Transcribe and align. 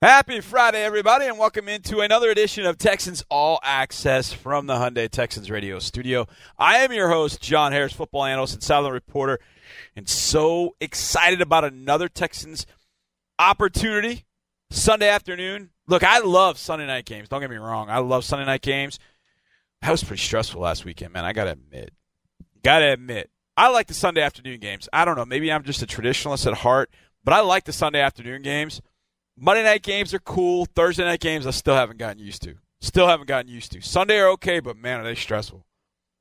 Happy 0.00 0.40
Friday, 0.40 0.84
everybody, 0.84 1.26
and 1.26 1.40
welcome 1.40 1.68
into 1.68 1.98
another 1.98 2.30
edition 2.30 2.64
of 2.64 2.78
Texans 2.78 3.24
All 3.28 3.58
Access 3.64 4.32
from 4.32 4.68
the 4.68 4.74
Hyundai 4.74 5.10
Texans 5.10 5.50
Radio 5.50 5.80
Studio. 5.80 6.28
I 6.56 6.76
am 6.84 6.92
your 6.92 7.08
host, 7.08 7.40
John 7.40 7.72
Harris, 7.72 7.94
football 7.94 8.24
analyst 8.24 8.54
and 8.54 8.62
sideline 8.62 8.92
reporter, 8.92 9.40
and 9.96 10.08
so 10.08 10.76
excited 10.80 11.40
about 11.40 11.64
another 11.64 12.08
Texans 12.08 12.64
opportunity 13.40 14.24
Sunday 14.70 15.08
afternoon. 15.08 15.70
Look, 15.88 16.04
I 16.04 16.20
love 16.20 16.58
Sunday 16.58 16.86
night 16.86 17.04
games. 17.04 17.28
Don't 17.28 17.40
get 17.40 17.50
me 17.50 17.56
wrong. 17.56 17.90
I 17.90 17.98
love 17.98 18.24
Sunday 18.24 18.46
night 18.46 18.62
games. 18.62 19.00
That 19.82 19.90
was 19.90 20.04
pretty 20.04 20.22
stressful 20.22 20.60
last 20.60 20.84
weekend, 20.84 21.12
man. 21.12 21.24
I 21.24 21.32
got 21.32 21.46
to 21.46 21.50
admit. 21.50 21.92
Got 22.62 22.78
to 22.78 22.92
admit. 22.92 23.30
I 23.56 23.68
like 23.70 23.88
the 23.88 23.94
Sunday 23.94 24.20
afternoon 24.20 24.60
games. 24.60 24.88
I 24.92 25.04
don't 25.04 25.16
know. 25.16 25.24
Maybe 25.24 25.50
I'm 25.50 25.64
just 25.64 25.82
a 25.82 25.86
traditionalist 25.86 26.46
at 26.46 26.58
heart, 26.58 26.88
but 27.24 27.34
I 27.34 27.40
like 27.40 27.64
the 27.64 27.72
Sunday 27.72 28.00
afternoon 28.00 28.42
games. 28.42 28.80
Monday 29.40 29.62
night 29.62 29.82
games 29.82 30.12
are 30.12 30.18
cool. 30.18 30.66
Thursday 30.66 31.04
night 31.04 31.20
games, 31.20 31.46
I 31.46 31.50
still 31.50 31.74
haven't 31.74 31.98
gotten 31.98 32.18
used 32.18 32.42
to. 32.42 32.54
Still 32.80 33.06
haven't 33.06 33.28
gotten 33.28 33.50
used 33.50 33.72
to. 33.72 33.80
Sunday 33.80 34.18
are 34.18 34.28
okay, 34.30 34.60
but 34.60 34.76
man, 34.76 35.00
are 35.00 35.04
they 35.04 35.14
stressful. 35.14 35.64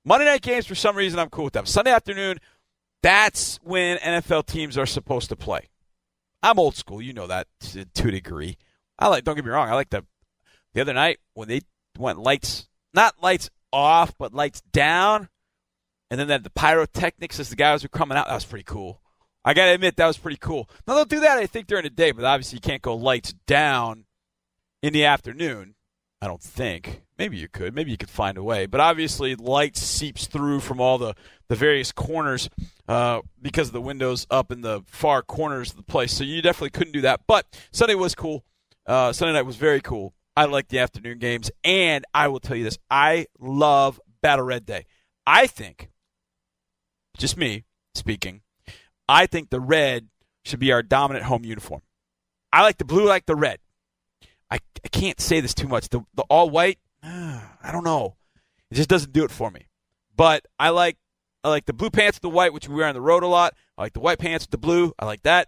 Monday 0.05 0.26
night 0.26 0.42
games, 0.42 0.66
for 0.66 0.76
some 0.76 0.96
reason, 0.96 1.20
I'm 1.20 1.30
cool 1.30 1.45
with 1.45 1.54
them. 1.54 1.66
Sunday 1.66 1.92
afternoon, 1.92 2.38
that's 3.02 3.58
when 3.64 3.98
NFL 3.98 4.45
teams 4.45 4.78
are 4.78 4.86
supposed 4.86 5.30
to 5.30 5.36
play. 5.36 5.68
I'm 6.44 6.59
old 6.59 6.76
school. 6.76 7.02
You 7.02 7.14
know 7.14 7.28
that 7.28 7.48
to, 7.72 7.86
to 7.86 8.08
a 8.09 8.12
degree. 8.12 8.58
I 9.00 9.08
like. 9.08 9.23
Don't 9.23 9.36
get 9.36 9.45
me 9.45 9.52
wrong. 9.52 9.70
I 9.70 9.73
like 9.73 9.90
the 9.90 10.06
the 10.73 10.81
other 10.81 10.94
night 10.94 11.18
when 11.34 11.48
they 11.48 11.62
went 11.98 12.20
lights, 12.20 12.68
not 12.94 13.16
lights 13.22 13.50
off, 13.73 14.14
but 14.18 14.34
lights 14.34 14.62
down, 14.72 15.30
and 16.09 16.20
then 16.20 16.28
that 16.28 16.44
the 16.44 16.50
pyrotechnics 16.52 17.40
as 17.40 17.50
the 17.50 17.56
guys 17.56 17.84
were 17.84 17.90
coming 17.90 18.18
out. 18.18 18.28
That 18.28 18.36
was 18.36 18.45
pretty 18.45 18.64
cool. 18.64 19.02
I 19.48 19.54
gotta 19.54 19.72
admit 19.72 19.96
that 19.96 20.08
was 20.08 20.18
pretty 20.18 20.36
cool. 20.36 20.70
Now 20.86 20.96
they'll 20.96 21.06
do 21.06 21.22
that, 21.22 21.38
I 21.38 21.46
think, 21.46 21.68
during 21.68 21.86
the 21.86 21.90
day, 21.90 22.12
but 22.12 22.26
obviously 22.26 22.58
you 22.58 22.62
can't 22.62 22.82
go 22.82 22.96
lights 22.96 23.32
down 23.46 24.04
in 24.84 24.92
the 24.92 25.06
afternoon. 25.06 25.76
I 26.22 26.28
don't 26.28 26.42
think. 26.42 27.04
Maybe 27.18 27.38
you 27.38 27.48
could. 27.48 27.73
Maybe 27.73 27.92
you 27.92 27.98
could 27.98 28.09
find 28.09 28.38
a 28.38 28.44
way. 28.44 28.66
But 28.66 28.81
obviously, 28.81 29.36
light 29.36 29.78
seeps 29.78 30.28
through 30.28 30.59
from 30.59 30.81
all 30.81 30.98
the, 30.98 31.16
the 31.48 31.56
various 31.56 31.94
corners 31.94 32.50
uh, 32.90 33.22
because 33.42 33.68
of 33.68 33.73
the 33.73 33.80
windows 33.80 34.28
up 34.30 34.52
in 34.52 34.59
the 34.64 34.81
far 34.86 35.22
corners 35.22 35.70
of 35.70 35.78
the 35.78 35.84
place. 35.84 36.12
So 36.12 36.25
you 36.25 36.42
definitely 36.42 36.72
couldn't 36.72 36.92
do 36.92 37.02
that. 37.02 37.22
But 37.25 37.45
Sunday 37.72 37.95
was 37.95 38.16
cool. 38.16 38.44
Uh, 38.86 39.14
Sunday 39.14 39.31
night 39.31 39.45
was 39.45 39.56
very 39.56 39.80
cool. 39.80 40.14
I 40.36 40.44
like 40.44 40.68
the 40.68 40.80
afternoon 40.80 41.20
games. 41.20 41.52
And 41.64 42.03
I 42.14 42.28
will 42.28 42.42
tell 42.42 42.58
you 42.58 42.66
this 42.66 42.80
I 42.92 43.28
love 43.40 44.02
Battle 44.22 44.44
Red 44.44 44.66
Day. 44.66 44.88
I 45.25 45.48
think, 45.48 45.90
just 47.18 47.38
me 47.38 47.64
speaking, 47.95 48.42
I 49.09 49.25
think 49.25 49.50
the 49.50 49.59
red 49.59 50.08
should 50.45 50.59
be 50.59 50.72
our 50.72 50.83
dominant 50.83 51.25
home 51.25 51.44
uniform. 51.45 51.81
I 52.52 52.63
like 52.63 52.77
the 52.77 52.86
blue, 52.86 53.05
I 53.05 53.09
like 53.09 53.25
the 53.25 53.36
red. 53.36 53.59
I, 54.50 54.59
I 54.83 54.88
can't 54.89 55.19
say 55.19 55.41
this 55.41 55.53
too 55.53 55.67
much. 55.67 55.89
The, 55.89 56.02
the 56.16 56.23
all 56.23 56.50
white, 56.50 56.80
I 57.03 57.69
don't 57.72 57.83
know. 57.83 58.16
It 58.72 58.75
just 58.75 58.89
doesn't 58.89 59.13
do 59.13 59.23
it 59.23 59.31
for 59.31 59.52
me. 59.52 59.67
But 60.16 60.45
I 60.59 60.69
like 60.69 60.97
I 61.44 61.50
like 61.50 61.66
the 61.66 61.73
blue 61.73 61.89
pants 61.89 62.17
with 62.17 62.23
the 62.23 62.30
white, 62.30 62.52
which 62.52 62.67
we 62.67 62.75
wear 62.75 62.88
on 62.88 62.95
the 62.95 63.02
road 63.02 63.23
a 63.23 63.28
lot. 63.28 63.53
I 63.78 63.83
like 63.83 63.94
the 63.94 64.00
white 64.00 64.19
pants 64.19 64.45
with 64.45 64.52
the 64.52 64.58
blue. 64.58 64.94
I 65.00 65.05
like 65.05 65.23
that. 65.23 65.47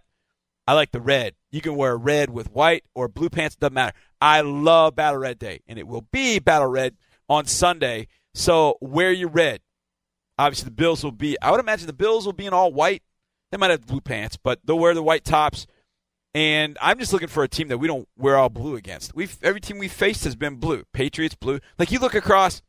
I 0.66 0.74
like 0.74 0.92
the 0.92 1.00
red. 1.00 1.34
You 1.50 1.60
can 1.60 1.74
wear 1.74 1.96
red 1.96 2.30
with 2.30 2.52
white 2.52 2.84
or 2.94 3.08
blue 3.08 3.28
pants. 3.28 3.56
Doesn't 3.56 3.74
matter. 3.74 3.96
I 4.20 4.42
love 4.42 4.94
Battle 4.94 5.20
Red 5.20 5.38
Day, 5.38 5.60
and 5.66 5.78
it 5.78 5.86
will 5.86 6.06
be 6.12 6.38
Battle 6.38 6.68
Red 6.68 6.96
on 7.28 7.46
Sunday. 7.46 8.06
So 8.34 8.78
wear 8.80 9.10
your 9.10 9.30
red. 9.30 9.60
Obviously, 10.38 10.66
the 10.66 10.74
Bills 10.74 11.02
will 11.02 11.12
be. 11.12 11.36
I 11.42 11.50
would 11.50 11.60
imagine 11.60 11.86
the 11.86 11.92
Bills 11.92 12.24
will 12.24 12.32
be 12.32 12.46
in 12.46 12.52
all 12.52 12.72
white. 12.72 13.02
They 13.50 13.58
might 13.58 13.70
have 13.70 13.86
blue 13.86 14.00
pants, 14.00 14.36
but 14.36 14.60
they'll 14.64 14.78
wear 14.78 14.94
the 14.94 15.02
white 15.02 15.24
tops. 15.24 15.66
And 16.34 16.78
I'm 16.80 16.98
just 16.98 17.12
looking 17.12 17.28
for 17.28 17.42
a 17.42 17.48
team 17.48 17.68
that 17.68 17.78
we 17.78 17.88
don't 17.88 18.08
wear 18.16 18.36
all 18.36 18.48
blue 18.48 18.76
against. 18.76 19.14
We've 19.14 19.36
every 19.42 19.60
team 19.60 19.78
we've 19.78 19.92
faced 19.92 20.24
has 20.24 20.36
been 20.36 20.56
blue. 20.56 20.84
Patriots 20.92 21.34
blue. 21.34 21.58
Like 21.78 21.90
you 21.90 21.98
look 21.98 22.14
across 22.14 22.62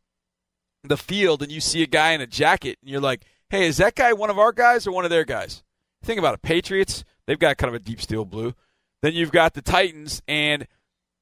the 0.84 0.98
field 0.98 1.44
and 1.44 1.52
you 1.52 1.62
see 1.62 1.84
a 1.84 1.88
guy 1.88 2.14
in 2.14 2.22
a 2.22 2.28
jacket 2.28 2.80
and 2.82 2.90
you're 2.90 3.02
like, 3.02 3.24
"Hey, 3.50 3.68
is 3.68 3.78
that 3.78 3.94
guy 3.94 4.14
one 4.14 4.32
of 4.32 4.40
our 4.40 4.52
guys 4.52 4.88
or 4.88 4.92
one 4.92 5.04
of 5.04 5.12
their 5.12 5.26
guys?" 5.26 5.64
Think 6.04 6.18
about 6.18 6.34
it. 6.34 6.42
Patriots, 6.42 7.04
they've 7.28 7.38
got 7.38 7.58
kind 7.58 7.74
of 7.74 7.80
a 7.80 7.84
deep 7.84 8.02
steel 8.02 8.26
blue. 8.26 8.56
Then 9.04 9.14
you've 9.14 9.32
got 9.32 9.54
the 9.54 9.62
Titans 9.62 10.24
and 10.28 10.68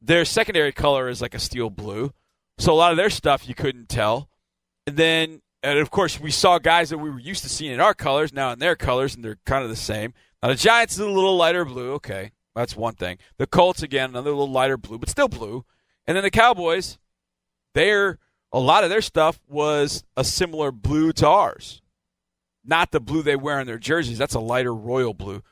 their 0.01 0.23
secondary 0.23 0.71
color 0.71 1.09
is 1.09 1.21
like 1.21 1.33
a 1.33 1.39
steel 1.39 1.69
blue. 1.69 2.13
So 2.57 2.73
a 2.73 2.75
lot 2.75 2.91
of 2.91 2.97
their 2.97 3.09
stuff 3.09 3.47
you 3.49 3.55
couldn't 3.55 3.89
tell. 3.89 4.29
And 4.87 4.95
then 4.95 5.41
and 5.63 5.79
of 5.79 5.91
course 5.91 6.19
we 6.19 6.31
saw 6.31 6.59
guys 6.59 6.89
that 6.89 6.97
we 6.97 7.09
were 7.09 7.19
used 7.19 7.43
to 7.43 7.49
seeing 7.49 7.73
in 7.73 7.79
our 7.79 7.93
colors 7.93 8.33
now 8.33 8.51
in 8.51 8.59
their 8.59 8.75
colors 8.75 9.15
and 9.15 9.23
they're 9.23 9.39
kind 9.45 9.63
of 9.63 9.69
the 9.69 9.75
same. 9.75 10.13
Now 10.41 10.49
the 10.49 10.55
Giants 10.55 10.93
is 10.93 10.99
a 10.99 11.05
little 11.05 11.35
lighter 11.35 11.65
blue. 11.65 11.93
Okay, 11.93 12.31
that's 12.55 12.75
one 12.75 12.95
thing. 12.95 13.17
The 13.37 13.47
Colts 13.47 13.83
again, 13.83 14.09
another 14.09 14.31
little 14.31 14.51
lighter 14.51 14.77
blue, 14.77 14.97
but 14.97 15.09
still 15.09 15.27
blue. 15.27 15.65
And 16.07 16.15
then 16.15 16.23
the 16.23 16.31
Cowboys, 16.31 16.97
they're 17.73 18.17
a 18.51 18.59
lot 18.59 18.83
of 18.83 18.89
their 18.89 19.01
stuff 19.01 19.39
was 19.47 20.03
a 20.17 20.23
similar 20.23 20.71
blue 20.71 21.11
to 21.13 21.27
ours. 21.27 21.81
Not 22.65 22.91
the 22.91 22.99
blue 22.99 23.21
they 23.21 23.35
wear 23.35 23.59
in 23.59 23.67
their 23.67 23.77
jerseys. 23.77 24.17
That's 24.17 24.33
a 24.33 24.39
lighter 24.39 24.73
royal 24.73 25.13
blue. 25.13 25.43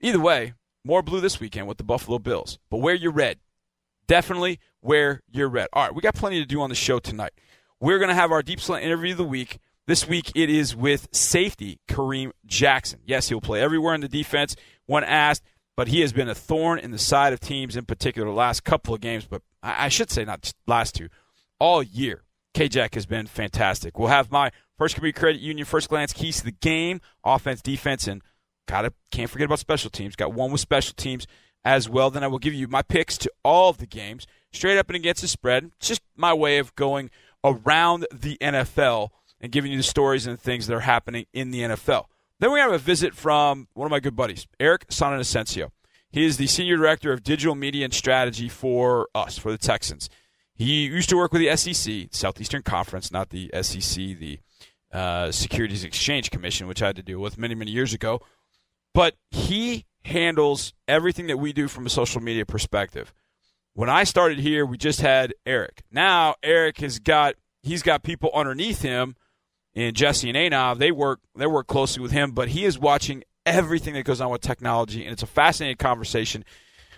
Either 0.00 0.20
way, 0.20 0.54
more 0.84 1.02
blue 1.02 1.20
this 1.20 1.40
weekend 1.40 1.66
with 1.66 1.78
the 1.78 1.84
Buffalo 1.84 2.18
Bills. 2.18 2.58
But 2.70 2.78
wear 2.78 2.94
your 2.94 3.12
red. 3.12 3.38
Definitely 4.06 4.60
wear 4.82 5.22
your 5.30 5.48
red. 5.48 5.68
All 5.72 5.84
right, 5.84 5.94
we 5.94 6.02
got 6.02 6.14
plenty 6.14 6.40
to 6.40 6.46
do 6.46 6.60
on 6.60 6.68
the 6.68 6.74
show 6.74 6.98
tonight. 6.98 7.32
We're 7.84 7.98
going 7.98 8.08
to 8.08 8.14
have 8.14 8.32
our 8.32 8.42
deep 8.42 8.60
slant 8.60 8.82
interview 8.82 9.12
of 9.12 9.18
the 9.18 9.24
week. 9.24 9.58
This 9.86 10.08
week 10.08 10.32
it 10.34 10.48
is 10.48 10.74
with 10.74 11.06
safety 11.12 11.80
Kareem 11.86 12.30
Jackson. 12.46 13.00
Yes, 13.04 13.28
he'll 13.28 13.42
play 13.42 13.60
everywhere 13.60 13.94
in 13.94 14.00
the 14.00 14.08
defense 14.08 14.56
when 14.86 15.04
asked, 15.04 15.42
but 15.76 15.88
he 15.88 16.00
has 16.00 16.10
been 16.10 16.30
a 16.30 16.34
thorn 16.34 16.78
in 16.78 16.92
the 16.92 16.98
side 16.98 17.34
of 17.34 17.40
teams, 17.40 17.76
in 17.76 17.84
particular 17.84 18.26
the 18.26 18.34
last 18.34 18.64
couple 18.64 18.94
of 18.94 19.02
games, 19.02 19.26
but 19.26 19.42
I 19.62 19.90
should 19.90 20.10
say 20.10 20.24
not 20.24 20.50
last 20.66 20.94
two, 20.94 21.10
all 21.58 21.82
year. 21.82 22.22
K-Jack 22.54 22.94
has 22.94 23.04
been 23.04 23.26
fantastic. 23.26 23.98
We'll 23.98 24.08
have 24.08 24.32
my 24.32 24.50
first 24.78 24.94
community 24.94 25.20
credit 25.20 25.42
union 25.42 25.66
first 25.66 25.90
glance 25.90 26.14
keys 26.14 26.38
to 26.38 26.46
the 26.46 26.52
game, 26.52 27.02
offense, 27.22 27.60
defense, 27.60 28.08
and 28.08 28.22
gotta 28.66 28.94
can't 29.10 29.28
forget 29.28 29.44
about 29.44 29.58
special 29.58 29.90
teams. 29.90 30.16
Got 30.16 30.32
one 30.32 30.50
with 30.50 30.62
special 30.62 30.94
teams 30.96 31.26
as 31.66 31.86
well. 31.86 32.08
Then 32.08 32.24
I 32.24 32.28
will 32.28 32.38
give 32.38 32.54
you 32.54 32.66
my 32.66 32.80
picks 32.80 33.18
to 33.18 33.30
all 33.44 33.68
of 33.68 33.76
the 33.76 33.86
games, 33.86 34.26
straight 34.54 34.78
up 34.78 34.88
and 34.88 34.96
against 34.96 35.20
the 35.20 35.28
spread. 35.28 35.70
It's 35.76 35.88
just 35.88 36.00
my 36.16 36.32
way 36.32 36.56
of 36.56 36.74
going 36.76 37.10
around 37.44 38.06
the 38.10 38.36
NFL 38.40 39.10
and 39.40 39.52
giving 39.52 39.70
you 39.70 39.76
the 39.76 39.84
stories 39.84 40.26
and 40.26 40.40
things 40.40 40.66
that 40.66 40.74
are 40.74 40.80
happening 40.80 41.26
in 41.32 41.50
the 41.50 41.60
NFL. 41.60 42.06
Then 42.40 42.50
we 42.50 42.58
have 42.58 42.72
a 42.72 42.78
visit 42.78 43.14
from 43.14 43.68
one 43.74 43.86
of 43.86 43.90
my 43.90 44.00
good 44.00 44.16
buddies, 44.16 44.46
Eric 44.58 44.88
Sonanasencio. 44.88 45.70
He 46.10 46.24
is 46.24 46.36
the 46.36 46.46
senior 46.46 46.76
director 46.76 47.12
of 47.12 47.22
digital 47.22 47.54
media 47.54 47.84
and 47.84 47.92
strategy 47.92 48.48
for 48.48 49.08
us, 49.14 49.36
for 49.36 49.50
the 49.50 49.58
Texans. 49.58 50.08
He 50.54 50.84
used 50.84 51.08
to 51.08 51.16
work 51.16 51.32
with 51.32 51.42
the 51.42 51.56
SEC, 51.56 52.08
Southeastern 52.12 52.62
Conference, 52.62 53.10
not 53.10 53.30
the 53.30 53.50
SEC, 53.62 53.96
the 53.96 54.38
uh, 54.92 55.32
Securities 55.32 55.82
Exchange 55.82 56.30
Commission, 56.30 56.68
which 56.68 56.82
I 56.82 56.86
had 56.86 56.96
to 56.96 57.02
deal 57.02 57.18
with 57.18 57.36
many, 57.36 57.56
many 57.56 57.72
years 57.72 57.92
ago. 57.92 58.20
But 58.94 59.16
he 59.32 59.86
handles 60.04 60.72
everything 60.86 61.26
that 61.26 61.38
we 61.38 61.52
do 61.52 61.66
from 61.66 61.86
a 61.86 61.90
social 61.90 62.20
media 62.20 62.46
perspective. 62.46 63.12
When 63.74 63.90
I 63.90 64.04
started 64.04 64.38
here, 64.38 64.64
we 64.64 64.78
just 64.78 65.00
had 65.00 65.34
Eric. 65.44 65.82
Now 65.90 66.36
Eric 66.42 66.78
has 66.78 66.98
got 66.98 67.34
he's 67.62 67.82
got 67.82 68.02
people 68.02 68.30
underneath 68.34 68.82
him, 68.82 69.16
and 69.74 69.94
Jesse 69.94 70.30
and 70.30 70.38
Anov. 70.38 70.78
They 70.78 70.92
work 70.92 71.20
they 71.34 71.46
work 71.46 71.66
closely 71.66 72.02
with 72.02 72.12
him, 72.12 72.32
but 72.32 72.48
he 72.48 72.64
is 72.64 72.78
watching 72.78 73.24
everything 73.44 73.94
that 73.94 74.04
goes 74.04 74.20
on 74.20 74.30
with 74.30 74.40
technology, 74.40 75.04
and 75.04 75.12
it's 75.12 75.22
a 75.22 75.26
fascinating 75.26 75.76
conversation 75.76 76.44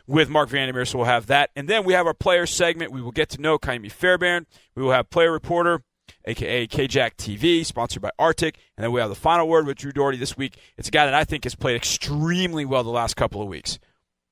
with 0.06 0.28
Mark 0.28 0.48
Vandermeer. 0.48 0.84
So 0.84 0.98
we'll 0.98 1.06
have 1.06 1.26
that, 1.26 1.50
and 1.56 1.68
then 1.68 1.84
we 1.84 1.94
have 1.94 2.06
our 2.06 2.14
player 2.14 2.46
segment. 2.46 2.92
We 2.92 3.00
will 3.00 3.12
get 3.12 3.30
to 3.30 3.40
know 3.40 3.58
Kaimi 3.58 3.90
Fairbairn. 3.90 4.46
We 4.74 4.82
will 4.82 4.92
have 4.92 5.10
player 5.10 5.32
reporter 5.32 5.82
aka 6.26 6.66
KJack 6.66 7.16
TV, 7.16 7.64
sponsored 7.64 8.02
by 8.02 8.10
Arctic. 8.18 8.58
And 8.76 8.84
then 8.84 8.92
we 8.92 9.00
have 9.00 9.08
the 9.08 9.14
final 9.14 9.48
word 9.48 9.66
with 9.66 9.78
Drew 9.78 9.92
Dougherty 9.92 10.18
this 10.18 10.36
week. 10.36 10.58
It's 10.76 10.88
a 10.88 10.90
guy 10.90 11.04
that 11.06 11.14
I 11.14 11.24
think 11.24 11.44
has 11.44 11.54
played 11.54 11.76
extremely 11.76 12.64
well 12.64 12.84
the 12.84 12.90
last 12.90 13.16
couple 13.16 13.42
of 13.42 13.48
weeks. 13.48 13.78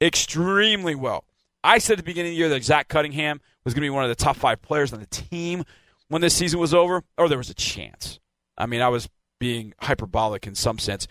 Extremely 0.01 0.95
well. 0.95 1.25
I 1.65 1.79
said 1.79 1.95
at 1.95 1.97
the 1.97 2.05
beginning 2.05 2.33
of 2.33 2.35
the 2.35 2.39
year 2.39 2.49
that 2.51 2.63
Zach 2.63 2.89
Cunningham 2.89 3.41
was 3.65 3.73
going 3.73 3.81
to 3.81 3.87
be 3.87 3.91
one 3.91 4.05
of 4.05 4.11
the 4.11 4.15
top 4.15 4.37
five 4.37 4.61
players 4.61 4.93
on 4.93 5.01
the 5.01 5.07
team 5.07 5.65
when 6.09 6.21
this 6.21 6.37
season 6.37 6.61
was 6.61 6.75
over, 6.75 7.03
or 7.17 7.29
there 7.29 7.39
was 7.39 7.49
a 7.49 7.55
chance. 7.55 8.21
I 8.59 8.67
mean, 8.67 8.83
I 8.83 8.89
was 8.89 9.09
being 9.41 9.73
hyperbolic 9.81 10.47
in 10.47 10.55
some 10.55 10.79
sense. 10.79 11.09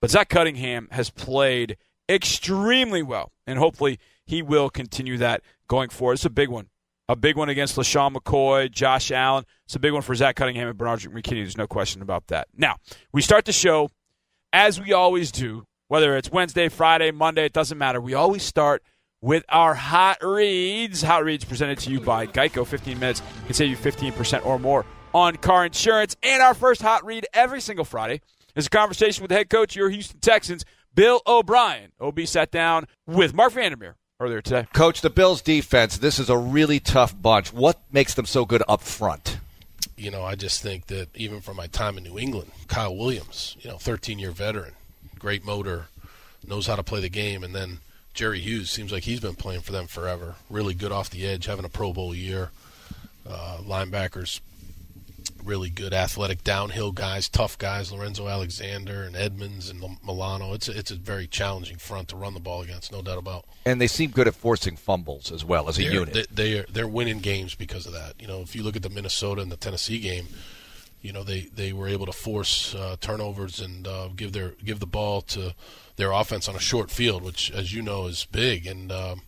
But 0.00 0.10
Zach 0.10 0.28
Cunningham 0.28 0.86
has 0.92 1.10
played 1.10 1.76
extremely 2.08 3.02
well, 3.02 3.32
and 3.46 3.58
hopefully 3.58 3.98
he 4.24 4.40
will 4.40 4.70
continue 4.70 5.18
that 5.18 5.42
going 5.66 5.88
forward. 5.88 6.14
It's 6.14 6.24
a 6.24 6.30
big 6.30 6.48
one. 6.48 6.68
A 7.08 7.16
big 7.16 7.36
one 7.36 7.48
against 7.48 7.76
LeSean 7.76 8.14
McCoy, 8.14 8.70
Josh 8.70 9.10
Allen. 9.10 9.44
It's 9.64 9.74
a 9.74 9.80
big 9.80 9.92
one 9.92 10.02
for 10.02 10.14
Zach 10.14 10.36
Cunningham 10.36 10.68
and 10.68 10.78
Bernard 10.78 11.00
McKinney. 11.00 11.42
There's 11.42 11.56
no 11.56 11.66
question 11.66 12.02
about 12.02 12.28
that. 12.28 12.48
Now, 12.56 12.76
we 13.12 13.22
start 13.22 13.46
the 13.46 13.52
show 13.52 13.90
as 14.52 14.80
we 14.80 14.92
always 14.92 15.32
do, 15.32 15.66
whether 15.88 16.16
it's 16.16 16.30
Wednesday, 16.30 16.68
Friday, 16.68 17.10
Monday, 17.10 17.46
it 17.46 17.52
doesn't 17.52 17.78
matter. 17.78 18.00
We 18.00 18.14
always 18.14 18.42
start 18.42 18.82
with 19.20 19.44
our 19.48 19.74
hot 19.74 20.18
reads. 20.22 21.02
Hot 21.02 21.24
reads 21.24 21.44
presented 21.44 21.78
to 21.80 21.90
you 21.90 22.00
by 22.00 22.26
Geico. 22.26 22.66
15 22.66 22.98
minutes 22.98 23.22
can 23.46 23.54
save 23.54 23.70
you 23.70 23.76
15% 23.76 24.44
or 24.44 24.58
more 24.58 24.84
on 25.14 25.36
car 25.36 25.66
insurance. 25.66 26.16
And 26.22 26.42
our 26.42 26.54
first 26.54 26.82
hot 26.82 27.04
read 27.04 27.26
every 27.32 27.60
single 27.60 27.84
Friday 27.84 28.20
is 28.54 28.66
a 28.66 28.70
conversation 28.70 29.22
with 29.22 29.30
the 29.30 29.36
head 29.36 29.50
coach 29.50 29.72
of 29.72 29.76
your 29.76 29.90
Houston 29.90 30.20
Texans, 30.20 30.64
Bill 30.94 31.20
O'Brien. 31.26 31.92
OB 32.00 32.20
sat 32.26 32.50
down 32.50 32.86
with 33.06 33.34
Mark 33.34 33.52
Vandermeer 33.52 33.96
earlier 34.20 34.40
today. 34.40 34.66
Coach, 34.72 35.00
the 35.00 35.10
Bills 35.10 35.42
defense, 35.42 35.98
this 35.98 36.18
is 36.18 36.28
a 36.28 36.36
really 36.36 36.80
tough 36.80 37.20
bunch. 37.20 37.52
What 37.52 37.80
makes 37.92 38.14
them 38.14 38.26
so 38.26 38.44
good 38.44 38.62
up 38.68 38.82
front? 38.82 39.38
You 39.96 40.10
know, 40.10 40.22
I 40.22 40.34
just 40.34 40.62
think 40.62 40.86
that 40.86 41.08
even 41.16 41.40
from 41.40 41.56
my 41.56 41.66
time 41.66 41.98
in 41.98 42.04
New 42.04 42.18
England, 42.18 42.50
Kyle 42.68 42.96
Williams, 42.96 43.56
you 43.60 43.70
know, 43.70 43.78
13 43.78 44.18
year 44.18 44.30
veteran, 44.30 44.72
great 45.18 45.44
motor, 45.44 45.86
knows 46.46 46.66
how 46.66 46.76
to 46.76 46.82
play 46.82 47.00
the 47.00 47.08
game, 47.08 47.42
and 47.42 47.54
then 47.54 47.78
Jerry 48.18 48.40
Hughes 48.40 48.68
seems 48.68 48.90
like 48.90 49.04
he's 49.04 49.20
been 49.20 49.36
playing 49.36 49.60
for 49.60 49.70
them 49.70 49.86
forever. 49.86 50.34
Really 50.50 50.74
good 50.74 50.90
off 50.90 51.08
the 51.08 51.24
edge, 51.24 51.46
having 51.46 51.64
a 51.64 51.68
Pro 51.68 51.92
Bowl 51.92 52.12
year. 52.12 52.50
Uh, 53.24 53.58
linebackers, 53.62 54.40
really 55.44 55.70
good 55.70 55.94
athletic 55.94 56.42
downhill 56.42 56.90
guys, 56.90 57.28
tough 57.28 57.56
guys, 57.58 57.92
Lorenzo 57.92 58.26
Alexander 58.26 59.04
and 59.04 59.14
Edmunds 59.14 59.70
and 59.70 59.80
Milano. 60.04 60.52
It's 60.52 60.68
a, 60.68 60.76
it's 60.76 60.90
a 60.90 60.96
very 60.96 61.28
challenging 61.28 61.76
front 61.76 62.08
to 62.08 62.16
run 62.16 62.34
the 62.34 62.40
ball 62.40 62.62
against, 62.62 62.90
no 62.90 63.02
doubt 63.02 63.18
about. 63.18 63.44
And 63.64 63.80
they 63.80 63.86
seem 63.86 64.10
good 64.10 64.26
at 64.26 64.34
forcing 64.34 64.74
fumbles 64.74 65.30
as 65.30 65.44
well 65.44 65.68
as 65.68 65.78
a 65.78 65.82
they're, 65.82 65.92
unit. 65.92 66.14
They, 66.14 66.24
they 66.32 66.58
are, 66.58 66.64
they're 66.64 66.88
winning 66.88 67.20
games 67.20 67.54
because 67.54 67.86
of 67.86 67.92
that. 67.92 68.14
You 68.18 68.26
know, 68.26 68.40
if 68.40 68.56
you 68.56 68.64
look 68.64 68.74
at 68.74 68.82
the 68.82 68.90
Minnesota 68.90 69.42
and 69.42 69.52
the 69.52 69.56
Tennessee 69.56 70.00
game, 70.00 70.26
you 71.02 71.12
know 71.12 71.22
they, 71.22 71.42
they 71.54 71.72
were 71.72 71.88
able 71.88 72.06
to 72.06 72.12
force 72.12 72.74
uh, 72.74 72.96
turnovers 73.00 73.60
and 73.60 73.86
uh, 73.86 74.08
give 74.14 74.32
their 74.32 74.50
give 74.64 74.80
the 74.80 74.86
ball 74.86 75.20
to 75.22 75.54
their 75.96 76.12
offense 76.12 76.48
on 76.48 76.56
a 76.56 76.60
short 76.60 76.90
field, 76.90 77.22
which, 77.22 77.50
as 77.50 77.74
you 77.74 77.82
know, 77.82 78.06
is 78.06 78.26
big, 78.30 78.66
and 78.66 78.90
um, 78.90 79.22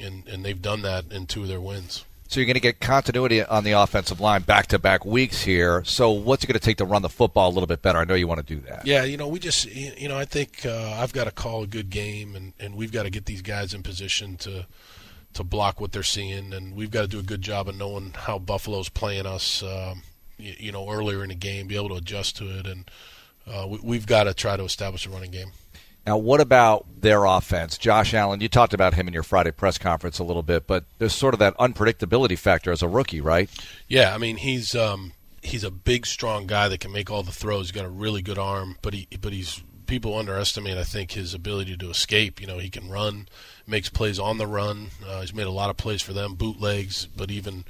and 0.00 0.26
and 0.26 0.44
they've 0.44 0.62
done 0.62 0.82
that 0.82 1.12
in 1.12 1.26
two 1.26 1.42
of 1.42 1.48
their 1.48 1.60
wins. 1.60 2.04
So 2.26 2.40
you're 2.40 2.46
going 2.46 2.54
to 2.54 2.60
get 2.60 2.80
continuity 2.80 3.44
on 3.44 3.64
the 3.64 3.72
offensive 3.72 4.18
line 4.18 4.42
back 4.42 4.68
to 4.68 4.78
back 4.78 5.04
weeks 5.04 5.42
here. 5.42 5.84
So 5.84 6.10
what's 6.10 6.42
it 6.42 6.46
going 6.46 6.58
to 6.58 6.64
take 6.64 6.78
to 6.78 6.84
run 6.84 7.02
the 7.02 7.08
football 7.08 7.50
a 7.50 7.52
little 7.52 7.66
bit 7.66 7.82
better? 7.82 7.98
I 7.98 8.04
know 8.04 8.14
you 8.14 8.26
want 8.26 8.44
to 8.44 8.54
do 8.54 8.60
that. 8.62 8.86
Yeah, 8.86 9.04
you 9.04 9.16
know, 9.16 9.28
we 9.28 9.38
just 9.38 9.66
you 9.66 10.08
know 10.08 10.18
I 10.18 10.24
think 10.24 10.64
uh, 10.64 10.96
I've 10.98 11.12
got 11.12 11.24
to 11.24 11.30
call 11.30 11.62
a 11.62 11.66
good 11.66 11.90
game, 11.90 12.34
and 12.34 12.52
and 12.58 12.74
we've 12.74 12.92
got 12.92 13.02
to 13.02 13.10
get 13.10 13.26
these 13.26 13.42
guys 13.42 13.74
in 13.74 13.82
position 13.82 14.36
to 14.38 14.66
to 15.34 15.44
block 15.44 15.80
what 15.80 15.92
they're 15.92 16.02
seeing, 16.02 16.52
and 16.52 16.74
we've 16.76 16.90
got 16.90 17.02
to 17.02 17.08
do 17.08 17.18
a 17.18 17.22
good 17.22 17.42
job 17.42 17.68
of 17.68 17.76
knowing 17.76 18.14
how 18.16 18.38
Buffalo's 18.38 18.88
playing 18.88 19.26
us. 19.26 19.62
Um, 19.62 20.02
you, 20.38 20.72
know, 20.72 20.90
earlier 20.90 21.22
in 21.22 21.28
the 21.28 21.34
game, 21.34 21.66
be 21.66 21.76
able 21.76 21.90
to 21.90 21.96
adjust 21.96 22.36
to 22.38 22.58
it, 22.58 22.66
and 22.66 22.90
uh, 23.46 23.66
we, 23.68 23.78
we've 23.82 24.06
got 24.06 24.24
to 24.24 24.34
try 24.34 24.56
to 24.56 24.64
establish 24.64 25.06
a 25.06 25.10
running 25.10 25.30
game. 25.30 25.52
Now, 26.06 26.18
what 26.18 26.40
about 26.40 26.86
their 27.00 27.24
offense? 27.24 27.78
Josh 27.78 28.12
Allen, 28.12 28.40
you 28.42 28.48
talked 28.48 28.74
about 28.74 28.94
him 28.94 29.08
in 29.08 29.14
your 29.14 29.22
Friday 29.22 29.52
press 29.52 29.78
conference 29.78 30.18
a 30.18 30.24
little 30.24 30.42
bit, 30.42 30.66
but 30.66 30.84
there's 30.98 31.14
sort 31.14 31.34
of 31.34 31.40
that 31.40 31.56
unpredictability 31.56 32.38
factor 32.38 32.70
as 32.72 32.82
a 32.82 32.88
rookie, 32.88 33.22
right? 33.22 33.48
Yeah, 33.88 34.14
I 34.14 34.18
mean 34.18 34.36
he's 34.36 34.74
um, 34.74 35.12
he's 35.42 35.64
a 35.64 35.70
big, 35.70 36.06
strong 36.06 36.46
guy 36.46 36.68
that 36.68 36.80
can 36.80 36.92
make 36.92 37.10
all 37.10 37.22
the 37.22 37.32
throws. 37.32 37.66
He's 37.66 37.72
got 37.72 37.86
a 37.86 37.90
really 37.90 38.20
good 38.20 38.38
arm, 38.38 38.76
but 38.82 38.92
he 38.92 39.08
but 39.20 39.32
he's 39.32 39.62
people 39.86 40.16
underestimate 40.16 40.76
I 40.76 40.84
think 40.84 41.12
his 41.12 41.32
ability 41.32 41.76
to 41.78 41.88
escape. 41.88 42.38
You 42.38 42.46
know, 42.46 42.58
he 42.58 42.68
can 42.68 42.90
run, 42.90 43.28
makes 43.66 43.88
plays 43.88 44.18
on 44.18 44.36
the 44.36 44.46
run. 44.46 44.88
Uh, 45.06 45.22
he's 45.22 45.34
made 45.34 45.46
a 45.46 45.50
lot 45.50 45.70
of 45.70 45.78
plays 45.78 46.02
for 46.02 46.12
them, 46.12 46.34
bootlegs, 46.34 47.06
but 47.06 47.30
even 47.30 47.64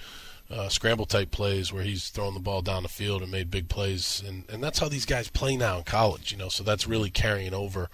uh, 0.50 0.68
scramble 0.68 1.06
type 1.06 1.30
plays 1.30 1.72
where 1.72 1.82
he's 1.82 2.10
thrown 2.10 2.34
the 2.34 2.40
ball 2.40 2.62
down 2.62 2.82
the 2.82 2.88
field 2.88 3.22
and 3.22 3.30
made 3.30 3.50
big 3.50 3.68
plays, 3.68 4.22
and 4.26 4.44
and 4.50 4.62
that's 4.62 4.78
how 4.78 4.88
these 4.88 5.06
guys 5.06 5.28
play 5.28 5.56
now 5.56 5.78
in 5.78 5.84
college. 5.84 6.32
You 6.32 6.38
know, 6.38 6.48
so 6.48 6.62
that's 6.62 6.86
really 6.86 7.10
carrying 7.10 7.54
over 7.54 7.88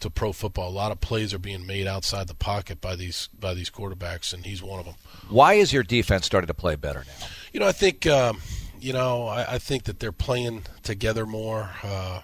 to 0.00 0.10
pro 0.10 0.32
football. 0.32 0.68
A 0.68 0.72
lot 0.72 0.92
of 0.92 1.00
plays 1.00 1.34
are 1.34 1.38
being 1.38 1.66
made 1.66 1.86
outside 1.86 2.26
the 2.26 2.34
pocket 2.34 2.80
by 2.80 2.96
these 2.96 3.28
by 3.38 3.54
these 3.54 3.70
quarterbacks, 3.70 4.32
and 4.32 4.46
he's 4.46 4.62
one 4.62 4.80
of 4.80 4.86
them. 4.86 4.94
Why 5.28 5.54
is 5.54 5.72
your 5.72 5.82
defense 5.82 6.26
starting 6.26 6.48
to 6.48 6.54
play 6.54 6.74
better 6.74 7.04
now? 7.06 7.26
You 7.52 7.60
know, 7.60 7.68
I 7.68 7.72
think 7.72 8.06
um, 8.06 8.40
you 8.80 8.92
know 8.92 9.28
I, 9.28 9.54
I, 9.54 9.58
think 9.58 9.84
that 9.84 10.00
they're 10.00 10.12
playing 10.12 10.62
together 10.82 11.26
more 11.26 11.70
uh, 11.82 12.22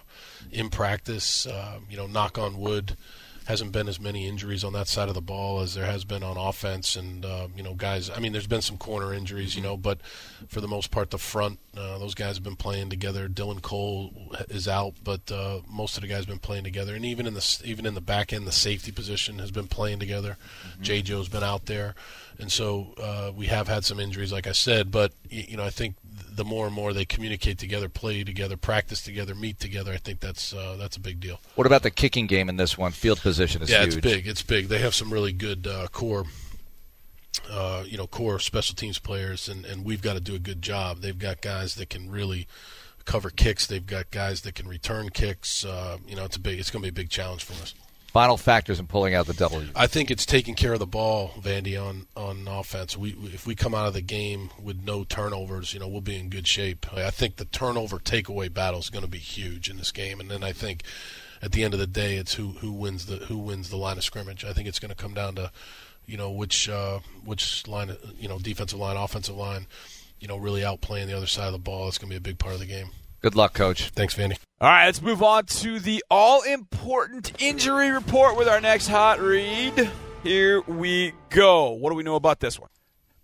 in 0.51 0.69
practice. 0.69 1.45
Uh, 1.45 1.79
you 1.89 1.97
know, 1.97 2.07
knock 2.07 2.37
on 2.37 2.57
wood 2.57 2.97
hasn't 3.47 3.71
been 3.71 3.87
as 3.87 3.97
many 3.97 4.27
injuries 4.27 4.65
on 4.65 4.73
that 4.73 4.89
side 4.89 5.07
of 5.07 5.15
the 5.15 5.21
ball 5.21 5.61
as 5.61 5.73
there 5.73 5.85
has 5.85 6.03
been 6.03 6.21
on 6.21 6.35
offense. 6.35 6.97
And 6.97 7.23
uh, 7.23 7.47
you 7.55 7.63
know, 7.63 7.73
guys, 7.73 8.09
I 8.09 8.19
mean, 8.19 8.33
there's 8.33 8.45
been 8.45 8.61
some 8.61 8.77
corner 8.77 9.13
injuries, 9.13 9.55
you 9.55 9.61
know, 9.61 9.77
but 9.77 10.01
for 10.49 10.59
the 10.59 10.67
most 10.67 10.91
part, 10.91 11.11
the 11.11 11.17
front, 11.17 11.59
uh, 11.75 11.97
those 11.97 12.13
guys 12.13 12.35
have 12.35 12.43
been 12.43 12.57
playing 12.57 12.89
together. 12.89 13.29
Dylan 13.29 13.61
Cole 13.61 14.11
is 14.49 14.67
out, 14.67 14.95
but 15.01 15.31
uh, 15.31 15.61
most 15.69 15.95
of 15.95 16.01
the 16.01 16.07
guys 16.09 16.19
have 16.19 16.27
been 16.27 16.39
playing 16.39 16.65
together. 16.65 16.93
And 16.93 17.05
even 17.05 17.25
in 17.25 17.35
the 17.35 17.61
even 17.63 17.85
in 17.85 17.93
the 17.93 18.01
back 18.01 18.33
end, 18.33 18.45
the 18.45 18.51
safety 18.51 18.91
position 18.91 19.39
has 19.39 19.49
been 19.49 19.67
playing 19.67 19.99
together. 19.99 20.37
Mm-hmm. 20.71 20.83
J. 20.83 21.01
Joe's 21.01 21.29
been 21.29 21.43
out 21.43 21.67
there, 21.67 21.95
and 22.37 22.51
so 22.51 22.95
uh, 23.01 23.31
we 23.33 23.45
have 23.45 23.69
had 23.69 23.85
some 23.85 23.97
injuries, 23.97 24.33
like 24.33 24.45
I 24.45 24.51
said. 24.51 24.91
But 24.91 25.13
you 25.29 25.55
know, 25.55 25.63
I 25.63 25.69
think 25.69 25.95
the 26.37 26.45
more 26.45 26.67
and 26.67 26.75
more 26.75 26.93
they 26.93 27.03
communicate 27.03 27.57
together, 27.57 27.89
play 27.89 28.23
together, 28.23 28.55
practice 28.55 29.01
together, 29.01 29.35
meet 29.35 29.59
together, 29.59 29.91
I 29.91 29.97
think 29.97 30.19
that's 30.21 30.53
uh, 30.53 30.77
that's 30.79 30.95
a 30.95 30.99
big 30.99 31.19
deal. 31.19 31.39
What 31.55 31.67
about 31.67 31.83
the 31.83 31.91
kicking 31.91 32.27
game 32.27 32.47
in 32.47 32.55
this 32.55 32.77
one? 32.77 32.93
Field 32.93 33.19
position 33.19 33.61
is 33.61 33.69
yeah, 33.69 33.81
huge. 33.81 33.97
it's 33.97 34.01
big. 34.01 34.27
It's 34.27 34.43
big. 34.43 34.67
They 34.69 34.79
have 34.79 34.95
some 34.95 35.11
really 35.11 35.33
good 35.33 35.67
uh, 35.67 35.87
core. 35.87 36.25
Uh, 37.51 37.83
you 37.85 37.97
know, 37.97 38.07
core 38.07 38.39
special 38.39 38.75
teams 38.75 38.97
players, 38.97 39.47
and, 39.47 39.63
and 39.63 39.85
we've 39.85 40.01
got 40.01 40.13
to 40.13 40.19
do 40.19 40.33
a 40.33 40.39
good 40.39 40.61
job. 40.61 41.01
They've 41.01 41.17
got 41.17 41.39
guys 41.39 41.75
that 41.75 41.87
can 41.89 42.09
really 42.09 42.47
cover 43.05 43.29
kicks. 43.29 43.67
They've 43.67 43.85
got 43.85 44.09
guys 44.09 44.41
that 44.41 44.55
can 44.55 44.67
return 44.67 45.09
kicks. 45.09 45.63
Uh, 45.63 45.97
you 46.07 46.15
know, 46.15 46.25
it's 46.25 46.35
a 46.35 46.39
big. 46.39 46.59
It's 46.59 46.71
going 46.71 46.81
to 46.81 46.85
be 46.87 46.89
a 46.89 47.03
big 47.03 47.09
challenge 47.09 47.43
for 47.43 47.53
us 47.61 47.75
final 48.17 48.35
factors 48.35 48.79
in 48.79 48.87
pulling 48.87 49.13
out 49.13 49.27
the 49.27 49.33
W? 49.33 49.67
I 49.75 49.85
think 49.85 50.09
it's 50.09 50.25
taking 50.25 50.55
care 50.55 50.73
of 50.73 50.79
the 50.79 50.87
ball, 50.87 51.33
Vandy, 51.39 51.79
on 51.79 52.07
on 52.15 52.47
offense. 52.47 52.97
We 52.97 53.11
if 53.25 53.45
we 53.45 53.53
come 53.53 53.75
out 53.75 53.85
of 53.85 53.93
the 53.93 54.01
game 54.01 54.49
with 54.59 54.81
no 54.81 55.03
turnovers, 55.03 55.71
you 55.71 55.79
know, 55.79 55.87
we'll 55.87 56.01
be 56.01 56.17
in 56.17 56.29
good 56.29 56.47
shape. 56.47 56.91
I 56.91 57.11
think 57.11 57.35
the 57.35 57.45
turnover 57.45 57.99
takeaway 57.99 58.51
battle 58.51 58.79
is 58.79 58.89
going 58.89 59.05
to 59.05 59.11
be 59.11 59.19
huge 59.19 59.69
in 59.69 59.77
this 59.77 59.91
game, 59.91 60.19
and 60.19 60.31
then 60.31 60.43
I 60.43 60.51
think 60.51 60.81
at 61.43 61.51
the 61.51 61.63
end 61.63 61.75
of 61.75 61.79
the 61.79 61.85
day, 61.85 62.17
it's 62.17 62.33
who 62.33 62.53
who 62.53 62.71
wins 62.71 63.05
the 63.05 63.17
who 63.17 63.37
wins 63.37 63.69
the 63.69 63.77
line 63.77 63.97
of 63.97 64.03
scrimmage. 64.03 64.43
I 64.43 64.51
think 64.51 64.67
it's 64.67 64.79
going 64.79 64.89
to 64.89 64.95
come 64.95 65.13
down 65.13 65.35
to 65.35 65.51
you 66.07 66.17
know 66.17 66.31
which 66.31 66.67
uh, 66.67 67.01
which 67.23 67.67
line 67.67 67.95
you 68.19 68.27
know 68.27 68.39
defensive 68.39 68.79
line, 68.79 68.97
offensive 68.97 69.35
line, 69.35 69.67
you 70.19 70.27
know, 70.27 70.37
really 70.37 70.61
outplaying 70.61 71.05
the 71.05 71.15
other 71.15 71.27
side 71.27 71.45
of 71.45 71.53
the 71.53 71.59
ball. 71.59 71.85
That's 71.85 71.99
going 71.99 72.09
to 72.09 72.13
be 72.13 72.17
a 72.17 72.31
big 72.31 72.39
part 72.39 72.55
of 72.55 72.59
the 72.59 72.65
game. 72.65 72.89
Good 73.21 73.35
luck, 73.35 73.53
coach. 73.53 73.89
Thanks, 73.89 74.15
Vandy. 74.15 74.37
All 74.61 74.69
right, 74.69 74.85
let's 74.85 75.01
move 75.01 75.23
on 75.23 75.45
to 75.45 75.79
the 75.79 76.03
all 76.09 76.43
important 76.43 77.41
injury 77.41 77.89
report 77.89 78.37
with 78.37 78.47
our 78.47 78.61
next 78.61 78.87
hot 78.87 79.19
read. 79.19 79.89
Here 80.23 80.61
we 80.61 81.13
go. 81.29 81.71
What 81.71 81.89
do 81.89 81.95
we 81.95 82.03
know 82.03 82.15
about 82.15 82.39
this 82.39 82.59
one? 82.59 82.69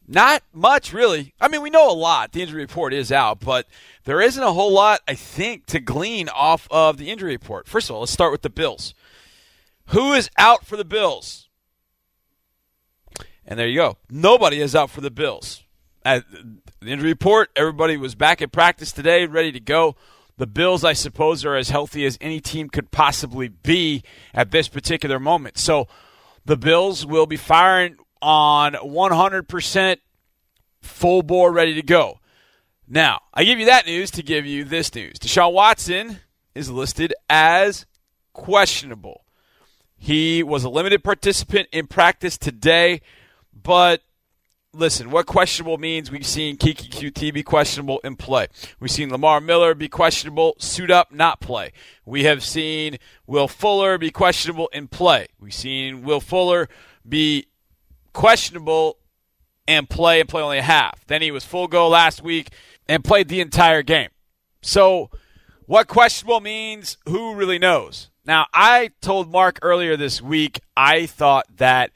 Not 0.08 0.44
much, 0.52 0.94
really. 0.94 1.34
I 1.40 1.48
mean, 1.48 1.62
we 1.62 1.70
know 1.70 1.90
a 1.90 1.94
lot. 1.94 2.32
The 2.32 2.42
injury 2.42 2.62
report 2.62 2.94
is 2.94 3.12
out, 3.12 3.40
but 3.40 3.68
there 4.04 4.20
isn't 4.20 4.44
a 4.44 4.52
whole 4.52 4.74
lot, 4.74 5.00
I 5.08 5.16
think, 5.16 5.66
to 5.68 5.80
glean 5.80 6.28
off 6.28 6.68
of 6.70 6.98
the 6.98 7.10
injury 7.10 7.32
report. 7.32 7.68
First 7.68 7.90
of 7.90 7.96
all, 7.96 8.02
let's 8.02 8.12
start 8.12 8.32
with 8.32 8.42
the 8.42 8.50
Bills. 8.50 8.94
Who 9.88 10.14
is 10.14 10.30
out 10.38 10.66
for 10.66 10.76
the 10.76 10.86
Bills? 10.86 11.48
And 13.46 13.60
there 13.60 13.68
you 13.68 13.80
go. 13.80 13.98
Nobody 14.10 14.60
is 14.60 14.76
out 14.76 14.90
for 14.90 15.02
the 15.02 15.12
Bills. 15.12 15.64
The 16.84 16.92
injury 16.92 17.12
report, 17.12 17.50
everybody 17.56 17.96
was 17.96 18.14
back 18.14 18.42
at 18.42 18.52
practice 18.52 18.92
today, 18.92 19.26
ready 19.26 19.54
to 19.54 19.60
go. 19.62 19.96
The 20.38 20.48
Bills, 20.48 20.84
I 20.84 20.92
suppose, 20.92 21.46
are 21.46 21.56
as 21.56 21.70
healthy 21.70 22.06
as 22.06 22.18
any 22.20 22.42
team 22.42 22.68
could 22.68 22.92
possibly 22.92 23.48
be 23.48 24.04
at 24.34 24.52
this 24.52 24.68
particular 24.68 25.18
moment. 25.18 25.58
So 25.58 25.88
the 26.44 26.58
Bills 26.58 27.06
will 27.06 27.26
be 27.26 27.38
firing 27.38 27.96
on 28.22 28.74
100% 28.74 29.98
full 30.82 31.24
bore, 31.24 31.54
ready 31.54 31.74
to 31.76 31.82
go. 31.82 32.20
Now, 32.86 33.22
I 33.34 33.46
give 33.46 33.60
you 33.60 33.68
that 33.68 33.86
news 33.86 34.12
to 34.12 34.22
give 34.22 34.46
you 34.46 34.66
this 34.66 34.94
news. 34.94 35.20
Deshaun 35.20 35.54
Watson 35.54 36.20
is 36.54 36.70
listed 36.70 37.14
as 37.30 37.86
questionable. 38.34 39.24
He 39.96 40.44
was 40.44 40.66
a 40.66 40.70
limited 40.70 41.02
participant 41.02 41.70
in 41.72 41.88
practice 41.88 42.38
today, 42.38 43.00
but 43.54 44.02
listen, 44.74 45.12
what 45.12 45.26
questionable 45.26 45.78
means 45.78 46.12
we've 46.12 46.26
seen 46.26 46.58
Keke 46.58 46.90
Coutee 46.90 47.34
be 47.34 47.44
questionable 47.44 48.00
in 48.04 48.16
play. 48.16 48.48
We've 48.80 48.92
seen 48.92 49.10
Lamar 49.10 49.40
Miller 49.40 49.76
be 49.76 49.88
questionable, 49.88 50.56
suit 50.58 50.92
up, 50.92 51.12
not 51.12 51.40
play. 51.40 51.72
We 52.06 52.24
have 52.24 52.44
seen 52.44 52.98
Will 53.28 53.48
Fuller 53.48 53.98
be 53.98 54.10
questionable 54.10 54.68
in 54.74 54.88
play. 54.88 55.28
We've 55.40 55.54
seen 55.54 56.02
Will 56.02 56.20
Fuller 56.20 56.68
be 57.08 57.48
questionable 58.14 58.98
and 59.68 59.90
play 59.90 60.20
and 60.20 60.28
play 60.28 60.42
only 60.42 60.58
a 60.58 60.64
half. 60.64 61.06
Then 61.08 61.22
he 61.22 61.32
was 61.32 61.46
full 61.46 61.68
go 61.68 61.88
last 61.88 62.24
week 62.24 62.50
and 62.88 63.04
played 63.04 63.30
the 63.30 63.42
entire 63.42 63.84
game. 63.84 64.10
So, 64.62 65.10
what 65.66 65.88
questionable 65.88 66.42
means, 66.42 66.98
who 67.08 67.36
really 67.36 67.60
knows? 67.60 68.10
Now, 68.26 68.48
I 68.54 68.92
told 69.02 69.32
Mark 69.32 69.60
earlier 69.62 69.96
this 69.96 70.22
week 70.22 70.62
I 70.76 71.06
thought 71.06 71.46
that 71.58 71.92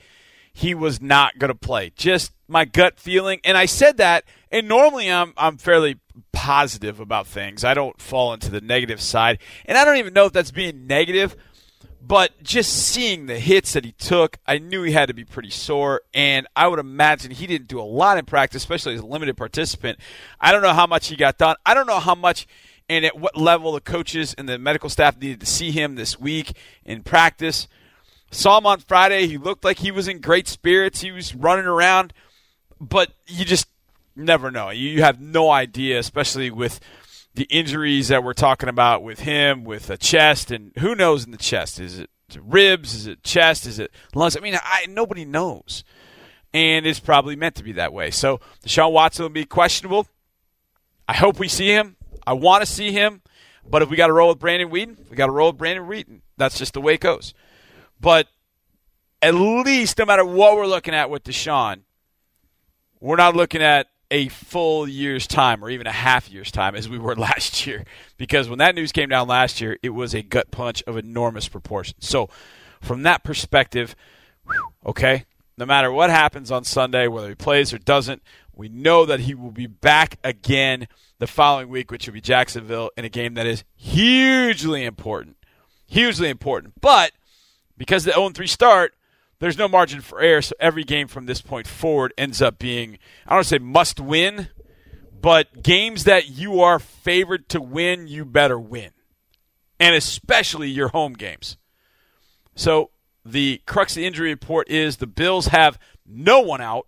he 0.58 0.74
was 0.74 1.00
not 1.00 1.38
going 1.38 1.50
to 1.50 1.56
play. 1.56 1.92
Just 1.96 2.34
my 2.48 2.66
gut 2.66 3.00
feeling. 3.00 3.40
And 3.44 3.56
I 3.56 3.68
said 3.68 3.98
that, 3.98 4.24
and 4.52 4.68
normally 4.68 5.12
I'm 5.12 5.32
I'm 5.38 5.58
fairly 5.58 6.00
positive 6.32 7.00
about 7.00 7.28
things. 7.28 7.64
I 7.64 7.76
don't 7.76 8.02
fall 8.02 8.34
into 8.34 8.50
the 8.50 8.60
negative 8.60 9.00
side, 9.00 9.38
and 9.66 9.78
I 9.78 9.86
don't 9.86 9.98
even 9.98 10.16
know 10.16 10.26
if 10.26 10.34
that's 10.34 10.50
being 10.50 10.88
negative. 10.88 11.36
But 12.02 12.42
just 12.42 12.74
seeing 12.74 13.28
the 13.28 13.38
hits 13.38 13.74
that 13.74 13.86
he 13.86 13.92
took, 13.92 14.38
I 14.48 14.58
knew 14.58 14.82
he 14.82 14.94
had 14.94 15.10
to 15.10 15.14
be 15.14 15.26
pretty 15.26 15.52
sore, 15.52 16.02
and 16.12 16.48
I 16.56 16.68
would 16.68 16.80
imagine 16.80 17.30
he 17.32 17.46
didn't 17.46 17.68
do 17.68 17.80
a 17.80 17.84
lot 17.84 18.18
in 18.18 18.26
practice, 18.26 18.64
especially 18.64 18.96
as 18.96 19.02
a 19.02 19.06
limited 19.06 19.38
participant. 19.38 20.00
I 20.40 20.52
don't 20.52 20.64
know 20.64 20.74
how 20.74 20.88
much 20.88 21.08
he 21.08 21.16
got 21.16 21.38
done. 21.38 21.58
I 21.68 21.76
don't 21.76 21.86
know 21.86 22.00
how 22.00 22.16
much 22.16 22.48
and 22.90 23.06
at 23.06 23.20
what 23.20 23.38
level 23.38 23.74
the 23.74 23.82
coaches 23.82 24.34
and 24.40 24.50
the 24.50 24.58
medical 24.58 24.90
staff 24.90 25.20
needed 25.20 25.40
to 25.42 25.46
see 25.46 25.72
him 25.72 25.96
this 25.96 26.20
week 26.20 26.54
in 26.84 27.04
practice. 27.04 27.68
Saw 28.32 28.58
him 28.58 28.66
on 28.66 28.80
Friday. 28.80 29.28
He 29.28 29.38
looked 29.38 29.64
like 29.64 29.80
he 29.80 29.92
was 29.92 30.08
in 30.08 30.20
great 30.20 30.48
spirits. 30.48 31.02
He 31.02 31.12
was 31.12 31.34
running 31.34 31.66
around, 31.66 32.14
but 32.80 33.12
you 33.28 33.46
just 33.46 33.68
never 34.16 34.52
know. 34.52 34.70
You 34.70 35.04
have 35.04 35.22
no 35.22 35.50
idea, 35.50 36.00
especially 36.00 36.52
with 36.52 36.80
the 37.36 37.46
injuries 37.46 38.08
that 38.10 38.24
we're 38.24 38.34
talking 38.34 38.68
about 38.68 39.04
with 39.04 39.20
him, 39.20 39.64
with 39.64 39.90
a 39.90 39.98
chest, 39.98 40.52
and 40.52 40.72
who 40.80 40.96
knows 40.96 41.24
in 41.24 41.32
the 41.32 41.38
chest? 41.38 41.80
Is 41.80 42.00
it 42.00 42.10
ribs? 42.42 42.94
Is 42.94 43.08
it 43.08 43.24
chest? 43.24 43.66
Is 43.66 43.80
it 43.80 43.92
lungs? 44.14 44.36
I 44.36 44.40
mean, 44.40 44.58
I, 44.62 44.88
nobody 44.90 45.24
knows. 45.24 45.84
And 46.54 46.86
it's 46.86 47.00
probably 47.00 47.36
meant 47.36 47.56
to 47.56 47.64
be 47.64 47.74
that 47.74 47.94
way. 47.94 48.10
So 48.10 48.40
Deshaun 48.66 48.92
Watson 48.92 49.24
will 49.24 49.30
be 49.30 49.46
questionable. 49.46 50.08
I 51.08 51.14
hope 51.14 51.40
we 51.40 51.48
see 51.48 51.68
him. 51.68 51.96
I 52.26 52.34
want 52.34 52.64
to 52.64 52.66
see 52.66 52.92
him. 52.92 53.22
But 53.70 53.82
if 53.82 53.90
we 53.90 53.98
got 53.98 54.08
to 54.08 54.14
roll 54.14 54.30
with 54.30 54.40
Brandon 54.40 54.70
Weeden, 54.70 54.98
we 55.10 55.16
got 55.16 55.28
to 55.28 55.32
roll 55.32 55.52
with 55.52 55.58
Brandon 55.58 55.86
Weeden. 55.86 56.22
That's 56.38 56.58
just 56.58 56.74
the 56.74 56.82
way 56.82 56.96
it 56.96 57.02
goes. 57.02 57.34
But 58.00 58.28
at 59.22 59.34
least, 59.34 59.98
no 59.98 60.06
matter 60.06 60.26
what 60.26 60.56
we're 60.56 60.68
looking 60.68 60.94
at 60.94 61.10
with 61.10 61.24
Deshaun, 61.24 61.82
we're 63.00 63.16
not 63.16 63.36
looking 63.36 63.62
at 63.62 63.88
a 64.10 64.30
full 64.30 64.88
year's 64.88 65.28
time 65.28 65.64
or 65.64 65.70
even 65.70 65.86
a 65.88 65.92
half 65.92 66.30
year's 66.30 66.52
time 66.52 66.76
as 66.76 66.88
we 66.88 66.98
were 66.98 67.16
last 67.18 67.68
year. 67.68 67.84
Because 68.18 68.50
when 68.50 68.60
that 68.60 68.76
news 68.76 68.92
came 68.92 69.10
down 69.10 69.28
last 69.28 69.62
year, 69.62 69.78
it 69.82 69.90
was 69.90 70.14
a 70.14 70.22
gut 70.22 70.52
punch 70.52 70.84
of 70.88 70.98
enormous 70.98 71.48
proportions. 71.48 72.08
So, 72.08 72.30
from 72.82 73.04
that 73.04 73.24
perspective, 73.24 73.96
okay, 74.86 75.26
no 75.58 75.66
matter 75.66 75.92
what 75.92 76.12
happens 76.12 76.52
on 76.52 76.64
Sunday, 76.64 77.08
whether 77.08 77.30
he 77.30 77.36
plays 77.36 77.74
or 77.74 77.80
doesn't, 77.80 78.22
we 78.54 78.70
know 78.70 79.06
that 79.06 79.22
he 79.22 79.34
will 79.34 79.52
be 79.52 79.68
back 79.68 80.20
again 80.24 80.88
the 81.20 81.28
following 81.28 81.70
week, 81.70 81.92
which 81.92 82.06
will 82.06 82.14
be 82.14 82.22
Jacksonville 82.22 82.92
in 82.96 83.06
a 83.06 83.10
game 83.10 83.34
that 83.34 83.48
is 83.48 83.64
hugely 83.76 84.86
important. 84.86 85.38
Hugely 85.88 86.30
important. 86.30 86.74
But 86.80 87.12
because 87.78 88.04
the 88.04 88.12
0 88.12 88.30
3 88.30 88.48
start, 88.48 88.94
there's 89.40 89.58
no 89.58 89.68
margin 89.68 90.02
for 90.02 90.20
error. 90.20 90.42
So 90.42 90.56
every 90.60 90.84
game 90.84 91.08
from 91.08 91.26
this 91.26 91.42
point 91.42 91.68
forward 91.68 92.14
ends 92.18 92.42
up 92.42 92.60
being, 92.60 92.98
I 93.26 93.32
don't 93.32 93.38
want 93.38 93.46
to 93.46 93.50
say 93.50 93.60
must 93.60 94.00
win, 94.00 94.50
but 95.20 95.64
games 95.64 96.04
that 96.06 96.30
you 96.30 96.62
are 96.62 96.80
favored 96.80 97.50
to 97.50 97.62
win, 97.62 98.08
you 98.08 98.26
better 98.26 98.60
win. 98.60 98.92
And 99.80 99.96
especially 99.96 100.70
your 100.70 100.88
home 100.90 101.14
games. 101.14 101.58
So 102.56 102.90
the 103.24 103.62
crux 103.66 103.94
of 103.94 103.98
the 103.98 104.08
injury 104.08 104.30
report 104.30 104.70
is 104.70 104.98
the 104.98 105.08
Bills 105.08 105.48
have 105.48 105.78
no 106.06 106.40
one 106.40 106.62
out. 106.62 106.88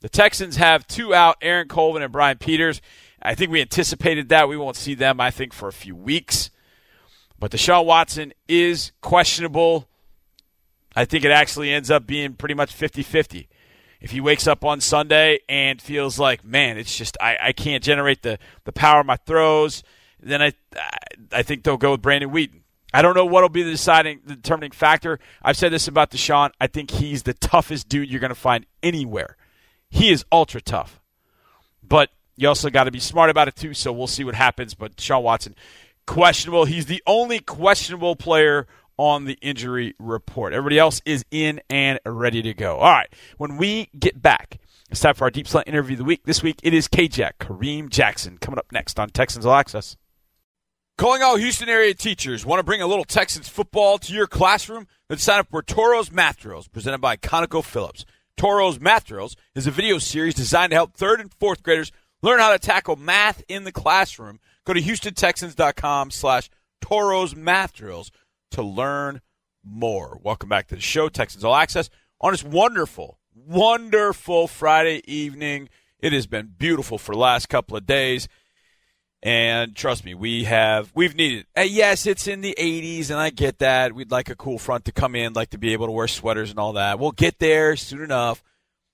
The 0.00 0.08
Texans 0.08 0.56
have 0.56 0.86
two 0.86 1.14
out, 1.14 1.36
Aaron 1.42 1.68
Colvin 1.68 2.02
and 2.02 2.12
Brian 2.12 2.38
Peters. 2.38 2.80
I 3.20 3.34
think 3.34 3.50
we 3.50 3.60
anticipated 3.60 4.30
that. 4.30 4.48
We 4.48 4.56
won't 4.56 4.76
see 4.76 4.94
them, 4.94 5.20
I 5.20 5.30
think, 5.30 5.52
for 5.52 5.68
a 5.68 5.72
few 5.74 5.94
weeks. 5.94 6.50
But 7.40 7.50
Deshaun 7.50 7.86
Watson 7.86 8.32
is 8.46 8.92
questionable. 9.00 9.88
I 10.94 11.06
think 11.06 11.24
it 11.24 11.30
actually 11.30 11.72
ends 11.72 11.90
up 11.90 12.06
being 12.06 12.34
pretty 12.34 12.54
much 12.54 12.72
50 12.72 13.02
50. 13.02 13.48
If 14.00 14.12
he 14.12 14.20
wakes 14.20 14.46
up 14.46 14.64
on 14.64 14.80
Sunday 14.80 15.40
and 15.48 15.80
feels 15.80 16.18
like, 16.18 16.44
man, 16.44 16.78
it's 16.78 16.96
just, 16.96 17.16
I, 17.20 17.36
I 17.42 17.52
can't 17.52 17.82
generate 17.82 18.22
the, 18.22 18.38
the 18.64 18.72
power 18.72 19.00
of 19.00 19.06
my 19.06 19.16
throws, 19.16 19.82
then 20.20 20.40
I, 20.40 20.52
I 21.32 21.42
think 21.42 21.64
they'll 21.64 21.76
go 21.76 21.92
with 21.92 22.02
Brandon 22.02 22.30
Weeden. 22.30 22.60
I 22.92 23.02
don't 23.02 23.14
know 23.14 23.26
what 23.26 23.42
will 23.42 23.50
be 23.50 23.62
the 23.62 23.70
deciding, 23.70 24.20
the 24.24 24.36
determining 24.36 24.72
factor. 24.72 25.18
I've 25.42 25.56
said 25.56 25.72
this 25.72 25.86
about 25.86 26.10
Deshaun. 26.10 26.50
I 26.60 26.66
think 26.66 26.90
he's 26.90 27.22
the 27.22 27.34
toughest 27.34 27.88
dude 27.88 28.10
you're 28.10 28.20
going 28.20 28.30
to 28.30 28.34
find 28.34 28.66
anywhere. 28.82 29.36
He 29.88 30.10
is 30.10 30.24
ultra 30.32 30.60
tough. 30.60 31.00
But 31.82 32.10
you 32.36 32.48
also 32.48 32.70
got 32.70 32.84
to 32.84 32.90
be 32.90 33.00
smart 33.00 33.30
about 33.30 33.48
it, 33.48 33.56
too, 33.56 33.74
so 33.74 33.92
we'll 33.92 34.06
see 34.06 34.24
what 34.24 34.34
happens. 34.34 34.74
But 34.74 34.96
Deshaun 34.96 35.22
Watson, 35.22 35.54
questionable. 36.10 36.64
He's 36.64 36.86
the 36.86 37.02
only 37.06 37.38
questionable 37.38 38.16
player 38.16 38.66
on 38.96 39.26
the 39.26 39.38
injury 39.40 39.94
report. 40.00 40.52
Everybody 40.52 40.76
else 40.76 41.00
is 41.04 41.24
in 41.30 41.60
and 41.70 42.00
ready 42.04 42.42
to 42.42 42.52
go. 42.52 42.78
All 42.78 42.90
right, 42.90 43.08
when 43.38 43.56
we 43.56 43.88
get 43.96 44.20
back, 44.20 44.58
it's 44.90 44.98
time 44.98 45.14
for 45.14 45.24
our 45.24 45.30
Deep 45.30 45.46
Slant 45.46 45.68
interview 45.68 45.94
of 45.94 45.98
the 45.98 46.04
week. 46.04 46.24
This 46.24 46.42
week 46.42 46.58
it 46.64 46.74
is 46.74 46.88
KJack, 46.88 47.34
Kareem 47.38 47.90
Jackson, 47.90 48.38
coming 48.38 48.58
up 48.58 48.72
next 48.72 48.98
on 48.98 49.10
Texans 49.10 49.46
All 49.46 49.54
Access. 49.54 49.96
Calling 50.98 51.22
all 51.22 51.36
Houston 51.36 51.68
area 51.68 51.94
teachers. 51.94 52.44
Want 52.44 52.58
to 52.58 52.64
bring 52.64 52.82
a 52.82 52.88
little 52.88 53.04
Texans 53.04 53.48
football 53.48 53.96
to 53.98 54.12
your 54.12 54.26
classroom? 54.26 54.88
Then 55.08 55.18
sign 55.18 55.38
up 55.38 55.48
for 55.48 55.62
Toro's 55.62 56.10
Math 56.10 56.38
Drills, 56.38 56.66
presented 56.66 57.00
by 57.00 57.18
ConocoPhillips. 57.18 58.04
Toro's 58.36 58.80
Math 58.80 59.06
Drills 59.06 59.36
is 59.54 59.68
a 59.68 59.70
video 59.70 59.98
series 59.98 60.34
designed 60.34 60.70
to 60.70 60.76
help 60.76 60.96
third 60.96 61.20
and 61.20 61.32
fourth 61.32 61.62
graders 61.62 61.92
learn 62.20 62.40
how 62.40 62.50
to 62.50 62.58
tackle 62.58 62.96
math 62.96 63.44
in 63.48 63.62
the 63.62 63.72
classroom. 63.72 64.40
Go 64.66 64.74
to 64.74 64.80
HoustonTexans.com 64.80 66.10
slash 66.10 66.50
Toro's 66.80 67.34
Math 67.34 67.74
Drills 67.74 68.10
to 68.52 68.62
learn 68.62 69.20
more. 69.64 70.18
Welcome 70.22 70.48
back 70.48 70.68
to 70.68 70.74
the 70.74 70.80
show, 70.80 71.08
Texans 71.08 71.44
All 71.44 71.54
Access, 71.54 71.90
on 72.20 72.32
this 72.32 72.44
wonderful, 72.44 73.18
wonderful 73.34 74.46
Friday 74.46 75.02
evening. 75.06 75.68
It 75.98 76.12
has 76.12 76.26
been 76.26 76.54
beautiful 76.58 76.98
for 76.98 77.14
the 77.14 77.20
last 77.20 77.48
couple 77.48 77.76
of 77.76 77.86
days. 77.86 78.28
And 79.22 79.76
trust 79.76 80.04
me, 80.04 80.14
we 80.14 80.44
have 80.44 80.92
we've 80.94 81.14
needed. 81.14 81.46
Uh, 81.54 81.62
yes, 81.62 82.06
it's 82.06 82.26
in 82.26 82.40
the 82.40 82.54
80s, 82.58 83.10
and 83.10 83.18
I 83.18 83.28
get 83.28 83.58
that. 83.58 83.94
We'd 83.94 84.10
like 84.10 84.30
a 84.30 84.36
cool 84.36 84.58
front 84.58 84.86
to 84.86 84.92
come 84.92 85.14
in, 85.14 85.34
like 85.34 85.50
to 85.50 85.58
be 85.58 85.74
able 85.74 85.86
to 85.86 85.92
wear 85.92 86.08
sweaters 86.08 86.50
and 86.50 86.58
all 86.58 86.72
that. 86.74 86.98
We'll 86.98 87.12
get 87.12 87.38
there 87.38 87.76
soon 87.76 88.02
enough. 88.02 88.42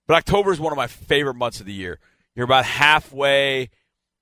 But 0.08 0.16
October 0.16 0.52
is 0.52 0.58
one 0.58 0.73
of 0.73 0.76
my 0.76 0.88
favorite 0.88 1.35
months 1.35 1.61
of 1.61 1.66
the 1.66 1.73
year. 1.73 2.00
You're 2.35 2.44
about 2.44 2.64
halfway 2.64 3.70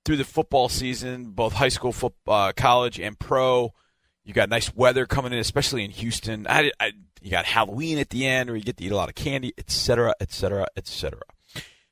through 0.05 0.17
the 0.17 0.23
football 0.23 0.69
season, 0.69 1.31
both 1.31 1.53
high 1.53 1.69
school, 1.69 1.91
football, 1.91 2.49
uh, 2.49 2.53
college, 2.53 2.99
and 2.99 3.17
pro. 3.19 3.73
You 4.23 4.33
got 4.33 4.49
nice 4.49 4.73
weather 4.73 5.05
coming 5.05 5.33
in, 5.33 5.39
especially 5.39 5.83
in 5.83 5.91
Houston. 5.91 6.47
I, 6.47 6.71
I, 6.79 6.93
you 7.21 7.31
got 7.31 7.45
Halloween 7.45 7.97
at 7.97 8.09
the 8.09 8.25
end, 8.25 8.49
where 8.49 8.57
you 8.57 8.63
get 8.63 8.77
to 8.77 8.83
eat 8.83 8.91
a 8.91 8.95
lot 8.95 9.09
of 9.09 9.15
candy, 9.15 9.53
etc., 9.57 10.13
etc., 10.19 10.67
etc. 10.77 11.19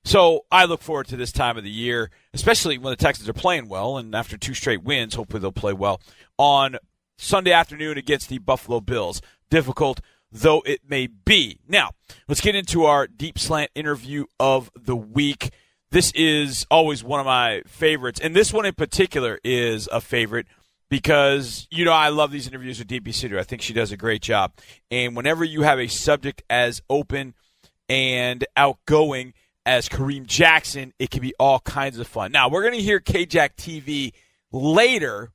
So 0.06 0.46
I 0.52 0.66
look 0.66 0.82
forward 0.82 1.08
to 1.08 1.18
this 1.18 1.32
time 1.32 1.58
of 1.58 1.64
the 1.64 1.70
year, 1.70 2.12
especially 2.34 2.78
when 2.78 2.92
the 2.92 2.98
Texans 2.98 3.30
are 3.30 3.34
playing 3.34 3.68
well, 3.68 3.98
and 3.98 4.14
after 4.16 4.38
two 4.38 4.54
straight 4.54 4.84
wins, 4.84 5.16
hopefully 5.16 5.40
they'll 5.40 5.52
play 5.52 5.74
well 5.74 6.02
on 6.38 6.78
Sunday 7.18 7.52
afternoon 7.52 7.98
against 7.98 8.30
the 8.30 8.38
Buffalo 8.40 8.80
Bills. 8.80 9.22
Difficult 9.50 10.02
though 10.34 10.62
it 10.66 10.82
may 10.88 11.08
be. 11.08 11.60
Now, 11.68 11.92
let's 12.28 12.42
get 12.42 12.56
into 12.56 12.86
our 12.86 13.08
deep 13.08 13.38
slant 13.38 13.72
interview 13.76 14.26
of 14.40 14.72
the 14.76 14.96
week. 14.96 15.52
This 15.94 16.12
is 16.16 16.66
always 16.72 17.04
one 17.04 17.20
of 17.20 17.28
my 17.28 17.62
favorites, 17.68 18.20
and 18.20 18.36
this 18.36 18.52
one 18.52 18.66
in 18.66 18.74
particular 18.74 19.40
is 19.44 19.88
a 19.92 20.02
favorite 20.02 20.48
because 20.90 21.68
you 21.70 21.86
know 21.86 21.92
I 21.92 22.10
love 22.10 22.32
these 22.32 22.48
interviews 22.48 22.80
with 22.80 22.88
DP 22.88 23.10
Sidhu. 23.10 23.38
I 23.38 23.44
think 23.44 23.62
she 23.62 23.74
does 23.74 23.92
a 23.92 23.96
great 23.96 24.24
job. 24.24 24.54
And 24.90 25.16
whenever 25.16 25.44
you 25.44 25.62
have 25.62 25.78
a 25.78 25.86
subject 25.86 26.42
as 26.50 26.82
open 26.90 27.36
and 27.88 28.44
outgoing 28.58 29.36
as 29.68 29.88
Kareem 29.88 30.26
Jackson, 30.26 30.94
it 30.98 31.12
can 31.12 31.22
be 31.22 31.36
all 31.40 31.60
kinds 31.60 32.00
of 32.00 32.08
fun. 32.08 32.32
Now 32.32 32.50
we're 32.50 32.64
going 32.64 32.74
to 32.74 32.82
hear 32.82 33.00
KJack 33.00 33.50
TV 33.56 34.14
later, 34.52 35.30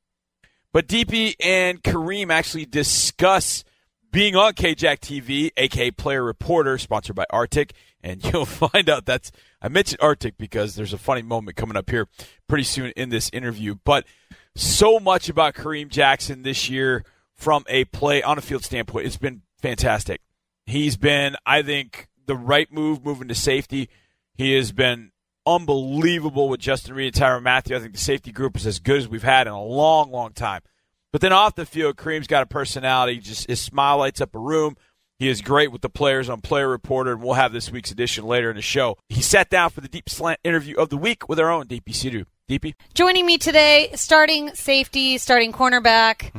but 0.73 0.88
DP 0.88 1.37
and 1.38 1.81
Kareem 1.85 2.33
actually 2.33 2.67
discuss 2.67 3.62
being 4.11 4.35
on 4.35 4.55
KJack 4.55 4.99
TV, 4.99 5.53
aka 5.57 5.93
Player 5.93 6.25
Reporter, 6.25 6.79
sponsored 6.79 7.15
by 7.15 7.27
Arctic, 7.31 7.75
and 8.09 8.25
you'll 8.33 8.47
find 8.47 8.88
out 8.88 9.07
that's 9.07 9.31
I 9.61 9.69
mentioned 9.69 10.00
Arctic 10.00 10.38
because 10.38 10.75
there's 10.75 10.93
a 10.93 10.99
funny 10.99 11.23
moment 11.23 11.57
coming 11.57 11.77
up 11.77 11.91
here 11.91 12.09
pretty 12.49 12.65
soon 12.65 12.93
in 12.97 13.11
this 13.11 13.31
interview, 13.33 13.77
but 13.85 14.05
so 14.57 14.99
much 14.99 15.29
about 15.29 15.55
Kareem 15.55 15.88
Jackson 15.88 16.43
this 16.43 16.69
year 16.69 17.05
from 17.35 17.65
a 17.69 17.85
play 17.87 18.23
on 18.23 18.38
a 18.38 18.41
field 18.41 18.65
standpoint. 18.65 19.07
It's 19.07 19.17
been 19.17 19.43
fantastic. 19.61 20.21
He's 20.67 20.97
been, 20.97 21.37
I 21.47 21.62
think, 21.62 22.09
the 22.27 22.35
right 22.37 22.71
move 22.73 23.05
moving 23.05 23.29
to 23.29 23.35
safety. 23.35 23.88
He 24.35 24.55
has 24.55 24.73
been 24.73 25.12
unbelievable 25.47 26.49
with 26.49 26.61
Justin 26.61 26.95
Reid 26.95 27.17
and 27.17 27.25
Tyrann 27.25 27.43
Mathieu. 27.43 27.77
I 27.77 27.81
think 27.81 27.93
the 27.93 27.99
safety 27.99 28.33
group 28.33 28.57
is 28.57 28.67
as 28.67 28.79
good 28.79 28.99
as 28.99 29.09
we've 29.09 29.23
had 29.23 29.47
in 29.47 29.53
a 29.53 29.65
long, 29.65 30.11
long 30.11 30.33
time. 30.33 30.61
But 31.11 31.23
then 31.23 31.33
off 31.33 31.55
the 31.55 31.65
field, 31.65 31.97
Kareem's 31.97 32.27
got 32.27 32.43
a 32.43 32.47
personality. 32.47 33.19
Just 33.19 33.49
his 33.49 33.61
smile 33.61 33.99
lights 33.99 34.21
up 34.21 34.35
a 34.35 34.38
room. 34.38 34.77
He 35.19 35.29
is 35.29 35.43
great 35.43 35.73
with 35.73 35.83
the 35.83 35.89
players 35.89 36.29
on 36.29 36.43
Player 36.43 36.69
Reporter, 36.69 37.11
and 37.15 37.21
we'll 37.21 37.35
have 37.35 37.53
this 37.53 37.73
week's 37.73 37.91
edition 37.91 38.25
later 38.25 38.51
in 38.51 38.57
the 38.57 38.63
show. 38.63 38.97
He 39.09 39.21
sat 39.21 39.51
down 39.51 39.71
for 39.71 39.81
the 39.81 39.89
Deep 39.89 40.09
Slant 40.09 40.39
interview 40.45 40.77
of 40.77 40.91
the 40.91 40.97
week 40.97 41.29
with 41.29 41.41
our 41.41 41.51
own 41.51 41.67
DP 41.67 41.87
Sidhu. 41.87 42.25
DP? 42.49 42.75
Joining 42.95 43.27
me 43.27 43.37
today, 43.37 43.91
starting 43.95 44.55
safety, 44.55 45.19
starting 45.19 45.53
cornerback, 45.53 46.31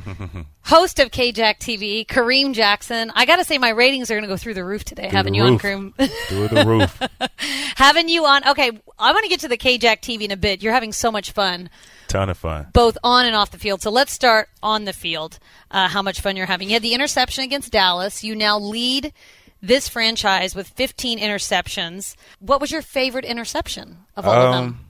host 0.64 1.00
of 1.00 1.12
KJack 1.12 1.60
TV, 1.60 2.06
Kareem 2.08 2.54
Jackson. 2.54 3.12
I 3.16 3.26
got 3.26 3.36
to 3.36 3.44
say, 3.44 3.58
my 3.58 3.70
ratings 3.70 4.10
are 4.10 4.14
going 4.14 4.24
to 4.24 4.30
go 4.30 4.38
through 4.38 4.54
the 4.54 4.64
roof 4.64 4.86
today, 4.86 5.10
through 5.10 5.18
having 5.18 5.34
you 5.34 5.44
roof. 5.44 5.66
on, 5.66 5.92
Kareem. 6.00 6.12
through 6.30 6.48
the 6.48 6.66
roof. 6.66 7.02
having 7.76 8.08
you 8.08 8.26
on. 8.26 8.48
Okay, 8.48 8.72
I 8.98 9.12
want 9.12 9.24
to 9.26 9.30
get 9.30 9.42
to 9.42 9.50
the 9.50 9.58
KJack 9.58 10.00
TV 10.00 10.22
in 10.22 10.32
a 10.32 10.38
bit. 10.38 10.64
You're 10.64 10.74
having 10.74 10.94
so 10.94 11.12
much 11.12 11.32
fun. 11.32 11.70
Ton 12.10 12.28
of 12.30 12.38
fun. 12.38 12.68
Both 12.74 12.98
on 13.04 13.28
and 13.28 13.36
off 13.36 13.52
the 13.52 13.60
field. 13.60 13.84
So 13.84 13.92
let's 13.92 14.12
start 14.12 14.50
on 14.64 14.86
the 14.86 14.94
field. 14.94 15.38
Uh, 15.70 15.88
how 15.88 16.02
much 16.02 16.22
fun 16.22 16.36
you're 16.36 16.48
having. 16.48 16.68
You 16.68 16.74
had 16.74 16.82
the 16.82 16.96
interception 16.96 17.44
against 17.44 17.72
Dallas. 17.72 18.24
You 18.24 18.36
now 18.36 18.58
lead 18.58 19.14
this 19.62 19.88
franchise 19.88 20.56
with 20.56 20.68
15 20.70 21.20
interceptions. 21.20 22.16
What 22.40 22.62
was 22.62 22.72
your 22.72 22.82
favorite 22.82 23.26
interception 23.26 24.00
of 24.16 24.28
all 24.28 24.34
um, 24.34 24.48
of 24.48 24.54
them? 24.54 24.86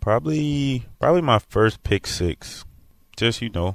Probably, 0.00 0.86
probably 1.00 1.22
my 1.22 1.40
first 1.40 1.82
pick 1.82 2.06
six. 2.06 2.64
Just 3.16 3.42
you 3.42 3.50
know, 3.50 3.74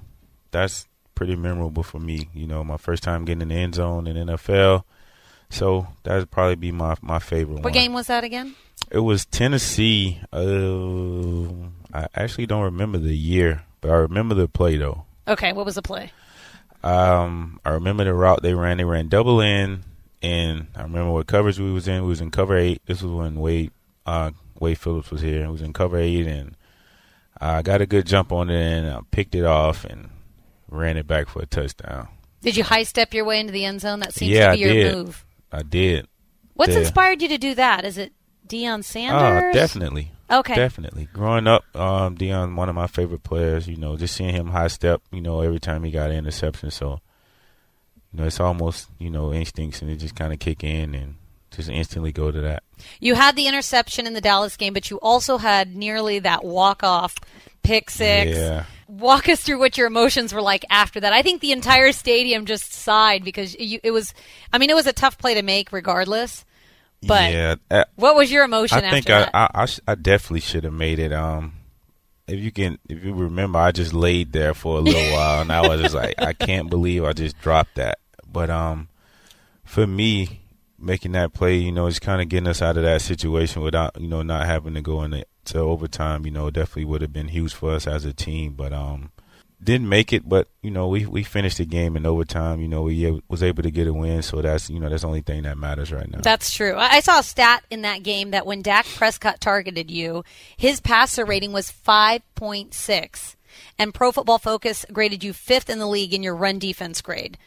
that's 0.51 0.87
pretty 1.13 1.35
memorable 1.35 1.83
for 1.83 1.99
me. 1.99 2.29
You 2.33 2.47
know, 2.47 2.63
my 2.63 2.77
first 2.77 3.03
time 3.03 3.25
getting 3.25 3.41
in 3.41 3.49
the 3.49 3.55
end 3.55 3.75
zone 3.75 4.07
in 4.07 4.15
NFL. 4.27 4.83
So 5.49 5.87
that'd 6.03 6.31
probably 6.31 6.55
be 6.55 6.71
my 6.71 6.95
my 7.01 7.19
favorite 7.19 7.55
one. 7.55 7.63
What 7.63 7.73
one. 7.73 7.73
game 7.73 7.93
was 7.93 8.07
that 8.07 8.23
again? 8.23 8.55
It 8.89 8.99
was 8.99 9.25
Tennessee. 9.25 10.21
Uh, 10.31 11.69
I 11.93 12.07
actually 12.15 12.45
don't 12.45 12.63
remember 12.63 12.97
the 12.97 13.15
year, 13.15 13.63
but 13.81 13.91
I 13.91 13.95
remember 13.95 14.35
the 14.35 14.47
play 14.47 14.77
though. 14.77 15.05
Okay, 15.27 15.53
what 15.53 15.65
was 15.65 15.75
the 15.75 15.81
play? 15.81 16.11
Um, 16.83 17.59
I 17.65 17.71
remember 17.71 18.03
the 18.03 18.13
route 18.13 18.41
they 18.41 18.53
ran. 18.53 18.77
They 18.77 18.83
ran 18.85 19.07
double 19.09 19.41
in, 19.41 19.83
and 20.21 20.67
I 20.75 20.83
remember 20.83 21.11
what 21.11 21.27
coverage 21.27 21.59
we 21.59 21.71
was 21.71 21.87
in. 21.87 22.03
We 22.03 22.09
was 22.09 22.21
in 22.21 22.31
cover 22.31 22.55
eight. 22.57 22.81
This 22.85 23.01
was 23.01 23.11
when 23.11 23.35
Wade 23.39 23.71
uh, 24.05 24.31
Wade 24.59 24.77
Phillips 24.77 25.11
was 25.11 25.21
here. 25.21 25.43
It 25.43 25.51
was 25.51 25.61
in 25.61 25.73
cover 25.73 25.97
eight, 25.97 26.27
and 26.27 26.55
I 27.41 27.61
got 27.61 27.81
a 27.81 27.85
good 27.85 28.05
jump 28.05 28.31
on 28.31 28.49
it, 28.49 28.55
and 28.61 28.87
I 28.89 28.99
picked 29.11 29.35
it 29.35 29.45
off 29.45 29.83
and 29.85 30.09
ran 30.69 30.97
it 30.97 31.07
back 31.07 31.27
for 31.29 31.41
a 31.41 31.45
touchdown. 31.45 32.07
Did 32.41 32.55
you 32.55 32.63
high 32.63 32.83
step 32.83 33.13
your 33.13 33.25
way 33.25 33.39
into 33.39 33.51
the 33.51 33.65
end 33.65 33.81
zone? 33.81 33.99
That 33.99 34.13
seems 34.13 34.31
Yeah, 34.31 34.51
to 34.51 34.57
be 34.57 34.63
I 34.63 34.67
your 34.67 34.73
did. 34.83 34.95
move. 34.95 35.25
I 35.51 35.63
did. 35.63 36.07
What's 36.53 36.73
Yeah. 36.73 36.79
inspired 36.79 37.21
you 37.21 37.27
to 37.29 37.37
do 37.37 37.55
that? 37.55 37.83
Is 37.83 37.97
it 37.97 38.13
Deion 38.47 38.83
Sanders? 38.83 39.43
Oh, 39.43 39.53
definitely. 39.53 40.11
Okay. 40.29 40.55
Definitely. 40.55 41.07
Growing 41.13 41.47
up, 41.47 41.63
um, 41.75 42.17
Deion, 42.17 42.55
one 42.55 42.69
of 42.69 42.75
my 42.75 42.87
favorite 42.87 43.23
players. 43.23 43.67
You 43.67 43.77
know, 43.77 43.95
just 43.95 44.15
seeing 44.15 44.33
him 44.33 44.47
high 44.47 44.67
step. 44.67 45.01
You 45.11 45.21
know, 45.21 45.41
every 45.41 45.59
time 45.59 45.83
he 45.83 45.91
got 45.91 46.09
an 46.09 46.17
interception. 46.17 46.71
So, 46.71 46.99
you 48.11 48.19
know, 48.19 48.25
it's 48.25 48.39
almost 48.39 48.89
you 48.99 49.09
know 49.09 49.33
instincts, 49.33 49.81
and 49.81 49.89
it 49.89 49.97
just 49.97 50.15
kind 50.15 50.33
of 50.33 50.39
kick 50.39 50.63
in 50.63 50.93
and 50.93 51.15
just 51.51 51.69
instantly 51.69 52.11
go 52.11 52.31
to 52.31 52.41
that. 52.41 52.63
You 52.99 53.15
had 53.15 53.35
the 53.35 53.47
interception 53.47 54.05
in 54.05 54.13
the 54.13 54.21
Dallas 54.21 54.57
game, 54.57 54.73
but 54.73 54.89
you 54.89 54.97
also 54.97 55.37
had 55.37 55.75
nearly 55.75 56.19
that 56.19 56.43
walk 56.43 56.83
off 56.83 57.15
pick 57.63 57.89
six. 57.89 58.31
Yeah. 58.31 58.65
Walk 58.87 59.27
us 59.27 59.41
through 59.41 59.59
what 59.59 59.77
your 59.77 59.87
emotions 59.87 60.33
were 60.33 60.41
like 60.41 60.63
after 60.69 60.99
that. 61.01 61.11
I 61.11 61.21
think 61.21 61.41
the 61.41 61.51
entire 61.51 61.91
stadium 61.91 62.45
just 62.45 62.71
sighed 62.71 63.23
because 63.23 63.53
you, 63.59 63.79
it 63.83 63.91
was. 63.91 64.13
I 64.53 64.57
mean, 64.57 64.69
it 64.69 64.75
was 64.75 64.87
a 64.87 64.93
tough 64.93 65.17
play 65.17 65.33
to 65.33 65.41
make, 65.41 65.73
regardless. 65.73 66.45
But 67.03 67.31
yeah, 67.31 67.55
uh, 67.69 67.85
what 67.95 68.15
was 68.15 68.31
your 68.31 68.43
emotion 68.43 68.77
I 68.77 68.81
after 68.81 68.91
think 68.91 69.09
I 69.09 69.19
that? 69.19 69.31
I, 69.33 69.49
I, 69.53 69.67
I 69.91 69.95
definitely 69.95 70.39
should 70.41 70.63
have 70.63 70.73
made 70.73 70.99
it. 70.99 71.13
Um, 71.13 71.53
if 72.27 72.39
you 72.39 72.51
can, 72.51 72.79
if 72.89 73.03
you 73.03 73.13
remember, 73.13 73.59
I 73.59 73.71
just 73.71 73.93
laid 73.93 74.33
there 74.33 74.53
for 74.53 74.77
a 74.77 74.81
little 74.81 75.11
while, 75.13 75.41
and 75.41 75.51
I 75.51 75.67
was 75.67 75.81
just 75.81 75.95
like, 75.95 76.15
I 76.17 76.33
can't 76.33 76.69
believe 76.69 77.03
I 77.03 77.13
just 77.13 77.39
dropped 77.39 77.75
that. 77.75 77.99
But 78.29 78.49
um, 78.49 78.89
for 79.63 79.87
me, 79.87 80.41
making 80.79 81.13
that 81.13 81.33
play, 81.33 81.57
you 81.57 81.71
know, 81.71 81.87
is 81.87 81.99
kind 81.99 82.21
of 82.21 82.29
getting 82.29 82.47
us 82.47 82.61
out 82.61 82.77
of 82.77 82.83
that 82.83 83.01
situation 83.01 83.61
without, 83.61 83.99
you 83.99 84.07
know, 84.07 84.21
not 84.21 84.45
having 84.45 84.73
to 84.73 84.81
go 84.81 85.03
into 85.03 85.25
overtime. 85.55 86.25
You 86.25 86.31
know, 86.31 86.49
definitely 86.49 86.85
would 86.85 87.01
have 87.01 87.13
been 87.13 87.29
huge 87.29 87.53
for 87.53 87.71
us 87.71 87.87
as 87.87 88.05
a 88.05 88.13
team. 88.13 88.53
But 88.53 88.73
um, 88.73 89.11
didn't 89.61 89.89
make 89.89 90.13
it. 90.13 90.27
But 90.27 90.47
you 90.61 90.71
know, 90.71 90.87
we 90.87 91.05
we 91.05 91.23
finished 91.23 91.57
the 91.57 91.65
game 91.65 91.97
in 91.97 92.05
overtime. 92.05 92.59
You 92.59 92.67
know, 92.67 92.83
we 92.83 93.21
was 93.27 93.43
able 93.43 93.63
to 93.63 93.71
get 93.71 93.87
a 93.87 93.93
win. 93.93 94.21
So 94.21 94.41
that's 94.41 94.69
you 94.69 94.79
know 94.79 94.89
that's 94.89 95.01
the 95.01 95.07
only 95.07 95.21
thing 95.21 95.43
that 95.43 95.57
matters 95.57 95.91
right 95.91 96.09
now. 96.09 96.19
That's 96.21 96.51
true. 96.51 96.75
I 96.77 96.99
saw 96.99 97.19
a 97.19 97.23
stat 97.23 97.63
in 97.69 97.81
that 97.81 98.03
game 98.03 98.31
that 98.31 98.45
when 98.45 98.61
Dak 98.61 98.85
Prescott 98.85 99.41
targeted 99.41 99.89
you, 99.89 100.23
his 100.55 100.79
passer 100.79 101.25
rating 101.25 101.53
was 101.53 101.71
5.6, 101.71 103.35
and 103.79 103.93
Pro 103.93 104.11
Football 104.11 104.39
Focus 104.39 104.85
graded 104.91 105.23
you 105.23 105.33
fifth 105.33 105.69
in 105.69 105.79
the 105.79 105.87
league 105.87 106.13
in 106.13 106.23
your 106.23 106.35
run 106.35 106.59
defense 106.59 107.01
grade. 107.01 107.37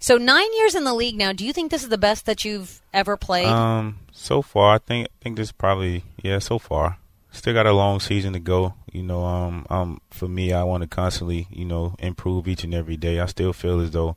So 0.00 0.16
nine 0.16 0.52
years 0.54 0.74
in 0.76 0.84
the 0.84 0.94
league 0.94 1.16
now. 1.16 1.32
Do 1.32 1.44
you 1.44 1.52
think 1.52 1.70
this 1.70 1.82
is 1.82 1.88
the 1.88 1.98
best 1.98 2.26
that 2.26 2.44
you've 2.44 2.80
ever 2.94 3.16
played? 3.16 3.46
Um, 3.48 3.98
so 4.12 4.42
far, 4.42 4.76
I 4.76 4.78
think 4.78 5.08
I 5.08 5.16
think 5.20 5.36
this 5.36 5.50
probably 5.50 6.04
yeah. 6.22 6.38
So 6.38 6.58
far, 6.58 6.98
still 7.38 7.54
got 7.54 7.66
a 7.66 7.72
long 7.72 8.00
season 8.00 8.32
to 8.34 8.38
go. 8.38 8.74
You 8.92 9.02
know, 9.02 9.24
um, 9.24 9.66
um, 9.70 10.00
for 10.10 10.28
me, 10.28 10.52
I 10.52 10.64
want 10.64 10.82
to 10.82 10.88
constantly, 10.88 11.46
you 11.50 11.64
know, 11.64 11.94
improve 11.98 12.46
each 12.48 12.64
and 12.64 12.74
every 12.74 12.96
day. 12.96 13.20
I 13.20 13.26
still 13.26 13.52
feel 13.52 13.80
as 13.80 13.92
though, 13.92 14.16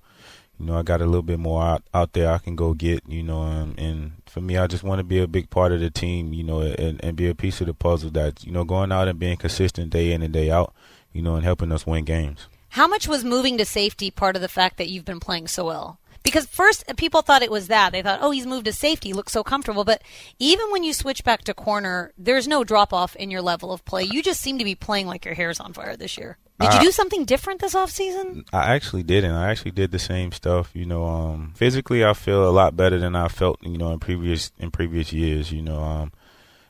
you 0.60 0.66
know, 0.66 0.78
I 0.78 0.84
got 0.84 1.02
a 1.02 1.06
little 1.06 1.22
bit 1.22 1.40
more 1.40 1.64
out 1.64 1.84
out 1.94 2.14
there 2.14 2.32
I 2.32 2.40
can 2.40 2.56
go 2.56 2.74
get. 2.74 3.04
You 3.08 3.24
know, 3.24 3.42
um, 3.42 3.76
and 3.78 4.14
for 4.26 4.42
me, 4.42 4.58
I 4.58 4.68
just 4.68 4.84
want 4.84 5.00
to 5.00 5.04
be 5.04 5.20
a 5.20 5.28
big 5.28 5.50
part 5.50 5.72
of 5.72 5.80
the 5.80 5.90
team. 5.90 6.34
You 6.34 6.44
know, 6.44 6.62
and, 6.62 7.04
and 7.04 7.16
be 7.16 7.30
a 7.30 7.36
piece 7.36 7.62
of 7.62 7.68
the 7.68 7.74
puzzle 7.74 8.12
that 8.12 8.44
you 8.44 8.52
know, 8.52 8.64
going 8.64 8.92
out 8.92 9.08
and 9.08 9.20
being 9.20 9.38
consistent 9.38 9.92
day 9.92 10.12
in 10.12 10.22
and 10.22 10.34
day 10.34 10.52
out. 10.52 10.74
You 11.14 11.22
know, 11.22 11.36
and 11.36 11.44
helping 11.44 11.72
us 11.72 11.86
win 11.86 12.06
games. 12.06 12.48
How 12.70 12.88
much 12.88 13.08
was 13.08 13.26
moving 13.26 13.58
to 13.58 13.66
safety 13.66 14.10
part 14.10 14.38
of 14.38 14.42
the 14.42 14.48
fact 14.48 14.78
that 14.78 14.88
you've 14.88 15.04
been 15.04 15.20
playing 15.20 15.48
so 15.48 15.66
well? 15.66 16.00
Because 16.24 16.46
first 16.46 16.84
people 16.98 17.22
thought 17.24 17.42
it 17.42 17.50
was 17.52 17.68
that. 17.68 17.92
They 17.92 18.02
thought, 18.02 18.20
oh, 18.22 18.30
he's 18.32 18.46
moved 18.46 18.66
to 18.66 18.74
safety, 18.74 19.12
looks 19.12 19.34
so 19.34 19.44
comfortable. 19.44 19.84
But 19.84 20.04
even 20.38 20.72
when 20.72 20.84
you 20.84 20.94
switch 20.94 21.24
back 21.24 21.44
to 21.46 21.54
corner, 21.54 22.14
there's 22.18 22.48
no 22.48 22.64
drop 22.64 22.94
off 22.94 23.16
in 23.16 23.32
your 23.32 23.42
level 23.42 23.72
of 23.74 23.84
play. 23.86 24.04
You 24.04 24.22
just 24.22 24.40
seem 24.40 24.60
to 24.60 24.64
be 24.64 24.76
playing 24.76 25.08
like 25.08 25.26
your 25.26 25.34
hair's 25.34 25.60
on 25.60 25.74
fire 25.74 25.96
this 25.98 26.18
year. 26.18 26.38
Did 26.60 26.74
you 26.74 26.80
Uh, 26.80 26.84
do 26.84 26.92
something 26.92 27.26
different 27.26 27.60
this 27.60 27.74
offseason? 27.74 28.46
I 28.54 28.76
actually 28.76 29.02
didn't. 29.02 29.32
I 29.32 29.50
actually 29.50 29.72
did 29.72 29.92
the 29.92 29.98
same 29.98 30.32
stuff. 30.32 30.70
You 30.76 30.86
know, 30.86 31.06
um, 31.06 31.54
physically, 31.56 32.06
I 32.06 32.14
feel 32.14 32.48
a 32.48 32.52
lot 32.52 32.78
better 32.78 33.00
than 33.00 33.16
I 33.16 33.28
felt. 33.28 33.58
You 33.64 33.80
know, 33.80 33.92
in 33.92 34.00
previous 34.00 34.52
in 34.60 34.70
previous 34.70 35.12
years. 35.12 35.52
You 35.52 35.64
know, 35.64 35.82
um, 35.82 36.12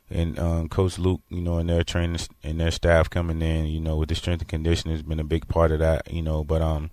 and 0.10 0.40
um, 0.40 0.70
Coach 0.70 0.98
Luke, 0.98 1.22
you 1.28 1.42
know, 1.42 1.58
and 1.58 1.70
their 1.70 1.84
training 1.84 2.22
and 2.42 2.60
their 2.60 2.72
staff 2.72 3.10
coming 3.10 3.42
in, 3.42 3.66
you 3.66 3.82
know, 3.82 3.98
with 3.98 4.08
the 4.08 4.16
strength 4.16 4.42
and 4.42 4.50
conditioning 4.50 4.96
has 4.96 5.04
been 5.04 5.20
a 5.20 5.26
big 5.26 5.50
part 5.50 5.74
of 5.74 5.80
that. 5.80 6.10
You 6.10 6.22
know, 6.22 6.46
but 6.46 6.62
um, 6.62 6.92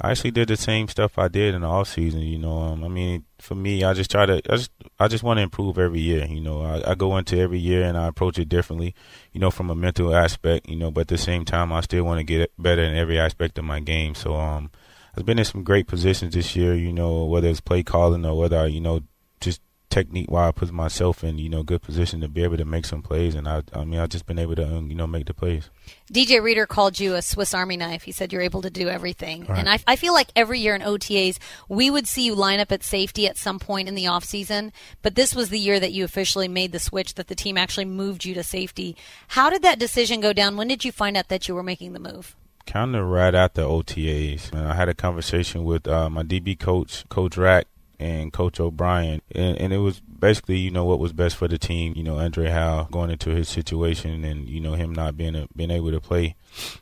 I 0.00 0.10
actually 0.10 0.32
did 0.32 0.48
the 0.48 0.56
same 0.56 0.88
stuff 0.88 1.18
I 1.18 1.28
did 1.28 1.54
in 1.54 1.62
the 1.62 1.68
off 1.68 1.88
season. 1.88 2.20
You 2.20 2.38
know, 2.38 2.58
um, 2.58 2.84
I 2.84 2.88
mean, 2.88 3.24
for 3.38 3.54
me, 3.54 3.82
I 3.82 3.94
just 3.94 4.10
try 4.10 4.26
to, 4.26 4.42
I 4.50 4.56
just, 4.56 4.70
I 4.98 5.08
just 5.08 5.24
want 5.24 5.38
to 5.38 5.42
improve 5.42 5.78
every 5.78 6.00
year. 6.00 6.26
You 6.26 6.40
know, 6.40 6.62
I, 6.62 6.90
I 6.90 6.94
go 6.94 7.16
into 7.16 7.38
every 7.38 7.58
year 7.58 7.84
and 7.84 7.96
I 7.96 8.06
approach 8.08 8.38
it 8.38 8.48
differently. 8.48 8.94
You 9.32 9.40
know, 9.40 9.50
from 9.50 9.70
a 9.70 9.74
mental 9.74 10.14
aspect. 10.14 10.68
You 10.68 10.76
know, 10.76 10.90
but 10.90 11.02
at 11.02 11.08
the 11.08 11.18
same 11.18 11.44
time, 11.44 11.72
I 11.72 11.80
still 11.80 12.04
want 12.04 12.18
to 12.18 12.24
get 12.24 12.52
better 12.58 12.82
in 12.82 12.94
every 12.94 13.18
aspect 13.18 13.58
of 13.58 13.64
my 13.64 13.80
game. 13.80 14.14
So, 14.14 14.34
um, 14.34 14.70
I've 15.16 15.24
been 15.24 15.38
in 15.38 15.46
some 15.46 15.64
great 15.64 15.86
positions 15.86 16.34
this 16.34 16.54
year. 16.54 16.74
You 16.74 16.92
know, 16.92 17.24
whether 17.24 17.48
it's 17.48 17.60
play 17.60 17.82
calling 17.82 18.26
or 18.26 18.36
whether 18.36 18.58
I, 18.58 18.66
you 18.66 18.80
know, 18.80 19.00
just 19.40 19.62
technique 19.90 20.30
wise, 20.30 20.48
I 20.48 20.52
put 20.52 20.72
myself 20.72 21.24
in, 21.24 21.38
you 21.38 21.48
know, 21.48 21.62
good 21.62 21.82
position 21.82 22.20
to 22.20 22.28
be 22.28 22.42
able 22.42 22.56
to 22.56 22.64
make 22.64 22.84
some 22.84 23.02
plays. 23.02 23.34
And 23.34 23.48
I, 23.48 23.62
I 23.72 23.84
mean, 23.84 24.00
I've 24.00 24.08
just 24.08 24.26
been 24.26 24.38
able 24.38 24.54
to, 24.56 24.76
um, 24.76 24.90
you 24.90 24.96
know, 24.96 25.06
make 25.06 25.26
the 25.26 25.34
plays. 25.34 25.70
DJ 26.12 26.42
Reader 26.42 26.66
called 26.66 27.00
you 27.00 27.14
a 27.14 27.22
Swiss 27.22 27.54
Army 27.54 27.76
knife. 27.76 28.02
He 28.02 28.12
said 28.12 28.32
you're 28.32 28.42
able 28.42 28.62
to 28.62 28.70
do 28.70 28.88
everything. 28.88 29.46
Right. 29.46 29.58
And 29.58 29.68
I, 29.68 29.78
I 29.86 29.96
feel 29.96 30.12
like 30.12 30.28
every 30.36 30.60
year 30.60 30.74
in 30.74 30.82
OTAs, 30.82 31.38
we 31.68 31.90
would 31.90 32.06
see 32.06 32.24
you 32.24 32.34
line 32.34 32.60
up 32.60 32.72
at 32.72 32.82
safety 32.82 33.26
at 33.26 33.38
some 33.38 33.58
point 33.58 33.88
in 33.88 33.94
the 33.94 34.04
offseason. 34.04 34.72
But 35.02 35.14
this 35.14 35.34
was 35.34 35.50
the 35.50 35.58
year 35.58 35.80
that 35.80 35.92
you 35.92 36.04
officially 36.04 36.48
made 36.48 36.72
the 36.72 36.78
switch, 36.78 37.14
that 37.14 37.28
the 37.28 37.34
team 37.34 37.56
actually 37.56 37.86
moved 37.86 38.24
you 38.24 38.34
to 38.34 38.42
safety. 38.42 38.96
How 39.28 39.50
did 39.50 39.62
that 39.62 39.78
decision 39.78 40.20
go 40.20 40.32
down? 40.32 40.56
When 40.56 40.68
did 40.68 40.84
you 40.84 40.92
find 40.92 41.16
out 41.16 41.28
that 41.28 41.48
you 41.48 41.54
were 41.54 41.62
making 41.62 41.92
the 41.92 42.00
move? 42.00 42.36
kind 42.66 42.96
of 42.96 43.06
right 43.06 43.34
after 43.34 43.62
the 43.62 43.68
OTAs. 43.68 44.52
And 44.52 44.66
I 44.66 44.74
had 44.74 44.88
a 44.88 44.94
conversation 44.94 45.64
with 45.64 45.86
uh, 45.86 46.10
my 46.10 46.24
DB 46.24 46.58
coach, 46.58 47.08
Coach 47.08 47.36
Rack, 47.36 47.68
and 47.98 48.32
Coach 48.32 48.60
O'Brien, 48.60 49.22
and, 49.34 49.56
and 49.58 49.72
it 49.72 49.78
was 49.78 50.00
basically, 50.00 50.58
you 50.58 50.70
know, 50.70 50.84
what 50.84 50.98
was 50.98 51.12
best 51.12 51.36
for 51.36 51.48
the 51.48 51.58
team. 51.58 51.94
You 51.96 52.02
know, 52.02 52.18
Andre 52.18 52.48
Hal 52.48 52.88
going 52.90 53.10
into 53.10 53.30
his 53.30 53.48
situation, 53.48 54.24
and 54.24 54.48
you 54.48 54.60
know 54.60 54.74
him 54.74 54.92
not 54.92 55.16
being 55.16 55.34
a, 55.34 55.48
being 55.56 55.70
able 55.70 55.90
to 55.90 56.00
play. 56.00 56.36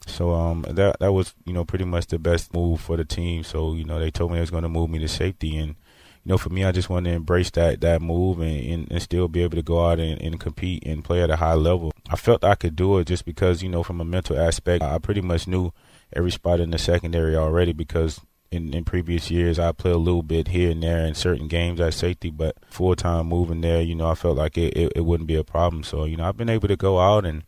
So 0.07 0.33
um, 0.33 0.65
that 0.69 0.99
that 1.01 1.13
was 1.13 1.35
you 1.45 1.53
know 1.53 1.65
pretty 1.65 1.85
much 1.85 2.07
the 2.07 2.19
best 2.19 2.53
move 2.53 2.81
for 2.81 2.97
the 2.97 3.05
team. 3.05 3.45
So 3.45 3.75
you 3.75 3.85
know 3.85 3.99
they 3.99 4.11
told 4.11 4.31
me 4.31 4.37
they 4.37 4.43
was 4.43 4.51
going 4.51 4.63
to 4.63 4.69
move 4.69 4.91
me 4.91 4.99
to 5.01 5.09
safety, 5.09 5.57
and 5.57 5.69
you 5.69 6.31
know 6.31 6.39
for 6.39 6.51
me 6.51 6.65
I 6.65 6.73
just 6.73 6.91
wanted 6.91 7.11
to 7.11 7.17
embrace 7.17 7.51
that 7.53 7.81
that 7.81 8.03
move 8.03 8.41
and, 8.41 8.67
and, 8.67 8.93
and 8.93 9.03
still 9.03 9.29
be 9.29 9.43
able 9.43 9.57
to 9.57 9.63
go 9.63 9.87
out 9.87 10.01
and, 10.01 10.21
and 10.21 10.41
compete 10.41 10.85
and 10.87 11.05
play 11.05 11.23
at 11.23 11.31
a 11.31 11.37
high 11.37 11.55
level. 11.55 11.93
I 12.09 12.17
felt 12.17 12.45
I 12.45 12.55
could 12.55 12.77
do 12.77 12.99
it 12.99 13.07
just 13.07 13.25
because 13.25 13.63
you 13.63 13.69
know 13.69 13.83
from 13.83 14.01
a 14.01 14.05
mental 14.05 14.39
aspect 14.39 14.83
I 14.83 14.99
pretty 14.99 15.21
much 15.21 15.47
knew 15.47 15.73
every 16.13 16.31
spot 16.31 16.61
in 16.61 16.71
the 16.71 16.79
secondary 16.79 17.37
already 17.37 17.73
because 17.73 18.21
in, 18.55 18.73
in 18.73 18.85
previous 18.85 19.31
years 19.31 19.59
I 19.59 19.73
played 19.73 19.95
a 19.95 19.99
little 19.99 20.23
bit 20.23 20.49
here 20.49 20.71
and 20.71 20.83
there 20.83 21.05
in 21.05 21.15
certain 21.15 21.49
games 21.49 21.81
at 21.81 21.95
safety, 21.95 22.31
but 22.31 22.57
full 22.69 22.97
time 22.97 23.27
moving 23.27 23.61
there, 23.61 23.83
you 23.83 23.95
know, 23.95 24.09
I 24.09 24.15
felt 24.15 24.37
like 24.37 24.57
it, 24.57 24.77
it, 24.77 24.93
it 24.97 25.01
wouldn't 25.05 25.27
be 25.27 25.37
a 25.37 25.45
problem. 25.45 25.83
So, 25.83 26.05
you 26.05 26.17
know, 26.17 26.25
I've 26.25 26.37
been 26.37 26.49
able 26.49 26.69
to 26.69 26.77
go 26.77 27.01
out 27.01 27.27
and 27.27 27.43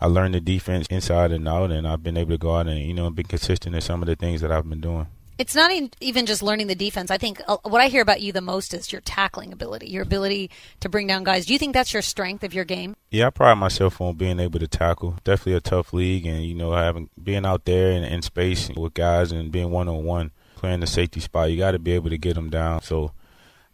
I 0.00 0.06
learned 0.06 0.34
the 0.34 0.40
defense 0.40 0.86
inside 0.88 1.32
and 1.32 1.48
out 1.48 1.70
and 1.70 1.86
I've 1.86 2.02
been 2.02 2.16
able 2.16 2.30
to 2.30 2.38
go 2.38 2.56
out 2.56 2.68
and, 2.68 2.80
you 2.80 2.94
know, 2.94 3.10
be 3.10 3.22
consistent 3.22 3.74
in 3.74 3.80
some 3.80 4.02
of 4.02 4.06
the 4.06 4.16
things 4.16 4.40
that 4.40 4.52
I've 4.52 4.68
been 4.68 4.80
doing. 4.80 5.06
It's 5.36 5.54
not 5.56 5.72
even 6.00 6.26
just 6.26 6.44
learning 6.44 6.68
the 6.68 6.76
defense. 6.76 7.10
I 7.10 7.18
think 7.18 7.40
uh, 7.48 7.56
what 7.64 7.80
I 7.80 7.88
hear 7.88 8.02
about 8.02 8.20
you 8.20 8.30
the 8.32 8.40
most 8.40 8.72
is 8.72 8.92
your 8.92 9.00
tackling 9.00 9.52
ability, 9.52 9.88
your 9.88 10.02
ability 10.02 10.50
to 10.78 10.88
bring 10.88 11.08
down 11.08 11.24
guys. 11.24 11.46
Do 11.46 11.52
you 11.52 11.58
think 11.58 11.72
that's 11.72 11.92
your 11.92 12.02
strength 12.02 12.44
of 12.44 12.54
your 12.54 12.64
game? 12.64 12.94
Yeah, 13.10 13.26
I 13.26 13.30
pride 13.30 13.54
myself 13.54 14.00
on 14.00 14.14
being 14.14 14.38
able 14.38 14.60
to 14.60 14.68
tackle. 14.68 15.16
Definitely 15.24 15.54
a 15.54 15.60
tough 15.60 15.92
league, 15.92 16.24
and 16.24 16.44
you 16.44 16.54
know, 16.54 16.72
having 16.72 17.10
being 17.20 17.44
out 17.44 17.64
there 17.64 17.90
in, 17.90 18.04
in 18.04 18.22
space 18.22 18.70
with 18.76 18.94
guys 18.94 19.32
and 19.32 19.50
being 19.50 19.72
one 19.72 19.88
on 19.88 20.04
one, 20.04 20.30
playing 20.64 20.80
the 20.80 20.86
safety 20.86 21.20
spot, 21.20 21.50
you 21.50 21.58
got 21.58 21.72
to 21.72 21.78
be 21.78 21.92
able 21.92 22.08
to 22.08 22.16
get 22.16 22.34
them 22.34 22.48
down. 22.48 22.80
So, 22.80 23.12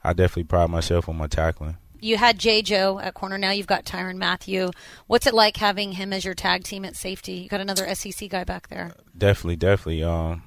I 0.02 0.12
definitely 0.12 0.44
pride 0.44 0.70
myself 0.70 1.08
on 1.08 1.16
my 1.16 1.28
tackling. 1.28 1.76
You 2.00 2.16
had 2.16 2.38
J. 2.38 2.62
Joe 2.62 2.98
at 2.98 3.14
corner. 3.14 3.38
Now 3.38 3.52
you've 3.52 3.68
got 3.68 3.84
Tyrann 3.84 4.16
Mathieu. 4.16 4.70
What's 5.06 5.26
it 5.26 5.34
like 5.34 5.58
having 5.58 5.92
him 5.92 6.12
as 6.12 6.24
your 6.24 6.34
tag 6.34 6.64
team 6.64 6.84
at 6.84 6.96
safety? 6.96 7.34
You 7.34 7.48
got 7.48 7.60
another 7.60 7.94
SEC 7.94 8.28
guy 8.28 8.42
back 8.42 8.68
there. 8.68 8.92
Definitely, 9.16 9.56
definitely. 9.56 10.02
Um, 10.02 10.42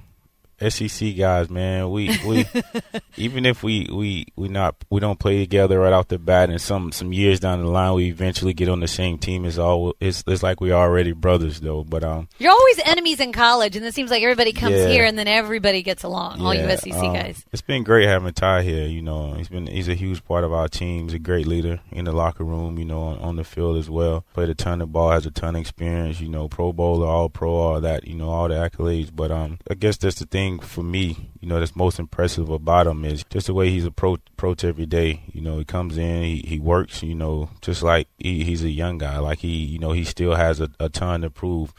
SEC 0.70 1.16
guys, 1.16 1.50
man, 1.50 1.90
we 1.90 2.08
we 2.26 2.46
even 3.16 3.46
if 3.46 3.62
we 3.62 3.88
we 3.92 4.26
we 4.36 4.48
not 4.48 4.76
we 4.90 5.00
don't 5.00 5.18
play 5.18 5.38
together 5.38 5.78
right 5.80 5.92
off 5.92 6.08
the 6.08 6.18
bat, 6.18 6.50
and 6.50 6.60
some 6.60 6.92
some 6.92 7.12
years 7.12 7.40
down 7.40 7.60
the 7.62 7.68
line, 7.68 7.94
we 7.94 8.06
eventually 8.06 8.52
get 8.54 8.68
on 8.68 8.80
the 8.80 8.88
same 8.88 9.18
team. 9.18 9.44
It's 9.44 9.58
all 9.58 9.94
it's 10.00 10.24
it's 10.26 10.42
like 10.42 10.60
we 10.60 10.72
already 10.72 11.12
brothers 11.12 11.60
though. 11.60 11.84
But 11.84 12.04
um, 12.04 12.28
You're 12.38 12.52
always 12.52 12.80
enemies 12.84 13.20
in 13.20 13.32
college, 13.32 13.76
and 13.76 13.84
it 13.84 13.94
seems 13.94 14.10
like 14.10 14.22
everybody 14.22 14.52
comes 14.52 14.74
Yeah. 14.76 14.88
here, 14.88 15.04
and 15.04 15.18
then 15.18 15.28
everybody 15.28 15.82
gets 15.82 16.02
along. 16.02 16.40
all 16.40 16.54
you 16.54 16.68
SEC 16.76 16.92
um, 16.94 17.12
guys. 17.14 17.44
It's 17.52 17.62
been 17.62 17.84
great 17.84 18.06
having 18.08 18.32
Ty 18.32 18.62
here. 18.62 18.86
You 18.86 19.02
know, 19.02 19.34
he's 19.34 19.48
been 19.48 19.66
he's 19.66 19.88
a 19.88 19.94
huge 19.94 20.24
part 20.24 20.44
of 20.44 20.52
our 20.52 20.68
team. 20.68 21.04
He's 21.04 21.14
a 21.14 21.18
great 21.18 21.46
leader 21.46 21.80
in 21.92 22.04
the 22.04 22.12
locker 22.12 22.44
room. 22.44 22.78
You 22.78 22.84
know, 22.84 23.02
on, 23.02 23.18
on 23.18 23.36
the 23.36 23.44
field 23.44 23.76
as 23.78 23.88
well. 23.90 24.24
Played 24.34 24.48
a 24.50 24.54
ton 24.54 24.80
of 24.80 24.92
ball, 24.92 25.10
has 25.10 25.26
a 25.26 25.30
ton 25.30 25.56
of 25.56 25.60
experience. 25.60 26.20
You 26.20 26.28
know, 26.28 26.48
Pro 26.48 26.72
Bowler, 26.72 27.06
All 27.06 27.28
Pro, 27.28 27.52
all 27.54 27.80
that. 27.80 28.06
You 28.06 28.14
know, 28.14 28.30
all 28.30 28.48
the 28.48 28.54
accolades. 28.54 29.10
But 29.14 29.30
um, 29.30 29.58
I 29.70 29.74
guess 29.74 29.96
that's 29.96 30.18
the 30.18 30.26
thing 30.26 30.53
for 30.62 30.82
me. 30.82 31.30
You 31.40 31.48
know, 31.48 31.58
that's 31.58 31.76
most 31.76 31.98
impressive 31.98 32.48
about 32.48 32.86
him 32.86 33.04
is 33.04 33.24
just 33.30 33.46
the 33.46 33.54
way 33.54 33.70
he's 33.70 33.84
approach 33.84 34.20
approach 34.32 34.64
every 34.64 34.86
day. 34.86 35.22
You 35.32 35.40
know, 35.40 35.58
he 35.58 35.64
comes 35.64 35.98
in, 35.98 36.22
he, 36.22 36.38
he 36.46 36.58
works. 36.58 37.02
You 37.02 37.14
know, 37.14 37.50
just 37.60 37.82
like 37.82 38.08
he, 38.18 38.44
he's 38.44 38.62
a 38.62 38.70
young 38.70 38.98
guy. 38.98 39.18
Like 39.18 39.40
he, 39.40 39.48
you 39.48 39.78
know, 39.78 39.92
he 39.92 40.04
still 40.04 40.34
has 40.34 40.60
a, 40.60 40.70
a 40.78 40.88
ton 40.88 41.22
to 41.22 41.30
prove. 41.30 41.72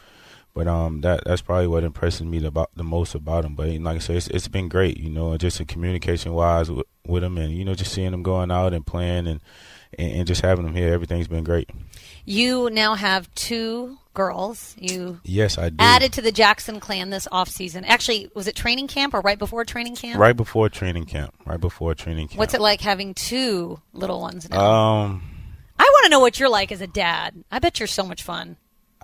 But 0.54 0.68
um, 0.68 1.02
that 1.02 1.24
that's 1.26 1.42
probably 1.42 1.68
what 1.68 1.84
impresses 1.84 2.24
me 2.24 2.40
the, 2.40 2.48
about 2.48 2.72
the 2.76 2.84
most 2.84 3.14
about 3.14 3.44
him. 3.44 3.56
But 3.56 3.70
like 3.70 3.98
I 3.98 4.00
said, 4.00 4.16
it's, 4.16 4.28
it's 4.30 4.48
been 4.48 4.70
great, 4.70 4.98
you 4.98 5.10
know, 5.10 5.36
just 5.38 5.60
in 5.60 5.66
communication 5.66 6.34
wise 6.34 6.72
with, 6.72 6.88
with 7.06 7.26
him, 7.26 7.38
and 7.38 7.54
you 7.54 7.66
know, 7.66 7.76
just 7.76 7.92
seeing 7.92 8.14
him 8.14 8.24
going 8.24 8.52
out 8.52 8.74
and 8.74 8.88
playing 8.88 9.28
and, 9.28 9.42
and 10.00 10.12
and 10.14 10.28
just 10.28 10.42
having 10.42 10.66
him 10.66 10.74
here, 10.74 10.94
everything's 10.94 11.28
been 11.28 11.44
great. 11.44 11.70
You 12.26 12.70
now 12.72 12.96
have 12.96 13.34
two 13.36 13.98
girls. 14.14 14.76
You 14.80 15.20
Yes, 15.24 15.58
I 15.58 15.70
do. 15.70 15.76
added 15.80 16.14
to 16.14 16.22
the 16.22 16.32
Jackson 16.32 16.80
clan 16.80 17.10
this 17.10 17.28
off 17.32 17.50
season. 17.50 17.84
Actually, 17.86 18.30
was 18.34 18.48
it 18.48 18.56
training 18.56 18.88
camp 18.88 19.14
or 19.14 19.22
right 19.22 19.38
before 19.38 19.64
training 19.66 19.96
camp? 19.96 20.20
right 20.20 20.36
before 20.36 20.70
training 20.70 21.06
camp. 21.06 21.34
Right 21.46 21.60
before 21.60 21.94
training 21.96 22.30
camp. 22.30 22.40
What's 22.40 22.54
it 22.54 22.62
like 22.62 22.82
having 22.82 23.14
two 23.14 23.80
little 23.94 24.22
ones 24.22 24.50
now? 24.50 24.60
Um, 24.60 25.22
I 25.78 25.84
want 25.84 26.06
to 26.06 26.10
know 26.10 26.20
what 26.20 26.40
you're 26.40 26.50
like 26.50 26.72
as 26.72 26.82
a 26.82 26.88
dad. 26.88 27.44
I 27.52 27.60
bet 27.60 27.80
you're 27.80 27.88
so 27.88 28.04
much 28.06 28.24
fun. 28.24 28.56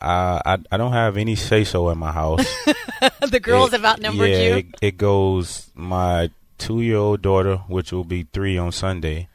I 0.01 0.41
I, 0.45 0.57
I 0.71 0.77
don't 0.77 0.93
have 0.93 1.17
any 1.17 1.35
say 1.35 1.63
so 1.63 1.89
in 1.89 1.97
my 1.97 2.11
house. 2.11 2.45
the 3.29 3.39
girls 3.41 3.69
It- 3.73 3.81
have 3.81 3.85
outnumbered 3.85 4.29
yeah, 4.29 4.39
you. 4.41 4.53
It, 4.55 4.65
it 4.81 4.97
goes 4.97 5.69
my 5.75 6.31
two 6.57 6.81
year 6.81 6.97
old 6.97 7.21
daughter, 7.21 7.57
which 7.67 7.91
will 7.91 8.05
be 8.05 8.27
three 8.33 8.57
on 8.57 8.71
Sunday. 8.71 9.27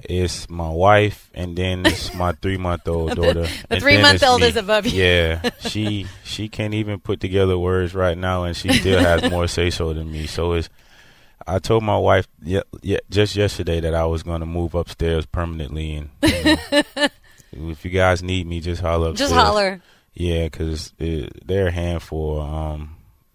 It's 0.00 0.50
my 0.50 0.68
wife, 0.70 1.30
and 1.34 1.56
then 1.56 1.86
it's 1.86 2.12
my 2.14 2.32
three 2.32 2.58
month 2.58 2.86
old 2.88 3.14
daughter. 3.14 3.42
the 3.42 3.62
and 3.70 3.80
three-month-old 3.80 4.42
then 4.42 4.48
it's 4.48 4.56
is 4.56 4.62
me. 4.62 4.66
above 4.66 4.86
you. 4.86 5.02
Yeah, 5.02 5.50
she 5.60 6.06
she 6.24 6.48
can't 6.48 6.74
even 6.74 7.00
put 7.00 7.20
together 7.20 7.58
words 7.58 7.94
right 7.94 8.18
now, 8.18 8.44
and 8.44 8.56
she 8.56 8.70
still 8.72 9.00
has 9.00 9.30
more 9.30 9.48
say 9.48 9.70
so 9.70 9.92
than 9.94 10.10
me. 10.10 10.26
So 10.26 10.52
it's. 10.54 10.68
I 11.46 11.58
told 11.58 11.84
my 11.84 11.98
wife 11.98 12.26
yeah, 12.42 12.62
yeah, 12.82 12.98
just 13.10 13.36
yesterday 13.36 13.80
that 13.80 13.94
I 13.94 14.06
was 14.06 14.22
going 14.22 14.40
to 14.40 14.46
move 14.46 14.74
upstairs 14.74 15.26
permanently, 15.26 15.94
and 15.94 16.10
you 16.22 16.54
know, 16.56 17.70
if 17.70 17.84
you 17.84 17.90
guys 17.90 18.22
need 18.22 18.46
me, 18.46 18.60
just 18.60 18.80
holler 18.80 19.10
upstairs. 19.10 19.30
Just 19.30 19.40
holler. 19.40 19.80
Yeah, 20.14 20.44
because 20.44 20.92
they're 20.98 21.66
a 21.66 21.70
handful. 21.72 22.40
Um, 22.40 22.93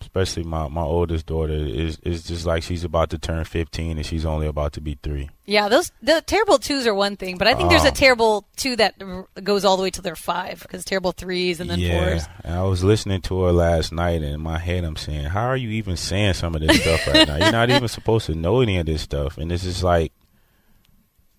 especially 0.09 0.43
my, 0.43 0.67
my 0.67 0.81
oldest 0.81 1.27
daughter 1.27 1.53
is 1.53 1.99
is 2.03 2.23
just 2.23 2.45
like 2.45 2.63
she's 2.63 2.83
about 2.83 3.11
to 3.11 3.17
turn 3.19 3.45
15 3.45 3.97
and 3.97 4.05
she's 4.05 4.25
only 4.25 4.47
about 4.47 4.73
to 4.73 4.81
be 4.81 4.97
three. 5.03 5.29
Yeah, 5.45 5.69
those 5.69 5.91
the 6.01 6.21
terrible 6.25 6.57
twos 6.57 6.87
are 6.87 6.93
one 6.95 7.15
thing, 7.15 7.37
but 7.37 7.47
I 7.47 7.53
think 7.53 7.69
there's 7.69 7.83
a 7.85 7.89
Oh. 7.89 7.91
terrible 7.91 8.45
two 8.55 8.75
that 8.77 8.95
r- 9.01 9.27
goes 9.43 9.65
all 9.65 9.77
the 9.77 9.83
way 9.83 9.91
till 9.91 10.01
they're 10.01 10.15
five 10.15 10.61
because 10.61 10.83
terrible 10.83 11.11
threes 11.11 11.59
and 11.59 11.69
then 11.69 11.79
yeah, 11.79 12.09
fours. 12.09 12.27
and 12.43 12.55
I 12.55 12.63
was 12.63 12.83
listening 12.83 13.21
to 13.21 13.43
her 13.43 13.51
last 13.51 13.91
night, 13.91 14.21
and 14.23 14.33
in 14.33 14.41
my 14.41 14.57
head 14.57 14.83
I'm 14.83 14.95
saying, 14.95 15.25
"How 15.25 15.45
are 15.45 15.57
you 15.57 15.69
even 15.69 15.95
saying 15.95 16.33
some 16.33 16.55
of 16.55 16.61
this 16.61 16.81
stuff 16.81 17.05
right 17.07 17.27
now? 17.27 17.37
You're 17.37 17.51
not 17.51 17.69
even 17.69 17.87
supposed 17.87 18.25
to 18.27 18.35
know 18.35 18.61
any 18.61 18.77
of 18.79 18.85
this 18.87 19.01
stuff." 19.03 19.37
And 19.37 19.51
it's 19.51 19.63
just 19.63 19.83
like, 19.83 20.11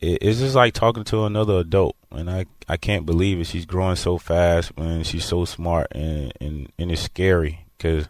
it's 0.01 0.39
just 0.39 0.55
like 0.55 0.73
talking 0.75 1.05
to 1.05 1.25
another 1.25 1.59
adult, 1.59 1.97
and 2.11 2.31
I 2.31 2.47
I 2.69 2.77
can't 2.77 3.05
believe 3.05 3.41
it. 3.41 3.47
She's 3.49 3.67
growing 3.67 3.97
so 3.97 4.17
fast, 4.17 4.73
and 4.77 5.05
she's 5.07 5.25
so 5.25 5.45
smart, 5.45 5.89
and 5.93 6.33
and, 6.41 6.73
and 6.79 6.91
it's 6.93 7.03
scary 7.03 7.67
because, 7.77 8.09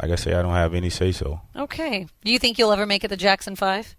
like 0.00 0.10
I 0.10 0.16
say, 0.16 0.34
I 0.34 0.42
don't 0.42 0.54
have 0.54 0.74
any 0.74 0.90
say 0.90 1.12
so. 1.12 1.40
Okay. 1.56 2.06
Do 2.24 2.32
you 2.32 2.38
think 2.38 2.58
you'll 2.58 2.72
ever 2.72 2.86
make 2.86 3.04
it 3.04 3.08
to 3.08 3.16
Jackson 3.16 3.56
Five? 3.56 3.94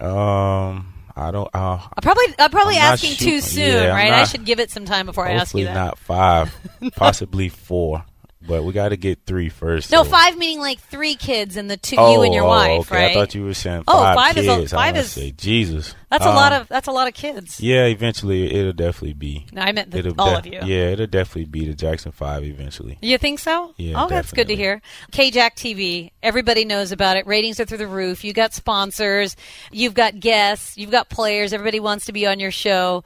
Um, 0.00 0.94
I 1.16 1.30
don't. 1.30 1.48
Uh, 1.54 1.78
I'm 1.78 2.02
probably 2.02 2.24
I'm 2.38 2.50
probably 2.50 2.76
I'm 2.76 2.92
asking 2.92 3.10
shoot- 3.12 3.24
too 3.24 3.40
soon, 3.40 3.64
yeah, 3.72 3.88
right? 3.88 4.12
I 4.12 4.24
should 4.24 4.44
give 4.44 4.60
it 4.60 4.70
some 4.70 4.84
time 4.84 5.06
before 5.06 5.26
I 5.26 5.32
ask 5.32 5.54
you 5.54 5.64
that. 5.64 5.74
not 5.74 5.98
five, 5.98 6.54
possibly 6.96 7.48
four, 7.48 8.04
but 8.46 8.62
we 8.64 8.72
got 8.72 8.88
to 8.90 8.96
get 8.96 9.20
three 9.26 9.48
first. 9.48 9.90
No, 9.92 10.02
so- 10.04 10.10
five 10.10 10.36
meaning 10.38 10.60
like 10.60 10.80
three 10.80 11.14
kids 11.14 11.56
and 11.56 11.70
the 11.70 11.76
two 11.76 11.96
Oh, 11.98 12.12
you 12.14 12.22
and 12.22 12.34
your 12.34 12.44
oh, 12.44 12.48
wife, 12.48 12.80
okay. 12.92 12.94
right? 12.96 13.10
I 13.10 13.14
thought 13.14 13.34
you 13.34 13.44
were 13.44 13.54
saying 13.54 13.84
Oh, 13.86 13.98
five, 14.00 14.16
five 14.16 14.36
is 14.38 14.48
a- 14.48 14.56
kids. 14.56 14.72
Five 14.72 14.96
is- 14.96 15.12
say 15.12 15.30
Jesus. 15.32 15.94
that's 16.10 16.24
a 16.24 16.28
Um, 16.30 16.34
lot 16.34 16.52
of 16.52 16.68
that's 16.68 16.88
a 16.88 16.92
lot 16.92 17.06
of 17.08 17.14
kids. 17.14 17.60
Yeah, 17.60 17.84
eventually 17.86 18.52
it'll 18.52 18.72
definitely 18.72 19.12
be. 19.14 19.46
No, 19.52 19.62
I 19.62 19.72
meant 19.72 19.90
the, 19.90 20.14
all 20.18 20.30
def- 20.36 20.38
of 20.40 20.46
you. 20.46 20.60
Yeah, 20.64 20.90
it'll 20.90 21.06
definitely 21.06 21.44
be 21.44 21.66
the 21.66 21.74
Jackson 21.74 22.12
Five 22.12 22.44
eventually. 22.44 22.98
You 23.02 23.18
think 23.18 23.38
so? 23.38 23.74
Yeah, 23.76 24.02
Oh, 24.02 24.08
that's 24.08 24.30
good 24.32 24.48
to 24.48 24.56
definitely. 24.56 24.56
hear. 24.56 25.30
KJack 25.32 25.54
TV, 25.56 26.10
everybody 26.22 26.64
knows 26.64 26.92
about 26.92 27.16
it. 27.16 27.26
Ratings 27.26 27.60
are 27.60 27.64
through 27.66 27.78
the 27.78 27.86
roof. 27.86 28.24
You 28.24 28.32
got 28.32 28.52
sponsors, 28.54 29.36
you've 29.70 29.94
got 29.94 30.18
guests, 30.18 30.78
you've 30.78 30.90
got 30.90 31.08
players. 31.10 31.52
Everybody 31.52 31.78
wants 31.80 32.06
to 32.06 32.12
be 32.12 32.26
on 32.26 32.40
your 32.40 32.50
show. 32.50 33.04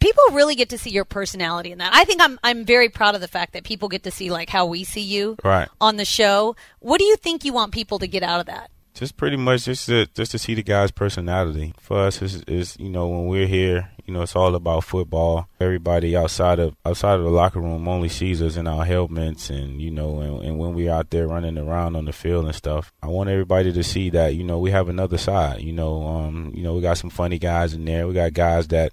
People 0.00 0.24
really 0.32 0.54
get 0.54 0.70
to 0.70 0.78
see 0.78 0.90
your 0.90 1.04
personality 1.04 1.72
in 1.72 1.78
that. 1.78 1.92
I 1.94 2.04
think 2.04 2.20
I'm 2.22 2.38
I'm 2.42 2.64
very 2.64 2.88
proud 2.88 3.14
of 3.14 3.20
the 3.20 3.28
fact 3.28 3.52
that 3.52 3.64
people 3.64 3.88
get 3.88 4.02
to 4.04 4.10
see 4.10 4.30
like 4.30 4.48
how 4.48 4.66
we 4.66 4.82
see 4.84 5.02
you 5.02 5.36
Right. 5.44 5.68
on 5.80 5.96
the 5.96 6.04
show. 6.06 6.56
What 6.80 6.98
do 6.98 7.04
you 7.04 7.16
think 7.16 7.44
you 7.44 7.52
want 7.52 7.72
people 7.72 7.98
to 7.98 8.06
get 8.08 8.22
out 8.22 8.40
of 8.40 8.46
that? 8.46 8.70
Just 8.94 9.16
pretty 9.16 9.36
much 9.36 9.64
just 9.66 9.86
to 9.86 10.06
just 10.06 10.32
to 10.32 10.38
see 10.38 10.54
the 10.54 10.62
guy's 10.64 10.90
personality. 10.90 11.74
For 11.80 11.98
us, 11.98 12.20
is 12.22 12.42
is 12.44 12.76
you 12.80 12.88
know 12.90 13.08
when 13.08 13.26
we're 13.26 13.46
here, 13.46 13.90
you 14.04 14.12
know 14.12 14.22
it's 14.22 14.34
all 14.34 14.54
about 14.54 14.82
football. 14.84 15.48
Everybody 15.60 16.16
outside 16.16 16.58
of 16.58 16.74
outside 16.84 17.14
of 17.14 17.22
the 17.24 17.30
locker 17.30 17.60
room 17.60 17.86
only 17.86 18.08
sees 18.08 18.42
us 18.42 18.56
in 18.56 18.66
our 18.66 18.84
helmets, 18.84 19.48
and 19.48 19.80
you 19.80 19.90
know, 19.92 20.18
and, 20.20 20.42
and 20.44 20.58
when 20.58 20.74
we're 20.74 20.90
out 20.92 21.10
there 21.10 21.28
running 21.28 21.56
around 21.56 21.94
on 21.94 22.06
the 22.06 22.12
field 22.12 22.46
and 22.46 22.54
stuff. 22.54 22.92
I 23.02 23.06
want 23.06 23.30
everybody 23.30 23.72
to 23.72 23.84
see 23.84 24.10
that 24.10 24.34
you 24.34 24.42
know 24.44 24.58
we 24.58 24.72
have 24.72 24.88
another 24.88 25.18
side. 25.18 25.60
You 25.60 25.72
know, 25.72 26.02
um, 26.08 26.52
you 26.54 26.62
know 26.64 26.74
we 26.74 26.80
got 26.80 26.98
some 26.98 27.10
funny 27.10 27.38
guys 27.38 27.74
in 27.74 27.84
there. 27.84 28.08
We 28.08 28.14
got 28.14 28.32
guys 28.32 28.66
that. 28.68 28.92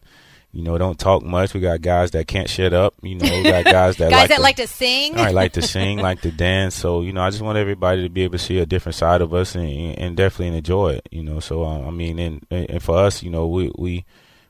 You 0.57 0.63
know, 0.63 0.75
don't 0.79 0.97
talk 0.97 1.21
much. 1.21 1.53
We 1.53 1.59
got 1.59 1.81
guys 1.81 2.09
that 2.11 2.25
can't 2.27 2.49
shut 2.49 2.73
up. 2.73 2.95
You 3.03 3.13
know, 3.13 3.29
we 3.29 3.43
got 3.43 3.63
guys 3.63 3.95
that 3.97 4.09
Guys 4.09 4.21
like 4.21 4.29
that 4.29 4.35
to, 4.37 4.41
like 4.41 4.55
to 4.55 4.65
sing. 4.65 5.15
I 5.15 5.29
like 5.29 5.53
to 5.53 5.61
sing, 5.61 5.99
like 5.99 6.21
to 6.21 6.31
dance. 6.31 6.73
So 6.73 7.01
you 7.01 7.13
know, 7.13 7.21
I 7.21 7.29
just 7.29 7.43
want 7.43 7.59
everybody 7.59 8.01
to 8.01 8.09
be 8.09 8.23
able 8.23 8.39
to 8.39 8.43
see 8.43 8.57
a 8.57 8.65
different 8.65 8.95
side 8.95 9.21
of 9.21 9.35
us 9.35 9.53
and, 9.53 9.69
and 9.99 10.17
definitely 10.17 10.57
enjoy 10.57 10.93
it. 10.93 11.09
You 11.11 11.21
know, 11.21 11.39
so 11.39 11.63
um, 11.63 11.87
I 11.87 11.91
mean, 11.91 12.17
and, 12.17 12.43
and 12.49 12.81
for 12.81 12.97
us, 12.97 13.21
you 13.21 13.29
know, 13.29 13.45
we 13.45 13.71
we 13.77 14.03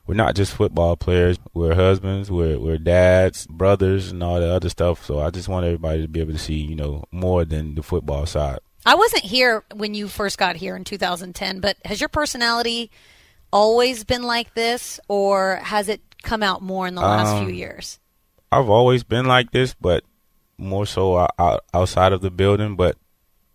we're 0.06 0.14
not 0.14 0.34
just 0.34 0.54
football 0.54 0.96
players. 0.96 1.38
We're 1.52 1.74
husbands. 1.74 2.30
We're 2.30 2.58
we're 2.58 2.78
dads, 2.78 3.46
brothers, 3.46 4.10
and 4.10 4.22
all 4.22 4.40
the 4.40 4.48
other 4.48 4.70
stuff. 4.70 5.04
So 5.04 5.20
I 5.20 5.28
just 5.28 5.46
want 5.46 5.66
everybody 5.66 6.00
to 6.00 6.08
be 6.08 6.20
able 6.20 6.32
to 6.32 6.38
see, 6.38 6.54
you 6.54 6.74
know, 6.74 7.04
more 7.12 7.44
than 7.44 7.74
the 7.74 7.82
football 7.82 8.24
side. 8.24 8.60
I 8.86 8.94
wasn't 8.94 9.24
here 9.24 9.62
when 9.74 9.92
you 9.92 10.08
first 10.08 10.38
got 10.38 10.56
here 10.56 10.74
in 10.74 10.84
2010, 10.84 11.60
but 11.60 11.76
has 11.84 12.00
your 12.00 12.08
personality 12.08 12.90
always 13.52 14.04
been 14.04 14.22
like 14.22 14.54
this, 14.54 15.00
or 15.08 15.56
has 15.56 15.88
it 15.88 16.00
come 16.22 16.42
out 16.42 16.62
more 16.62 16.86
in 16.86 16.94
the 16.94 17.00
last 17.00 17.28
Um, 17.36 17.46
few 17.46 17.54
years? 17.54 17.98
I've 18.50 18.68
always 18.68 19.02
been 19.04 19.26
like 19.26 19.50
this, 19.50 19.74
but 19.74 20.04
more 20.56 20.86
so 20.86 21.26
outside 21.74 22.12
of 22.12 22.20
the 22.20 22.30
building. 22.30 22.76
But 22.76 22.96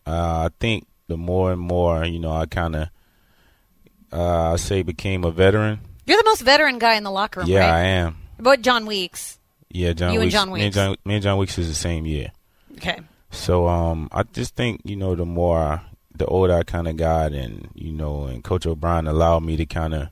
uh, 0.05 0.47
I 0.47 0.49
think 0.59 0.85
the 1.07 1.17
more 1.17 1.51
and 1.51 1.61
more, 1.61 2.05
you 2.05 2.19
know, 2.19 2.31
I 2.31 2.45
kind 2.45 2.75
of, 2.75 2.89
uh, 4.11 4.53
I 4.53 4.55
say, 4.57 4.83
became 4.83 5.23
a 5.23 5.31
veteran. 5.31 5.79
You're 6.05 6.17
the 6.17 6.23
most 6.25 6.41
veteran 6.41 6.79
guy 6.79 6.95
in 6.95 7.03
the 7.03 7.11
locker 7.11 7.39
room, 7.41 7.49
Yeah, 7.49 7.73
I 7.73 7.79
am. 7.81 8.17
But 8.39 8.61
Jon 8.61 8.85
Weeks. 8.85 9.39
Yeah, 9.69 9.93
John 9.93 10.13
You 10.13 10.19
and 10.19 10.25
Weeks. 10.27 10.33
John 10.33 10.47
Me 10.49 10.53
and 10.53 10.63
Weeks. 10.65 10.75
John, 10.75 10.95
me 11.05 11.13
and 11.15 11.23
Jon 11.23 11.37
Weeks 11.37 11.57
is 11.57 11.67
the 11.69 11.75
same 11.75 12.05
year. 12.05 12.31
Okay. 12.77 12.99
So 13.31 13.67
um, 13.67 14.09
I 14.11 14.23
just 14.23 14.55
think 14.55 14.81
you 14.83 14.95
know 14.95 15.15
the 15.15 15.25
more, 15.25 15.57
I, 15.57 15.81
the 16.15 16.25
older 16.25 16.53
I 16.53 16.63
kind 16.63 16.87
of 16.87 16.97
got, 16.97 17.33
and 17.33 17.69
you 17.73 17.91
know, 17.91 18.25
and 18.25 18.43
Coach 18.43 18.65
O'Brien 18.65 19.07
allowed 19.07 19.43
me 19.43 19.57
to 19.57 19.65
kind 19.65 19.93
of, 19.93 20.09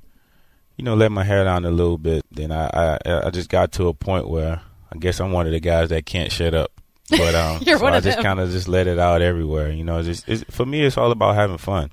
you 0.77 0.83
know, 0.83 0.95
let 0.95 1.11
my 1.11 1.23
hair 1.23 1.43
down 1.43 1.65
a 1.65 1.71
little 1.71 1.97
bit. 1.97 2.25
Then 2.31 2.51
I, 2.51 2.97
I 3.05 3.27
I 3.27 3.29
just 3.29 3.49
got 3.49 3.71
to 3.73 3.87
a 3.87 3.93
point 3.93 4.29
where 4.29 4.61
I 4.91 4.97
guess 4.97 5.19
I'm 5.19 5.31
one 5.31 5.45
of 5.45 5.51
the 5.51 5.59
guys 5.59 5.89
that 5.89 6.05
can't 6.05 6.31
shut 6.31 6.53
up. 6.53 6.71
But 7.09 7.35
um, 7.35 7.61
You're 7.65 7.77
so 7.77 7.87
I 7.87 7.99
just 7.99 8.19
kind 8.19 8.39
of 8.39 8.51
just 8.51 8.67
let 8.67 8.87
it 8.87 8.99
out 8.99 9.21
everywhere. 9.21 9.71
You 9.71 9.83
know, 9.83 10.01
just 10.01 10.27
it's, 10.27 10.43
for 10.49 10.65
me, 10.65 10.83
it's 10.83 10.97
all 10.97 11.11
about 11.11 11.35
having 11.35 11.57
fun. 11.57 11.91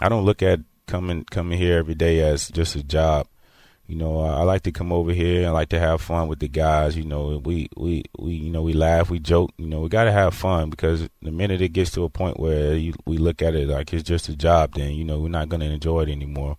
I 0.00 0.08
don't 0.08 0.24
look 0.24 0.42
at 0.42 0.60
coming 0.86 1.24
coming 1.24 1.58
here 1.58 1.78
every 1.78 1.94
day 1.94 2.20
as 2.20 2.48
just 2.48 2.76
a 2.76 2.82
job. 2.82 3.26
You 3.92 3.98
know, 3.98 4.20
I 4.20 4.38
I 4.38 4.42
like 4.44 4.62
to 4.62 4.72
come 4.72 4.90
over 4.90 5.12
here. 5.12 5.46
I 5.46 5.50
like 5.50 5.68
to 5.68 5.78
have 5.78 6.00
fun 6.00 6.26
with 6.26 6.38
the 6.38 6.48
guys. 6.48 6.96
You 6.96 7.04
know, 7.04 7.42
we 7.44 7.68
we 7.76 8.04
we 8.18 8.32
you 8.32 8.48
know 8.48 8.62
we 8.62 8.72
laugh, 8.72 9.10
we 9.10 9.18
joke. 9.18 9.50
You 9.58 9.66
know, 9.66 9.80
we 9.80 9.90
got 9.90 10.04
to 10.04 10.12
have 10.12 10.32
fun 10.32 10.70
because 10.70 11.10
the 11.20 11.30
minute 11.30 11.60
it 11.60 11.74
gets 11.74 11.90
to 11.90 12.04
a 12.04 12.08
point 12.08 12.40
where 12.40 12.74
you, 12.74 12.94
we 13.04 13.18
look 13.18 13.42
at 13.42 13.54
it 13.54 13.68
like 13.68 13.92
it's 13.92 14.02
just 14.02 14.30
a 14.30 14.34
job, 14.34 14.76
then 14.76 14.92
you 14.94 15.04
know 15.04 15.20
we're 15.20 15.28
not 15.28 15.50
to 15.50 15.60
enjoy 15.60 16.04
it 16.04 16.08
anymore. 16.08 16.56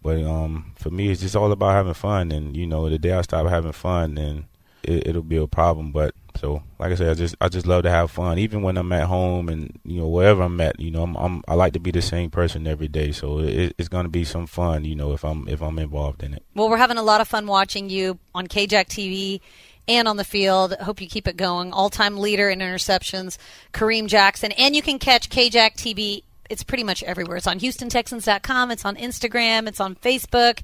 But 0.00 0.22
um, 0.22 0.70
for 0.76 0.90
me, 0.90 1.10
it's 1.10 1.22
just 1.22 1.34
all 1.34 1.50
about 1.50 1.72
having 1.72 1.94
fun. 1.94 2.30
And 2.30 2.56
you 2.56 2.68
know, 2.68 2.88
the 2.88 3.00
day 3.00 3.14
I 3.14 3.22
stop 3.22 3.48
having 3.48 3.72
fun, 3.72 4.14
then 4.14 4.44
it, 4.84 5.08
it'll 5.08 5.22
be 5.22 5.38
a 5.38 5.48
problem. 5.48 5.90
But 5.90 6.14
So, 6.36 6.62
like 6.78 6.92
I 6.92 6.94
said, 6.94 7.10
I 7.10 7.14
just 7.14 7.34
I 7.40 7.48
just 7.48 7.66
love 7.66 7.82
to 7.82 7.90
have 7.90 8.10
fun, 8.10 8.38
even 8.38 8.62
when 8.62 8.76
I'm 8.76 8.92
at 8.92 9.06
home 9.06 9.48
and 9.48 9.78
you 9.84 10.00
know 10.00 10.08
wherever 10.08 10.42
I'm 10.42 10.60
at. 10.60 10.78
You 10.80 10.90
know, 10.90 11.02
I'm, 11.02 11.16
I'm 11.16 11.42
I 11.48 11.54
like 11.54 11.72
to 11.74 11.80
be 11.80 11.90
the 11.90 12.02
same 12.02 12.30
person 12.30 12.66
every 12.66 12.88
day. 12.88 13.12
So 13.12 13.40
it, 13.40 13.74
it's 13.78 13.88
going 13.88 14.04
to 14.04 14.10
be 14.10 14.24
some 14.24 14.46
fun. 14.46 14.84
You 14.84 14.94
know, 14.94 15.12
if 15.12 15.24
I'm 15.24 15.48
if 15.48 15.62
I'm 15.62 15.78
involved 15.78 16.22
in 16.22 16.34
it. 16.34 16.44
Well, 16.54 16.68
we're 16.68 16.76
having 16.76 16.98
a 16.98 17.02
lot 17.02 17.20
of 17.20 17.28
fun 17.28 17.46
watching 17.46 17.90
you 17.90 18.18
on 18.34 18.46
KJAC 18.46 18.86
TV 18.86 19.40
and 19.88 20.08
on 20.08 20.16
the 20.16 20.24
field. 20.24 20.74
Hope 20.80 21.00
you 21.00 21.08
keep 21.08 21.26
it 21.26 21.36
going. 21.36 21.72
All 21.72 21.90
time 21.90 22.16
leader 22.18 22.48
in 22.48 22.60
interceptions, 22.60 23.36
Kareem 23.72 24.06
Jackson. 24.06 24.52
And 24.52 24.74
you 24.74 24.82
can 24.82 24.98
catch 24.98 25.28
KJAC 25.28 25.74
TV. 25.76 26.22
It's 26.48 26.64
pretty 26.64 26.84
much 26.84 27.02
everywhere. 27.02 27.36
It's 27.36 27.46
on 27.46 27.60
HoustonTexans.com. 27.60 28.70
It's 28.70 28.84
on 28.84 28.96
Instagram. 28.96 29.68
It's 29.68 29.80
on 29.80 29.94
Facebook. 29.96 30.60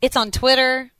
It's 0.00 0.16
on 0.16 0.30
Twitter. 0.30 0.90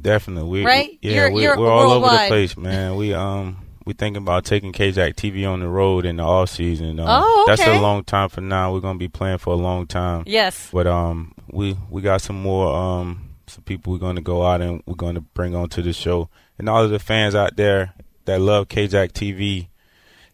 Definitely. 0.00 0.48
We, 0.50 0.64
right? 0.66 0.98
Yeah, 1.00 1.12
you're, 1.12 1.32
we, 1.32 1.42
you're 1.42 1.58
we're 1.58 1.70
all 1.70 1.90
over 1.92 2.06
the 2.08 2.28
place, 2.28 2.56
man. 2.56 2.96
We 2.96 3.14
um 3.14 3.58
we 3.86 3.92
thinking 3.92 4.22
about 4.22 4.44
taking 4.44 4.72
KJAC 4.72 5.14
TV 5.14 5.48
on 5.48 5.60
the 5.60 5.68
road 5.68 6.06
in 6.06 6.16
the 6.16 6.22
off 6.22 6.50
season. 6.50 6.98
Um, 7.00 7.06
Oh, 7.08 7.44
That's 7.46 7.62
a 7.62 7.80
long 7.80 8.04
time 8.04 8.28
from 8.28 8.48
now. 8.48 8.72
We're 8.72 8.80
gonna 8.80 8.98
be 8.98 9.08
playing 9.08 9.38
for 9.38 9.52
a 9.52 9.56
long 9.56 9.86
time. 9.86 10.24
Yes. 10.26 10.70
But 10.72 10.86
um, 10.86 11.34
we 11.50 11.76
we 11.90 12.02
got 12.02 12.20
some 12.20 12.40
more 12.40 12.74
um 12.74 13.30
some 13.46 13.62
people 13.64 13.92
we're 13.92 13.98
going 13.98 14.16
to 14.16 14.22
go 14.22 14.42
out 14.44 14.62
and 14.62 14.82
we're 14.86 14.94
going 14.94 15.14
to 15.16 15.20
bring 15.20 15.54
onto 15.54 15.82
the 15.82 15.92
show, 15.92 16.30
and 16.58 16.66
all 16.68 16.82
of 16.82 16.90
the 16.90 16.98
fans 16.98 17.34
out 17.34 17.56
there 17.56 17.92
that 18.24 18.40
love 18.40 18.68
KJAC 18.68 19.12
TV. 19.12 19.68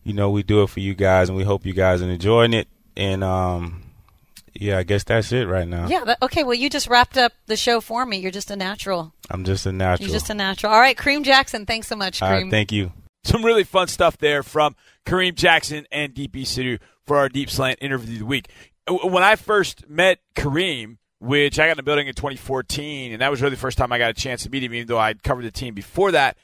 You 0.05 0.15
know, 0.15 0.31
we 0.31 0.43
do 0.43 0.63
it 0.63 0.71
for 0.71 0.81
you 0.81 0.95
guys, 0.95 1.29
and 1.29 1.37
we 1.37 1.45
hope 1.45 1.67
you 1.67 1.75
guys 1.75 2.01
are 2.03 2.09
enjoying 2.09 2.55
it. 2.55 2.69
And 2.97 3.23
um, 3.23 3.80
yeah, 4.55 4.79
I 4.79 4.83
guess 4.83 5.05
that's 5.05 5.33
it 5.33 5.47
right 5.49 5.67
now. 5.67 5.89
Yeah. 5.89 6.05
But, 6.05 6.19
okay. 6.23 6.45
Well, 6.45 6.55
you 6.55 6.71
just 6.71 6.89
wrapped 6.89 7.17
up 7.19 7.33
the 7.47 7.57
show 7.57 7.81
for 7.81 8.05
me. 8.07 8.19
You're 8.19 8.31
just 8.31 8.51
a 8.51 8.57
natural. 8.57 9.15
I'm 9.31 9.45
just 9.45 9.67
a 9.67 9.73
natural. 9.73 10.09
You're 10.09 10.15
just 10.19 10.31
a 10.31 10.35
natural. 10.35 10.73
All 10.73 10.81
right, 10.81 10.97
Kareem 10.97 11.23
Jackson. 11.25 11.67
Thanks 11.67 11.89
so 11.89 11.97
much, 11.97 12.21
All 12.23 12.31
right, 12.31 12.45
Kareem. 12.45 12.51
thank 12.51 12.73
you. 12.73 12.93
Some 13.25 13.45
really 13.45 13.65
fun 13.65 13.89
stuff 13.89 14.17
there 14.19 14.43
from 14.43 14.75
Kareem 15.07 15.35
Jackson 15.35 15.87
and 15.93 16.15
DP 16.15 16.43
Sidhu 16.43 16.79
for 17.07 17.19
our 17.19 17.29
Deep 17.29 17.51
Slant 17.51 17.79
interview 17.83 18.15
of 18.15 18.19
the 18.21 18.27
week. 18.27 18.49
Uh, 18.87 18.95
when 19.09 19.23
I 19.23 19.37
first 19.37 19.89
met 19.89 20.19
Kareem, 20.35 20.97
which 21.19 21.59
I 21.59 21.67
got 21.67 21.73
in 21.73 21.77
the 21.77 21.83
building 21.83 22.09
in 22.09 22.15
2014, 22.15 23.13
and 23.13 23.21
that 23.21 23.31
was 23.31 23.43
really 23.43 23.55
the 23.55 23.61
first 23.61 23.77
time 23.77 23.93
I 23.93 23.99
got 23.99 24.11
a 24.11 24.15
chance 24.15 24.43
to 24.45 24.51
meet 24.51 24.65
him, 24.65 24.73
even 24.73 24.89
though 24.89 24.99
I'd 24.99 25.23
covered 25.23 25.45
the 25.45 25.51
team 25.51 25.75
before 25.75 26.13
that. 26.13 26.37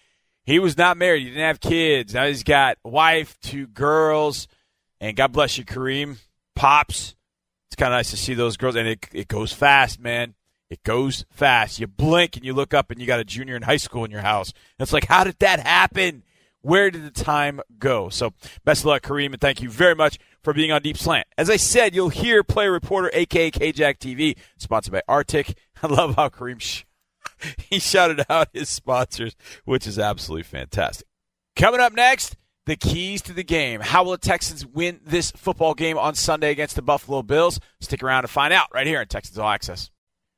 He 0.45 0.59
was 0.59 0.77
not 0.77 0.97
married. 0.97 1.21
He 1.25 1.31
didn't 1.31 1.43
have 1.43 1.61
kids. 1.61 2.15
Now 2.15 2.27
he's 2.27 2.45
got 2.45 2.77
a 2.85 2.89
wife, 2.89 3.37
two 3.41 3.67
girls, 3.67 4.47
and 5.01 5.17
God 5.17 5.33
bless 5.33 5.59
you, 5.59 5.65
Kareem. 5.65 6.19
Pops. 6.55 7.17
It's 7.69 7.77
kind 7.77 7.93
of 7.93 7.99
nice 7.99 8.11
to 8.11 8.17
see 8.17 8.35
those 8.35 8.57
girls, 8.57 8.77
and 8.77 8.89
it, 8.89 9.07
it 9.13 9.29
goes 9.29 9.53
fast, 9.53 10.01
man. 10.01 10.35
It 10.69 10.83
goes 10.83 11.25
fast. 11.31 11.79
You 11.79 11.87
blink 11.87 12.37
and 12.37 12.45
you 12.45 12.53
look 12.53 12.75
up 12.75 12.91
and 12.91 13.01
you 13.01 13.07
got 13.07 13.21
a 13.21 13.25
junior 13.25 13.55
in 13.55 13.63
high 13.63 13.77
school 13.77 14.05
in 14.05 14.11
your 14.11 14.23
house. 14.23 14.53
And 14.79 14.85
it's 14.85 14.93
like, 14.93 15.07
how 15.07 15.25
did 15.25 15.39
that 15.39 15.61
happen? 15.61 16.25
Where 16.61 16.91
did 16.91 17.05
the 17.05 17.11
time 17.11 17.61
go? 17.79 18.09
So, 18.09 18.33
best 18.65 18.81
of 18.81 18.87
luck, 18.87 19.03
Kareem, 19.03 19.33
and 19.33 19.41
thank 19.41 19.63
you 19.63 19.71
very 19.71 19.95
much 19.95 20.19
for 20.43 20.53
being 20.53 20.73
on 20.73 20.83
Deep 20.83 20.99
Slant. 20.99 21.29
As 21.39 21.49
I 21.49 21.57
said, 21.57 21.95
you'll 21.95 22.09
hear 22.09 22.43
Player 22.43 22.73
Reporter, 22.73 23.11
aka 23.13 23.53
KJack 23.53 23.99
TV, 23.99 24.37
sponsored 24.59 24.93
by 24.93 25.03
Arctic. 25.07 25.57
I 25.83 25.87
love 25.87 26.17
how 26.17 26.29
Kareem 26.29 26.61
sh- 26.61 26.85
he 27.71 27.79
shouted 27.79 28.27
out 28.29 28.49
his 28.53 28.69
sponsors, 28.69 29.37
which 29.65 29.87
is 29.87 29.97
absolutely 29.99 30.43
fantastic. 30.43 31.07
Coming 31.55 31.81
up 31.81 31.93
next, 31.93 32.37
the 32.67 32.77
keys 32.77 33.23
to 33.23 33.33
the 33.33 33.45
game. 33.45 33.81
How 33.81 34.03
will 34.03 34.13
the 34.13 34.19
Texans 34.19 34.67
win 34.67 35.01
this 35.05 35.31
football 35.31 35.75
game 35.75 35.97
on 35.97 36.17
Sunday 36.17 36.51
against 36.51 36.75
the 36.75 36.83
Buffalo 36.83 37.23
Bills? 37.23 37.61
Stick 37.81 38.03
around 38.03 38.23
to 38.23 38.29
find 38.29 38.53
out 38.53 38.69
right 38.75 38.87
here 38.87 39.01
on 39.01 39.07
Texans 39.07 39.39
All 39.39 39.49
Access. 39.49 39.91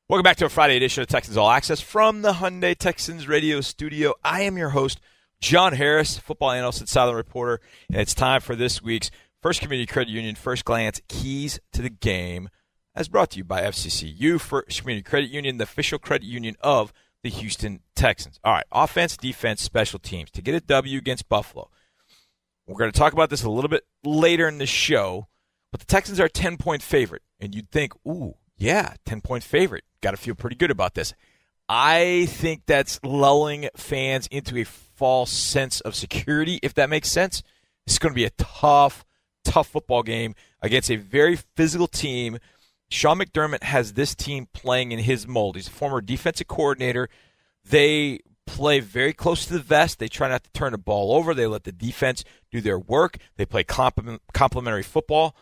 Welcome 0.07 0.23
back 0.23 0.37
to 0.37 0.45
a 0.45 0.49
Friday 0.49 0.77
edition 0.77 1.01
of 1.01 1.07
Texans 1.07 1.37
All 1.37 1.49
Access 1.49 1.81
from 1.81 2.21
the 2.21 2.33
Hyundai 2.33 2.77
Texans 2.77 3.27
radio 3.27 3.61
studio. 3.61 4.13
I 4.23 4.41
am 4.41 4.57
your 4.57 4.69
host, 4.69 4.99
John 5.41 5.73
Harris, 5.73 6.19
football 6.19 6.51
analyst 6.51 6.83
at 6.83 6.87
Southern 6.87 7.15
Reporter, 7.15 7.61
and 7.89 7.99
it's 7.99 8.13
time 8.13 8.41
for 8.41 8.55
this 8.55 8.81
week's 8.81 9.09
First 9.41 9.61
Community 9.61 9.87
Credit 9.87 10.11
Union 10.11 10.35
First 10.35 10.65
Glance 10.65 11.01
Keys 11.07 11.59
to 11.73 11.81
the 11.81 11.89
Game, 11.89 12.49
as 12.93 13.07
brought 13.07 13.31
to 13.31 13.37
you 13.37 13.43
by 13.43 13.61
FCCU, 13.61 14.39
First 14.39 14.81
Community 14.81 15.03
Credit 15.03 15.31
Union, 15.31 15.57
the 15.57 15.63
official 15.63 15.97
credit 15.97 16.27
union 16.27 16.55
of 16.61 16.93
the 17.23 17.29
Houston 17.29 17.79
Texans. 17.95 18.39
All 18.43 18.53
right, 18.53 18.65
offense, 18.71 19.17
defense, 19.17 19.63
special 19.63 19.97
teams 19.97 20.29
to 20.31 20.43
get 20.43 20.53
a 20.53 20.59
W 20.59 20.97
against 20.99 21.27
Buffalo. 21.27 21.71
We're 22.69 22.77
going 22.77 22.91
to 22.91 22.97
talk 22.97 23.13
about 23.13 23.31
this 23.31 23.43
a 23.43 23.49
little 23.49 23.69
bit 23.69 23.83
later 24.03 24.47
in 24.47 24.59
the 24.59 24.67
show, 24.67 25.27
but 25.71 25.79
the 25.79 25.87
Texans 25.87 26.19
are 26.19 26.25
a 26.25 26.29
10 26.29 26.57
point 26.57 26.83
favorite. 26.83 27.23
And 27.39 27.55
you'd 27.55 27.71
think, 27.71 27.93
ooh, 28.07 28.35
yeah, 28.57 28.93
10 29.05 29.21
point 29.21 29.43
favorite. 29.43 29.85
Got 30.01 30.11
to 30.11 30.17
feel 30.17 30.35
pretty 30.35 30.55
good 30.55 30.69
about 30.69 30.93
this. 30.93 31.15
I 31.67 32.27
think 32.29 32.63
that's 32.67 32.99
lulling 33.03 33.69
fans 33.75 34.27
into 34.27 34.55
a 34.57 34.65
false 34.65 35.31
sense 35.31 35.81
of 35.81 35.95
security, 35.95 36.59
if 36.61 36.75
that 36.75 36.91
makes 36.91 37.09
sense. 37.09 37.41
It's 37.87 37.97
going 37.97 38.11
to 38.11 38.15
be 38.15 38.25
a 38.25 38.31
tough, 38.31 39.03
tough 39.43 39.67
football 39.67 40.03
game 40.03 40.35
against 40.61 40.91
a 40.91 40.95
very 40.95 41.37
physical 41.55 41.87
team. 41.87 42.37
Sean 42.91 43.17
McDermott 43.17 43.63
has 43.63 43.93
this 43.93 44.13
team 44.13 44.47
playing 44.53 44.91
in 44.91 44.99
his 44.99 45.27
mold. 45.27 45.55
He's 45.55 45.67
a 45.67 45.71
former 45.71 46.01
defensive 46.01 46.47
coordinator. 46.47 47.09
They 47.67 48.19
play 48.55 48.79
very 48.79 49.13
close 49.13 49.45
to 49.45 49.53
the 49.53 49.59
vest. 49.59 49.99
They 49.99 50.07
try 50.07 50.27
not 50.29 50.43
to 50.43 50.51
turn 50.51 50.71
the 50.71 50.77
ball 50.77 51.13
over. 51.13 51.33
They 51.33 51.47
let 51.47 51.63
the 51.63 51.71
defense 51.71 52.23
do 52.51 52.61
their 52.61 52.79
work. 52.79 53.17
They 53.37 53.45
play 53.45 53.63
compliment, 53.63 54.21
complementary 54.33 54.83
football. 54.83 55.35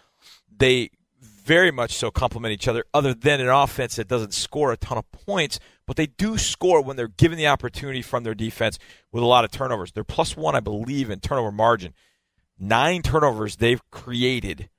They 0.56 0.92
very 1.20 1.72
much 1.72 1.94
so 1.94 2.12
complement 2.12 2.54
each 2.54 2.68
other, 2.68 2.84
other 2.94 3.14
than 3.14 3.40
an 3.40 3.48
offense 3.48 3.96
that 3.96 4.08
doesn't 4.08 4.34
score 4.34 4.74
a 4.74 4.78
ton 4.78 4.98
of 4.98 5.10
points, 5.12 5.60
but 5.86 5.96
they 5.96 6.06
do 6.06 6.38
score 6.38 6.82
when 6.82 6.98
they're 6.98 7.08
given 7.08 7.38
the 7.38 7.48
opportunity 7.48 8.02
from 8.02 8.24
their 8.24 8.36
defense 8.36 8.78
with 9.12 9.24
a 9.24 9.28
lot 9.28 9.46
of 9.46 9.52
turnovers. 9.52 9.94
They're 9.94 10.04
plus 10.04 10.36
one, 10.36 10.56
I 10.56 10.60
believe, 10.60 11.10
in 11.10 11.22
turnover 11.22 11.52
margin. 11.52 11.94
Nine 12.60 13.02
turnovers 13.02 13.56
they've 13.56 13.82
created. 13.92 14.70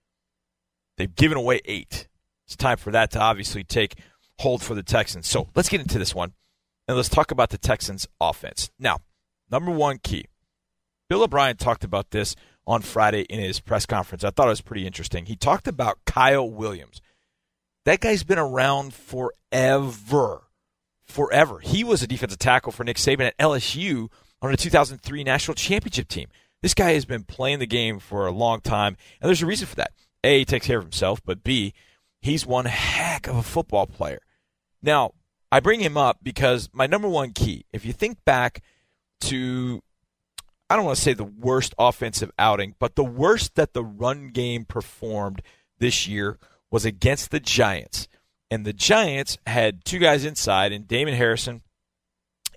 They've 0.99 1.15
given 1.15 1.39
away 1.39 1.61
eight. 1.65 2.09
It's 2.47 2.57
time 2.57 2.77
for 2.77 2.91
that 2.91 3.11
to 3.13 3.21
obviously 3.21 3.65
take 3.65 3.95
hold 4.39 4.63
for 4.63 4.75
the 4.75 4.83
Texans. 4.83 5.27
So 5.27 5.49
let's 5.55 5.69
get 5.69 5.81
into 5.81 5.99
this 5.99 6.15
one 6.15 6.35
and 6.89 6.97
let's 6.97 7.11
talk 7.11 7.31
about 7.31 7.51
the 7.51 7.59
Texans 7.59 8.09
offense. 8.21 8.71
Now, 8.79 9.01
number 9.51 9.71
one 9.71 9.99
key. 9.99 10.25
Bill 11.09 11.23
O'Brien 11.23 11.57
talked 11.57 11.85
about 11.85 12.11
this 12.11 12.35
on 12.67 12.83
Friday 12.83 13.23
in 13.23 13.39
his 13.41 13.61
press 13.61 13.87
conference. 13.87 14.25
I 14.25 14.31
thought 14.31 14.47
it 14.47 14.51
was 14.51 14.61
pretty 14.61 14.87
interesting. 14.87 15.27
He 15.27 15.37
talked 15.37 15.69
about 15.69 15.99
Kyle 16.07 16.51
Williams. 16.51 17.01
That 17.85 18.01
guy's 18.01 18.25
been 18.25 18.39
around 18.39 18.93
forever. 18.95 20.43
Forever. 21.07 21.61
He 21.61 21.85
was 21.85 22.03
a 22.03 22.07
defensive 22.07 22.39
tackle 22.39 22.73
for 22.73 22.85
Nick 22.85 22.97
Saban 22.97 23.29
at 23.29 23.39
LSU 23.39 24.11
on 24.43 24.51
the 24.51 24.57
2003 24.57 25.25
national 25.25 25.55
championship 25.55 26.09
team. 26.09 26.29
This 26.61 26.75
guy 26.75 26.93
has 26.93 27.05
been 27.05 27.23
playing 27.23 27.61
the 27.61 27.67
game 27.67 27.99
for 27.99 28.27
a 28.27 28.33
long 28.33 28.61
time, 28.61 28.97
and 29.21 29.29
there's 29.29 29.43
a 29.43 29.47
reason 29.47 29.67
for 29.67 29.77
that. 29.77 29.93
A, 30.25 30.41
he 30.41 30.45
takes 30.45 30.67
care 30.67 30.79
of 30.79 30.85
himself, 30.85 31.23
but 31.25 31.45
B, 31.45 31.73
he's 32.21 32.45
one 32.45 32.65
heck 32.67 33.27
of 33.29 33.37
a 33.37 33.43
football 33.43 33.87
player. 33.87 34.21
Now, 34.83 35.13
I 35.51 35.61
bring 35.61 35.81
him 35.81 35.97
up 35.97 36.19
because 36.23 36.69
my 36.73 36.87
number 36.87 37.09
one 37.09 37.33
key, 37.33 37.65
if 37.73 37.85
you 37.85 37.93
think 37.93 38.25
back 38.25 38.63
to, 39.23 39.83
I 40.69 40.77
don't 40.77 40.85
want 40.85 40.97
to 40.97 41.03
say 41.03 41.15
the 41.15 41.25
worst 41.25 41.75
offensive 41.79 42.31
outing, 42.39 42.75
but 42.79 42.97
the 42.97 43.05
worst 43.05 43.55
that 43.55 43.73
the 43.73 43.85
run 43.85 44.29
game 44.29 44.65
performed 44.65 45.43
this 45.79 46.07
year 46.07 46.39
was 46.71 46.85
against 46.85 47.31
the 47.31 47.41
Giants. 47.41 48.09
And 48.51 48.65
the 48.65 48.73
Giants 48.73 49.39
had 49.47 49.85
two 49.85 49.99
guys 49.99 50.25
inside, 50.25 50.73
and 50.73 50.89
Damon 50.89 51.15
Harrison 51.15 51.63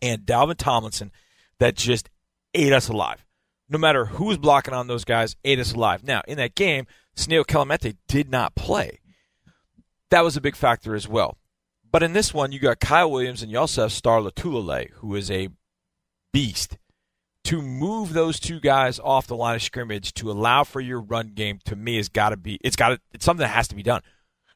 and 0.02 0.22
Dalvin 0.22 0.58
Tomlinson, 0.58 1.12
that 1.60 1.76
just 1.76 2.10
ate 2.54 2.74
us 2.74 2.90
alive. 2.90 3.26
No 3.70 3.78
matter 3.78 4.06
who 4.06 4.26
was 4.26 4.38
blocking 4.38 4.74
on 4.74 4.88
those 4.88 5.06
guys, 5.06 5.36
ate 5.46 5.60
us 5.60 5.74
alive. 5.74 6.04
Now, 6.04 6.22
in 6.28 6.38
that 6.38 6.56
game, 6.56 6.88
Senio 7.16 7.46
Kelemete 7.46 7.98
did 8.08 8.30
not 8.30 8.56
play. 8.56 9.00
That 10.10 10.24
was 10.24 10.36
a 10.36 10.42
big 10.42 10.56
factor 10.56 10.96
as 10.96 11.08
well. 11.08 11.38
But 11.92 12.04
in 12.04 12.14
this 12.14 12.34
one, 12.34 12.52
you 12.52 12.60
got 12.60 12.80
Kyle 12.80 13.12
Williams 13.12 13.42
and 13.42 13.52
you 13.52 13.60
also 13.60 13.82
have 13.84 13.92
Star 13.92 14.20
Lotulelei, 14.20 14.92
who 14.96 15.16
is 15.16 15.30
a 15.30 15.50
beast. 16.32 16.78
To 17.46 17.62
move 17.62 18.14
those 18.14 18.40
two 18.40 18.60
guys 18.60 19.00
off 19.00 19.26
the 19.26 19.36
line 19.36 19.56
of 19.56 19.64
scrimmage 19.64 20.14
to 20.14 20.30
allow 20.30 20.64
for 20.64 20.80
your 20.80 21.02
run 21.02 21.30
game, 21.34 21.60
to 21.66 21.76
me, 21.76 21.98
has 21.98 22.08
got 22.08 22.30
to 22.30 22.38
be 22.38 22.60
it's 22.64 22.76
got 22.76 22.90
to 22.90 23.02
it's 23.14 23.26
something 23.26 23.42
that 23.42 23.50
has 23.50 23.68
to 23.70 23.76
be 23.76 23.84
done. 23.84 24.02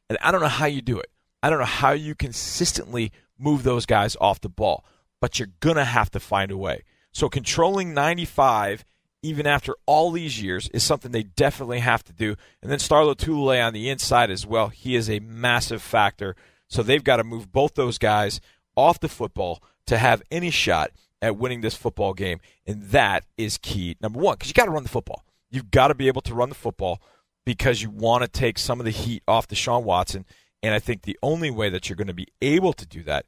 And 0.08 0.16
I 0.22 0.30
don't 0.30 0.40
know 0.40 0.46
how 0.46 0.66
you 0.66 0.80
do 0.80 0.98
it. 0.98 1.10
I 1.42 1.50
don't 1.50 1.58
know 1.58 1.64
how 1.64 1.90
you 1.90 2.14
consistently 2.14 3.10
move 3.38 3.64
those 3.64 3.86
guys 3.86 4.16
off 4.20 4.40
the 4.40 4.48
ball, 4.48 4.84
but 5.20 5.38
you're 5.38 5.48
gonna 5.58 5.84
have 5.84 6.10
to 6.12 6.20
find 6.20 6.52
a 6.52 6.56
way. 6.56 6.84
So 7.12 7.28
controlling 7.28 7.92
95 7.92 8.84
even 9.22 9.46
after 9.46 9.74
all 9.86 10.12
these 10.12 10.40
years 10.40 10.68
is 10.68 10.84
something 10.84 11.10
they 11.10 11.24
definitely 11.24 11.80
have 11.80 12.04
to 12.04 12.12
do. 12.12 12.36
And 12.62 12.70
then 12.70 12.78
Star 12.78 13.02
Lotulelei 13.02 13.66
on 13.66 13.72
the 13.72 13.88
inside 13.88 14.30
as 14.30 14.46
well. 14.46 14.68
He 14.68 14.94
is 14.94 15.10
a 15.10 15.18
massive 15.18 15.82
factor. 15.82 16.36
So 16.68 16.82
they've 16.82 17.04
got 17.04 17.16
to 17.16 17.24
move 17.24 17.52
both 17.52 17.74
those 17.74 17.98
guys 17.98 18.40
off 18.76 19.00
the 19.00 19.08
football 19.08 19.62
to 19.86 19.98
have 19.98 20.22
any 20.30 20.50
shot 20.50 20.90
at 21.22 21.36
winning 21.36 21.60
this 21.60 21.74
football 21.74 22.14
game. 22.14 22.40
And 22.66 22.82
that 22.90 23.24
is 23.36 23.58
key. 23.58 23.96
Number 24.00 24.20
one, 24.20 24.34
because 24.34 24.48
you 24.48 24.54
got 24.54 24.66
to 24.66 24.70
run 24.70 24.82
the 24.82 24.88
football. 24.88 25.24
You've 25.50 25.70
got 25.70 25.88
to 25.88 25.94
be 25.94 26.08
able 26.08 26.22
to 26.22 26.34
run 26.34 26.48
the 26.48 26.54
football 26.54 27.00
because 27.44 27.80
you 27.82 27.90
want 27.90 28.22
to 28.22 28.28
take 28.28 28.58
some 28.58 28.80
of 28.80 28.84
the 28.84 28.90
heat 28.90 29.22
off 29.26 29.48
Deshaun 29.48 29.84
Watson. 29.84 30.26
And 30.62 30.74
I 30.74 30.78
think 30.78 31.02
the 31.02 31.18
only 31.22 31.50
way 31.50 31.70
that 31.70 31.88
you're 31.88 31.96
going 31.96 32.08
to 32.08 32.14
be 32.14 32.28
able 32.42 32.72
to 32.72 32.86
do 32.86 33.02
that 33.04 33.26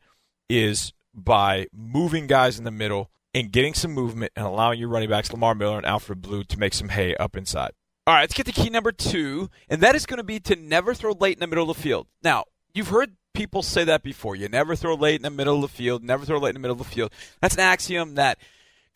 is 0.48 0.92
by 1.14 1.66
moving 1.72 2.26
guys 2.26 2.58
in 2.58 2.64
the 2.64 2.70
middle 2.70 3.10
and 3.34 3.52
getting 3.52 3.74
some 3.74 3.92
movement 3.92 4.32
and 4.34 4.46
allowing 4.46 4.80
your 4.80 4.88
running 4.88 5.08
backs, 5.08 5.32
Lamar 5.32 5.54
Miller 5.54 5.76
and 5.76 5.86
Alfred 5.86 6.20
Blue, 6.20 6.42
to 6.44 6.58
make 6.58 6.74
some 6.74 6.88
hay 6.88 7.14
up 7.16 7.36
inside. 7.36 7.72
All 8.06 8.14
right, 8.14 8.22
let's 8.22 8.34
get 8.34 8.46
to 8.46 8.52
key 8.52 8.70
number 8.70 8.90
two, 8.90 9.50
and 9.68 9.82
that 9.82 9.94
is 9.94 10.06
going 10.06 10.16
to 10.16 10.24
be 10.24 10.40
to 10.40 10.56
never 10.56 10.94
throw 10.94 11.12
late 11.12 11.36
in 11.36 11.40
the 11.40 11.46
middle 11.46 11.70
of 11.70 11.76
the 11.76 11.82
field. 11.82 12.06
Now, 12.22 12.44
you've 12.72 12.88
heard 12.88 13.16
people 13.38 13.62
say 13.62 13.84
that 13.84 14.02
before. 14.02 14.34
You 14.34 14.48
never 14.48 14.74
throw 14.74 14.96
late 14.96 15.14
in 15.14 15.22
the 15.22 15.30
middle 15.30 15.54
of 15.54 15.62
the 15.62 15.68
field, 15.68 16.02
never 16.02 16.24
throw 16.24 16.38
late 16.38 16.50
in 16.50 16.54
the 16.54 16.60
middle 16.60 16.78
of 16.80 16.86
the 16.86 16.92
field. 16.92 17.12
That's 17.40 17.54
an 17.54 17.60
axiom 17.60 18.16
that 18.16 18.36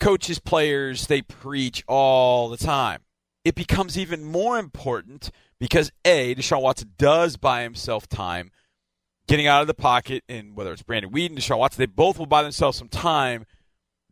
coaches, 0.01 0.41
players, 0.41 1.07
they 1.07 1.23
preach 1.23 1.85
all 1.87 2.49
the 2.49 2.57
time. 2.57 3.03
It 3.45 3.55
becomes 3.55 3.97
even 3.97 4.25
more 4.25 4.59
important 4.59 5.31
because 5.61 5.93
A, 6.05 6.35
Deshaun 6.35 6.61
Watson 6.61 6.91
does 6.99 7.37
buy 7.37 7.63
himself 7.63 8.09
time 8.09 8.51
getting 9.29 9.47
out 9.47 9.61
of 9.61 9.69
the 9.69 9.75
pocket, 9.75 10.25
and 10.29 10.57
whether 10.57 10.73
it's 10.73 10.83
Brandon 10.83 11.13
Weeden, 11.13 11.39
Deshaun 11.39 11.59
Watson, 11.59 11.81
they 11.81 11.87
both 11.87 12.19
will 12.19 12.27
buy 12.27 12.43
themselves 12.43 12.77
some 12.77 12.89
time. 12.89 13.47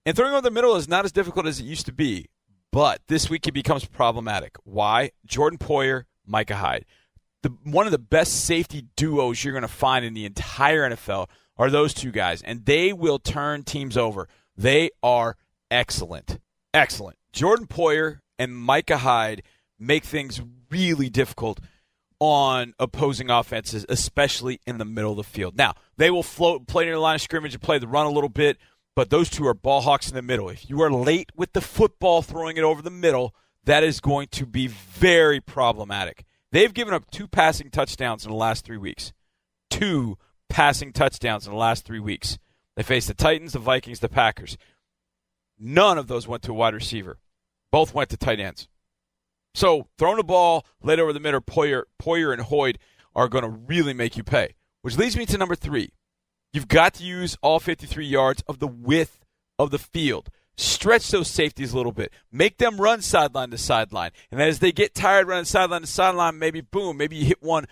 And 0.07 0.17
throwing 0.17 0.33
over 0.33 0.43
the 0.43 0.53
middle 0.53 0.77
is 0.77 0.89
not 0.89 1.05
as 1.05 1.11
difficult 1.11 1.47
as 1.47 1.59
it 1.59 1.65
used 1.65 1.87
to 1.87 1.93
be. 1.93 2.29
But 2.71 3.01
this 3.09 3.29
week 3.29 3.49
it 3.49 3.53
becomes 3.53 3.85
problematic. 3.85 4.57
Why? 4.63 5.11
Jordan 5.27 5.59
Poyer, 5.59 6.05
Micah 6.25 6.55
Hyde. 6.55 6.85
The, 7.43 7.51
one 7.65 7.87
of 7.87 7.93
the 7.93 7.99
best 7.99 8.45
safety 8.45 8.87
duos 8.97 9.43
you're 9.43 9.53
going 9.53 9.63
to 9.63 9.69
find 9.69 10.05
in 10.05 10.15
the 10.15 10.27
entire 10.27 10.89
NFL 10.91 11.29
are 11.57 11.71
those 11.71 11.95
two 11.95 12.11
guys, 12.11 12.43
and 12.43 12.65
they 12.65 12.93
will 12.93 13.19
turn 13.19 13.63
teams 13.63 13.97
over. 13.97 14.29
They 14.57 14.91
are 15.03 15.37
excellent. 15.71 16.39
Excellent. 16.75 17.17
Jordan 17.33 17.67
Poyer 17.67 18.21
and 18.39 18.57
Micah 18.57 18.99
Hyde 18.99 19.43
make 19.79 20.05
things 20.05 20.41
really 20.71 21.09
difficult 21.09 21.61
on 22.19 22.75
opposing 22.79 23.31
offenses, 23.31 23.87
especially 23.89 24.61
in 24.67 24.79
the 24.79 24.85
middle 24.85 25.13
of 25.13 25.17
the 25.17 25.25
field. 25.25 25.57
Now, 25.57 25.75
they 25.97 26.11
will 26.11 26.23
float, 26.23 26.67
play 26.67 26.85
near 26.85 26.95
the 26.95 27.01
line 27.01 27.15
of 27.15 27.23
scrimmage 27.23 27.55
and 27.55 27.63
play 27.63 27.79
the 27.79 27.89
run 27.89 28.07
a 28.07 28.11
little 28.11 28.29
bit, 28.29 28.59
but 28.95 29.09
those 29.09 29.31
two 29.31 29.47
are 29.47 29.55
ball 29.55 29.81
hawks 29.81 30.09
in 30.11 30.15
the 30.15 30.23
middle. 30.23 30.51
If 30.51 30.69
you 30.69 30.83
are 30.83 30.93
late 30.93 31.31
with 31.35 31.55
the 31.55 31.63
football 31.63 32.21
throwing 32.21 32.59
it 32.59 32.65
over 32.65 32.83
the 32.83 32.91
middle, 32.91 33.35
that 33.65 33.83
is 33.83 34.01
going 34.01 34.29
to 34.33 34.45
be 34.45 34.67
very 34.67 35.41
problematic. 35.41 36.25
They've 36.53 36.75
given 36.75 36.95
up 36.95 37.11
two 37.11 37.29
passing 37.29 37.71
touchdowns 37.71 38.25
in 38.25 38.31
the 38.31 38.37
last 38.37 38.65
three 38.65 38.77
weeks. 38.77 39.13
Two 39.71 40.19
passing 40.49 40.93
touchdowns 40.93 41.47
in 41.47 41.53
the 41.53 41.59
last 41.59 41.85
three 41.85 42.01
weeks. 42.01 42.39
They 42.77 42.83
faced 42.83 43.09
the 43.09 43.15
Titans, 43.15 43.53
the 43.53 43.59
Vikings, 43.59 44.01
the 44.01 44.09
Packers. 44.09 44.59
None 45.59 45.99
of 45.99 46.09
those 46.09 46.27
went 46.27 46.43
to 46.45 46.53
a 46.53 46.55
wide 46.55 46.75
receiver. 46.75 47.19
Both 47.71 47.95
went 47.95 48.11
to 48.11 48.17
tight 48.17 48.41
ends. 48.41 48.69
So 49.55 49.89
throwing 49.99 50.17
the 50.17 50.25
ball 50.25 50.65
late 50.83 50.99
over 50.99 51.13
the 51.13 51.21
middle, 51.21 51.41
Poyer, 51.41 51.85
Poyer 52.01 52.33
and 52.33 52.43
Hyde 52.43 52.79
are 53.15 53.29
going 53.29 53.45
to 53.45 53.51
really 53.51 53.93
make 53.93 54.17
you 54.17 54.25
pay. 54.25 54.55
Which 54.83 54.97
leads 54.97 55.17
me 55.17 55.27
to 55.27 55.39
number 55.39 55.55
three. 55.55 55.93
You've 56.53 56.69
got 56.69 56.95
to 56.95 57.05
use 57.05 57.37
all 57.43 57.61
53 57.61 58.05
yards 58.05 58.43
of 58.49 58.59
the 58.59 58.67
width 58.67 59.25
of 59.59 59.71
the 59.71 59.79
field. 59.79 60.31
Stretch 60.57 61.11
those 61.11 61.29
safeties 61.29 61.73
a 61.73 61.77
little 61.77 61.93
bit. 61.93 62.13
Make 62.31 62.59
them 62.59 62.81
run 62.81 63.01
sideline 63.01 63.51
to 63.51 63.59
sideline. 63.59 64.11
And 64.31 64.43
as 64.43 64.59
they 64.59 64.73
get 64.73 64.95
tired 64.95 65.27
running 65.27 65.45
sideline 65.45 65.83
to 65.83 65.87
sideline, 65.87 66.39
maybe 66.39 66.61
boom, 66.61 66.97
maybe 66.97 67.17
you 67.17 67.25
hit 67.25 67.43
one 67.43 67.67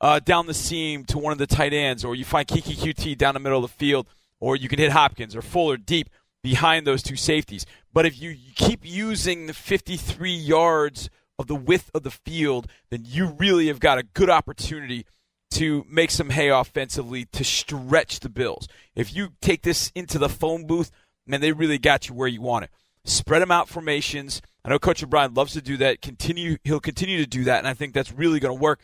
uh, 0.00 0.20
down 0.20 0.46
the 0.46 0.54
seam 0.54 1.04
to 1.06 1.18
one 1.18 1.32
of 1.32 1.38
the 1.38 1.46
tight 1.46 1.72
ends, 1.72 2.04
or 2.04 2.14
you 2.14 2.24
find 2.24 2.46
Keke 2.46 2.76
Coutee 2.76 3.18
down 3.18 3.34
the 3.34 3.40
middle 3.40 3.64
of 3.64 3.70
the 3.70 3.76
field, 3.76 4.06
or 4.40 4.54
you 4.54 4.68
can 4.68 4.78
hit 4.78 4.92
Hopkins 4.92 5.34
or 5.34 5.42
Fuller 5.42 5.76
deep 5.76 6.08
behind 6.42 6.86
those 6.86 7.02
two 7.02 7.16
safeties. 7.16 7.66
But 7.92 8.06
if 8.06 8.20
you 8.20 8.36
keep 8.54 8.80
using 8.84 9.46
the 9.46 9.54
53 9.54 10.32
yards 10.32 11.10
of 11.38 11.46
the 11.46 11.56
width 11.56 11.90
of 11.94 12.02
the 12.02 12.10
field, 12.10 12.68
then 12.90 13.02
you 13.04 13.34
really 13.38 13.68
have 13.68 13.80
got 13.80 13.98
a 13.98 14.02
good 14.02 14.30
opportunity 14.30 15.06
to 15.50 15.84
make 15.88 16.10
some 16.10 16.30
hay 16.30 16.48
offensively 16.48 17.24
to 17.26 17.42
stretch 17.42 18.20
the 18.20 18.28
Bills. 18.28 18.68
If 18.94 19.14
you 19.14 19.30
take 19.40 19.62
this 19.62 19.90
into 19.94 20.18
the 20.18 20.28
phone 20.28 20.66
booth, 20.66 20.90
man, 21.28 21.40
they 21.40 21.52
really 21.52 21.78
got 21.78 22.08
you 22.08 22.14
where 22.14 22.28
you 22.28 22.40
want 22.40 22.64
it. 22.64 22.70
Spread 23.04 23.42
them 23.42 23.50
out 23.50 23.68
formations. 23.68 24.42
I 24.64 24.70
know 24.70 24.78
Coach 24.78 25.02
O'Brien 25.02 25.34
loves 25.34 25.54
to 25.54 25.62
do 25.62 25.76
that. 25.78 26.02
Continue, 26.02 26.58
he'll 26.64 26.80
continue 26.80 27.18
to 27.18 27.26
do 27.26 27.44
that, 27.44 27.58
and 27.58 27.68
I 27.68 27.74
think 27.74 27.94
that's 27.94 28.12
really 28.12 28.40
going 28.40 28.56
to 28.56 28.60
work. 28.60 28.80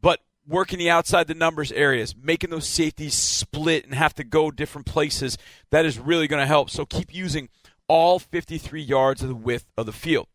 But 0.00 0.20
working 0.46 0.78
the 0.78 0.90
outside 0.90 1.26
the 1.26 1.34
numbers 1.34 1.72
areas, 1.72 2.14
making 2.20 2.50
those 2.50 2.66
safeties 2.66 3.14
split 3.14 3.84
and 3.84 3.94
have 3.94 4.14
to 4.14 4.24
go 4.24 4.50
different 4.50 4.86
places, 4.86 5.36
that 5.70 5.84
is 5.84 5.98
really 5.98 6.28
going 6.28 6.40
to 6.40 6.46
help. 6.46 6.70
So 6.70 6.86
keep 6.86 7.14
using 7.14 7.48
all 7.88 8.18
53 8.18 8.80
yards 8.80 9.22
of 9.22 9.28
the 9.28 9.34
width 9.34 9.66
of 9.76 9.86
the 9.86 9.92
field. 9.92 10.28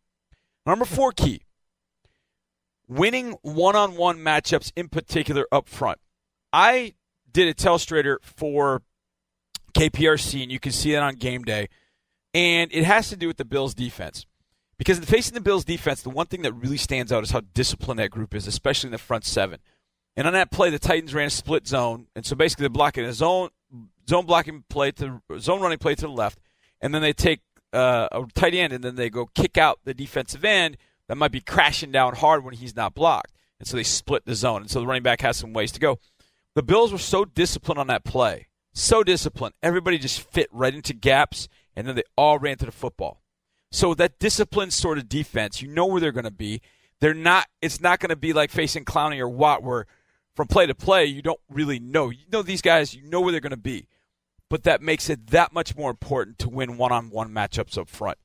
Number 0.66 0.84
four 0.84 1.12
key 1.12 1.42
winning 2.88 3.36
one 3.42 3.76
on 3.76 3.96
one 3.96 4.18
matchups 4.18 4.72
in 4.76 4.88
particular 4.88 5.46
up 5.50 5.68
front. 5.68 5.98
I 6.52 6.94
did 7.30 7.48
a 7.48 7.54
telestrator 7.54 8.18
for 8.22 8.82
KPRC, 9.74 10.42
and 10.42 10.52
you 10.52 10.60
can 10.60 10.72
see 10.72 10.92
that 10.92 11.02
on 11.02 11.14
game 11.14 11.42
day. 11.42 11.68
And 12.34 12.72
it 12.72 12.84
has 12.84 13.08
to 13.10 13.16
do 13.16 13.26
with 13.26 13.36
the 13.36 13.44
Bills' 13.44 13.74
defense. 13.74 14.26
Because 14.78 14.98
in 14.98 15.04
facing 15.04 15.34
the 15.34 15.40
Bills' 15.40 15.64
defense, 15.64 16.02
the 16.02 16.10
one 16.10 16.26
thing 16.26 16.42
that 16.42 16.54
really 16.54 16.76
stands 16.76 17.12
out 17.12 17.22
is 17.22 17.30
how 17.30 17.42
disciplined 17.54 18.00
that 18.00 18.10
group 18.10 18.34
is, 18.34 18.46
especially 18.46 18.88
in 18.88 18.92
the 18.92 18.98
front 18.98 19.24
seven. 19.24 19.60
And 20.16 20.26
on 20.26 20.32
that 20.32 20.50
play, 20.50 20.70
the 20.70 20.78
Titans 20.78 21.14
ran 21.14 21.28
a 21.28 21.30
split 21.30 21.66
zone, 21.66 22.06
and 22.16 22.26
so 22.26 22.34
basically 22.34 22.64
they're 22.64 22.70
blocking 22.70 23.04
a 23.04 23.12
zone 23.12 23.50
zone 24.08 24.26
blocking 24.26 24.64
play 24.68 24.90
to 24.90 25.22
zone 25.38 25.60
running 25.60 25.78
play 25.78 25.94
to 25.94 26.02
the 26.02 26.08
left, 26.08 26.38
and 26.80 26.94
then 26.94 27.02
they 27.02 27.12
take 27.12 27.40
uh, 27.72 28.08
a 28.12 28.24
tight 28.34 28.54
end, 28.54 28.72
and 28.72 28.82
then 28.82 28.96
they 28.96 29.08
go 29.08 29.26
kick 29.34 29.56
out 29.56 29.78
the 29.84 29.94
defensive 29.94 30.44
end 30.44 30.76
that 31.08 31.16
might 31.16 31.32
be 31.32 31.40
crashing 31.40 31.92
down 31.92 32.14
hard 32.14 32.44
when 32.44 32.54
he's 32.54 32.76
not 32.76 32.94
blocked. 32.94 33.32
And 33.58 33.68
so 33.68 33.76
they 33.76 33.84
split 33.84 34.24
the 34.24 34.34
zone. 34.34 34.62
And 34.62 34.70
so 34.70 34.80
the 34.80 34.86
running 34.86 35.02
back 35.02 35.20
has 35.20 35.36
some 35.36 35.52
ways 35.52 35.70
to 35.72 35.80
go. 35.80 35.98
The 36.54 36.62
Bills 36.62 36.92
were 36.92 36.98
so 36.98 37.24
disciplined 37.24 37.78
on 37.78 37.86
that 37.86 38.04
play. 38.04 38.48
So 38.74 39.02
disciplined. 39.02 39.54
Everybody 39.62 39.98
just 39.98 40.20
fit 40.20 40.48
right 40.50 40.74
into 40.74 40.94
gaps, 40.94 41.48
and 41.76 41.86
then 41.86 41.94
they 41.94 42.04
all 42.16 42.38
ran 42.38 42.56
to 42.58 42.66
the 42.66 42.72
football. 42.72 43.22
So 43.70 43.94
that 43.94 44.18
disciplined 44.18 44.72
sort 44.72 44.98
of 44.98 45.08
defense, 45.08 45.62
you 45.62 45.68
know 45.68 45.86
where 45.86 46.00
they're 46.00 46.12
going 46.12 46.24
to 46.24 46.30
be. 46.30 46.60
They're 47.00 47.14
not. 47.14 47.48
It's 47.60 47.80
not 47.80 48.00
going 48.00 48.10
to 48.10 48.16
be 48.16 48.32
like 48.32 48.50
facing 48.50 48.84
Clowney 48.84 49.18
or 49.18 49.28
Watt, 49.28 49.62
where 49.62 49.86
from 50.36 50.46
play 50.46 50.66
to 50.66 50.74
play 50.74 51.04
you 51.04 51.20
don't 51.22 51.40
really 51.50 51.78
know. 51.78 52.10
You 52.10 52.24
know 52.30 52.42
these 52.42 52.62
guys. 52.62 52.94
You 52.94 53.02
know 53.02 53.20
where 53.20 53.32
they're 53.32 53.40
going 53.40 53.50
to 53.50 53.56
be, 53.56 53.88
but 54.48 54.62
that 54.64 54.82
makes 54.82 55.10
it 55.10 55.28
that 55.28 55.52
much 55.52 55.76
more 55.76 55.90
important 55.90 56.38
to 56.40 56.48
win 56.48 56.76
one-on-one 56.76 57.30
matchups 57.30 57.76
up 57.76 57.88
front. 57.88 58.18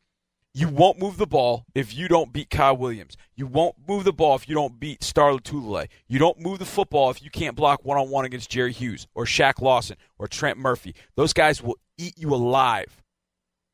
You 0.57 0.69
won't 0.69 0.97
move 0.97 1.17
the 1.17 1.27
ball 1.27 1.67
if 1.75 1.95
you 1.95 2.07
don't 2.07 2.33
beat 2.33 2.49
Kyle 2.49 2.75
Williams. 2.75 3.15
You 3.35 3.45
won't 3.45 3.75
move 3.87 4.05
the 4.05 4.11
ball 4.11 4.35
if 4.35 4.49
you 4.49 4.55
don't 4.55 4.79
beat 4.79 5.03
Star 5.03 5.29
Lotulelei. 5.29 5.87
You 6.07 6.17
don't 6.17 6.39
move 6.39 6.57
the 6.57 6.65
football 6.65 7.11
if 7.11 7.21
you 7.21 7.29
can't 7.29 7.55
block 7.55 7.85
one 7.85 7.99
on 7.99 8.09
one 8.09 8.25
against 8.25 8.49
Jerry 8.49 8.73
Hughes 8.73 9.05
or 9.13 9.25
Shaq 9.25 9.61
Lawson 9.61 9.97
or 10.17 10.27
Trent 10.27 10.57
Murphy. 10.57 10.95
Those 11.15 11.31
guys 11.31 11.61
will 11.61 11.77
eat 11.99 12.17
you 12.17 12.33
alive. 12.33 13.03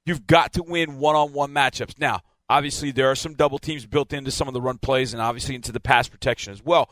You've 0.05 0.27
got 0.27 0.51
to 0.55 0.63
win 0.63 0.97
one 0.97 1.15
on 1.15 1.31
one 1.31 1.53
matchups. 1.53 1.97
Now, 1.99 2.19
obviously, 2.49 2.91
there 2.91 3.09
are 3.09 3.15
some 3.15 3.35
double 3.35 3.59
teams 3.59 3.85
built 3.85 4.11
into 4.11 4.29
some 4.29 4.49
of 4.49 4.53
the 4.53 4.61
run 4.61 4.77
plays 4.77 5.13
and 5.13 5.21
obviously 5.21 5.55
into 5.55 5.71
the 5.71 5.79
pass 5.79 6.09
protection 6.09 6.51
as 6.51 6.65
well. 6.65 6.89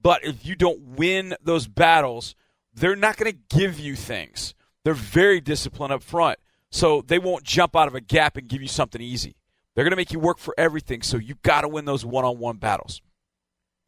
But 0.00 0.24
if 0.24 0.46
you 0.46 0.54
don't 0.54 0.96
win 0.96 1.34
those 1.42 1.68
battles, 1.68 2.34
they're 2.72 2.96
not 2.96 3.18
going 3.18 3.30
to 3.30 3.54
give 3.54 3.78
you 3.78 3.94
things. 3.94 4.54
They're 4.86 4.94
very 4.94 5.42
disciplined 5.42 5.92
up 5.92 6.02
front. 6.02 6.38
So 6.74 7.04
they 7.06 7.20
won't 7.20 7.44
jump 7.44 7.76
out 7.76 7.86
of 7.86 7.94
a 7.94 8.00
gap 8.00 8.36
and 8.36 8.48
give 8.48 8.60
you 8.60 8.66
something 8.66 9.00
easy. 9.00 9.36
They're 9.74 9.84
going 9.84 9.92
to 9.92 9.96
make 9.96 10.10
you 10.10 10.18
work 10.18 10.38
for 10.38 10.56
everything, 10.58 11.02
so 11.02 11.18
you 11.18 11.36
got 11.44 11.60
to 11.60 11.68
win 11.68 11.84
those 11.84 12.04
one 12.04 12.24
on 12.24 12.40
one 12.40 12.56
battles. 12.56 13.00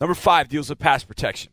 Number 0.01 0.15
five 0.15 0.49
deals 0.49 0.71
with 0.71 0.79
pass 0.79 1.03
protection. 1.03 1.51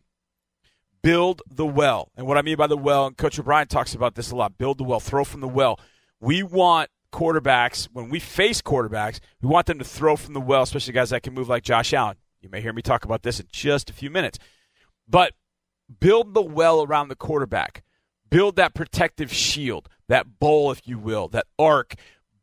Build 1.02 1.42
the 1.50 1.66
well. 1.66 2.12
And 2.16 2.28
what 2.28 2.38
I 2.38 2.44
mean 2.44 2.56
by 2.56 2.68
the 2.68 2.78
well, 2.78 3.08
and 3.08 3.18
Coach 3.18 3.40
O'Brien 3.40 3.66
talks 3.66 3.96
about 3.96 4.14
this 4.14 4.30
a 4.30 4.36
lot 4.36 4.60
build 4.60 4.78
the 4.78 4.84
well, 4.84 5.00
throw 5.00 5.24
from 5.24 5.42
the 5.42 5.48
well. 5.48 5.80
We 6.20 6.44
want 6.44 6.92
quarterbacks, 7.12 7.90
when 7.92 8.10
we 8.10 8.20
face 8.20 8.62
quarterbacks, 8.62 9.20
we 9.42 9.50
want 9.50 9.66
them 9.66 9.80
to 9.80 9.86
throw 9.86 10.16
from 10.16 10.36
the 10.36 10.40
well, 10.40 10.62
especially 10.62 10.94
guys 10.94 11.10
that 11.10 11.24
can 11.24 11.34
move 11.34 11.50
like 11.50 11.64
Josh 11.64 11.96
Allen. 11.96 12.18
You 12.42 12.50
may 12.50 12.62
hear 12.62 12.74
me 12.74 12.84
talk 12.84 13.06
about 13.06 13.24
this 13.24 13.40
in 13.40 13.48
just 13.52 13.90
a 13.90 13.94
few 13.94 14.12
minutes. 14.12 14.38
But 15.08 15.34
build 16.00 16.36
the 16.36 16.44
well 16.44 16.84
around 16.84 17.08
the 17.08 17.16
quarterback 17.16 17.83
build 18.34 18.56
that 18.56 18.74
protective 18.74 19.32
shield, 19.32 19.88
that 20.08 20.40
bowl, 20.40 20.72
if 20.72 20.88
you 20.88 20.98
will, 20.98 21.28
that 21.28 21.46
arc. 21.60 21.94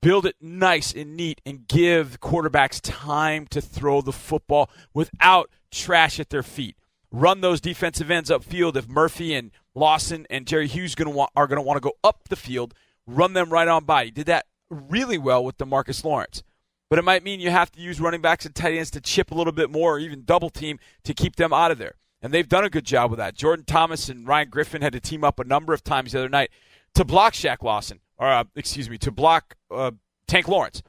Build 0.00 0.24
it 0.24 0.36
nice 0.40 0.94
and 0.94 1.16
neat 1.16 1.40
and 1.44 1.66
give 1.66 2.20
quarterbacks 2.20 2.80
time 2.80 3.46
to 3.48 3.60
throw 3.60 4.00
the 4.00 4.12
football 4.12 4.70
without 4.94 5.50
trash 5.70 6.20
at 6.20 6.30
their 6.30 6.44
feet. 6.44 6.76
Run 7.10 7.40
those 7.40 7.60
defensive 7.60 8.08
ends 8.08 8.30
upfield. 8.30 8.76
If 8.76 8.88
Murphy 8.88 9.34
and 9.34 9.50
Lawson 9.74 10.26
and 10.30 10.46
Jerry 10.46 10.68
Hughes 10.68 10.94
gonna 10.94 11.10
want, 11.10 11.32
are 11.34 11.48
going 11.48 11.56
to 11.56 11.62
want 11.62 11.76
to 11.76 11.80
go 11.80 11.94
up 12.04 12.28
the 12.28 12.36
field, 12.36 12.72
run 13.04 13.32
them 13.32 13.50
right 13.50 13.68
on 13.68 13.84
by. 13.84 14.04
He 14.04 14.10
did 14.12 14.26
that 14.26 14.46
really 14.70 15.18
well 15.18 15.44
with 15.44 15.58
Demarcus 15.58 16.04
Lawrence. 16.04 16.44
But 16.88 17.00
it 17.00 17.04
might 17.04 17.24
mean 17.24 17.40
you 17.40 17.50
have 17.50 17.72
to 17.72 17.80
use 17.80 18.00
running 18.00 18.22
backs 18.22 18.46
and 18.46 18.54
tight 18.54 18.76
ends 18.76 18.92
to 18.92 19.00
chip 19.00 19.32
a 19.32 19.34
little 19.34 19.52
bit 19.52 19.70
more 19.70 19.96
or 19.96 19.98
even 19.98 20.24
double 20.24 20.50
team 20.50 20.78
to 21.02 21.12
keep 21.12 21.34
them 21.36 21.52
out 21.52 21.72
of 21.72 21.78
there 21.78 21.96
and 22.22 22.32
they've 22.32 22.48
done 22.48 22.64
a 22.64 22.70
good 22.70 22.84
job 22.84 23.10
with 23.10 23.18
that. 23.18 23.34
Jordan 23.34 23.64
Thomas 23.64 24.08
and 24.08 24.26
Ryan 24.26 24.48
Griffin 24.50 24.82
had 24.82 24.92
to 24.92 25.00
team 25.00 25.24
up 25.24 25.38
a 25.38 25.44
number 25.44 25.72
of 25.72 25.82
times 25.82 26.12
the 26.12 26.18
other 26.18 26.28
night 26.28 26.50
to 26.94 27.04
block 27.04 27.34
Shaq 27.34 27.62
Lawson, 27.62 28.00
or 28.18 28.28
uh, 28.28 28.44
excuse 28.54 28.90
me, 28.90 28.98
to 28.98 29.10
block 29.10 29.56
uh, 29.70 29.92
Tank 30.26 30.48
Lawrence. 30.48 30.82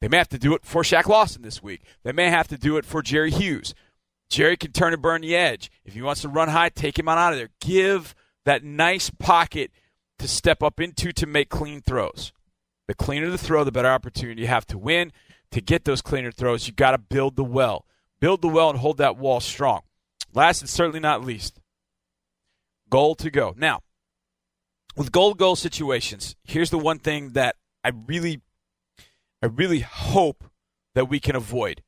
They 0.00 0.08
may 0.08 0.18
have 0.18 0.28
to 0.28 0.38
do 0.38 0.54
it 0.54 0.64
for 0.64 0.82
Shaq 0.82 1.06
Lawson 1.06 1.42
this 1.42 1.62
week. 1.62 1.82
They 2.02 2.12
may 2.12 2.28
have 2.28 2.48
to 2.48 2.58
do 2.58 2.76
it 2.76 2.84
for 2.84 3.02
Jerry 3.02 3.30
Hughes. 3.30 3.74
Jerry 4.28 4.56
can 4.56 4.72
turn 4.72 4.92
and 4.92 5.00
burn 5.00 5.22
the 5.22 5.36
edge. 5.36 5.70
If 5.84 5.94
he 5.94 6.02
wants 6.02 6.22
to 6.22 6.28
run 6.28 6.48
high, 6.48 6.68
take 6.68 6.98
him 6.98 7.08
on 7.08 7.16
out 7.16 7.32
of 7.32 7.38
there. 7.38 7.50
Give 7.60 8.14
that 8.44 8.64
nice 8.64 9.10
pocket 9.10 9.70
to 10.18 10.28
step 10.28 10.62
up 10.62 10.80
into 10.80 11.12
to 11.12 11.26
make 11.26 11.48
clean 11.48 11.80
throws. 11.80 12.32
The 12.88 12.94
cleaner 12.94 13.30
the 13.30 13.38
throw, 13.38 13.64
the 13.64 13.72
better 13.72 13.88
opportunity 13.88 14.42
you 14.42 14.48
have 14.48 14.66
to 14.66 14.78
win. 14.78 15.12
To 15.52 15.60
get 15.60 15.84
those 15.84 16.02
cleaner 16.02 16.32
throws, 16.32 16.66
you 16.66 16.72
got 16.72 16.90
to 16.90 16.98
build 16.98 17.36
the 17.36 17.44
well. 17.44 17.86
Build 18.20 18.42
the 18.42 18.48
well 18.48 18.70
and 18.70 18.78
hold 18.78 18.98
that 18.98 19.16
wall 19.16 19.40
strong. 19.40 19.82
Last 20.36 20.60
and 20.60 20.68
certainly 20.68 21.00
not 21.00 21.24
least, 21.24 21.58
goal 22.90 23.14
to 23.14 23.30
go. 23.30 23.54
Now, 23.56 23.80
with 24.94 25.10
goal 25.10 25.32
to 25.32 25.36
goal 25.38 25.56
situations, 25.56 26.36
here's 26.44 26.68
the 26.68 26.78
one 26.78 26.98
thing 26.98 27.30
that 27.30 27.56
I 27.82 27.92
really, 28.06 28.42
I 29.42 29.46
really 29.46 29.80
hope 29.80 30.44
that 30.94 31.08
we 31.08 31.20
can 31.20 31.36
avoid, 31.36 31.82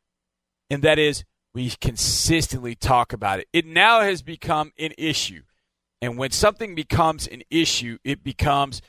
and 0.70 0.82
that 0.82 0.98
is 0.98 1.24
we 1.52 1.68
consistently 1.78 2.74
talk 2.74 3.12
about 3.12 3.38
it. 3.38 3.48
It 3.52 3.66
now 3.66 4.00
has 4.00 4.22
become 4.22 4.72
an 4.78 4.92
issue, 4.96 5.42
and 6.00 6.16
when 6.16 6.30
something 6.30 6.74
becomes 6.74 7.26
an 7.26 7.42
issue, 7.50 7.98
it 8.02 8.24
becomes 8.24 8.80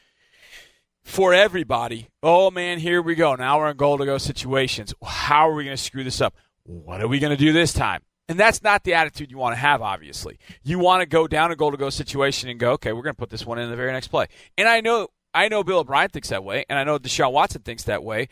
for 1.03 1.33
everybody. 1.33 2.07
Oh 2.23 2.49
man, 2.49 2.79
here 2.79 3.01
we 3.01 3.13
go. 3.13 3.35
Now 3.35 3.59
we're 3.59 3.71
in 3.71 3.75
goal 3.77 3.97
to 3.97 4.05
go 4.05 4.19
situations. 4.19 4.93
How 5.03 5.49
are 5.49 5.53
we 5.53 5.65
going 5.65 5.75
to 5.75 5.83
screw 5.83 6.05
this 6.05 6.21
up? 6.21 6.33
What 6.63 7.01
are 7.01 7.09
we 7.09 7.19
going 7.19 7.35
to 7.35 7.43
do 7.43 7.51
this 7.51 7.73
time? 7.73 8.03
And 8.29 8.39
that's 8.39 8.61
not 8.61 8.83
the 8.83 8.93
attitude 8.93 9.31
you 9.31 9.37
want 9.37 9.53
to 9.53 9.59
have, 9.59 9.81
obviously. 9.81 10.39
You 10.63 10.77
want 10.77 11.01
to 11.01 11.07
go 11.07 11.27
down 11.27 11.51
a 11.51 11.55
goal 11.55 11.71
to 11.71 11.77
go 11.77 11.89
situation 11.89 12.47
and 12.47 12.59
go, 12.59 12.73
okay, 12.73 12.93
we're 12.93 13.01
going 13.01 13.15
to 13.15 13.19
put 13.19 13.31
this 13.31 13.45
one 13.45 13.57
in 13.57 13.69
the 13.69 13.75
very 13.75 13.91
next 13.91 14.07
play. 14.09 14.27
And 14.57 14.69
I 14.69 14.81
know 14.81 15.09
I 15.33 15.47
know 15.47 15.63
Bill 15.63 15.79
O'Brien 15.79 16.09
thinks 16.09 16.29
that 16.29 16.43
way, 16.43 16.65
and 16.69 16.79
I 16.79 16.83
know 16.83 16.97
Deshaun 16.97 17.31
Watson 17.31 17.61
thinks 17.61 17.83
that 17.83 18.03
way. 18.03 18.29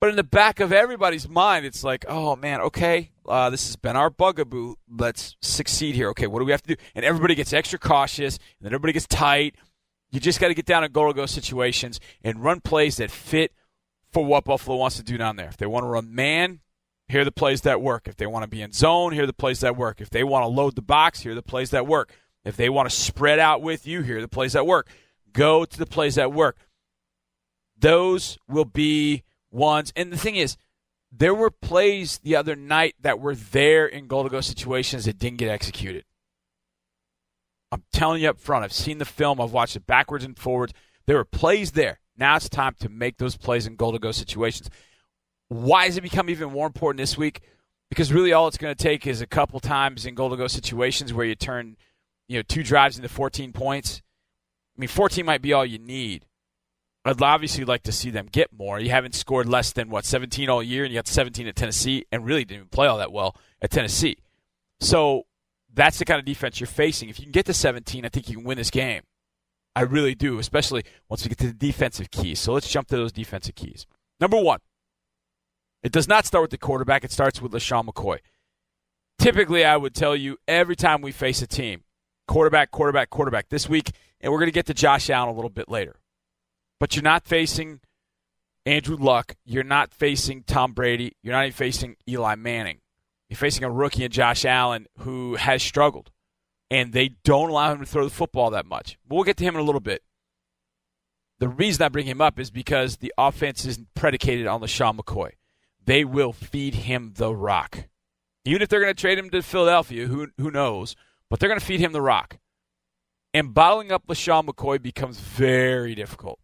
But 0.00 0.10
in 0.10 0.16
the 0.16 0.24
back 0.24 0.60
of 0.60 0.72
everybody's 0.72 1.28
mind, 1.28 1.66
it's 1.66 1.84
like, 1.84 2.04
oh 2.08 2.34
man, 2.34 2.60
okay, 2.62 3.10
uh, 3.26 3.50
this 3.50 3.66
has 3.66 3.76
been 3.76 3.96
our 3.96 4.10
bugaboo. 4.10 4.76
Let's 4.88 5.36
succeed 5.42 5.94
here. 5.94 6.08
Okay, 6.10 6.26
what 6.26 6.38
do 6.38 6.44
we 6.44 6.52
have 6.52 6.62
to 6.62 6.74
do? 6.74 6.82
And 6.94 7.04
everybody 7.04 7.34
gets 7.34 7.52
extra 7.52 7.78
cautious, 7.78 8.36
and 8.36 8.66
then 8.66 8.72
everybody 8.72 8.94
gets 8.94 9.06
tight. 9.06 9.56
You 10.10 10.18
just 10.18 10.40
got 10.40 10.48
to 10.48 10.54
get 10.54 10.66
down 10.66 10.82
in 10.82 10.90
goal 10.90 11.08
to 11.08 11.14
go 11.14 11.26
situations 11.26 12.00
and 12.24 12.42
run 12.42 12.60
plays 12.60 12.96
that 12.96 13.10
fit 13.10 13.52
for 14.10 14.24
what 14.24 14.44
Buffalo 14.44 14.76
wants 14.76 14.96
to 14.96 15.04
do 15.04 15.16
down 15.16 15.36
there. 15.36 15.48
If 15.48 15.56
they 15.56 15.66
want 15.66 15.84
to 15.84 15.88
run 15.88 16.12
man, 16.12 16.60
here 17.10 17.22
are 17.22 17.24
the 17.24 17.32
plays 17.32 17.62
that 17.62 17.80
work. 17.80 18.06
If 18.06 18.16
they 18.16 18.26
want 18.26 18.44
to 18.44 18.48
be 18.48 18.62
in 18.62 18.72
zone, 18.72 19.12
here 19.12 19.24
are 19.24 19.26
the 19.26 19.32
plays 19.32 19.60
that 19.60 19.76
work. 19.76 20.00
If 20.00 20.10
they 20.10 20.24
want 20.24 20.44
to 20.44 20.48
load 20.48 20.76
the 20.76 20.82
box, 20.82 21.20
here 21.20 21.32
are 21.32 21.36
the 21.36 21.42
plays 21.42 21.70
that 21.70 21.86
work. 21.86 22.14
If 22.44 22.56
they 22.56 22.68
want 22.68 22.88
to 22.88 22.94
spread 22.94 23.38
out 23.38 23.62
with 23.62 23.86
you, 23.86 24.02
here 24.02 24.18
are 24.18 24.22
the 24.22 24.28
plays 24.28 24.54
that 24.54 24.66
work. 24.66 24.88
Go 25.32 25.64
to 25.64 25.78
the 25.78 25.86
plays 25.86 26.14
that 26.14 26.32
work. 26.32 26.56
Those 27.78 28.38
will 28.48 28.64
be 28.64 29.22
ones. 29.50 29.92
And 29.96 30.12
the 30.12 30.16
thing 30.16 30.36
is, 30.36 30.56
there 31.12 31.34
were 31.34 31.50
plays 31.50 32.18
the 32.18 32.36
other 32.36 32.54
night 32.54 32.94
that 33.00 33.20
were 33.20 33.34
there 33.34 33.86
in 33.86 34.06
goal 34.06 34.22
to 34.22 34.28
go 34.28 34.40
situations 34.40 35.04
that 35.04 35.18
didn't 35.18 35.38
get 35.38 35.50
executed. 35.50 36.04
I'm 37.72 37.82
telling 37.92 38.22
you 38.22 38.30
up 38.30 38.38
front, 38.38 38.64
I've 38.64 38.72
seen 38.72 38.98
the 38.98 39.04
film, 39.04 39.40
I've 39.40 39.52
watched 39.52 39.76
it 39.76 39.86
backwards 39.86 40.24
and 40.24 40.38
forwards. 40.38 40.72
There 41.06 41.16
were 41.16 41.24
plays 41.24 41.72
there. 41.72 42.00
Now 42.16 42.36
it's 42.36 42.48
time 42.48 42.74
to 42.80 42.88
make 42.88 43.18
those 43.18 43.36
plays 43.36 43.66
in 43.66 43.76
goal 43.76 43.92
to 43.92 43.98
go 43.98 44.12
situations. 44.12 44.68
Why 45.50 45.86
has 45.86 45.96
it 45.96 46.02
become 46.02 46.30
even 46.30 46.52
more 46.52 46.66
important 46.66 46.98
this 46.98 47.18
week? 47.18 47.40
Because 47.88 48.12
really 48.12 48.32
all 48.32 48.46
it's 48.46 48.56
going 48.56 48.72
to 48.72 48.80
take 48.80 49.04
is 49.04 49.20
a 49.20 49.26
couple 49.26 49.58
times 49.58 50.06
in 50.06 50.14
goal 50.14 50.30
to 50.30 50.36
go 50.36 50.46
situations 50.46 51.12
where 51.12 51.26
you 51.26 51.34
turn, 51.34 51.76
you 52.28 52.38
know, 52.38 52.42
two 52.42 52.62
drives 52.62 52.96
into 52.96 53.08
14 53.08 53.52
points. 53.52 54.00
I 54.76 54.80
mean, 54.80 54.88
14 54.88 55.26
might 55.26 55.42
be 55.42 55.52
all 55.52 55.66
you 55.66 55.80
need. 55.80 56.24
I'd 57.04 57.20
obviously 57.20 57.64
like 57.64 57.82
to 57.82 57.92
see 57.92 58.10
them 58.10 58.28
get 58.30 58.52
more. 58.56 58.78
You 58.78 58.90
haven't 58.90 59.16
scored 59.16 59.48
less 59.48 59.72
than 59.72 59.90
what 59.90 60.04
17 60.04 60.48
all 60.48 60.62
year, 60.62 60.84
and 60.84 60.92
you 60.92 60.98
got 60.98 61.08
17 61.08 61.48
at 61.48 61.56
Tennessee, 61.56 62.04
and 62.12 62.24
really 62.24 62.44
didn't 62.44 62.58
even 62.58 62.68
play 62.68 62.86
all 62.86 62.98
that 62.98 63.10
well 63.10 63.34
at 63.60 63.72
Tennessee. 63.72 64.18
So 64.78 65.26
that's 65.74 65.98
the 65.98 66.04
kind 66.04 66.20
of 66.20 66.24
defense 66.24 66.60
you're 66.60 66.68
facing. 66.68 67.08
If 67.08 67.18
you 67.18 67.24
can 67.24 67.32
get 67.32 67.46
to 67.46 67.54
17, 67.54 68.04
I 68.04 68.08
think 68.08 68.28
you 68.28 68.36
can 68.36 68.44
win 68.44 68.56
this 68.56 68.70
game. 68.70 69.02
I 69.74 69.82
really 69.82 70.14
do, 70.14 70.38
especially 70.38 70.84
once 71.08 71.24
we 71.24 71.30
get 71.30 71.38
to 71.38 71.48
the 71.48 71.54
defensive 71.54 72.12
keys. 72.12 72.38
So 72.38 72.52
let's 72.52 72.70
jump 72.70 72.86
to 72.88 72.96
those 72.96 73.12
defensive 73.12 73.56
keys. 73.56 73.86
Number 74.20 74.40
one, 74.40 74.60
it 75.82 75.92
does 75.92 76.08
not 76.08 76.26
start 76.26 76.42
with 76.42 76.50
the 76.50 76.58
quarterback, 76.58 77.04
it 77.04 77.12
starts 77.12 77.40
with 77.40 77.52
LeSean 77.52 77.86
McCoy. 77.86 78.18
Typically, 79.18 79.64
I 79.64 79.76
would 79.76 79.94
tell 79.94 80.16
you 80.16 80.38
every 80.48 80.76
time 80.76 81.02
we 81.02 81.12
face 81.12 81.42
a 81.42 81.46
team, 81.46 81.84
quarterback, 82.26 82.70
quarterback, 82.70 83.10
quarterback. 83.10 83.48
This 83.48 83.68
week, 83.68 83.90
and 84.20 84.32
we're 84.32 84.38
going 84.38 84.48
to 84.48 84.52
get 84.52 84.66
to 84.66 84.74
Josh 84.74 85.10
Allen 85.10 85.28
a 85.28 85.34
little 85.34 85.50
bit 85.50 85.68
later. 85.68 85.96
But 86.78 86.96
you're 86.96 87.02
not 87.02 87.26
facing 87.26 87.80
Andrew 88.64 88.96
Luck. 88.96 89.36
You're 89.44 89.64
not 89.64 89.92
facing 89.92 90.44
Tom 90.44 90.72
Brady. 90.72 91.16
You're 91.22 91.34
not 91.34 91.44
even 91.44 91.52
facing 91.52 91.96
Eli 92.08 92.34
Manning. 92.34 92.80
You're 93.28 93.36
facing 93.36 93.64
a 93.64 93.70
rookie 93.70 94.04
in 94.04 94.10
Josh 94.10 94.44
Allen 94.44 94.86
who 94.98 95.36
has 95.36 95.62
struggled, 95.62 96.10
and 96.70 96.92
they 96.92 97.10
don't 97.24 97.50
allow 97.50 97.72
him 97.72 97.80
to 97.80 97.86
throw 97.86 98.04
the 98.04 98.10
football 98.10 98.50
that 98.50 98.66
much. 98.66 98.98
But 99.06 99.14
we'll 99.14 99.24
get 99.24 99.36
to 99.38 99.44
him 99.44 99.54
in 99.54 99.60
a 99.60 99.64
little 99.64 99.80
bit. 99.80 100.02
The 101.38 101.48
reason 101.48 101.82
I 101.82 101.88
bring 101.88 102.06
him 102.06 102.20
up 102.20 102.38
is 102.38 102.50
because 102.50 102.98
the 102.98 103.14
offense 103.16 103.64
is 103.64 103.80
predicated 103.94 104.46
on 104.46 104.60
LeSean 104.60 104.98
McCoy 104.98 105.32
they 105.84 106.04
will 106.04 106.32
feed 106.32 106.74
him 106.74 107.12
the 107.16 107.34
rock. 107.34 107.88
Even 108.44 108.62
if 108.62 108.68
they're 108.68 108.80
going 108.80 108.94
to 108.94 109.00
trade 109.00 109.18
him 109.18 109.30
to 109.30 109.42
Philadelphia, 109.42 110.06
who, 110.06 110.28
who 110.38 110.50
knows? 110.50 110.96
But 111.28 111.40
they're 111.40 111.48
going 111.48 111.60
to 111.60 111.66
feed 111.66 111.80
him 111.80 111.92
the 111.92 112.02
rock. 112.02 112.38
And 113.32 113.54
bottling 113.54 113.92
up 113.92 114.06
LeSean 114.06 114.46
McCoy 114.46 114.82
becomes 114.82 115.20
very 115.20 115.94
difficult. 115.94 116.40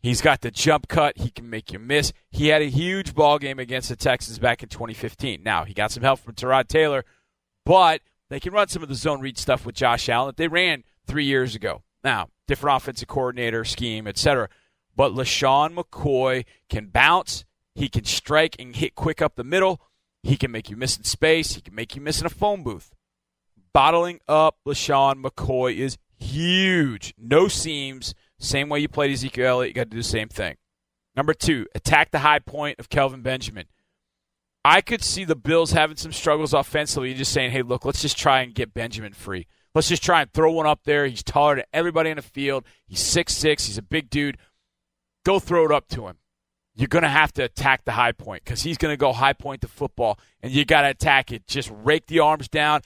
He's 0.00 0.20
got 0.20 0.42
the 0.42 0.50
jump 0.50 0.88
cut. 0.88 1.18
He 1.18 1.30
can 1.30 1.48
make 1.48 1.72
you 1.72 1.78
miss. 1.78 2.12
He 2.30 2.48
had 2.48 2.62
a 2.62 2.66
huge 2.66 3.14
ball 3.14 3.38
game 3.38 3.58
against 3.58 3.88
the 3.88 3.96
Texans 3.96 4.38
back 4.38 4.62
in 4.62 4.68
2015. 4.68 5.42
Now, 5.42 5.64
he 5.64 5.72
got 5.72 5.92
some 5.92 6.02
help 6.02 6.20
from 6.20 6.34
Tyrod 6.34 6.68
Taylor, 6.68 7.04
but 7.64 8.02
they 8.28 8.38
can 8.38 8.52
run 8.52 8.68
some 8.68 8.82
of 8.82 8.88
the 8.88 8.94
zone 8.94 9.20
read 9.20 9.38
stuff 9.38 9.64
with 9.64 9.74
Josh 9.74 10.08
Allen 10.08 10.28
that 10.28 10.36
they 10.36 10.48
ran 10.48 10.84
three 11.06 11.24
years 11.24 11.54
ago. 11.54 11.82
Now, 12.02 12.28
different 12.46 12.76
offensive 12.76 13.08
coordinator, 13.08 13.64
scheme, 13.64 14.06
etc. 14.06 14.48
But 14.94 15.12
LeSean 15.12 15.74
McCoy 15.74 16.44
can 16.68 16.88
bounce. 16.88 17.44
He 17.74 17.88
can 17.88 18.04
strike 18.04 18.56
and 18.58 18.74
hit 18.74 18.94
quick 18.94 19.20
up 19.20 19.34
the 19.34 19.44
middle. 19.44 19.80
He 20.22 20.36
can 20.36 20.50
make 20.50 20.70
you 20.70 20.76
miss 20.76 20.96
in 20.96 21.04
space. 21.04 21.54
He 21.54 21.60
can 21.60 21.74
make 21.74 21.96
you 21.96 22.00
miss 22.00 22.20
in 22.20 22.26
a 22.26 22.30
phone 22.30 22.62
booth. 22.62 22.94
Bottling 23.72 24.20
up 24.28 24.58
LeSean 24.66 25.22
McCoy 25.22 25.76
is 25.76 25.98
huge. 26.18 27.12
No 27.18 27.48
seams. 27.48 28.14
Same 28.38 28.68
way 28.68 28.80
you 28.80 28.88
played 28.88 29.12
Ezekiel 29.12 29.46
Elliott, 29.46 29.70
you 29.70 29.74
got 29.74 29.84
to 29.84 29.90
do 29.90 29.96
the 29.96 30.02
same 30.02 30.28
thing. 30.28 30.56
Number 31.16 31.34
two, 31.34 31.66
attack 31.74 32.10
the 32.10 32.20
high 32.20 32.38
point 32.38 32.78
of 32.78 32.88
Kelvin 32.88 33.22
Benjamin. 33.22 33.66
I 34.64 34.80
could 34.80 35.02
see 35.02 35.24
the 35.24 35.36
Bills 35.36 35.72
having 35.72 35.96
some 35.96 36.12
struggles 36.12 36.54
offensively, 36.54 37.12
just 37.14 37.32
saying, 37.32 37.50
hey, 37.50 37.62
look, 37.62 37.84
let's 37.84 38.02
just 38.02 38.16
try 38.16 38.40
and 38.40 38.54
get 38.54 38.74
Benjamin 38.74 39.12
free. 39.12 39.46
Let's 39.74 39.88
just 39.88 40.02
try 40.02 40.22
and 40.22 40.32
throw 40.32 40.52
one 40.52 40.66
up 40.66 40.80
there. 40.84 41.06
He's 41.06 41.22
taller 41.22 41.56
than 41.56 41.64
everybody 41.72 42.10
in 42.10 42.16
the 42.16 42.22
field. 42.22 42.64
He's 42.86 43.00
six 43.00 43.34
six. 43.34 43.66
He's 43.66 43.78
a 43.78 43.82
big 43.82 44.08
dude. 44.08 44.38
Go 45.24 45.38
throw 45.38 45.64
it 45.64 45.72
up 45.72 45.88
to 45.88 46.06
him 46.06 46.16
you're 46.74 46.88
going 46.88 47.02
to 47.02 47.08
have 47.08 47.32
to 47.34 47.44
attack 47.44 47.84
the 47.84 47.92
high 47.92 48.12
point 48.12 48.44
because 48.44 48.62
he's 48.62 48.78
going 48.78 48.92
to 48.92 48.96
go 48.96 49.12
high 49.12 49.32
point 49.32 49.60
to 49.60 49.68
football, 49.68 50.18
and 50.42 50.52
you 50.52 50.64
got 50.64 50.82
to 50.82 50.88
attack 50.88 51.32
it. 51.32 51.46
Just 51.46 51.70
rake 51.72 52.06
the 52.06 52.20
arms 52.20 52.48
down, 52.48 52.80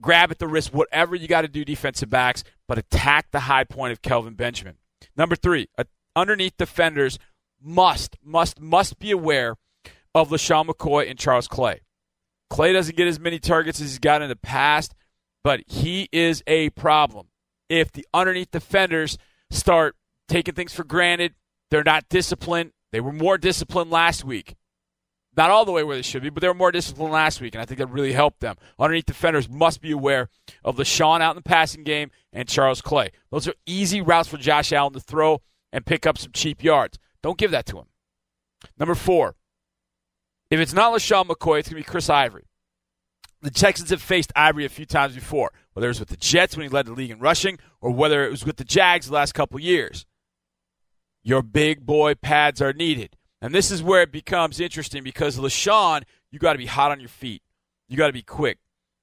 grab 0.00 0.30
at 0.30 0.38
the 0.38 0.46
wrist, 0.46 0.72
whatever 0.72 1.16
you 1.16 1.26
got 1.26 1.42
to 1.42 1.48
do, 1.48 1.64
defensive 1.64 2.08
backs, 2.08 2.44
but 2.68 2.78
attack 2.78 3.30
the 3.32 3.40
high 3.40 3.64
point 3.64 3.92
of 3.92 4.02
Kelvin 4.02 4.34
Benjamin. 4.34 4.76
Number 5.16 5.34
three, 5.34 5.68
uh, 5.76 5.84
underneath 6.14 6.56
defenders 6.56 7.18
must, 7.60 8.16
must, 8.22 8.60
must 8.60 8.98
be 8.98 9.10
aware 9.10 9.56
of 10.14 10.30
LeSean 10.30 10.66
McCoy 10.66 11.10
and 11.10 11.18
Charles 11.18 11.48
Clay. 11.48 11.80
Clay 12.48 12.72
doesn't 12.72 12.96
get 12.96 13.06
as 13.06 13.20
many 13.20 13.38
targets 13.38 13.80
as 13.80 13.90
he's 13.90 13.98
got 13.98 14.22
in 14.22 14.28
the 14.28 14.36
past, 14.36 14.94
but 15.42 15.60
he 15.66 16.08
is 16.12 16.42
a 16.46 16.70
problem. 16.70 17.28
If 17.68 17.92
the 17.92 18.06
underneath 18.12 18.50
defenders 18.50 19.18
start 19.50 19.96
taking 20.28 20.54
things 20.54 20.74
for 20.74 20.84
granted, 20.84 21.34
they're 21.70 21.84
not 21.84 22.08
disciplined, 22.08 22.72
they 22.92 23.00
were 23.00 23.12
more 23.12 23.38
disciplined 23.38 23.90
last 23.90 24.24
week. 24.24 24.56
Not 25.36 25.50
all 25.50 25.64
the 25.64 25.72
way 25.72 25.84
where 25.84 25.96
they 25.96 26.02
should 26.02 26.22
be, 26.22 26.30
but 26.30 26.40
they 26.40 26.48
were 26.48 26.54
more 26.54 26.72
disciplined 26.72 27.12
last 27.12 27.40
week, 27.40 27.54
and 27.54 27.62
I 27.62 27.64
think 27.64 27.78
that 27.78 27.86
really 27.86 28.12
helped 28.12 28.40
them. 28.40 28.56
Underneath 28.78 29.06
defenders 29.06 29.48
must 29.48 29.80
be 29.80 29.92
aware 29.92 30.28
of 30.64 30.76
LeSean 30.76 31.20
out 31.20 31.30
in 31.30 31.36
the 31.36 31.48
passing 31.48 31.84
game 31.84 32.10
and 32.32 32.48
Charles 32.48 32.82
Clay. 32.82 33.12
Those 33.30 33.46
are 33.46 33.54
easy 33.64 34.00
routes 34.00 34.28
for 34.28 34.38
Josh 34.38 34.72
Allen 34.72 34.92
to 34.94 35.00
throw 35.00 35.40
and 35.72 35.86
pick 35.86 36.04
up 36.04 36.18
some 36.18 36.32
cheap 36.32 36.64
yards. 36.64 36.98
Don't 37.22 37.38
give 37.38 37.52
that 37.52 37.66
to 37.66 37.78
him. 37.78 37.86
Number 38.78 38.96
four, 38.96 39.36
if 40.50 40.58
it's 40.58 40.74
not 40.74 40.92
LeSean 40.92 41.26
McCoy, 41.26 41.60
it's 41.60 41.68
going 41.68 41.80
to 41.80 41.86
be 41.86 41.90
Chris 41.90 42.10
Ivory. 42.10 42.46
The 43.40 43.50
Texans 43.50 43.90
have 43.90 44.02
faced 44.02 44.32
Ivory 44.36 44.64
a 44.64 44.68
few 44.68 44.84
times 44.84 45.14
before, 45.14 45.52
whether 45.72 45.86
it 45.86 45.90
was 45.90 46.00
with 46.00 46.10
the 46.10 46.16
Jets 46.16 46.56
when 46.56 46.64
he 46.64 46.68
led 46.68 46.86
the 46.86 46.92
league 46.92 47.10
in 47.10 47.20
rushing, 47.20 47.58
or 47.80 47.90
whether 47.90 48.26
it 48.26 48.30
was 48.30 48.44
with 48.44 48.56
the 48.56 48.64
Jags 48.64 49.06
the 49.06 49.14
last 49.14 49.32
couple 49.32 49.58
years. 49.60 50.04
Your 51.22 51.42
big 51.42 51.84
boy 51.84 52.14
pads 52.14 52.62
are 52.62 52.72
needed. 52.72 53.16
And 53.42 53.54
this 53.54 53.70
is 53.70 53.82
where 53.82 54.02
it 54.02 54.12
becomes 54.12 54.60
interesting 54.60 55.02
because 55.02 55.38
LeSean, 55.38 56.02
you 56.30 56.38
got 56.38 56.52
to 56.52 56.58
be 56.58 56.66
hot 56.66 56.90
on 56.90 57.00
your 57.00 57.08
feet. 57.08 57.42
You 57.88 57.96
got 57.96 58.08
to 58.08 58.12
be 58.12 58.22
quick. 58.22 58.58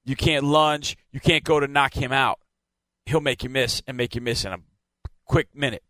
You 0.06 0.16
can't 0.16 0.44
lunge. 0.44 0.98
You 1.12 1.20
can't 1.20 1.44
go 1.44 1.60
to 1.60 1.68
knock 1.68 1.96
him 1.96 2.12
out. 2.12 2.40
He'll 3.06 3.22
make 3.22 3.44
you 3.44 3.50
miss 3.50 3.82
and 3.88 3.98
make 3.98 4.16
you 4.16 4.22
miss 4.22 4.46
in 4.46 4.54
a 4.54 4.60
quick 5.26 5.50
minute. 5.54 5.84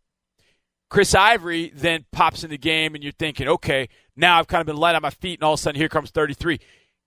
Chris 0.89 1.13
Ivory 1.13 1.71
then 1.75 2.05
pops 2.11 2.43
in 2.43 2.49
the 2.49 2.57
game, 2.57 2.95
and 2.95 3.03
you're 3.03 3.11
thinking, 3.11 3.47
okay, 3.47 3.89
now 4.15 4.39
I've 4.39 4.47
kind 4.47 4.61
of 4.61 4.67
been 4.67 4.78
light 4.78 4.95
on 4.95 5.01
my 5.01 5.09
feet, 5.09 5.39
and 5.39 5.43
all 5.43 5.53
of 5.53 5.59
a 5.59 5.61
sudden 5.61 5.80
here 5.80 5.89
comes 5.89 6.11
33. 6.11 6.59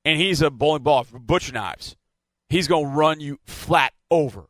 And 0.05 0.21
he's 0.21 0.43
a 0.43 0.51
bowling 0.51 0.83
ball 0.83 1.05
for 1.05 1.18
butcher 1.18 1.53
knives. 1.53 1.97
He's 2.49 2.68
going 2.68 2.85
to 2.87 2.91
run 2.91 3.21
you 3.21 3.39
flat 3.45 3.93
over. 4.11 4.49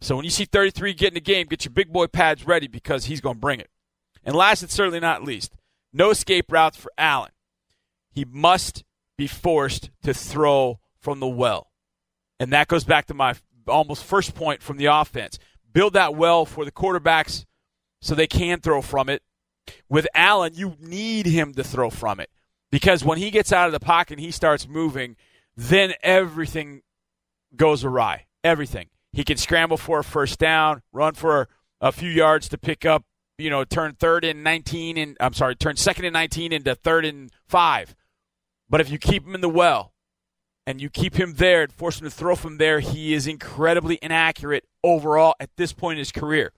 So 0.00 0.16
when 0.16 0.24
you 0.24 0.30
see 0.30 0.44
33 0.44 0.94
get 0.94 1.08
in 1.08 1.14
the 1.14 1.20
game, 1.20 1.46
get 1.46 1.64
your 1.64 1.72
big 1.72 1.92
boy 1.92 2.06
pads 2.06 2.46
ready 2.46 2.66
because 2.66 3.06
he's 3.06 3.20
going 3.20 3.36
to 3.36 3.40
bring 3.40 3.60
it. 3.60 3.70
And 4.26 4.34
last 4.34 4.60
and 4.60 4.70
certainly 4.70 5.00
not 5.00 5.22
least, 5.22 5.54
no 5.92 6.10
escape 6.10 6.52
routes 6.52 6.76
for 6.76 6.92
Allen. 6.98 7.30
He 8.10 8.24
must 8.24 8.84
be 9.16 9.26
forced 9.26 9.90
to 10.02 10.12
throw 10.12 10.80
from 10.98 11.20
the 11.20 11.26
well. 11.26 11.70
And 12.38 12.52
that 12.52 12.68
goes 12.68 12.84
back 12.84 13.06
to 13.06 13.14
my 13.14 13.34
almost 13.66 14.04
first 14.04 14.34
point 14.34 14.62
from 14.62 14.76
the 14.76 14.86
offense. 14.86 15.38
Build 15.72 15.94
that 15.94 16.14
well 16.14 16.44
for 16.44 16.64
the 16.64 16.72
quarterbacks 16.72 17.44
so 18.00 18.14
they 18.14 18.26
can 18.26 18.60
throw 18.60 18.82
from 18.82 19.08
it. 19.08 19.22
With 19.88 20.06
Allen, 20.14 20.52
you 20.54 20.76
need 20.80 21.26
him 21.26 21.54
to 21.54 21.64
throw 21.64 21.90
from 21.90 22.20
it 22.20 22.30
because 22.70 23.04
when 23.04 23.18
he 23.18 23.30
gets 23.30 23.52
out 23.52 23.66
of 23.66 23.72
the 23.72 23.80
pocket 23.80 24.14
and 24.14 24.20
he 24.20 24.30
starts 24.30 24.68
moving, 24.68 25.16
then 25.56 25.94
everything 26.02 26.82
goes 27.54 27.84
awry. 27.84 28.26
Everything. 28.44 28.88
He 29.12 29.24
can 29.24 29.38
scramble 29.38 29.76
for 29.76 30.00
a 30.00 30.04
first 30.04 30.38
down, 30.38 30.82
run 30.92 31.14
for 31.14 31.48
a 31.80 31.90
few 31.90 32.10
yards 32.10 32.48
to 32.50 32.58
pick 32.58 32.84
up, 32.84 33.04
you 33.38 33.50
know, 33.50 33.64
turn 33.64 33.94
third 33.94 34.24
and 34.24 34.42
19 34.42 34.96
and 34.96 35.16
I'm 35.20 35.34
sorry, 35.34 35.54
turn 35.54 35.76
second 35.76 36.04
and 36.04 36.12
19 36.12 36.52
into 36.52 36.74
third 36.74 37.04
and 37.04 37.30
5. 37.46 37.94
But 38.68 38.80
if 38.80 38.90
you 38.90 38.98
keep 38.98 39.26
him 39.26 39.34
in 39.34 39.40
the 39.40 39.48
well 39.48 39.92
and 40.66 40.80
you 40.80 40.90
keep 40.90 41.16
him 41.16 41.34
there 41.34 41.62
and 41.62 41.72
force 41.72 42.00
him 42.00 42.06
to 42.06 42.10
throw 42.10 42.34
from 42.34 42.58
there, 42.58 42.80
he 42.80 43.14
is 43.14 43.26
incredibly 43.26 43.98
inaccurate 44.02 44.64
overall 44.82 45.34
at 45.38 45.50
this 45.56 45.72
point 45.72 45.94
in 45.94 45.98
his 45.98 46.12
career. 46.12 46.52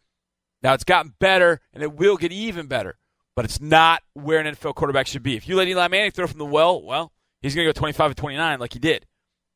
Now 0.62 0.74
it's 0.74 0.84
gotten 0.84 1.14
better 1.18 1.60
and 1.72 1.82
it 1.82 1.94
will 1.94 2.16
get 2.16 2.32
even 2.32 2.66
better, 2.66 2.98
but 3.36 3.44
it's 3.44 3.60
not 3.60 4.02
where 4.14 4.40
an 4.40 4.54
NFL 4.54 4.74
quarterback 4.74 5.06
should 5.06 5.22
be. 5.22 5.36
If 5.36 5.48
you 5.48 5.56
let 5.56 5.68
Eli 5.68 5.88
Manning 5.88 6.10
throw 6.10 6.26
from 6.26 6.38
the 6.38 6.46
well, 6.46 6.82
well, 6.82 7.12
he's 7.42 7.54
going 7.54 7.66
to 7.66 7.72
go 7.72 7.78
25 7.78 8.12
to 8.12 8.14
29 8.14 8.60
like 8.60 8.72
he 8.72 8.78
did. 8.78 9.06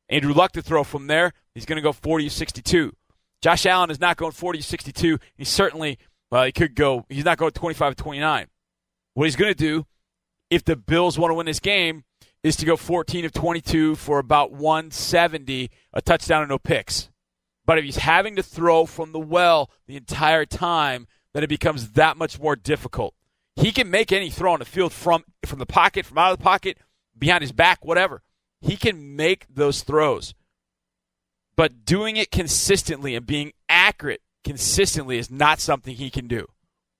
Andrew 0.09 0.33
Luck 0.33 0.51
to 0.53 0.61
throw 0.61 0.83
from 0.83 1.07
there, 1.07 1.33
he's 1.55 1.65
going 1.65 1.77
to 1.77 1.81
go 1.81 1.93
40 1.93 2.25
to 2.25 2.29
62. 2.29 2.95
Josh 3.41 3.65
Allen 3.65 3.89
is 3.89 3.99
not 3.99 4.15
going 4.15 4.31
40 4.31 4.59
to 4.59 4.63
62. 4.63 5.19
He's 5.35 5.49
certainly, 5.49 5.97
well, 6.33 6.45
he 6.45 6.51
could 6.51 6.73
go, 6.73 7.05
he's 7.09 7.25
not 7.25 7.37
going 7.37 7.51
25 7.51 7.95
to 7.95 8.03
29. 8.03 8.47
What 9.13 9.25
he's 9.25 9.35
going 9.35 9.51
to 9.51 9.55
do, 9.55 9.85
if 10.49 10.65
the 10.65 10.75
Bills 10.75 11.19
want 11.19 11.29
to 11.29 11.35
win 11.35 11.45
this 11.45 11.59
game, 11.59 12.05
is 12.41 12.55
to 12.55 12.65
go 12.65 12.75
14 12.75 13.25
of 13.25 13.33
22 13.33 13.93
for 13.93 14.17
about 14.17 14.51
170, 14.51 15.69
a 15.93 16.01
touchdown 16.01 16.41
and 16.41 16.49
no 16.49 16.57
picks. 16.57 17.11
But 17.67 17.77
if 17.77 17.85
he's 17.85 17.97
having 17.97 18.35
to 18.37 18.41
throw 18.41 18.87
from 18.87 19.11
the 19.11 19.19
well 19.19 19.69
the 19.85 19.95
entire 19.95 20.43
time, 20.47 21.05
then 21.35 21.43
it 21.43 21.49
becomes 21.49 21.91
that 21.91 22.17
much 22.17 22.39
more 22.39 22.55
difficult. 22.55 23.13
He 23.55 23.71
can 23.71 23.91
make 23.91 24.11
any 24.11 24.31
throw 24.31 24.53
on 24.53 24.59
the 24.59 24.65
field 24.65 24.91
from 24.91 25.25
from 25.45 25.59
the 25.59 25.67
pocket, 25.67 26.03
from 26.03 26.17
out 26.17 26.31
of 26.31 26.39
the 26.39 26.43
pocket, 26.43 26.79
behind 27.15 27.43
his 27.43 27.51
back, 27.51 27.85
whatever. 27.85 28.23
He 28.59 28.75
can 28.75 29.15
make 29.15 29.45
those 29.53 29.83
throws. 29.83 30.33
But 31.55 31.85
doing 31.85 32.17
it 32.17 32.31
consistently 32.31 33.13
and 33.13 33.23
being 33.23 33.53
accurate 33.69 34.23
consistently 34.43 35.17
is 35.17 35.31
not 35.31 35.59
something 35.59 35.95
he 35.95 36.09
can 36.09 36.27
do. 36.27 36.47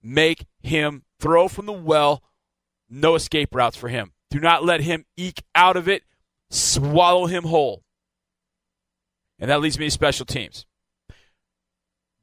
Make 0.02 0.46
him 0.62 1.04
throw 1.20 1.48
from 1.48 1.66
the 1.66 1.74
well, 1.74 2.24
no 2.89 3.16
escape 3.16 3.56
routes 3.56 3.78
for 3.78 3.89
him. 3.89 4.12
Do 4.30 4.39
not 4.39 4.64
let 4.64 4.82
him 4.82 5.06
eke 5.16 5.44
out 5.56 5.78
of 5.78 5.88
it, 5.88 6.04
swallow 6.50 7.28
him 7.28 7.44
whole. 7.44 7.84
And 9.39 9.50
that 9.50 9.62
leads 9.62 9.78
me 9.78 9.86
to 9.86 9.91
special 9.91 10.26
teams. 10.26 10.66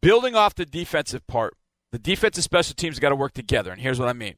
Building 0.03 0.35
off 0.35 0.55
the 0.55 0.67
defensive 0.67 1.27
part, 1.27 1.57
the 1.93 1.99
defensive 1.99 2.45
special 2.45 2.75
teams 2.75 2.99
got 2.99 3.11
to 3.11 3.17
work 3.17 3.33
together. 3.33 3.71
And 3.71 3.81
here's 3.81 3.99
what 3.99 4.09
I 4.09 4.13
mean. 4.13 4.37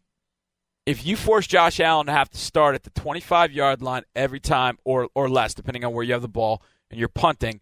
If 0.85 1.07
you 1.07 1.16
force 1.16 1.47
Josh 1.47 1.78
Allen 1.78 2.07
to 2.07 2.12
have 2.12 2.28
to 2.30 2.39
start 2.39 2.74
at 2.74 2.83
the 2.83 2.91
25 2.91 3.53
yard 3.53 3.83
line 3.83 4.03
every 4.16 4.41
time 4.41 4.78
or, 4.85 5.09
or 5.14 5.28
less, 5.28 5.55
depending 5.55 5.85
on 5.85 5.93
where 5.93 6.05
you 6.05 6.12
have 6.12 6.22
the 6.22 6.28
ball 6.28 6.61
and 6.91 6.99
you're 6.99 7.09
punting, 7.09 7.61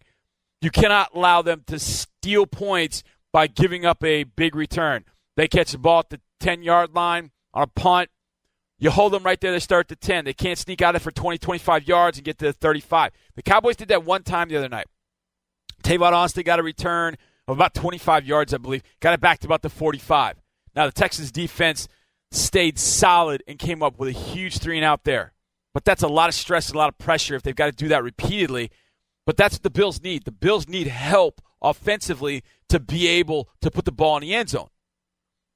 you 0.61 0.71
cannot 0.71 1.13
allow 1.13 1.41
them 1.41 1.63
to 1.67 1.77
steal 2.21 2.45
points 2.45 3.03
by 3.33 3.47
giving 3.47 3.83
up 3.83 4.03
a 4.03 4.23
big 4.23 4.55
return. 4.55 5.05
They 5.37 5.47
catch 5.47 5.71
the 5.71 5.79
ball 5.79 5.99
at 5.99 6.09
the 6.11 6.21
10 6.39 6.61
yard 6.61 6.93
line 6.93 7.31
on 7.51 7.63
a 7.63 7.67
punt. 7.67 8.09
You 8.77 8.91
hold 8.91 9.13
them 9.13 9.23
right 9.23 9.41
there. 9.41 9.51
They 9.51 9.59
start 9.59 9.87
the 9.87 9.95
10. 9.95 10.25
They 10.25 10.33
can't 10.33 10.57
sneak 10.57 10.83
out 10.83 10.95
it 10.95 10.99
for 10.99 11.11
20, 11.11 11.39
25 11.39 11.87
yards 11.87 12.17
and 12.17 12.25
get 12.25 12.37
to 12.39 12.45
the 12.45 12.53
35. 12.53 13.11
The 13.35 13.41
Cowboys 13.41 13.75
did 13.75 13.87
that 13.87 14.03
one 14.03 14.21
time 14.21 14.49
the 14.49 14.57
other 14.57 14.69
night. 14.69 14.85
Tavon 15.83 16.11
Austin 16.11 16.43
got 16.43 16.59
a 16.59 16.63
return 16.63 17.17
of 17.47 17.57
about 17.57 17.73
25 17.73 18.25
yards, 18.25 18.53
I 18.53 18.57
believe. 18.57 18.83
Got 18.99 19.15
it 19.15 19.21
back 19.21 19.39
to 19.39 19.47
about 19.47 19.63
the 19.63 19.69
45. 19.69 20.37
Now, 20.75 20.85
the 20.85 20.91
Texans 20.91 21.31
defense 21.31 21.87
stayed 22.31 22.77
solid 22.77 23.43
and 23.47 23.57
came 23.57 23.81
up 23.81 23.97
with 23.97 24.09
a 24.09 24.19
huge 24.19 24.59
three 24.59 24.77
and 24.77 24.85
out 24.85 25.05
there. 25.05 25.33
But 25.73 25.85
that's 25.85 26.03
a 26.03 26.07
lot 26.07 26.29
of 26.29 26.35
stress 26.35 26.67
and 26.67 26.75
a 26.75 26.79
lot 26.79 26.89
of 26.89 26.99
pressure 26.99 27.35
if 27.35 27.41
they've 27.41 27.55
got 27.55 27.65
to 27.65 27.71
do 27.71 27.87
that 27.87 28.03
repeatedly. 28.03 28.69
But 29.25 29.37
that's 29.37 29.55
what 29.55 29.63
the 29.63 29.69
Bills 29.71 30.01
need. 30.01 30.25
The 30.25 30.31
Bills 30.31 30.67
need 30.67 30.87
help 30.87 31.41
offensively 31.61 32.43
to 32.69 32.79
be 32.79 33.07
able 33.07 33.49
to 33.61 33.71
put 33.71 33.85
the 33.85 33.91
ball 33.91 34.17
in 34.17 34.21
the 34.21 34.33
end 34.33 34.49
zone. 34.49 34.69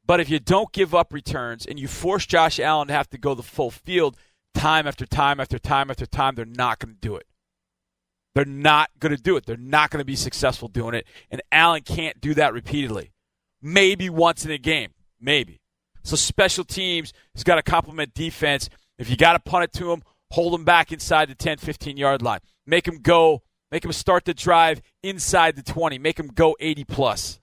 But 0.06 0.20
if 0.20 0.30
you 0.30 0.39
don't 0.39 0.72
give 0.72 0.93
up 0.93 1.14
returns 1.14 1.66
and 1.66 1.80
you 1.80 1.88
force 1.88 2.26
Josh 2.26 2.60
Allen 2.60 2.88
to 2.89 2.93
have 2.93 3.10
to 3.10 3.18
go 3.18 3.34
the 3.34 3.43
full 3.43 3.72
field 3.72 4.18
time 4.53 4.88
after 4.88 5.06
time 5.06 5.39
after 5.39 5.58
time 5.58 5.89
after 5.89 6.06
time, 6.06 6.36
they're 6.36 6.45
not 6.45 6.80
going 6.80 6.93
to 6.93 6.99
do 6.99 7.16
it. 7.16 7.26
They're 8.36 8.45
not 8.45 8.89
going 8.99 9.16
to 9.16 9.22
do 9.22 9.38
it. 9.38 9.45
They're 9.45 9.58
not 9.58 9.89
going 9.89 10.01
to 10.01 10.06
be 10.06 10.16
successful 10.16 10.68
doing 10.68 10.93
it. 10.93 11.08
And 11.32 11.41
Allen 11.51 11.82
can't 11.82 12.20
do 12.20 12.34
that 12.36 12.53
repeatedly. 12.53 13.14
Maybe 13.62 14.10
once 14.10 14.45
in 14.45 14.51
a 14.51 14.58
game. 14.58 14.91
Maybe. 15.20 15.62
So 16.03 16.16
special 16.16 16.66
teams 16.66 17.14
has 17.34 17.43
got 17.43 17.56
to 17.56 17.64
complement 17.64 18.14
defense. 18.14 18.70
If 18.99 19.10
you 19.10 19.18
got 19.18 19.34
to 19.34 19.39
punt 19.39 19.64
it 19.64 19.74
to 19.80 19.86
them, 19.86 20.03
hold 20.32 20.53
them 20.53 20.66
back 20.66 20.91
inside 20.91 21.30
the 21.30 21.36
10, 21.36 21.58
15 21.58 21.97
yard 21.97 22.22
line. 22.22 22.41
Make 22.68 22.86
them 22.86 22.99
go, 23.01 23.41
make 23.72 23.84
them 23.84 23.91
start 23.91 24.26
the 24.26 24.34
drive 24.34 24.82
inside 25.03 25.55
the 25.55 25.63
20. 25.63 25.97
Make 25.99 26.18
them 26.18 26.28
go 26.28 26.55
80 26.59 26.84
plus. 26.86 27.39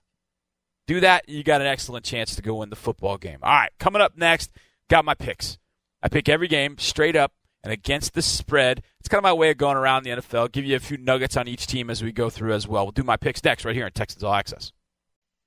Do 0.85 0.99
that, 0.99 1.29
you 1.29 1.43
got 1.43 1.61
an 1.61 1.67
excellent 1.67 2.03
chance 2.05 2.35
to 2.35 2.41
go 2.41 2.55
win 2.55 2.69
the 2.69 2.75
football 2.75 3.17
game. 3.17 3.39
All 3.41 3.51
right, 3.53 3.71
coming 3.79 4.01
up 4.01 4.17
next, 4.17 4.51
got 4.89 5.05
my 5.05 5.13
picks. 5.13 5.57
I 6.01 6.09
pick 6.09 6.27
every 6.27 6.49
game 6.49 6.77
straight 6.77 7.15
up 7.15 7.31
and 7.63 7.71
against 7.71 8.13
the 8.13 8.21
spread. 8.21 8.83
It's 8.99 9.07
kind 9.07 9.19
of 9.19 9.23
my 9.23 9.33
way 9.33 9.49
of 9.51 9.57
going 9.57 9.77
around 9.77 10.03
the 10.03 10.11
NFL. 10.11 10.51
Give 10.51 10.65
you 10.65 10.75
a 10.75 10.79
few 10.79 10.97
nuggets 10.97 11.37
on 11.37 11.47
each 11.47 11.67
team 11.67 11.89
as 11.89 12.03
we 12.03 12.11
go 12.11 12.29
through 12.29 12.53
as 12.53 12.67
well. 12.67 12.83
We'll 12.83 12.91
do 12.91 13.03
my 13.03 13.15
picks 13.15 13.43
next 13.43 13.63
right 13.63 13.75
here 13.75 13.85
on 13.85 13.91
Texans 13.91 14.23
All 14.23 14.33
Access. 14.33 14.73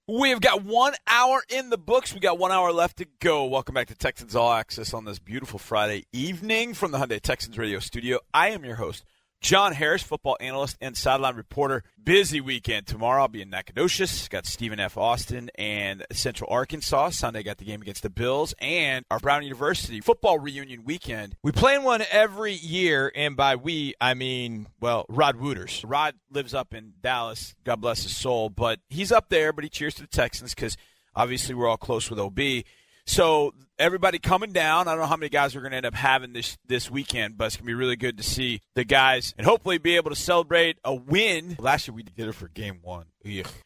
We 0.09 0.31
have 0.31 0.41
got 0.41 0.65
one 0.65 0.95
hour 1.09 1.43
in 1.49 1.69
the 1.69 1.77
books. 1.77 2.15
We 2.15 2.21
got 2.21 2.39
one 2.39 2.53
hour 2.53 2.73
left 2.73 2.99
to 2.99 3.07
go. 3.21 3.45
Welcome 3.45 3.75
back 3.75 3.89
to 3.89 3.95
Texans 3.95 4.37
All 4.37 4.53
Access 4.53 4.95
on 4.95 5.05
this 5.05 5.19
beautiful 5.19 5.59
Friday 5.59 6.07
evening 6.13 6.75
from 6.75 6.93
the 6.93 6.99
Hyundai 6.99 7.21
Texans 7.21 7.59
Radio 7.59 7.81
Studio. 7.81 8.21
I 8.33 8.51
am 8.51 8.65
your 8.65 8.77
host, 8.77 9.05
John 9.47 9.75
Harris, 9.75 10.03
football 10.03 10.37
analyst 10.41 10.77
and 10.81 10.97
sideline 10.97 11.37
reporter. 11.37 11.85
Busy 12.03 12.41
weekend. 12.41 12.89
Tomorrow 12.89 13.23
I'll 13.23 13.29
be 13.29 13.43
in 13.43 13.51
Nacogdoches. 13.51 14.27
Got 14.27 14.45
Stephen 14.45 14.81
F. 14.81 14.99
Austin 14.99 15.53
and 15.55 16.05
Central 16.11 16.51
Arkansas. 16.51 17.11
Sunday 17.11 17.45
got 17.45 17.59
the 17.59 17.65
game 17.65 17.81
against 17.81 18.03
the 18.03 18.11
Bills 18.11 18.57
and 18.59 19.05
our 19.09 19.21
Brown 19.21 19.45
University 19.45 20.01
football 20.01 20.41
reunion 20.41 20.83
weekend. 20.83 21.37
We 21.45 21.53
plan 21.53 21.85
one 21.85 22.03
every 22.11 22.55
year, 22.55 23.13
and 23.15 23.37
by 23.37 23.55
we, 23.55 23.95
I 24.01 24.15
mean, 24.15 24.67
well, 24.81 25.07
Rod 25.09 25.37
Wooters. 25.37 25.85
Rod 25.85 26.17
lives 26.29 26.53
up 26.53 26.75
in 26.75 26.95
Dallas. 27.01 27.55
God 27.63 27.81
bless 27.81 28.03
his 28.03 28.17
soul. 28.17 28.51
But 28.51 28.81
he's 28.89 29.13
up 29.13 29.29
there, 29.29 29.53
but 29.53 29.63
he 29.63 29.71
cheers 29.71 29.95
to 29.95 30.03
the 30.03 30.09
Texans 30.09 30.57
because 30.57 30.77
obviously 31.15 31.55
we're 31.55 31.69
all 31.69 31.77
close 31.77 32.11
with 32.11 32.19
OB. 32.19 32.65
So 33.07 33.55
everybody 33.79 34.19
coming 34.19 34.53
down. 34.53 34.89
I 34.89 34.93
don't 34.93 35.01
know 35.01 35.07
how 35.07 35.17
many 35.17 35.29
guys 35.29 35.55
we're 35.55 35.61
going 35.61 35.73
to 35.73 35.77
end 35.77 35.87
up 35.87 35.95
having 35.95 36.33
this 36.33 36.57
this 36.67 36.91
weekend, 36.91 37.37
but 37.37 37.47
it's 37.47 37.57
going 37.57 37.65
to 37.65 37.71
be 37.71 37.75
really 37.75 37.97
good 37.97 38.17
to 38.19 38.23
see 38.23 38.61
the 38.75 38.85
guys 38.85 39.35
and 39.37 39.47
hopefully 39.47 39.79
be 39.79 39.97
able 39.97 40.11
to 40.11 40.17
celebrate 40.17 40.79
a 40.85 40.95
win. 40.95 41.57
Last 41.59 41.87
year 41.87 41.95
we 41.95 42.03
did 42.03 42.29
it 42.29 42.33
for 42.35 42.49
game 42.49 42.79
one. 42.83 43.07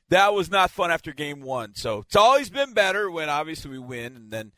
That 0.09 0.35
was 0.35 0.51
not 0.51 0.71
fun 0.71 0.91
after 0.91 1.13
game 1.13 1.43
one. 1.43 1.75
So 1.75 2.01
it's 2.01 2.17
always 2.17 2.51
been 2.51 2.73
better 2.73 3.11
when 3.11 3.29
obviously 3.29 3.71
we 3.71 3.79
win 3.79 4.17
and 4.17 4.31
then 4.31 4.53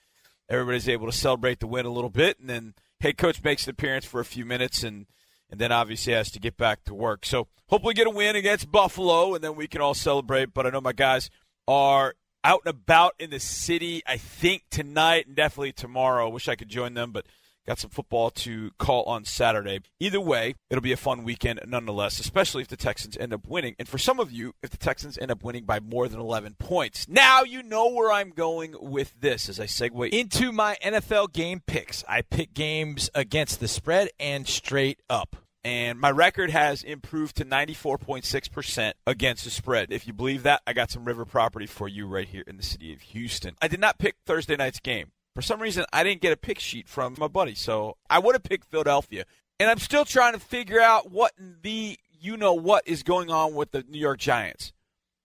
everybody's 0.48 0.88
able 0.88 1.06
to 1.06 1.16
celebrate 1.16 1.60
the 1.60 1.66
win 1.66 1.86
a 1.86 1.90
little 1.90 2.10
bit 2.10 2.38
and 2.38 2.48
then 2.48 2.74
head 3.00 3.18
coach 3.18 3.42
makes 3.42 3.64
an 3.66 3.70
appearance 3.70 4.04
for 4.04 4.20
a 4.20 4.24
few 4.24 4.44
minutes 4.44 4.82
and 4.82 5.06
and 5.50 5.60
then 5.60 5.70
obviously 5.70 6.14
has 6.14 6.30
to 6.30 6.40
get 6.40 6.56
back 6.56 6.82
to 6.84 6.94
work. 6.94 7.26
So 7.26 7.46
hopefully 7.68 7.92
get 7.92 8.06
a 8.06 8.10
win 8.10 8.36
against 8.36 8.72
Buffalo 8.72 9.34
and 9.34 9.44
then 9.44 9.54
we 9.54 9.68
can 9.68 9.82
all 9.82 9.92
celebrate. 9.92 10.54
But 10.54 10.66
I 10.66 10.70
know 10.70 10.80
my 10.80 10.94
guys 10.94 11.28
are 11.68 12.14
out 12.44 12.62
and 12.64 12.70
about 12.70 13.14
in 13.18 13.30
the 13.30 13.40
city, 13.40 14.02
I 14.06 14.16
think 14.16 14.64
tonight 14.70 15.26
and 15.26 15.36
definitely 15.36 15.72
tomorrow. 15.72 16.28
Wish 16.28 16.48
I 16.48 16.56
could 16.56 16.68
join 16.68 16.94
them, 16.94 17.12
but 17.12 17.26
got 17.66 17.78
some 17.78 17.90
football 17.90 18.30
to 18.30 18.70
call 18.78 19.04
on 19.04 19.24
Saturday. 19.24 19.80
Either 20.00 20.20
way, 20.20 20.54
it'll 20.70 20.82
be 20.82 20.92
a 20.92 20.96
fun 20.96 21.24
weekend 21.24 21.60
nonetheless, 21.66 22.18
especially 22.18 22.62
if 22.62 22.68
the 22.68 22.76
Texans 22.76 23.16
end 23.16 23.32
up 23.32 23.46
winning. 23.46 23.74
And 23.78 23.88
for 23.88 23.98
some 23.98 24.18
of 24.18 24.32
you, 24.32 24.54
if 24.62 24.70
the 24.70 24.76
Texans 24.76 25.18
end 25.18 25.30
up 25.30 25.44
winning 25.44 25.64
by 25.64 25.80
more 25.80 26.08
than 26.08 26.20
11 26.20 26.56
points. 26.58 27.08
Now 27.08 27.42
you 27.42 27.62
know 27.62 27.88
where 27.88 28.10
I'm 28.12 28.30
going 28.30 28.74
with 28.80 29.14
this 29.20 29.48
as 29.48 29.60
I 29.60 29.66
segue 29.66 30.10
Into 30.10 30.52
my 30.52 30.76
NFL 30.84 31.32
game 31.32 31.62
picks, 31.66 32.04
I 32.08 32.22
pick 32.22 32.54
games 32.54 33.10
against 33.14 33.60
the 33.60 33.68
spread 33.68 34.08
and 34.18 34.46
straight 34.48 35.00
up. 35.08 35.36
And 35.64 36.00
my 36.00 36.10
record 36.10 36.50
has 36.50 36.82
improved 36.82 37.36
to 37.36 37.44
94.6% 37.44 38.92
against 39.06 39.44
the 39.44 39.50
spread. 39.50 39.92
If 39.92 40.06
you 40.06 40.12
believe 40.12 40.42
that, 40.42 40.62
I 40.66 40.72
got 40.72 40.90
some 40.90 41.04
river 41.04 41.24
property 41.24 41.66
for 41.66 41.88
you 41.88 42.06
right 42.06 42.28
here 42.28 42.44
in 42.46 42.56
the 42.56 42.62
city 42.62 42.92
of 42.92 43.00
Houston. 43.00 43.56
I 43.62 43.68
did 43.68 43.80
not 43.80 43.98
pick 43.98 44.16
Thursday 44.26 44.56
night's 44.56 44.80
game. 44.80 45.12
For 45.34 45.42
some 45.42 45.60
reason, 45.60 45.84
I 45.92 46.04
didn't 46.04 46.20
get 46.20 46.32
a 46.32 46.36
pick 46.36 46.58
sheet 46.58 46.88
from 46.88 47.14
my 47.18 47.28
buddy, 47.28 47.54
so 47.54 47.96
I 48.10 48.18
would 48.18 48.34
have 48.34 48.42
picked 48.42 48.70
Philadelphia. 48.70 49.24
And 49.58 49.70
I'm 49.70 49.78
still 49.78 50.04
trying 50.04 50.34
to 50.34 50.40
figure 50.40 50.80
out 50.80 51.10
what 51.10 51.32
the 51.38 51.96
you 52.20 52.36
know 52.36 52.54
what 52.54 52.86
is 52.86 53.02
going 53.02 53.30
on 53.30 53.54
with 53.54 53.70
the 53.70 53.84
New 53.88 53.98
York 53.98 54.18
Giants. 54.18 54.72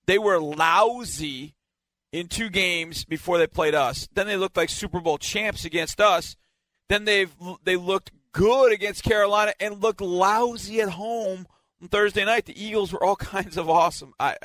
They 0.06 0.18
were 0.18 0.40
lousy 0.40 1.56
in 2.12 2.28
two 2.28 2.50
games 2.50 3.04
before 3.04 3.38
they 3.38 3.48
played 3.48 3.76
us. 3.76 4.08
Then 4.14 4.28
they 4.28 4.38
looked 4.38 4.58
like 4.58 4.70
Super 4.70 5.00
Bowl 5.00 5.18
champs 5.18 5.66
against 5.66 6.00
us. 6.00 6.36
Then 6.90 7.06
they've 7.06 7.34
they 7.64 7.76
looked 7.76 8.12
good 8.32 8.72
against 8.72 9.04
Carolina 9.04 9.54
and 9.60 9.82
looked 9.82 10.02
lousy 10.02 10.82
at 10.82 10.90
home 10.90 11.48
on 11.82 11.88
Thursday 11.88 12.26
night. 12.26 12.46
The 12.46 12.62
Eagles 12.62 12.92
were 12.92 13.04
all 13.04 13.16
kinds 13.18 13.58
of 13.58 13.70
awesome. 13.70 14.14
I 14.20 14.36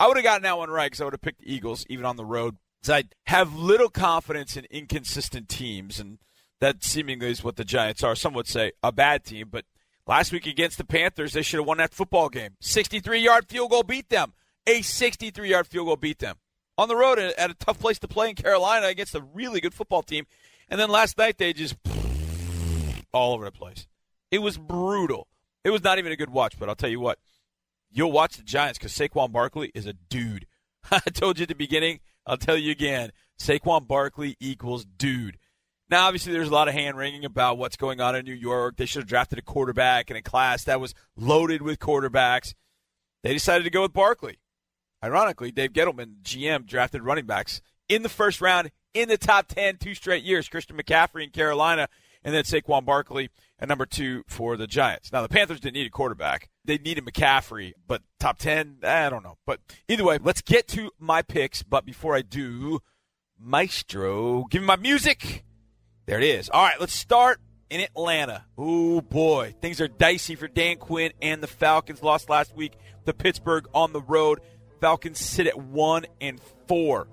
I 0.00 0.06
would 0.06 0.16
have 0.16 0.24
gotten 0.24 0.42
that 0.42 0.58
one 0.58 0.70
right 0.70 0.86
because 0.86 1.00
I 1.00 1.04
would 1.04 1.14
have 1.14 1.20
picked 1.20 1.40
the 1.40 1.52
Eagles 1.52 1.84
even 1.88 2.04
on 2.04 2.16
the 2.16 2.24
road. 2.24 2.56
So 2.82 2.94
I 2.94 3.04
have 3.26 3.56
little 3.56 3.88
confidence 3.88 4.56
in 4.56 4.64
inconsistent 4.70 5.48
teams, 5.48 5.98
and 5.98 6.18
that 6.60 6.84
seemingly 6.84 7.30
is 7.30 7.42
what 7.42 7.56
the 7.56 7.64
Giants 7.64 8.04
are. 8.04 8.14
Some 8.14 8.34
would 8.34 8.46
say 8.46 8.72
a 8.82 8.92
bad 8.92 9.24
team, 9.24 9.48
but 9.50 9.64
last 10.06 10.32
week 10.32 10.46
against 10.46 10.78
the 10.78 10.84
Panthers, 10.84 11.32
they 11.32 11.42
should 11.42 11.58
have 11.58 11.66
won 11.66 11.78
that 11.78 11.92
football 11.92 12.28
game. 12.28 12.56
63 12.60 13.20
yard 13.20 13.48
field 13.48 13.70
goal 13.70 13.82
beat 13.82 14.08
them. 14.08 14.34
A 14.66 14.82
63 14.82 15.50
yard 15.50 15.66
field 15.66 15.86
goal 15.86 15.96
beat 15.96 16.20
them 16.20 16.36
on 16.76 16.88
the 16.88 16.96
road 16.96 17.18
at 17.18 17.50
a 17.50 17.54
tough 17.54 17.80
place 17.80 17.98
to 17.98 18.08
play 18.08 18.30
in 18.30 18.36
Carolina 18.36 18.86
against 18.86 19.14
a 19.14 19.20
really 19.34 19.60
good 19.60 19.74
football 19.74 20.02
team. 20.02 20.26
And 20.68 20.78
then 20.78 20.90
last 20.90 21.18
night 21.18 21.38
they 21.38 21.52
just 21.52 21.76
all 23.12 23.34
over 23.34 23.44
the 23.44 23.52
place. 23.52 23.86
It 24.30 24.40
was 24.40 24.58
brutal. 24.58 25.28
It 25.64 25.70
was 25.70 25.82
not 25.82 25.98
even 25.98 26.12
a 26.12 26.16
good 26.16 26.30
watch, 26.30 26.58
but 26.58 26.68
I'll 26.68 26.74
tell 26.74 26.90
you 26.90 27.00
what, 27.00 27.18
you'll 27.90 28.12
watch 28.12 28.36
the 28.36 28.42
Giants 28.42 28.78
because 28.78 28.92
Saquon 28.92 29.32
Barkley 29.32 29.70
is 29.74 29.86
a 29.86 29.92
dude. 29.92 30.46
I 30.90 31.00
told 31.00 31.38
you 31.38 31.42
at 31.42 31.48
the 31.48 31.54
beginning. 31.54 32.00
I'll 32.26 32.36
tell 32.36 32.56
you 32.56 32.70
again. 32.70 33.12
Saquon 33.38 33.86
Barkley 33.86 34.36
equals 34.40 34.84
dude. 34.84 35.38
Now, 35.90 36.06
obviously, 36.06 36.32
there's 36.32 36.48
a 36.48 36.52
lot 36.52 36.68
of 36.68 36.74
hand 36.74 36.98
wringing 36.98 37.24
about 37.24 37.56
what's 37.56 37.76
going 37.76 38.00
on 38.00 38.14
in 38.14 38.26
New 38.26 38.34
York. 38.34 38.76
They 38.76 38.84
should 38.84 39.02
have 39.02 39.08
drafted 39.08 39.38
a 39.38 39.42
quarterback 39.42 40.10
in 40.10 40.16
a 40.16 40.22
class 40.22 40.64
that 40.64 40.80
was 40.80 40.94
loaded 41.16 41.62
with 41.62 41.78
quarterbacks. 41.78 42.54
They 43.22 43.32
decided 43.32 43.64
to 43.64 43.70
go 43.70 43.82
with 43.82 43.94
Barkley. 43.94 44.38
Ironically, 45.02 45.50
Dave 45.50 45.72
Gettleman, 45.72 46.16
GM, 46.22 46.66
drafted 46.66 47.02
running 47.02 47.24
backs 47.24 47.62
in 47.88 48.02
the 48.02 48.08
first 48.08 48.40
round 48.40 48.70
in 48.92 49.08
the 49.08 49.16
top 49.16 49.46
10 49.48 49.78
two 49.78 49.94
straight 49.94 50.24
years. 50.24 50.48
Christian 50.48 50.76
McCaffrey 50.76 51.24
in 51.24 51.30
Carolina, 51.30 51.88
and 52.28 52.34
then 52.34 52.44
Saquon 52.44 52.84
Barkley 52.84 53.30
at 53.58 53.70
number 53.70 53.86
two 53.86 54.22
for 54.26 54.58
the 54.58 54.66
Giants. 54.66 55.10
Now, 55.10 55.22
the 55.22 55.30
Panthers 55.30 55.60
didn't 55.60 55.76
need 55.76 55.86
a 55.86 55.90
quarterback. 55.90 56.50
They 56.62 56.76
needed 56.76 57.06
McCaffrey, 57.06 57.72
but 57.86 58.02
top 58.20 58.38
10, 58.38 58.80
eh, 58.82 59.06
I 59.06 59.08
don't 59.08 59.22
know. 59.22 59.38
But 59.46 59.60
either 59.88 60.04
way, 60.04 60.18
let's 60.22 60.42
get 60.42 60.68
to 60.68 60.90
my 60.98 61.22
picks. 61.22 61.62
But 61.62 61.86
before 61.86 62.14
I 62.14 62.20
do, 62.20 62.80
Maestro, 63.40 64.44
give 64.44 64.60
me 64.60 64.66
my 64.66 64.76
music. 64.76 65.42
There 66.04 66.18
it 66.18 66.24
is. 66.24 66.50
All 66.50 66.62
right, 66.62 66.78
let's 66.78 66.92
start 66.92 67.40
in 67.70 67.80
Atlanta. 67.80 68.44
Oh, 68.58 69.00
boy. 69.00 69.54
Things 69.62 69.80
are 69.80 69.88
dicey 69.88 70.34
for 70.34 70.48
Dan 70.48 70.76
Quinn 70.76 71.12
and 71.22 71.42
the 71.42 71.46
Falcons. 71.46 72.02
Lost 72.02 72.28
last 72.28 72.54
week 72.54 72.74
to 73.06 73.14
Pittsburgh 73.14 73.66
on 73.72 73.94
the 73.94 74.02
road. 74.02 74.40
Falcons 74.82 75.18
sit 75.18 75.46
at 75.46 75.58
1 75.58 76.04
and 76.20 76.38
4 76.66 77.08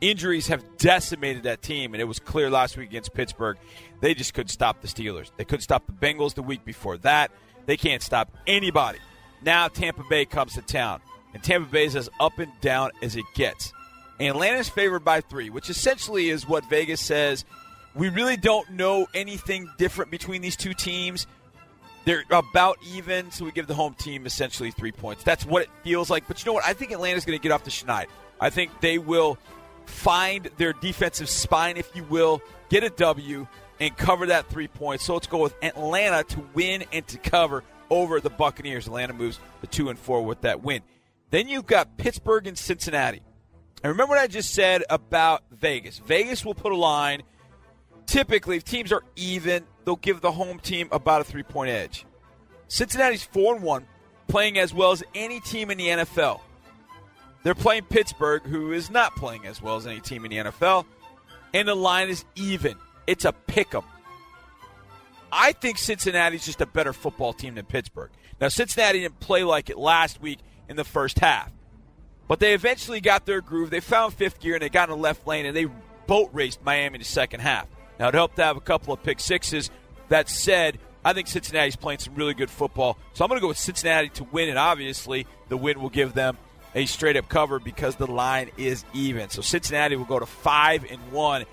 injuries 0.00 0.46
have 0.48 0.64
decimated 0.78 1.44
that 1.44 1.62
team, 1.62 1.94
and 1.94 2.00
it 2.00 2.04
was 2.04 2.18
clear 2.18 2.50
last 2.50 2.76
week 2.76 2.88
against 2.88 3.14
Pittsburgh. 3.14 3.56
They 4.00 4.14
just 4.14 4.34
couldn't 4.34 4.48
stop 4.48 4.80
the 4.80 4.88
Steelers. 4.88 5.30
They 5.36 5.44
couldn't 5.44 5.62
stop 5.62 5.86
the 5.86 5.92
Bengals 5.92 6.34
the 6.34 6.42
week 6.42 6.64
before 6.64 6.98
that. 6.98 7.30
They 7.66 7.76
can't 7.76 8.02
stop 8.02 8.30
anybody. 8.46 8.98
Now 9.42 9.68
Tampa 9.68 10.04
Bay 10.08 10.24
comes 10.24 10.54
to 10.54 10.62
town, 10.62 11.00
and 11.34 11.42
Tampa 11.42 11.70
Bay 11.70 11.84
is 11.84 11.96
as 11.96 12.08
up 12.20 12.38
and 12.38 12.52
down 12.60 12.90
as 13.02 13.16
it 13.16 13.24
gets. 13.34 13.72
And 14.18 14.28
Atlanta's 14.28 14.68
favored 14.68 15.04
by 15.04 15.20
three, 15.20 15.50
which 15.50 15.70
essentially 15.70 16.28
is 16.30 16.48
what 16.48 16.64
Vegas 16.68 17.00
says. 17.00 17.44
We 17.94 18.08
really 18.08 18.36
don't 18.36 18.70
know 18.70 19.06
anything 19.14 19.68
different 19.78 20.10
between 20.10 20.42
these 20.42 20.56
two 20.56 20.74
teams. 20.74 21.26
They're 22.04 22.24
about 22.30 22.78
even, 22.94 23.30
so 23.30 23.44
we 23.44 23.52
give 23.52 23.66
the 23.66 23.74
home 23.74 23.94
team 23.94 24.24
essentially 24.24 24.70
three 24.70 24.92
points. 24.92 25.24
That's 25.24 25.44
what 25.44 25.62
it 25.62 25.70
feels 25.84 26.08
like. 26.08 26.26
But 26.26 26.42
you 26.42 26.46
know 26.48 26.54
what? 26.54 26.64
I 26.64 26.72
think 26.72 26.90
Atlanta's 26.90 27.24
going 27.24 27.38
to 27.38 27.42
get 27.42 27.52
off 27.52 27.64
the 27.64 27.70
schneid. 27.70 28.06
I 28.40 28.50
think 28.50 28.80
they 28.80 28.98
will 28.98 29.36
find 29.88 30.48
their 30.56 30.72
defensive 30.72 31.28
spine, 31.28 31.76
if 31.76 31.94
you 31.94 32.04
will, 32.04 32.40
get 32.68 32.84
a 32.84 32.90
W, 32.90 33.46
and 33.80 33.96
cover 33.96 34.26
that 34.26 34.48
three 34.48 34.68
points. 34.68 35.04
So 35.04 35.14
let's 35.14 35.26
go 35.26 35.42
with 35.42 35.54
Atlanta 35.62 36.24
to 36.24 36.44
win 36.54 36.84
and 36.92 37.06
to 37.08 37.18
cover 37.18 37.64
over 37.90 38.20
the 38.20 38.30
Buccaneers. 38.30 38.86
Atlanta 38.86 39.12
moves 39.12 39.38
the 39.60 39.66
two 39.66 39.88
and 39.88 39.98
four 39.98 40.22
with 40.22 40.42
that 40.42 40.62
win. 40.62 40.82
Then 41.30 41.48
you've 41.48 41.66
got 41.66 41.96
Pittsburgh 41.96 42.46
and 42.46 42.56
Cincinnati. 42.56 43.22
And 43.82 43.90
remember 43.90 44.10
what 44.10 44.18
I 44.18 44.26
just 44.26 44.52
said 44.52 44.82
about 44.90 45.44
Vegas. 45.50 45.98
Vegas 45.98 46.44
will 46.44 46.54
put 46.54 46.72
a 46.72 46.76
line. 46.76 47.22
Typically, 48.06 48.56
if 48.56 48.64
teams 48.64 48.92
are 48.92 49.04
even, 49.16 49.64
they'll 49.84 49.96
give 49.96 50.20
the 50.20 50.32
home 50.32 50.58
team 50.58 50.88
about 50.90 51.20
a 51.20 51.24
three 51.24 51.42
point 51.42 51.70
edge. 51.70 52.04
Cincinnati's 52.66 53.22
four 53.22 53.54
and 53.54 53.62
one, 53.62 53.86
playing 54.26 54.58
as 54.58 54.74
well 54.74 54.92
as 54.92 55.02
any 55.14 55.40
team 55.40 55.70
in 55.70 55.78
the 55.78 55.88
NFL. 55.88 56.40
They're 57.42 57.54
playing 57.54 57.84
Pittsburgh, 57.84 58.42
who 58.42 58.72
is 58.72 58.90
not 58.90 59.16
playing 59.16 59.46
as 59.46 59.62
well 59.62 59.76
as 59.76 59.86
any 59.86 60.00
team 60.00 60.24
in 60.24 60.30
the 60.30 60.50
NFL, 60.50 60.84
and 61.54 61.68
the 61.68 61.74
line 61.74 62.08
is 62.08 62.24
even. 62.34 62.74
It's 63.06 63.24
a 63.24 63.32
pick 63.32 63.74
'em. 63.74 63.84
I 65.30 65.52
think 65.52 65.78
Cincinnati's 65.78 66.44
just 66.44 66.60
a 66.60 66.66
better 66.66 66.92
football 66.92 67.32
team 67.32 67.54
than 67.54 67.66
Pittsburgh. 67.66 68.10
Now, 68.40 68.48
Cincinnati 68.48 69.00
didn't 69.00 69.20
play 69.20 69.44
like 69.44 69.70
it 69.70 69.78
last 69.78 70.20
week 70.20 70.38
in 70.68 70.76
the 70.76 70.84
first 70.84 71.18
half, 71.18 71.50
but 72.26 72.40
they 72.40 72.54
eventually 72.54 73.00
got 73.00 73.26
their 73.26 73.40
groove. 73.40 73.70
They 73.70 73.80
found 73.80 74.14
fifth 74.14 74.40
gear 74.40 74.54
and 74.54 74.62
they 74.62 74.68
got 74.68 74.88
in 74.88 74.96
the 74.96 75.02
left 75.02 75.26
lane 75.26 75.46
and 75.46 75.56
they 75.56 75.66
boat 76.06 76.30
raced 76.32 76.62
Miami 76.64 76.96
in 76.96 77.00
the 77.00 77.04
second 77.04 77.40
half. 77.40 77.66
Now, 77.98 78.08
it 78.08 78.14
helped 78.14 78.36
to 78.36 78.44
have 78.44 78.56
a 78.56 78.60
couple 78.60 78.92
of 78.94 79.02
pick 79.02 79.20
sixes. 79.20 79.70
That 80.08 80.28
said, 80.28 80.78
I 81.04 81.12
think 81.12 81.28
Cincinnati's 81.28 81.76
playing 81.76 81.98
some 81.98 82.14
really 82.14 82.34
good 82.34 82.50
football. 82.50 82.96
So 83.12 83.24
I'm 83.24 83.28
going 83.28 83.38
to 83.38 83.42
go 83.42 83.48
with 83.48 83.58
Cincinnati 83.58 84.08
to 84.10 84.24
win, 84.24 84.48
and 84.48 84.58
obviously 84.58 85.26
the 85.48 85.56
win 85.56 85.80
will 85.80 85.90
give 85.90 86.14
them 86.14 86.38
a 86.78 86.86
straight 86.86 87.16
up 87.16 87.28
cover 87.28 87.58
because 87.58 87.96
the 87.96 88.06
line 88.06 88.50
is 88.56 88.84
even. 88.94 89.30
So 89.30 89.42
Cincinnati 89.42 89.96
will 89.96 90.04
go 90.04 90.20
to 90.20 90.26
five 90.26 90.84
and 90.88 91.00
one, 91.10 91.44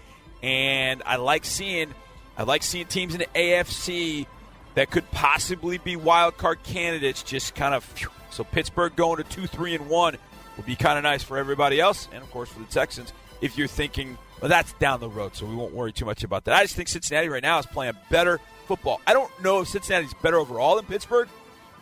and 0.43 1.01
I 1.03 1.15
like 1.15 1.45
seeing 1.45 1.93
I 2.37 2.43
like 2.43 2.61
seeing 2.61 2.85
teams 2.85 3.15
in 3.15 3.21
the 3.21 3.27
AFC 3.33 4.27
that 4.75 4.91
could 4.91 5.09
possibly 5.11 5.79
be 5.79 5.95
wild 5.95 6.37
card 6.37 6.61
candidates. 6.61 7.23
Just 7.23 7.55
kind 7.55 7.73
of 7.73 7.91
so 8.29 8.43
Pittsburgh 8.43 8.95
going 8.95 9.17
to 9.17 9.23
two 9.23 9.47
three 9.47 9.73
and 9.73 9.89
one 9.89 10.15
would 10.57 10.67
be 10.67 10.75
kind 10.75 10.97
of 10.97 11.03
nice 11.03 11.23
for 11.23 11.39
everybody 11.39 11.79
else, 11.79 12.07
and 12.13 12.21
of 12.21 12.29
course 12.29 12.49
for 12.49 12.59
the 12.59 12.65
Texans. 12.65 13.11
If 13.41 13.57
you're 13.57 13.67
thinking, 13.67 14.19
well, 14.39 14.49
that's 14.49 14.73
down 14.73 14.99
the 14.99 15.09
road, 15.09 15.35
so 15.35 15.47
we 15.47 15.55
won't 15.55 15.73
worry 15.73 15.91
too 15.91 16.05
much 16.05 16.23
about 16.23 16.45
that. 16.45 16.53
I 16.53 16.61
just 16.61 16.75
think 16.75 16.87
Cincinnati 16.87 17.29
right 17.29 17.43
now 17.43 17.57
is 17.57 17.65
playing 17.65 17.93
better 18.11 18.39
football. 18.67 19.01
I 19.07 19.13
don't 19.13 19.31
know 19.43 19.61
if 19.61 19.69
Cincinnati's 19.69 20.13
better 20.21 20.37
overall 20.37 20.75
than 20.75 20.85
Pittsburgh, 20.85 21.27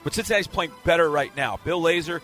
but 0.04 0.14
Cincinnati's 0.14 0.48
playing 0.48 0.72
better 0.86 1.10
right 1.10 1.36
now. 1.36 1.60
Bill 1.64 1.82
Lazor 1.82 2.22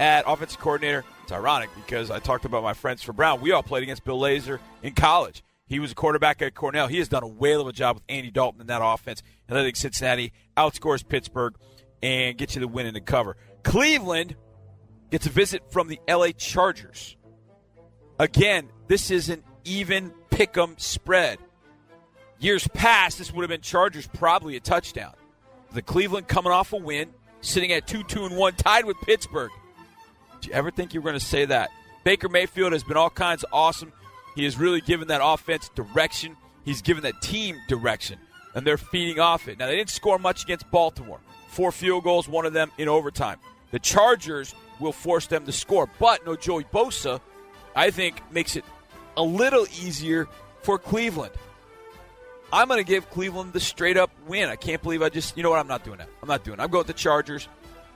at 0.00 0.24
offensive 0.26 0.60
coordinator. 0.60 1.04
It's 1.22 1.32
ironic 1.32 1.70
because 1.74 2.10
I 2.10 2.18
talked 2.18 2.44
about 2.44 2.62
my 2.62 2.74
friends 2.74 3.02
from 3.02 3.16
Brown. 3.16 3.40
We 3.40 3.52
all 3.52 3.62
played 3.62 3.82
against 3.82 4.04
Bill 4.04 4.18
Lazor 4.18 4.58
in 4.82 4.94
college. 4.94 5.42
He 5.66 5.78
was 5.78 5.92
a 5.92 5.94
quarterback 5.94 6.42
at 6.42 6.54
Cornell. 6.54 6.88
He 6.88 6.98
has 6.98 7.08
done 7.08 7.22
a 7.22 7.28
whale 7.28 7.60
of 7.60 7.66
a 7.66 7.72
job 7.72 7.96
with 7.96 8.04
Andy 8.08 8.30
Dalton 8.30 8.60
in 8.60 8.66
that 8.66 8.82
offense. 8.82 9.22
And 9.48 9.56
I 9.56 9.62
think 9.62 9.76
Cincinnati 9.76 10.32
outscores 10.56 11.06
Pittsburgh 11.06 11.54
and 12.02 12.36
gets 12.36 12.54
you 12.54 12.60
the 12.60 12.68
win 12.68 12.86
in 12.86 12.94
the 12.94 13.00
cover. 13.00 13.36
Cleveland 13.62 14.36
gets 15.10 15.26
a 15.26 15.30
visit 15.30 15.62
from 15.70 15.88
the 15.88 16.00
LA 16.08 16.32
Chargers. 16.32 17.16
Again, 18.18 18.68
this 18.88 19.10
is 19.10 19.28
an 19.28 19.42
even 19.64 20.12
pick 20.30 20.56
'em 20.58 20.74
spread. 20.78 21.38
Years 22.38 22.66
past, 22.68 23.18
this 23.18 23.32
would 23.32 23.42
have 23.42 23.50
been 23.50 23.60
Chargers 23.60 24.08
probably 24.08 24.56
a 24.56 24.60
touchdown. 24.60 25.14
The 25.72 25.82
Cleveland 25.82 26.28
coming 26.28 26.52
off 26.52 26.72
a 26.72 26.76
win, 26.76 27.14
sitting 27.40 27.72
at 27.72 27.86
2 27.86 28.02
2 28.02 28.24
and 28.24 28.36
1, 28.36 28.54
tied 28.56 28.84
with 28.84 28.96
Pittsburgh. 29.02 29.50
You 30.46 30.52
ever 30.52 30.70
think 30.70 30.94
you 30.94 31.00
were 31.00 31.10
going 31.10 31.18
to 31.18 31.24
say 31.24 31.44
that? 31.46 31.70
Baker 32.04 32.28
Mayfield 32.28 32.72
has 32.72 32.82
been 32.84 32.96
all 32.96 33.10
kinds 33.10 33.44
of 33.44 33.50
awesome. 33.52 33.92
He 34.34 34.44
has 34.44 34.58
really 34.58 34.80
given 34.80 35.08
that 35.08 35.20
offense 35.22 35.68
direction. 35.74 36.36
He's 36.64 36.82
given 36.82 37.02
that 37.04 37.20
team 37.22 37.56
direction, 37.68 38.18
and 38.54 38.66
they're 38.66 38.78
feeding 38.78 39.20
off 39.20 39.48
it. 39.48 39.58
Now, 39.58 39.66
they 39.66 39.76
didn't 39.76 39.90
score 39.90 40.18
much 40.18 40.44
against 40.44 40.70
Baltimore. 40.70 41.20
Four 41.48 41.70
field 41.70 42.04
goals, 42.04 42.28
one 42.28 42.46
of 42.46 42.52
them 42.52 42.70
in 42.78 42.88
overtime. 42.88 43.38
The 43.72 43.78
Chargers 43.78 44.54
will 44.80 44.92
force 44.92 45.26
them 45.26 45.44
to 45.46 45.52
score, 45.52 45.88
but 45.98 46.24
no 46.26 46.34
Joey 46.34 46.64
Bosa, 46.64 47.20
I 47.74 47.90
think, 47.90 48.22
makes 48.32 48.56
it 48.56 48.64
a 49.16 49.22
little 49.22 49.66
easier 49.80 50.28
for 50.62 50.78
Cleveland. 50.78 51.32
I'm 52.52 52.68
going 52.68 52.78
to 52.78 52.86
give 52.86 53.08
Cleveland 53.10 53.52
the 53.52 53.60
straight 53.60 53.96
up 53.96 54.10
win. 54.26 54.48
I 54.48 54.56
can't 54.56 54.82
believe 54.82 55.02
I 55.02 55.08
just, 55.08 55.36
you 55.36 55.42
know 55.42 55.50
what? 55.50 55.58
I'm 55.58 55.68
not 55.68 55.84
doing 55.84 55.98
that. 55.98 56.08
I'm 56.22 56.28
not 56.28 56.44
doing 56.44 56.58
it. 56.58 56.62
I'm 56.62 56.70
going 56.70 56.80
with 56.80 56.88
the 56.88 56.92
Chargers 56.92 57.48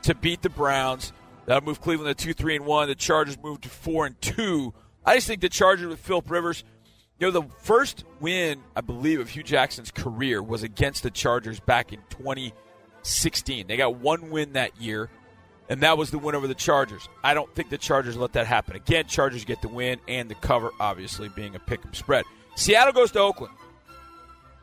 to 0.03 0.15
beat 0.15 0.43
the 0.43 0.49
Browns. 0.49 1.13
That'll 1.47 1.65
move 1.65 1.81
Cleveland 1.81 2.17
to 2.17 2.25
two, 2.25 2.35
three, 2.35 2.57
and 2.57 2.67
one. 2.67 2.89
The 2.89 2.95
Chargers 2.95 3.39
move 3.43 3.61
to 3.63 3.69
four 3.69 4.05
and 4.07 4.21
two. 4.21 4.75
I 5.05 5.15
just 5.15 5.27
think 5.29 5.41
the 5.41 5.49
Chargers 5.49 5.87
with 5.87 6.01
Philip 6.01 6.31
Rivers. 6.31 6.65
You 7.19 7.29
know, 7.29 7.41
the 7.41 7.49
first 7.63 8.05
win, 8.21 8.61
I 8.75 8.83
believe, 8.83 9.21
of 9.21 9.31
Hue 9.31 9.43
Jackson's 9.43 9.91
career 9.91 10.43
was 10.43 10.63
against 10.63 11.03
the 11.03 11.11
Chargers 11.11 11.61
back 11.61 11.93
in 11.93 12.01
2016. 12.11 13.67
They 13.67 13.77
got 13.77 13.97
one 13.97 14.31
win 14.31 14.53
that 14.53 14.79
year, 14.79 15.09
and 15.69 15.81
that 15.81 15.97
was 15.97 16.11
the 16.11 16.19
win 16.19 16.35
over 16.35 16.47
the 16.47 16.55
Chargers. 16.55 17.09
I 17.25 17.33
don't 17.33 17.53
think 17.55 17.71
the 17.71 17.79
Chargers 17.79 18.17
let 18.17 18.35
that 18.35 18.47
happen. 18.47 18.77
Again, 18.77 19.07
Chargers 19.07 19.45
get 19.47 19.63
the 19.63 19.69
win 19.69 19.99
and 20.09 20.29
the 20.29 20.35
cover, 20.35 20.73
obviously, 20.79 21.29
being 21.31 21.55
a 21.55 21.59
pick 21.59 21.87
'em 21.87 21.95
spread. 21.95 22.25
Seattle 22.55 22.93
goes 22.93 23.13
to 23.13 23.21
Oakland. 23.21 23.55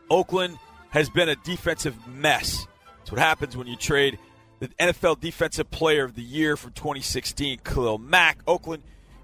Oakland 0.10 0.60
has 0.90 1.10
been 1.10 1.30
a 1.30 1.36
defensive 1.38 1.96
mess. 2.08 2.68
That's 3.00 3.12
what 3.12 3.20
happens 3.20 3.58
when 3.58 3.66
you 3.68 3.76
trade 3.76 4.20
the 4.64 4.70
NFL 4.80 5.20
Defensive 5.20 5.70
Player 5.72 6.06
of 6.06 6.16
the 6.16 6.22
Year 6.22 6.56
from 6.56 6.72
2016, 6.72 7.60
Khalil 7.66 7.98
Mack. 7.98 8.40
Oakland 8.48 8.82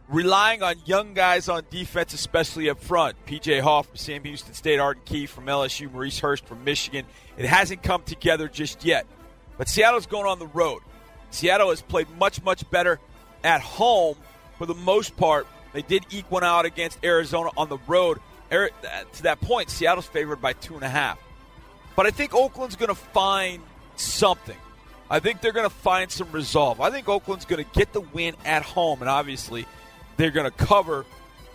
relying 0.10 0.62
on 0.62 0.76
young 0.84 1.14
guys 1.14 1.48
on 1.48 1.64
defense, 1.70 2.14
especially 2.14 2.70
up 2.70 2.82
front. 2.82 3.16
PJ 3.26 3.62
Hall 3.62 3.84
from 3.84 3.96
Sam 3.96 4.22
Houston 4.26 4.54
State, 4.54 4.80
Arden 4.80 5.02
Key 5.06 5.28
from 5.28 5.46
LSU, 5.46 5.90
Maurice 5.90 6.20
Hurst 6.20 6.46
from 6.46 6.66
Michigan. 6.66 7.06
It 7.38 7.46
hasn't 7.46 7.84
come 7.84 8.04
together 8.04 8.50
just 8.50 8.84
yet. 8.84 9.08
But 9.58 9.70
Seattle's 9.70 10.08
going 10.08 10.26
on 10.26 10.40
the 10.40 10.48
road. 10.48 10.82
Seattle 11.32 11.70
has 11.70 11.82
played 11.82 12.10
much, 12.18 12.44
much 12.44 12.70
better 12.70 13.00
at 13.42 13.62
home 13.62 14.18
for 14.58 14.66
the 14.66 14.76
most 14.76 15.16
part. 15.16 15.48
They 15.72 15.84
did 15.84 16.06
eke 16.10 16.30
one 16.30 16.44
out 16.44 16.66
against 16.66 17.00
Arizona 17.02 17.52
on 17.56 17.70
the 17.70 17.78
road. 17.88 18.20
Er, 18.52 18.72
to 19.14 19.24
that 19.24 19.40
point, 19.40 19.70
Seattle's 19.70 20.06
favored 20.06 20.42
by 20.42 20.52
two 20.52 20.76
and 20.76 20.84
a 20.84 20.90
half. 20.90 21.18
But 21.96 22.08
I 22.08 22.12
think 22.12 22.34
Oakland's 22.34 22.76
going 22.76 22.90
to 22.90 22.96
find 22.96 23.64
something. 23.96 24.58
I 25.10 25.20
think 25.20 25.42
they're 25.42 25.52
going 25.52 25.70
to 25.70 25.76
find 25.76 26.12
some 26.12 26.32
resolve. 26.32 26.80
I 26.82 26.92
think 26.92 27.10
Oakland's 27.10 27.46
going 27.46 27.64
to 27.64 27.72
get 27.72 27.94
the 27.94 28.02
win 28.02 28.36
at 28.46 28.62
home, 28.62 29.02
and 29.02 29.10
obviously 29.10 29.66
they're 30.18 30.32
going 30.32 30.50
to 30.50 30.66
cover 30.66 31.06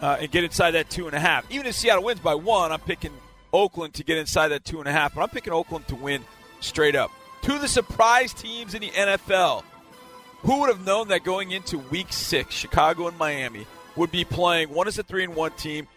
uh, 0.01 0.19
and 0.21 0.31
get 0.31 0.45
inside 0.45 0.73
that 0.73 0.91
two 0.91 1.07
and 1.07 1.15
a 1.15 1.21
half. 1.21 1.49
Even 1.51 1.67
if 1.67 1.75
Seattle 1.75 2.05
wins 2.05 2.21
by 2.21 2.35
one, 2.35 2.73
I'm 2.73 2.81
picking 2.81 3.13
Oakland 3.53 3.95
to 3.95 4.05
get 4.05 4.19
inside 4.19 4.49
that 4.49 4.65
two 4.65 4.81
and 4.81 4.89
a 4.89 4.93
half, 4.93 5.15
but 5.15 5.23
I'm 5.23 5.29
picking 5.29 5.53
Oakland 5.53 5.87
to 5.89 5.97
win 5.97 6.25
straight 6.61 6.97
up. 6.97 7.13
Two 7.43 7.55
of 7.55 7.61
the 7.61 7.69
surprise 7.69 8.35
teams 8.35 8.75
in 8.75 8.81
the 8.83 8.91
NFL. 8.91 9.63
Who 10.41 10.61
would 10.61 10.69
have 10.69 10.85
known 10.85 11.09
that 11.09 11.25
going 11.25 11.53
into 11.53 11.79
Week 11.79 12.13
Six, 12.13 12.55
Chicago 12.55 13.07
and 13.07 13.17
Miami 13.17 13.67
would 13.97 14.11
be 14.11 14.25
playing? 14.25 14.71
One 14.71 14.89
is 14.89 14.99
a 14.99 15.03
three 15.03 15.25
and 15.25 15.35
one 15.35 15.53
team, 15.53 15.89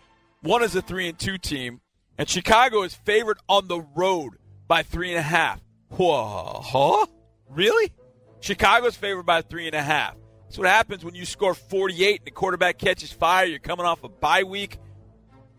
one 0.42 0.64
is 0.64 0.76
a 0.76 0.82
three 0.82 1.10
and 1.10 1.18
two 1.18 1.38
team, 1.38 1.82
and 2.18 2.30
Chicago 2.30 2.84
is 2.84 2.94
favored 2.94 3.40
on 3.50 3.68
the 3.68 3.82
road 3.82 4.34
by 4.68 4.84
three 4.84 5.10
and 5.10 5.18
a 5.18 5.24
half. 5.24 5.60
Whoa, 5.90 6.62
huh? 6.64 7.08
Really? 7.50 7.92
Chicago's 8.40 8.96
favored 8.96 9.26
by 9.26 9.42
three 9.42 9.68
and 9.68 9.76
a 9.76 9.82
half. 9.82 10.16
That's 10.46 10.58
what 10.58 10.68
happens 10.68 11.04
when 11.04 11.16
you 11.16 11.26
score 11.26 11.54
48 11.54 12.20
and 12.22 12.28
the 12.28 12.32
quarterback 12.32 12.78
catches 12.78 13.12
fire. 13.12 13.46
You're 13.46 13.60
coming 13.60 13.86
off 13.86 14.04
a 14.04 14.10
bye 14.10 14.44
week. 14.44 14.78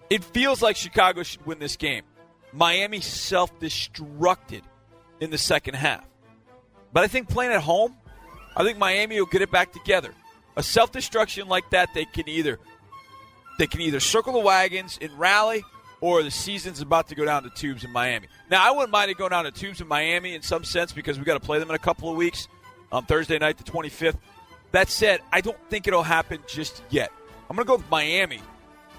It 0.08 0.24
feels 0.24 0.62
like 0.62 0.76
Chicago 0.76 1.22
should 1.22 1.44
win 1.44 1.58
this 1.58 1.76
game. 1.76 2.04
Miami 2.52 3.00
self 3.00 3.58
destructed 3.60 4.62
in 5.20 5.30
the 5.30 5.38
second 5.38 5.74
half. 5.74 6.04
But 6.92 7.04
I 7.04 7.08
think 7.08 7.28
playing 7.28 7.52
at 7.52 7.60
home, 7.60 7.94
I 8.56 8.64
think 8.64 8.78
Miami 8.78 9.18
will 9.20 9.26
get 9.26 9.42
it 9.42 9.50
back 9.50 9.72
together. 9.72 10.14
A 10.56 10.62
self 10.62 10.90
destruction 10.90 11.48
like 11.48 11.70
that, 11.70 11.90
they 11.94 12.06
can 12.06 12.28
either 12.28 12.58
they 13.58 13.66
can 13.66 13.80
either 13.80 14.00
circle 14.00 14.32
the 14.32 14.38
wagons 14.38 14.98
and 15.02 15.12
rally, 15.18 15.64
or 16.00 16.22
the 16.22 16.30
season's 16.30 16.80
about 16.80 17.08
to 17.08 17.14
go 17.14 17.24
down 17.24 17.42
to 17.42 17.50
tubes 17.50 17.84
in 17.84 17.92
Miami. 17.92 18.28
Now, 18.50 18.66
I 18.66 18.70
wouldn't 18.70 18.92
mind 18.92 19.10
it 19.10 19.18
going 19.18 19.30
down 19.30 19.44
to 19.44 19.50
tubes 19.50 19.80
in 19.80 19.88
Miami 19.88 20.34
in 20.34 20.42
some 20.42 20.64
sense 20.64 20.92
because 20.92 21.18
we 21.18 21.24
got 21.24 21.34
to 21.34 21.40
play 21.40 21.58
them 21.58 21.68
in 21.68 21.74
a 21.74 21.80
couple 21.80 22.10
of 22.10 22.16
weeks 22.16 22.48
on 22.92 23.04
Thursday 23.04 23.38
night, 23.38 23.58
the 23.58 23.64
25th. 23.64 24.16
That 24.72 24.88
said, 24.88 25.20
I 25.32 25.40
don't 25.40 25.58
think 25.68 25.88
it'll 25.88 26.02
happen 26.02 26.40
just 26.46 26.82
yet. 26.90 27.10
I'm 27.48 27.56
going 27.56 27.66
to 27.66 27.68
go 27.68 27.76
with 27.76 27.90
Miami. 27.90 28.40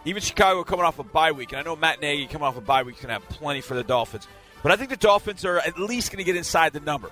Even 0.05 0.21
Chicago 0.21 0.63
coming 0.63 0.85
off 0.85 0.99
a 0.99 1.03
bye 1.03 1.31
week, 1.31 1.51
and 1.51 1.59
I 1.59 1.63
know 1.63 1.75
Matt 1.75 2.01
Nagy 2.01 2.25
coming 2.25 2.47
off 2.47 2.57
a 2.57 2.61
bye 2.61 2.83
week 2.83 2.95
is 2.95 3.01
going 3.01 3.13
to 3.15 3.25
have 3.25 3.29
plenty 3.29 3.61
for 3.61 3.75
the 3.75 3.83
Dolphins. 3.83 4.27
But 4.63 4.71
I 4.71 4.75
think 4.75 4.89
the 4.89 4.97
Dolphins 4.97 5.45
are 5.45 5.59
at 5.59 5.79
least 5.79 6.11
going 6.11 6.17
to 6.17 6.23
get 6.23 6.35
inside 6.35 6.73
the 6.73 6.79
number. 6.79 7.11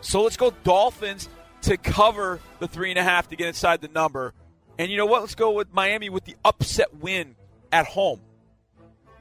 So 0.00 0.22
let's 0.22 0.36
go 0.36 0.52
Dolphins 0.64 1.28
to 1.62 1.76
cover 1.76 2.40
the 2.58 2.68
three 2.68 2.90
and 2.90 2.98
a 2.98 3.02
half 3.02 3.28
to 3.28 3.36
get 3.36 3.46
inside 3.46 3.80
the 3.80 3.88
number. 3.88 4.34
And 4.78 4.90
you 4.90 4.96
know 4.96 5.06
what? 5.06 5.20
Let's 5.20 5.34
go 5.34 5.52
with 5.52 5.72
Miami 5.72 6.10
with 6.10 6.24
the 6.24 6.36
upset 6.44 6.96
win 6.96 7.36
at 7.70 7.86
home. 7.86 8.20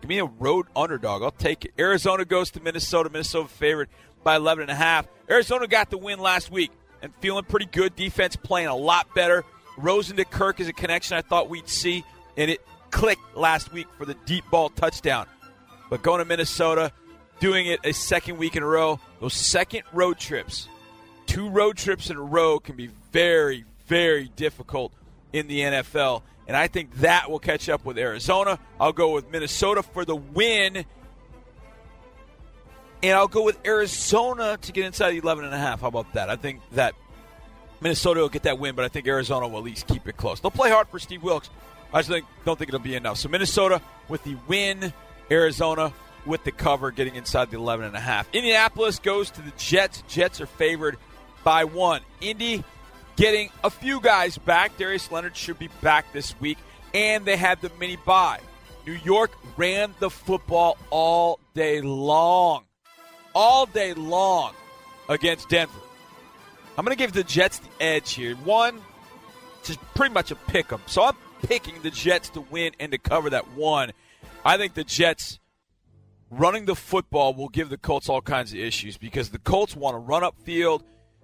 Give 0.01 0.09
me 0.09 0.19
a 0.19 0.25
road 0.25 0.65
underdog. 0.75 1.21
I'll 1.21 1.31
take 1.31 1.65
it. 1.65 1.73
Arizona 1.79 2.25
goes 2.25 2.51
to 2.51 2.59
Minnesota. 2.59 3.09
Minnesota 3.09 3.47
favored 3.47 3.89
by 4.23 4.35
11 4.35 4.63
and 4.63 4.71
a 4.71 4.75
half. 4.75 5.07
Arizona 5.29 5.67
got 5.67 5.89
the 5.89 5.97
win 5.97 6.19
last 6.19 6.51
week 6.51 6.71
and 7.01 7.13
feeling 7.21 7.45
pretty 7.45 7.67
good. 7.67 7.95
Defense 7.95 8.35
playing 8.35 8.67
a 8.67 8.75
lot 8.75 9.13
better. 9.13 9.43
Rosen 9.77 10.17
to 10.17 10.25
Kirk 10.25 10.59
is 10.59 10.67
a 10.67 10.73
connection 10.73 11.17
I 11.17 11.21
thought 11.21 11.49
we'd 11.49 11.69
see, 11.69 12.03
and 12.35 12.51
it 12.51 12.61
clicked 12.89 13.35
last 13.35 13.71
week 13.71 13.87
for 13.97 14.05
the 14.05 14.15
deep 14.25 14.43
ball 14.51 14.69
touchdown. 14.69 15.27
But 15.89 16.01
going 16.01 16.19
to 16.19 16.25
Minnesota, 16.25 16.91
doing 17.39 17.67
it 17.67 17.79
a 17.83 17.93
second 17.93 18.37
week 18.37 18.55
in 18.55 18.63
a 18.63 18.67
row, 18.67 18.99
those 19.19 19.33
second 19.33 19.83
road 19.93 20.17
trips, 20.17 20.67
two 21.25 21.49
road 21.49 21.77
trips 21.77 22.09
in 22.09 22.17
a 22.17 22.21
row 22.21 22.59
can 22.59 22.75
be 22.75 22.89
very, 23.11 23.65
very 23.87 24.31
difficult 24.35 24.93
in 25.33 25.47
the 25.47 25.61
NFL. 25.61 26.23
And 26.51 26.57
I 26.57 26.67
think 26.67 26.93
that 26.95 27.31
will 27.31 27.39
catch 27.39 27.69
up 27.69 27.85
with 27.85 27.97
Arizona. 27.97 28.59
I'll 28.77 28.91
go 28.91 29.13
with 29.13 29.31
Minnesota 29.31 29.81
for 29.81 30.03
the 30.03 30.17
win. 30.17 30.83
And 33.01 33.13
I'll 33.13 33.29
go 33.29 33.45
with 33.45 33.57
Arizona 33.65 34.57
to 34.61 34.71
get 34.73 34.83
inside 34.85 35.11
the 35.11 35.19
11 35.19 35.45
and 35.45 35.53
a 35.53 35.57
half. 35.57 35.79
How 35.79 35.87
about 35.87 36.11
that? 36.11 36.29
I 36.29 36.35
think 36.35 36.59
that 36.73 36.93
Minnesota 37.79 38.19
will 38.19 38.27
get 38.27 38.43
that 38.43 38.59
win, 38.59 38.75
but 38.75 38.83
I 38.83 38.89
think 38.89 39.07
Arizona 39.07 39.47
will 39.47 39.59
at 39.59 39.63
least 39.63 39.87
keep 39.87 40.05
it 40.09 40.17
close. 40.17 40.41
They'll 40.41 40.51
play 40.51 40.69
hard 40.69 40.89
for 40.89 40.99
Steve 40.99 41.23
Wilks. 41.23 41.49
I 41.93 41.99
just 41.99 42.09
think, 42.09 42.25
don't 42.43 42.59
think 42.59 42.67
it'll 42.67 42.81
be 42.81 42.95
enough. 42.95 43.15
So 43.15 43.29
Minnesota 43.29 43.81
with 44.09 44.21
the 44.25 44.35
win, 44.49 44.91
Arizona 45.31 45.93
with 46.25 46.43
the 46.43 46.51
cover, 46.51 46.91
getting 46.91 47.15
inside 47.15 47.49
the 47.49 47.55
11 47.55 47.85
and 47.85 47.95
a 47.95 48.01
half. 48.01 48.27
Indianapolis 48.33 48.99
goes 48.99 49.31
to 49.31 49.41
the 49.41 49.53
Jets. 49.57 50.03
Jets 50.09 50.41
are 50.41 50.47
favored 50.47 50.97
by 51.45 51.63
one. 51.63 52.01
Indy 52.19 52.65
getting 53.15 53.49
a 53.63 53.69
few 53.69 53.99
guys 53.99 54.37
back. 54.37 54.77
Darius 54.77 55.11
Leonard 55.11 55.35
should 55.35 55.59
be 55.59 55.69
back 55.81 56.11
this 56.13 56.39
week, 56.39 56.57
and 56.93 57.25
they 57.25 57.37
had 57.37 57.61
the 57.61 57.71
mini 57.79 57.97
bye. 57.97 58.39
New 58.85 58.93
York 58.93 59.31
ran 59.57 59.93
the 59.99 60.09
football 60.09 60.77
all 60.89 61.39
day 61.53 61.81
long, 61.81 62.63
all 63.35 63.65
day 63.65 63.93
long 63.93 64.53
against 65.07 65.49
Denver. 65.49 65.73
I'm 66.77 66.85
going 66.85 66.95
to 66.95 67.01
give 67.01 67.13
the 67.13 67.23
Jets 67.23 67.59
the 67.59 67.69
edge 67.83 68.13
here. 68.13 68.35
One, 68.37 68.81
just 69.63 69.79
pretty 69.93 70.13
much 70.13 70.31
a 70.31 70.35
pick 70.35 70.71
'em. 70.71 70.81
So 70.87 71.03
I'm 71.03 71.15
picking 71.43 71.81
the 71.81 71.91
Jets 71.91 72.29
to 72.29 72.41
win 72.41 72.73
and 72.79 72.91
to 72.91 72.97
cover 72.97 73.29
that 73.29 73.51
one. 73.51 73.91
I 74.43 74.57
think 74.57 74.73
the 74.73 74.83
Jets 74.83 75.39
running 76.31 76.65
the 76.65 76.75
football 76.75 77.33
will 77.33 77.49
give 77.49 77.69
the 77.69 77.77
Colts 77.77 78.09
all 78.09 78.21
kinds 78.21 78.53
of 78.53 78.59
issues 78.59 78.97
because 78.97 79.29
the 79.29 79.39
Colts 79.39 79.75
want 79.75 79.95
to 79.95 79.99
run 79.99 80.23
up 80.23 80.35
field 80.43 80.83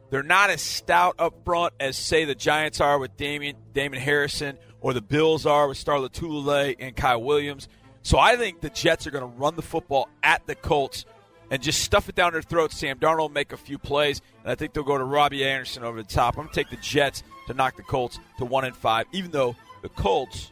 they're 0.09 0.23
not 0.23 0.49
as 0.49 0.61
stout 0.61 1.15
up 1.19 1.33
front 1.43 1.73
as, 1.79 1.97
say, 1.97 2.25
the 2.25 2.35
Giants 2.35 2.79
are 2.79 2.97
with 2.97 3.17
Damien, 3.17 3.55
Damon 3.73 3.99
Harrison 3.99 4.57
or 4.79 4.93
the 4.93 5.01
Bills 5.01 5.45
are 5.45 5.67
with 5.67 5.77
Star 5.77 5.97
Lotulelei 5.97 6.75
and 6.79 6.95
Kyle 6.95 7.21
Williams. 7.21 7.67
So 8.03 8.17
I 8.17 8.37
think 8.37 8.61
the 8.61 8.69
Jets 8.69 9.05
are 9.05 9.11
going 9.11 9.29
to 9.29 9.37
run 9.37 9.55
the 9.55 9.61
football 9.61 10.07
at 10.23 10.45
the 10.47 10.55
Colts 10.55 11.05
and 11.49 11.61
just 11.61 11.81
stuff 11.81 12.07
it 12.09 12.15
down 12.15 12.33
their 12.33 12.41
throats. 12.41 12.77
Sam 12.77 12.99
Darnold 12.99 13.31
make 13.31 13.51
a 13.51 13.57
few 13.57 13.77
plays, 13.77 14.21
and 14.43 14.51
I 14.51 14.55
think 14.55 14.73
they'll 14.73 14.83
go 14.83 14.97
to 14.97 15.03
Robbie 15.03 15.45
Anderson 15.45 15.83
over 15.83 16.01
the 16.01 16.07
top. 16.07 16.37
I'm 16.37 16.45
going 16.45 16.49
to 16.49 16.55
take 16.55 16.69
the 16.69 16.77
Jets 16.77 17.23
to 17.47 17.53
knock 17.53 17.75
the 17.75 17.83
Colts 17.83 18.19
to 18.37 18.45
one 18.45 18.65
and 18.65 18.75
five, 18.75 19.07
even 19.11 19.31
though 19.31 19.55
the 19.81 19.89
Colts 19.89 20.51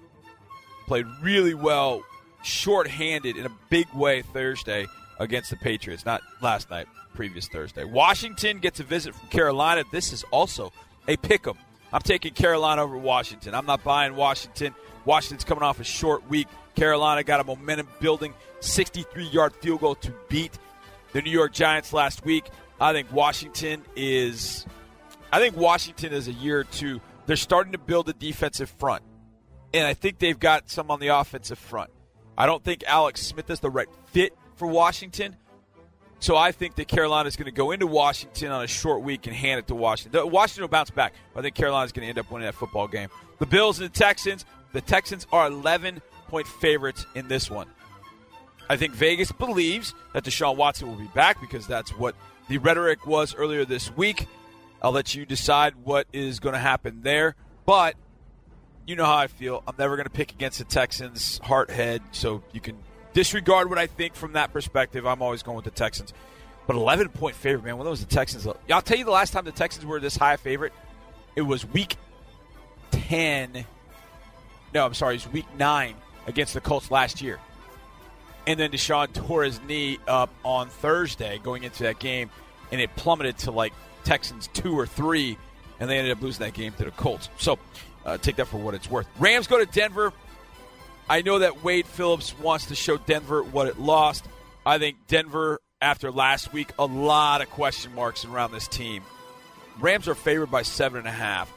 played 0.88 1.06
really 1.22 1.53
well, 1.53 2.03
short-handed 2.43 3.38
in 3.38 3.45
a 3.45 3.51
big 3.70 3.88
way 3.93 4.22
Thursday 4.22 4.86
against 5.20 5.49
the 5.49 5.56
Patriots. 5.58 6.06
Not 6.06 6.22
last 6.41 6.70
night, 6.70 6.88
previous 7.16 7.47
Thursday. 7.47 7.84
Washington 7.84 8.59
gets 8.59 8.80
a 8.80 8.84
visit 8.84 9.16
from 9.16 9.28
Carolina. 9.30 9.84
This 9.91 10.13
is 10.13 10.24
also 10.32 10.72
a 11.07 11.18
pick 11.18 11.47
'em. 11.47 11.57
I'm 11.91 12.01
taking 12.01 12.34
Carolina 12.34 12.84
over 12.84 12.97
Washington. 12.97 13.55
I'm 13.55 13.66
not 13.66 13.84
buying 13.84 14.16
Washington. 14.16 14.76
Washington's 15.05 15.43
coming 15.43 15.63
off 15.63 15.80
a 15.80 15.84
short 15.84 16.28
week. 16.30 16.47
Carolina 16.76 17.24
got 17.24 17.39
a 17.39 17.43
momentum 17.43 17.88
building 17.99 18.34
63 18.59 19.26
yard 19.28 19.53
field 19.55 19.80
goal 19.80 19.95
to 19.95 20.13
beat 20.28 20.57
the 21.13 21.22
New 21.22 21.32
York 21.32 21.53
Giants 21.53 21.93
last 21.93 22.26
week. 22.26 22.45
I 22.80 22.91
think 22.91 23.11
Washington 23.11 23.84
is 23.95 24.66
I 25.32 25.39
think 25.39 25.55
Washington 25.55 26.13
is 26.13 26.28
a 26.28 26.34
year 26.34 26.59
or 26.59 26.63
two. 26.66 27.01
They're 27.26 27.36
starting 27.36 27.72
to 27.72 27.78
build 27.78 28.09
a 28.09 28.13
defensive 28.13 28.70
front. 28.70 29.03
And 29.74 29.86
I 29.86 29.93
think 29.93 30.20
they've 30.20 30.39
got 30.39 30.70
some 30.70 30.91
on 30.91 30.99
the 30.99 31.07
offensive 31.07 31.59
front. 31.59 31.91
I 32.38 32.45
don't 32.45 32.63
think 32.63 32.84
Alex 32.86 33.22
Smith 33.22 33.49
is 33.49 33.59
the 33.59 33.70
right 33.70 33.88
fit 34.07 34.34
for 34.55 34.68
Washington. 34.68 35.36
So 36.26 36.36
I 36.36 36.51
think 36.51 36.73
that 36.78 36.88
Carolina 36.88 37.28
is 37.28 37.36
going 37.36 37.45
to 37.45 37.51
go 37.51 37.69
into 37.69 37.86
Washington 37.86 38.49
on 38.49 38.63
a 38.63 38.67
short 38.67 39.03
week 39.03 39.28
and 39.28 39.36
hand 39.36 39.59
it 39.59 39.67
to 39.67 39.76
Washington. 39.76 40.32
Washington 40.32 40.63
will 40.63 40.69
bounce 40.69 40.89
back. 40.89 41.13
I 41.36 41.41
think 41.43 41.53
Carolina 41.53 41.86
is 41.86 41.91
going 41.91 42.03
to 42.03 42.09
end 42.09 42.17
up 42.17 42.32
winning 42.32 42.47
that 42.47 42.55
football 42.55 42.88
game. 42.88 43.09
The 43.38 43.45
Bills 43.45 43.80
and 43.80 43.88
the 43.88 43.93
Texans. 43.93 44.43
The 44.73 44.82
Texans 44.82 45.28
are 45.32 45.45
11 45.45 46.01
point 46.28 46.47
favorites 46.47 47.05
in 47.13 47.28
this 47.28 47.51
one. 47.51 47.67
I 48.67 48.76
think 48.76 48.95
Vegas 48.95 49.32
believes 49.34 49.93
that 50.13 50.23
Deshaun 50.23 50.55
Watson 50.55 50.88
will 50.88 50.95
be 50.95 51.11
back 51.13 51.39
because 51.39 51.67
that's 51.67 51.91
what 51.91 52.15
the 52.49 52.57
rhetoric 52.57 53.05
was 53.05 53.36
earlier 53.36 53.63
this 53.63 53.95
week. 53.95 54.26
I'll 54.82 54.93
let 54.93 55.13
you 55.13 55.28
decide 55.28 55.76
what 55.84 56.07
is 56.11 56.39
going 56.39 56.53
to 56.53 56.59
happen 56.59 57.01
there. 57.03 57.36
But 57.67 57.97
you 58.88 58.95
know 58.95 59.05
how 59.05 59.17
I 59.17 59.28
feel. 59.28 59.61
I'm 59.67 59.76
never 59.78 59.95
going 59.95 60.07
to 60.07 60.09
pick 60.09 60.32
against 60.32 60.57
the 60.57 60.65
Texans, 60.65 61.38
heart 61.43 61.69
head, 61.69 62.01
so 62.13 62.41
you 62.51 62.61
can 62.61 62.80
disregard 63.16 63.70
what 63.70 63.80
I 63.80 63.88
think 63.88 64.13
from 64.13 64.34
that 64.34 64.53
perspective. 64.53 65.07
I'm 65.07 65.24
always 65.24 65.41
going 65.41 65.55
with 65.55 65.66
the 65.66 65.72
Texans. 65.72 66.13
But 66.68 66.76
11 66.76 67.09
point 67.09 67.36
favorite, 67.36 67.63
man. 67.63 67.78
When 67.78 67.88
was 67.88 68.05
the 68.05 68.13
Texans? 68.13 68.45
I'll 68.45 68.82
tell 68.82 68.97
you 68.97 69.05
the 69.05 69.11
last 69.11 69.34
time 69.34 69.45
the 69.45 69.51
Texans 69.51 69.86
were 69.86 69.99
this 69.99 70.18
high 70.18 70.38
favorite. 70.38 70.74
It 71.36 71.41
was 71.41 71.66
week 71.66 71.95
10. 72.91 73.66
No, 74.74 74.86
I'm 74.86 74.93
sorry. 74.93 75.16
It 75.16 75.26
was 75.26 75.34
week 75.34 75.45
9 75.57 75.95
against 76.28 76.53
the 76.53 76.61
Colts 76.61 76.91
last 76.91 77.22
year. 77.22 77.39
And 78.47 78.59
then 78.59 78.72
Deshaun 78.72 79.11
tore 79.13 79.43
his 79.43 79.61
knee 79.61 79.97
up 80.07 80.30
on 80.43 80.70
Thursday 80.70 81.39
going 81.41 81.63
into 81.63 81.84
that 81.84 81.97
game, 81.97 82.30
and 82.72 82.80
it 82.80 82.95
plummeted 82.95 83.39
to 83.39 83.51
like 83.51 83.74
Texans 84.03 84.49
2 84.53 84.78
or 84.78 84.86
3, 84.86 85.38
and 85.80 85.89
they 85.89 85.97
ended 85.97 86.11
up 86.11 86.22
losing 86.22 86.45
that 86.45 86.53
game 86.53 86.74
to 86.74 86.86
the 86.86 86.91
Colts. 86.91 87.30
So 87.38 87.57
uh, 88.05 88.18
take 88.18 88.36
that 88.36 88.47
for 88.47 88.57
what 88.57 88.76
it's 88.76 88.89
worth. 88.89 89.07
Rams 89.18 89.47
go 89.47 89.57
to 89.57 89.66
Denver. 89.66 90.13
I 91.10 91.22
know 91.22 91.39
that 91.39 91.64
Wade 91.64 91.86
Phillips 91.86 92.38
wants 92.39 92.66
to 92.68 92.76
show 92.76 92.97
Denver 92.97 93.43
what 93.43 93.68
it 93.68 93.80
lost. 93.80 94.26
I 94.66 94.80
think 94.80 94.97
Denver, 95.08 95.60
after 95.82 96.12
last 96.12 96.51
week, 96.51 96.72
a 96.80 96.86
lot 96.86 97.41
of 97.41 97.49
question 97.51 97.93
marks 97.93 98.26
around 98.26 98.51
this 98.51 98.68
team. 98.68 99.03
Rams 99.80 100.08
are 100.08 100.16
favored 100.16 100.49
by 100.49 100.64
seven 100.64 100.99
and 100.99 101.08
a 101.08 101.12
half. 101.12 101.51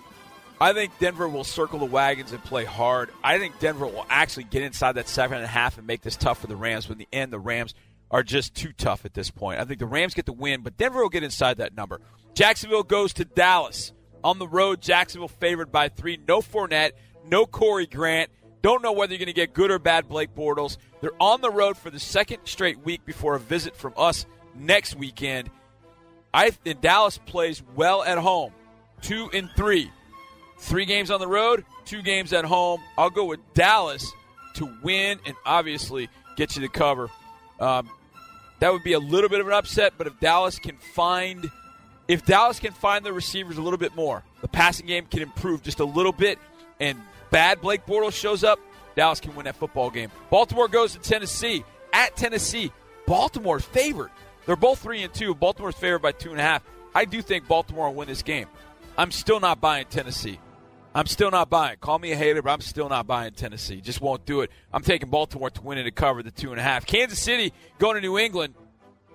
I 0.61 0.73
think 0.73 0.99
Denver 0.99 1.29
will 1.29 1.45
circle 1.45 1.79
the 1.79 1.85
wagons 1.87 2.33
and 2.33 2.43
play 2.43 2.65
hard. 2.65 3.11
I 3.23 3.39
think 3.39 3.59
Denver 3.61 3.87
will 3.87 4.05
actually 4.11 4.45
get 4.45 4.65
inside 4.65 4.93
that 4.93 5.09
seven 5.09 5.37
and 5.39 5.45
a 5.45 5.49
half 5.49 5.79
and 5.79 5.87
make 5.87 6.03
this 6.03 6.17
tough 6.17 6.41
for 6.41 6.49
the 6.49 6.57
Rams. 6.57 6.87
But 6.87 6.95
in 6.95 6.99
the 6.99 7.09
end, 7.13 7.33
the 7.33 7.39
Rams 7.39 7.75
are 8.11 8.23
just 8.23 8.55
too 8.55 8.73
tough 8.73 9.05
at 9.05 9.15
this 9.15 9.31
point. 9.31 9.61
I 9.61 9.65
think 9.65 9.79
the 9.79 9.87
Rams 9.87 10.15
get 10.15 10.27
the 10.27 10.33
win, 10.33 10.63
but 10.63 10.77
Denver 10.77 11.01
will 11.01 11.09
get 11.09 11.23
inside 11.23 11.59
that 11.59 11.77
number. 11.77 12.01
Jacksonville 12.35 12.83
goes 12.83 13.13
to 13.15 13.25
Dallas. 13.25 13.93
On 14.25 14.39
the 14.41 14.49
road, 14.49 14.83
Jacksonville 14.83 15.29
favored 15.29 15.71
by 15.71 15.89
three. 15.89 16.19
No 16.27 16.41
Fournette, 16.41 16.93
no 17.25 17.47
Corey 17.47 17.87
Grant. 17.87 18.31
Don't 18.69 18.83
know 18.83 18.93
whether 18.93 19.15
you're 19.15 19.19
going 19.19 19.29
to 19.29 19.33
get 19.33 19.55
good 19.55 19.71
or 19.71 19.79
bad 19.79 20.11
Blake 20.11 20.35
Bortles. 20.35 20.77
They're 21.01 21.11
on 21.19 21.41
the 21.41 21.51
road 21.51 21.79
for 21.79 21.89
the 21.89 21.99
second 21.99 22.41
straight 22.45 22.85
week 22.85 23.03
before 23.07 23.35
a 23.35 23.41
visit 23.41 23.75
from 23.75 23.95
us 23.97 24.27
next 24.55 24.95
weekend. 24.95 25.49
I 26.35 26.51
think 26.51 26.83
Dallas 26.83 27.17
plays 27.17 27.63
well 27.75 28.03
at 28.03 28.19
home, 28.19 28.53
two 29.01 29.31
and 29.33 29.49
three. 29.57 29.91
Three 30.59 30.85
games 30.85 31.11
on 31.11 31.19
the 31.19 31.27
road, 31.27 31.65
two 31.87 32.03
games 32.03 32.35
at 32.35 32.45
home. 32.45 32.83
I'll 32.99 33.09
go 33.09 33.25
with 33.25 33.41
Dallas 33.55 34.13
to 34.57 34.71
win 34.83 35.19
and 35.25 35.35
obviously 35.47 36.11
get 36.37 36.55
you 36.55 36.61
the 36.61 36.69
cover. 36.69 37.09
Um, 37.59 37.89
that 38.61 38.71
would 38.71 38.85
be 38.85 38.93
a 38.93 39.01
little 39.01 39.31
bit 39.31 39.41
of 39.41 39.47
an 39.47 39.55
upset, 39.55 39.95
but 39.97 40.07
if 40.07 40.21
Dallas 40.21 40.59
can 40.59 40.77
find 40.77 41.51
if 42.07 42.27
Dallas 42.27 42.61
can 42.61 42.73
find 42.75 43.03
the 43.03 43.15
receivers 43.15 43.57
a 43.57 43.63
little 43.63 43.79
bit 43.79 43.97
more, 43.97 44.25
the 44.43 44.49
passing 44.49 44.85
game 44.85 45.07
can 45.07 45.23
improve 45.23 45.63
just 45.63 45.81
a 45.81 45.87
little 45.87 46.13
bit, 46.13 46.39
and 46.79 46.99
bad 47.31 47.61
Blake 47.61 47.87
Bortles 47.87 48.15
shows 48.15 48.45
up, 48.45 48.59
Dallas 48.97 49.21
can 49.21 49.35
win 49.35 49.45
that 49.45 49.57
football 49.57 49.91
game. 49.91 50.11
Baltimore 50.31 50.69
goes 50.69 50.93
to 50.95 50.99
Tennessee 50.99 51.65
at 51.93 52.17
Tennessee. 52.17 52.73
Baltimore's 53.07 53.65
favored. 53.65 54.11
They're 54.45 54.57
both 54.57 54.81
three 54.81 55.03
and 55.03 55.13
two. 55.13 55.35
Baltimore's 55.35 55.77
favored 55.77 56.01
by 56.01 56.13
two 56.13 56.31
and 56.31 56.41
a 56.41 56.43
half. 56.43 56.65
I 56.95 57.05
do 57.05 57.23
think 57.23 57.47
Baltimore 57.47 57.89
will 57.89 57.95
win 57.95 58.09
this 58.09 58.23
game. 58.23 58.47
I'm 58.97 59.13
still 59.13 59.41
not 59.41 59.61
buying 59.61 59.87
Tennessee. 59.89 60.41
I'm 60.95 61.07
still 61.07 61.31
not 61.31 61.49
buying. 61.49 61.77
Call 61.79 61.99
me 61.99 62.13
a 62.13 62.17
hater, 62.17 62.43
but 62.43 62.51
I'm 62.51 62.61
still 62.61 62.89
not 62.89 63.07
buying 63.07 63.33
Tennessee. 63.33 63.81
Just 63.81 64.01
won't 64.01 64.27
do 64.27 64.41
it. 64.41 64.51
I'm 64.73 64.83
taking 64.83 65.11
Baltimore 65.11 65.51
to 65.51 65.63
win 65.63 65.79
and 65.79 65.85
to 65.85 65.93
cover 65.93 66.23
the 66.23 66.31
two 66.31 66.51
and 66.51 66.59
a 66.59 66.63
half. 66.63 66.87
Kansas 66.87 67.21
City 67.21 67.53
going 67.79 67.95
to 67.95 68.01
New 68.01 68.19
England. 68.19 68.55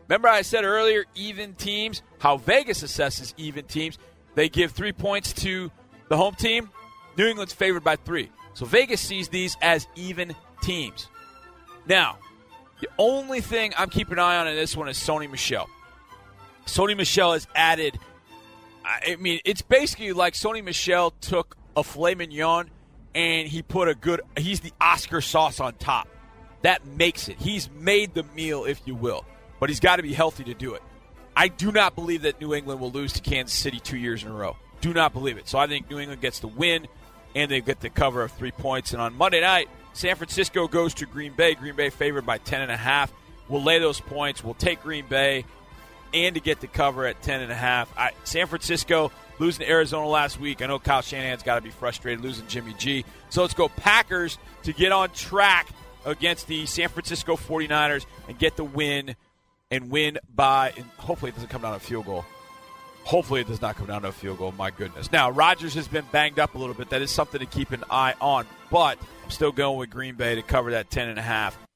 Remember, 0.08 0.28
I 0.28 0.44
said 0.44 0.64
earlier, 0.64 1.06
even 1.16 1.56
teams, 1.56 2.02
how 2.20 2.38
Vegas 2.38 2.84
assesses 2.84 3.34
even 3.38 3.66
teams. 3.66 3.98
They 4.36 4.50
give 4.50 4.72
three 4.72 4.94
points 4.94 5.34
to 5.34 5.72
the 6.10 6.16
home 6.16 6.36
team. 6.36 6.70
New 7.18 7.28
England's 7.28 7.54
favored 7.54 7.84
by 7.84 7.96
three. 7.96 8.30
So 8.54 8.66
Vegas 8.66 9.02
sees 9.02 9.30
these 9.30 9.58
as 9.62 9.88
even 9.96 10.36
teams. 10.62 11.08
Now, 11.88 12.18
the 12.80 12.90
only 12.98 13.42
thing 13.42 13.74
I'm 13.78 13.90
keeping 13.90 14.14
an 14.14 14.20
eye 14.20 14.38
on 14.38 14.48
in 14.48 14.56
this 14.56 14.76
one 14.76 14.88
is 14.88 14.98
Sony 14.98 15.30
Michel. 15.30 15.70
Sony 16.66 16.96
Michel 16.96 17.34
has 17.34 17.48
added. 17.56 18.00
I 18.86 19.16
mean, 19.16 19.40
it's 19.46 19.62
basically 19.62 20.14
like 20.14 20.34
Sony 20.34 20.64
Michel 20.64 21.12
took 21.22 21.56
a 21.76 21.84
filet 21.84 22.16
mignon 22.16 22.70
and 23.16 23.48
he 23.48 23.62
put 23.62 23.88
a 23.88 23.96
good. 23.96 24.22
He's 24.38 24.60
the 24.60 24.74
Oscar 24.82 25.22
sauce 25.22 25.60
on 25.60 25.74
top. 25.76 26.08
That 26.62 26.86
makes 26.86 27.28
it. 27.28 27.38
He's 27.38 27.70
made 27.70 28.14
the 28.14 28.24
meal, 28.36 28.66
if 28.66 28.82
you 28.86 28.96
will, 28.96 29.26
but 29.60 29.70
he's 29.70 29.80
got 29.80 29.98
to 29.98 30.04
be 30.04 30.14
healthy 30.14 30.46
to 30.46 30.54
do 30.54 30.74
it. 30.74 30.82
I 31.36 31.48
do 31.48 31.72
not 31.72 31.96
believe 31.96 32.22
that 32.22 32.40
New 32.40 32.54
England 32.54 32.80
will 32.80 32.92
lose 32.92 33.14
to 33.14 33.22
Kansas 33.22 33.58
City 33.58 33.80
two 33.80 33.98
years 33.98 34.24
in 34.24 34.30
a 34.30 34.34
row. 34.34 34.56
Do 34.82 34.94
not 34.94 35.14
believe 35.14 35.38
it. 35.38 35.48
So 35.48 35.58
I 35.58 35.68
think 35.68 35.90
New 35.90 36.00
England 36.00 36.22
gets 36.22 36.40
the 36.40 36.48
win, 36.48 36.88
and 37.36 37.50
they 37.50 37.62
get 37.62 37.80
the 37.80 37.90
cover 37.90 38.22
of 38.22 38.32
three 38.32 38.52
points. 38.52 38.94
And 38.94 39.02
on 39.02 39.16
Monday 39.16 39.42
night, 39.42 39.70
San 39.94 40.16
Francisco 40.16 40.68
goes 40.68 40.94
to 40.96 41.06
Green 41.06 41.34
Bay. 41.34 41.56
Green 41.56 41.76
Bay 41.76 41.90
favored 41.90 42.26
by 42.26 42.38
ten 42.40 42.62
and 42.62 42.72
a 42.72 42.78
half. 42.78 43.12
We'll 43.48 43.64
lay 43.64 43.80
those 43.80 44.00
points. 44.00 44.44
We'll 44.44 44.54
take 44.54 44.82
Green 44.82 45.06
Bay, 45.08 45.46
and 46.14 46.36
to 46.36 46.42
get 46.42 46.62
the 46.62 46.68
cover 46.68 47.06
at 47.06 47.22
ten 47.22 47.42
and 47.42 47.52
a 47.52 47.56
half. 47.56 47.92
I, 47.98 48.12
San 48.24 48.48
Francisco 48.48 49.12
losing 49.40 49.66
to 49.66 49.72
Arizona 49.72 50.08
last 50.08 50.40
week. 50.40 50.62
I 50.62 50.68
know 50.68 50.80
Kyle 50.80 51.02
Shanahan's 51.02 51.44
got 51.44 51.56
to 51.56 51.62
be 51.62 51.70
frustrated 51.70 52.24
losing 52.24 52.48
Jimmy 52.48 52.74
G. 52.78 53.06
So 53.30 53.42
let's 53.42 53.54
go 53.54 53.68
Packers 53.68 54.38
to 54.64 54.74
get 54.74 54.92
on 54.92 55.10
track 55.10 55.70
against 56.06 56.48
the 56.48 56.66
San 56.66 56.90
Francisco 56.90 57.36
49ers 57.36 58.06
and 58.28 58.38
get 58.38 58.56
the 58.56 58.64
win 58.64 59.16
and 59.72 59.90
win 59.90 60.20
by 60.34 60.74
and 60.78 60.86
hopefully 60.98 61.30
it 61.30 61.36
doesn't 61.36 61.50
come 61.50 61.62
down 61.62 61.72
to 61.72 61.78
a 61.78 61.80
field 61.80 62.06
goal. 62.06 62.26
Hopefully 63.06 63.42
it 63.42 63.48
does 63.48 63.62
not 63.62 63.76
come 63.76 63.88
down 63.88 64.04
to 64.04 64.10
a 64.10 64.12
field 64.12 64.38
goal. 64.38 64.54
My 64.58 64.72
goodness. 64.72 65.12
Now 65.12 65.30
Rodgers 65.30 65.74
has 65.76 65.88
been 65.88 66.06
banged 66.12 66.40
up 66.40 66.56
a 66.56 66.58
little 66.58 66.76
bit. 66.76 66.90
That 66.90 67.02
is 67.02 67.12
something 67.12 67.40
to 67.40 67.46
keep 67.46 67.72
an 67.72 67.84
eye 67.90 68.16
on. 68.22 68.46
But 68.72 68.98
I'm 69.24 69.30
still 69.30 69.52
going 69.52 69.78
with 69.78 69.90
Green 69.90 70.16
Bay 70.16 70.36
to 70.36 70.42
cover 70.42 70.72
that 70.72 70.90
ten 70.90 71.18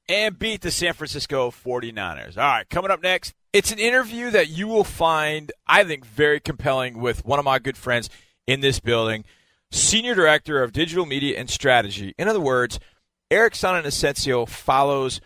and 0.08 0.38
beat 0.38 0.62
the 0.62 0.70
San 0.70 0.94
Francisco 0.94 1.50
49ers. 1.50 2.38
All 2.38 2.44
right, 2.44 2.68
coming 2.68 2.90
up 2.90 3.02
next, 3.02 3.34
it's 3.52 3.72
an 3.72 3.78
interview 3.78 4.30
that 4.30 4.48
you 4.48 4.66
will 4.66 4.84
find, 4.84 5.52
I 5.66 5.84
think, 5.84 6.04
very 6.04 6.40
compelling 6.40 6.98
with 6.98 7.24
one 7.24 7.38
of 7.38 7.44
my 7.44 7.58
good 7.58 7.76
friends 7.76 8.08
in 8.46 8.60
this 8.60 8.80
building, 8.80 9.24
Senior 9.70 10.14
Director 10.14 10.62
of 10.62 10.72
Digital 10.72 11.04
Media 11.04 11.38
and 11.38 11.50
Strategy. 11.50 12.14
In 12.18 12.26
other 12.26 12.40
words, 12.40 12.80
Eric 13.30 13.52
Sananacencio 13.52 14.48
follows 14.48 15.20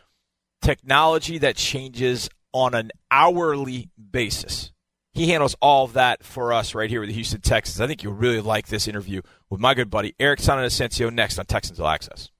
technology 0.61 1.38
that 1.38 1.57
changes 1.57 2.28
on 2.53 2.74
an 2.74 2.90
hourly 3.11 3.90
basis. 4.11 4.72
He 5.15 5.29
handles 5.29 5.55
all 5.61 5.89
that 5.89 6.25
for 6.25 6.55
us 6.55 6.75
right 6.75 6.89
here 6.89 7.01
with 7.01 7.11
the 7.11 7.15
Houston 7.15 7.43
Texans. 7.43 7.83
I 7.83 7.87
think 7.87 8.03
you'll 8.03 8.15
really 8.15 8.41
like 8.41 8.69
this 8.69 8.89
interview 8.89 9.21
with 9.51 9.61
my 9.61 9.75
good 9.75 9.91
buddy 9.91 10.15
Eric 10.19 10.41
Sananacencio 10.41 11.13
next 11.13 11.39
on 11.39 11.45
Texans 11.45 11.79
All 11.79 11.89
Access. 11.89 12.31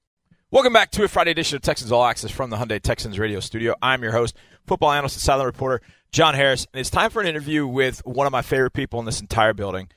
Welcome 0.49 0.73
back 0.73 0.89
to 0.91 1.03
a 1.03 1.07
Friday 1.07 1.29
edition 1.29 1.55
of 1.55 1.61
Texans 1.61 1.91
All 1.91 2.03
Access 2.03 2.31
from 2.31 2.49
the 2.49 2.57
Hyundai 2.57 2.81
Texans 2.81 3.19
radio 3.19 3.39
studio. 3.41 3.75
I'm 3.79 4.01
your 4.01 4.11
host, 4.11 4.35
football 4.65 4.91
analyst 4.91 5.17
and 5.17 5.21
sideline 5.21 5.45
reporter 5.45 5.85
John 6.11 6.33
Harris, 6.33 6.65
and 6.73 6.79
it's 6.79 6.89
time 6.89 7.11
for 7.11 7.21
an 7.21 7.27
interview 7.27 7.67
with 7.67 8.03
one 8.07 8.25
of 8.25 8.31
my 8.31 8.41
favorite 8.41 8.73
people 8.73 8.99
in 8.99 9.05
this 9.05 9.21
entire 9.21 9.53
building, 9.53 9.89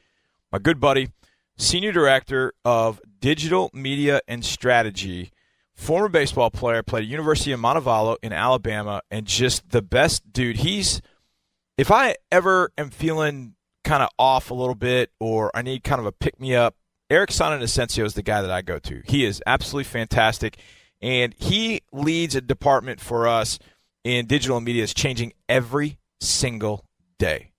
my 0.52 0.58
good 0.58 0.78
buddy, 0.78 1.08
senior 1.56 1.92
director 1.92 2.52
of 2.62 3.00
digital 3.20 3.70
media 3.72 4.20
and 4.28 4.44
strategy, 4.44 5.30
former 5.74 6.10
baseball 6.10 6.50
player, 6.50 6.82
played 6.82 7.04
at 7.04 7.08
University 7.08 7.52
of 7.52 7.60
Montevallo 7.60 8.16
in 8.22 8.34
Alabama, 8.34 9.00
and 9.10 9.24
just 9.24 9.70
the 9.70 9.80
best 9.80 10.30
dude. 10.30 10.56
He's 10.56 11.00
if 11.76 11.90
I 11.90 12.16
ever 12.32 12.72
am 12.78 12.90
feeling 12.90 13.54
kind 13.84 14.02
of 14.02 14.08
off 14.18 14.50
a 14.50 14.54
little 14.54 14.74
bit 14.74 15.10
or 15.20 15.50
I 15.54 15.62
need 15.62 15.84
kind 15.84 16.00
of 16.00 16.06
a 16.06 16.12
pick 16.12 16.40
me 16.40 16.54
up, 16.54 16.76
Eric 17.08 17.30
Sananacencio 17.30 18.04
is 18.04 18.14
the 18.14 18.22
guy 18.22 18.42
that 18.42 18.50
I 18.50 18.62
go 18.62 18.78
to. 18.80 19.02
He 19.06 19.24
is 19.24 19.42
absolutely 19.46 19.84
fantastic, 19.84 20.58
and 21.00 21.34
he 21.38 21.82
leads 21.92 22.34
a 22.34 22.40
department 22.40 23.00
for 23.00 23.28
us 23.28 23.58
in 24.02 24.26
digital 24.26 24.60
media 24.60 24.82
is 24.82 24.94
changing 24.94 25.32
every 25.48 25.98
single 26.20 26.84
day. 27.18 27.52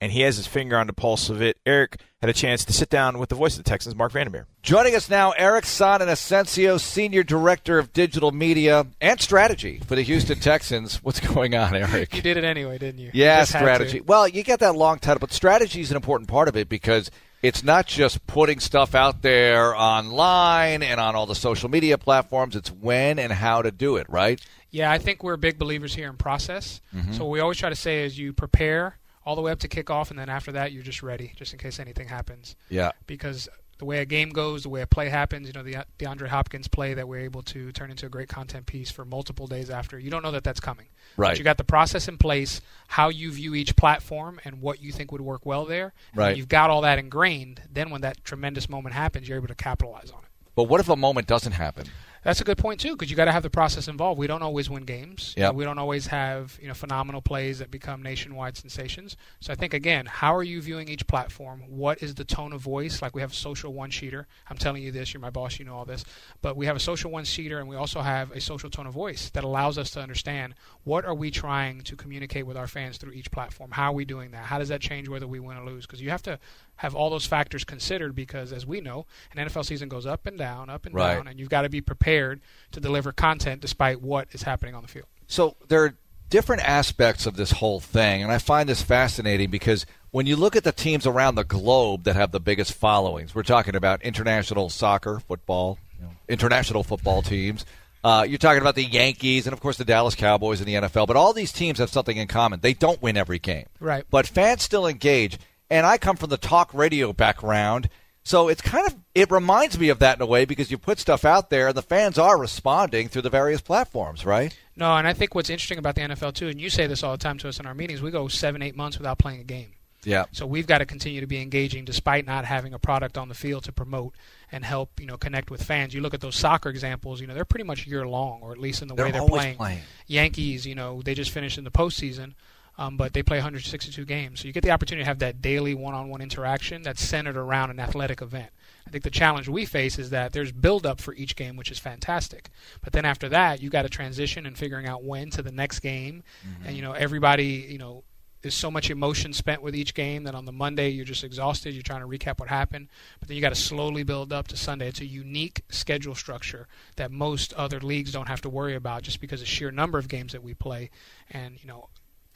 And 0.00 0.12
he 0.12 0.20
has 0.20 0.36
his 0.36 0.46
finger 0.46 0.76
on 0.76 0.86
the 0.86 0.92
pulse 0.92 1.28
of 1.28 1.42
it. 1.42 1.58
Eric 1.66 2.00
had 2.20 2.30
a 2.30 2.32
chance 2.32 2.64
to 2.64 2.72
sit 2.72 2.88
down 2.88 3.18
with 3.18 3.30
the 3.30 3.34
voice 3.34 3.58
of 3.58 3.64
the 3.64 3.68
Texans, 3.68 3.96
Marc 3.96 4.12
Vandermeer. 4.12 4.46
Joining 4.62 4.94
us 4.94 5.10
now, 5.10 5.32
Eric 5.32 5.64
Sananacencio, 5.64 6.78
Senior 6.78 7.24
Director 7.24 7.78
of 7.78 7.92
Digital 7.92 8.30
Media 8.30 8.86
and 9.00 9.20
Strategy 9.20 9.80
for 9.84 9.96
the 9.96 10.02
Houston 10.02 10.38
Texans. 10.38 11.02
What's 11.02 11.18
going 11.20 11.56
on, 11.56 11.74
Eric? 11.74 12.14
You 12.14 12.22
did 12.22 12.36
it 12.36 12.44
anyway, 12.44 12.78
didn't 12.78 13.00
you? 13.00 13.10
Yeah, 13.12 13.40
You 13.40 13.46
strategy. 13.46 14.00
Well, 14.00 14.28
you 14.28 14.44
get 14.44 14.60
that 14.60 14.76
long 14.76 15.00
title, 15.00 15.18
but 15.18 15.32
strategy 15.32 15.80
is 15.80 15.90
an 15.90 15.96
important 15.96 16.28
part 16.28 16.46
of 16.46 16.56
it 16.56 16.68
because 16.68 17.10
it's 17.42 17.64
not 17.64 17.86
just 17.86 18.24
putting 18.26 18.60
stuff 18.60 18.94
out 18.94 19.22
there 19.22 19.74
online 19.74 20.82
and 20.82 21.00
on 21.00 21.16
all 21.16 21.26
the 21.26 21.34
social 21.34 21.68
media 21.68 21.98
platforms. 21.98 22.54
It's 22.54 22.70
when 22.70 23.18
and 23.18 23.32
how 23.32 23.62
to 23.62 23.70
do 23.70 23.96
it, 23.96 24.08
right? 24.08 24.40
Yeah, 24.70 24.90
I 24.90 24.98
think 24.98 25.22
we're 25.24 25.36
big 25.36 25.58
believers 25.58 25.94
here 25.94 26.08
in 26.08 26.16
process. 26.16 26.80
Mm-hmm. 26.94 27.12
So 27.12 27.24
what 27.24 27.32
we 27.32 27.40
always 27.40 27.58
try 27.58 27.68
to 27.70 27.76
say 27.76 28.04
is 28.04 28.18
you 28.18 28.32
prepare 28.32 28.98
all 29.28 29.36
the 29.36 29.42
way 29.42 29.52
up 29.52 29.58
to 29.58 29.68
kickoff, 29.68 30.08
and 30.08 30.18
then 30.18 30.30
after 30.30 30.52
that, 30.52 30.72
you're 30.72 30.82
just 30.82 31.02
ready, 31.02 31.34
just 31.36 31.52
in 31.52 31.58
case 31.58 31.78
anything 31.78 32.08
happens. 32.08 32.56
Yeah. 32.70 32.92
Because 33.06 33.46
the 33.76 33.84
way 33.84 33.98
a 33.98 34.06
game 34.06 34.30
goes, 34.30 34.62
the 34.62 34.70
way 34.70 34.80
a 34.80 34.86
play 34.86 35.10
happens, 35.10 35.46
you 35.46 35.52
know, 35.52 35.62
the 35.62 35.84
DeAndre 35.98 36.28
Hopkins 36.28 36.66
play 36.66 36.94
that 36.94 37.06
we're 37.06 37.20
able 37.20 37.42
to 37.42 37.70
turn 37.72 37.90
into 37.90 38.06
a 38.06 38.08
great 38.08 38.30
content 38.30 38.64
piece 38.64 38.90
for 38.90 39.04
multiple 39.04 39.46
days 39.46 39.68
after. 39.68 39.98
You 39.98 40.10
don't 40.10 40.22
know 40.22 40.30
that 40.30 40.44
that's 40.44 40.60
coming. 40.60 40.86
Right. 41.18 41.32
But 41.32 41.38
you 41.38 41.44
got 41.44 41.58
the 41.58 41.64
process 41.64 42.08
in 42.08 42.16
place, 42.16 42.62
how 42.86 43.10
you 43.10 43.30
view 43.30 43.54
each 43.54 43.76
platform, 43.76 44.40
and 44.46 44.62
what 44.62 44.80
you 44.82 44.92
think 44.92 45.12
would 45.12 45.20
work 45.20 45.44
well 45.44 45.66
there. 45.66 45.92
Right. 46.14 46.34
You've 46.34 46.48
got 46.48 46.70
all 46.70 46.80
that 46.80 46.98
ingrained. 46.98 47.60
Then 47.70 47.90
when 47.90 48.00
that 48.00 48.24
tremendous 48.24 48.66
moment 48.66 48.94
happens, 48.94 49.28
you're 49.28 49.36
able 49.36 49.48
to 49.48 49.54
capitalize 49.54 50.10
on 50.10 50.20
it. 50.20 50.30
But 50.54 50.64
what 50.64 50.80
if 50.80 50.88
a 50.88 50.96
moment 50.96 51.26
doesn't 51.26 51.52
happen? 51.52 51.86
That's 52.24 52.40
a 52.40 52.44
good 52.44 52.58
point 52.58 52.80
too, 52.80 52.92
because 52.92 53.10
you 53.10 53.16
got 53.16 53.26
to 53.26 53.32
have 53.32 53.42
the 53.42 53.50
process 53.50 53.88
involved. 53.88 54.18
We 54.18 54.26
don't 54.26 54.42
always 54.42 54.68
win 54.68 54.84
games. 54.84 55.34
You 55.36 55.44
know, 55.44 55.52
we 55.52 55.64
don't 55.64 55.78
always 55.78 56.06
have 56.08 56.58
you 56.60 56.68
know 56.68 56.74
phenomenal 56.74 57.22
plays 57.22 57.58
that 57.58 57.70
become 57.70 58.02
nationwide 58.02 58.56
sensations. 58.56 59.16
So 59.40 59.52
I 59.52 59.56
think 59.56 59.74
again, 59.74 60.06
how 60.06 60.34
are 60.34 60.42
you 60.42 60.60
viewing 60.60 60.88
each 60.88 61.06
platform? 61.06 61.62
What 61.68 62.02
is 62.02 62.14
the 62.14 62.24
tone 62.24 62.52
of 62.52 62.60
voice? 62.60 63.00
Like 63.02 63.14
we 63.14 63.20
have 63.20 63.32
a 63.32 63.36
social 63.36 63.72
one 63.72 63.90
sheeter. 63.90 64.26
I'm 64.50 64.58
telling 64.58 64.82
you 64.82 64.92
this. 64.92 65.14
You're 65.14 65.20
my 65.20 65.30
boss. 65.30 65.58
You 65.58 65.64
know 65.64 65.74
all 65.74 65.84
this. 65.84 66.04
But 66.42 66.56
we 66.56 66.66
have 66.66 66.76
a 66.76 66.80
social 66.80 67.10
one 67.10 67.24
sheeter, 67.24 67.58
and 67.58 67.68
we 67.68 67.76
also 67.76 68.00
have 68.00 68.32
a 68.32 68.40
social 68.40 68.70
tone 68.70 68.86
of 68.86 68.94
voice 68.94 69.30
that 69.30 69.44
allows 69.44 69.78
us 69.78 69.90
to 69.92 70.00
understand 70.00 70.54
what 70.84 71.04
are 71.04 71.14
we 71.14 71.30
trying 71.30 71.82
to 71.82 71.96
communicate 71.96 72.46
with 72.46 72.56
our 72.56 72.66
fans 72.66 72.98
through 72.98 73.12
each 73.12 73.30
platform. 73.30 73.70
How 73.70 73.90
are 73.90 73.94
we 73.94 74.04
doing 74.04 74.32
that? 74.32 74.44
How 74.44 74.58
does 74.58 74.68
that 74.68 74.80
change 74.80 75.08
whether 75.08 75.26
we 75.26 75.40
win 75.40 75.56
or 75.56 75.64
lose? 75.64 75.86
Because 75.86 76.02
you 76.02 76.10
have 76.10 76.22
to 76.22 76.38
have 76.78 76.94
all 76.94 77.10
those 77.10 77.26
factors 77.26 77.62
considered 77.64 78.14
because 78.14 78.52
as 78.52 78.66
we 78.66 78.80
know 78.80 79.06
an 79.34 79.46
nfl 79.48 79.64
season 79.64 79.88
goes 79.88 80.06
up 80.06 80.26
and 80.26 80.36
down 80.38 80.68
up 80.68 80.86
and 80.86 80.94
Right. 80.94 81.14
down 81.14 81.28
and 81.28 81.38
you've 81.38 81.48
got 81.50 81.62
to 81.62 81.68
be 81.68 81.80
prepared 81.80 82.40
to 82.72 82.80
deliver 82.80 83.12
content 83.12 83.60
despite 83.60 84.00
what 84.02 84.26
is 84.32 84.42
happening 84.42 84.74
on 84.74 84.82
the 84.82 84.88
field 84.88 85.06
So 85.28 85.56
there 85.68 85.84
are 85.84 85.94
different 86.30 86.62
aspects 86.68 87.24
of 87.26 87.36
this 87.36 87.52
whole 87.52 87.80
thing, 87.80 88.22
and 88.22 88.30
I 88.30 88.36
find 88.38 88.68
this 88.68 88.82
fascinating 88.82 89.50
because 89.50 89.86
when 90.10 90.26
you 90.26 90.36
look 90.36 90.56
at 90.56 90.64
the 90.64 90.72
teams 90.72 91.06
around 91.06 91.36
the 91.36 91.44
globe 91.44 92.04
that 92.04 92.16
have 92.16 92.32
the 92.32 92.40
biggest 92.40 92.72
followings, 92.74 93.34
we're 93.34 93.42
talking 93.42 93.74
about 93.74 94.02
international 94.02 94.68
soccer, 94.68 95.20
football, 95.20 95.78
know, 96.00 96.08
international 96.28 96.82
football 96.84 97.22
teams. 97.22 97.64
Uh, 98.04 98.24
you're 98.28 98.38
talking 98.38 98.60
about 98.60 98.74
the 98.74 98.84
Yankees 98.84 99.46
and, 99.46 99.52
of 99.52 99.60
course, 99.60 99.76
the 99.76 99.84
Dallas 99.84 100.14
Cowboys 100.14 100.60
in 100.60 100.66
the 100.66 100.74
NFL. 100.74 101.06
But 101.06 101.16
all 101.16 101.32
these 101.32 101.50
teams 101.52 101.78
have 101.78 101.90
something 101.90 102.16
in 102.16 102.28
common. 102.28 102.60
They 102.60 102.72
don't 102.72 103.02
win 103.02 103.16
every 103.16 103.38
game. 103.38 103.66
Right. 103.80 104.04
But 104.08 104.26
fans 104.26 104.62
still 104.62 104.86
engage. 104.86 105.38
And 105.70 105.86
I 105.86 105.98
come 105.98 106.16
from 106.16 106.30
the 106.30 106.36
talk 106.38 106.72
radio 106.72 107.12
background. 107.12 107.88
So 108.22 108.48
it's 108.48 108.60
kind 108.60 108.86
of, 108.86 108.94
it 109.14 109.30
reminds 109.30 109.78
me 109.78 109.88
of 109.88 110.00
that 110.00 110.18
in 110.18 110.22
a 110.22 110.26
way 110.26 110.44
because 110.44 110.70
you 110.70 110.76
put 110.76 110.98
stuff 110.98 111.24
out 111.24 111.48
there 111.48 111.68
and 111.68 111.76
the 111.76 111.82
fans 111.82 112.18
are 112.18 112.38
responding 112.38 113.08
through 113.08 113.22
the 113.22 113.30
various 113.30 113.60
platforms, 113.62 114.24
right? 114.26 114.56
no 114.76 114.94
and 114.96 115.08
i 115.08 115.12
think 115.12 115.34
what's 115.34 115.50
interesting 115.50 115.76
about 115.78 115.96
the 115.96 116.00
nfl 116.02 116.32
too 116.32 116.46
and 116.46 116.60
you 116.60 116.70
say 116.70 116.86
this 116.86 117.02
all 117.02 117.10
the 117.10 117.18
time 117.18 117.36
to 117.36 117.48
us 117.48 117.58
in 117.58 117.66
our 117.66 117.74
meetings 117.74 118.00
we 118.00 118.12
go 118.12 118.28
seven 118.28 118.62
eight 118.62 118.76
months 118.76 118.96
without 118.96 119.18
playing 119.18 119.40
a 119.40 119.44
game 119.44 119.72
Yeah. 120.04 120.26
so 120.30 120.46
we've 120.46 120.68
got 120.68 120.78
to 120.78 120.86
continue 120.86 121.20
to 121.20 121.26
be 121.26 121.42
engaging 121.42 121.84
despite 121.84 122.24
not 122.26 122.44
having 122.44 122.72
a 122.74 122.78
product 122.78 123.18
on 123.18 123.28
the 123.28 123.34
field 123.34 123.64
to 123.64 123.72
promote 123.72 124.14
and 124.52 124.64
help 124.64 125.00
you 125.00 125.06
know 125.06 125.16
connect 125.16 125.50
with 125.50 125.64
fans 125.64 125.94
you 125.94 126.00
look 126.00 126.14
at 126.14 126.20
those 126.20 126.36
soccer 126.36 126.68
examples 126.68 127.20
you 127.20 127.26
know 127.26 127.34
they're 127.34 127.44
pretty 127.44 127.64
much 127.64 127.88
year 127.88 128.06
long 128.06 128.38
or 128.40 128.52
at 128.52 128.58
least 128.58 128.82
in 128.82 128.88
the 128.88 128.94
way 128.94 129.02
They're 129.04 129.12
they're 129.14 129.20
always 129.22 129.42
playing 129.42 129.56
playing. 129.56 129.80
Yankees, 130.06 130.64
you 130.64 130.76
know, 130.76 131.02
they 131.02 131.14
just 131.14 131.32
finished 131.32 131.58
in 131.58 131.64
the 131.64 131.72
postseason, 131.72 132.34
um, 132.78 132.96
but 132.96 133.12
they 133.12 133.24
play 133.24 133.38
162 133.38 134.04
games. 134.04 134.40
So 134.40 134.46
you 134.46 134.52
get 134.52 134.62
the 134.62 134.70
opportunity 134.70 135.02
to 135.02 135.08
have 135.08 135.18
that 135.18 135.42
daily 135.42 135.74
one-on-one 135.74 136.20
interaction 136.20 136.82
that's 136.82 137.02
centered 137.02 137.36
around 137.36 137.70
an 137.70 137.80
athletic 137.80 138.22
event. 138.22 138.50
I 138.86 138.90
think 138.90 139.02
the 139.02 139.10
challenge 139.10 139.48
we 139.48 139.66
face 139.66 139.98
is 139.98 140.10
that 140.10 140.32
there's 140.32 140.52
build-up 140.52 141.00
for 141.00 141.12
each 141.14 141.36
game, 141.36 141.56
which 141.56 141.72
is 141.72 141.78
fantastic. 141.78 142.50
But 142.80 142.92
then 142.92 143.04
after 143.04 143.28
that, 143.28 143.60
you 143.60 143.68
got 143.68 143.82
to 143.82 143.88
transition 143.88 144.46
and 144.46 144.56
figuring 144.56 144.86
out 144.86 145.02
when 145.02 145.28
to 145.30 145.42
the 145.42 145.50
next 145.52 145.80
game, 145.80 146.22
and 146.64 146.76
you 146.76 146.82
know, 146.82 146.92
everybody, 146.92 147.66
you 147.68 147.78
know. 147.78 148.04
There's 148.40 148.54
so 148.54 148.70
much 148.70 148.88
emotion 148.88 149.32
spent 149.32 149.62
with 149.62 149.74
each 149.74 149.94
game 149.94 150.22
that 150.22 150.36
on 150.36 150.44
the 150.44 150.52
Monday 150.52 150.90
you're 150.90 151.04
just 151.04 151.24
exhausted. 151.24 151.74
You're 151.74 151.82
trying 151.82 152.02
to 152.02 152.06
recap 152.06 152.38
what 152.38 152.48
happened, 152.48 152.86
but 153.18 153.26
then 153.26 153.34
you 153.34 153.40
got 153.40 153.48
to 153.48 153.56
slowly 153.56 154.04
build 154.04 154.32
up 154.32 154.46
to 154.48 154.56
Sunday. 154.56 154.86
It's 154.86 155.00
a 155.00 155.06
unique 155.06 155.62
schedule 155.70 156.14
structure 156.14 156.68
that 156.94 157.10
most 157.10 157.52
other 157.54 157.80
leagues 157.80 158.12
don't 158.12 158.28
have 158.28 158.40
to 158.42 158.48
worry 158.48 158.76
about 158.76 159.02
just 159.02 159.20
because 159.20 159.40
of 159.40 159.48
the 159.48 159.50
sheer 159.50 159.72
number 159.72 159.98
of 159.98 160.06
games 160.06 160.30
that 160.34 160.44
we 160.44 160.54
play, 160.54 160.90
and 161.32 161.60
you 161.60 161.66
know 161.66 161.88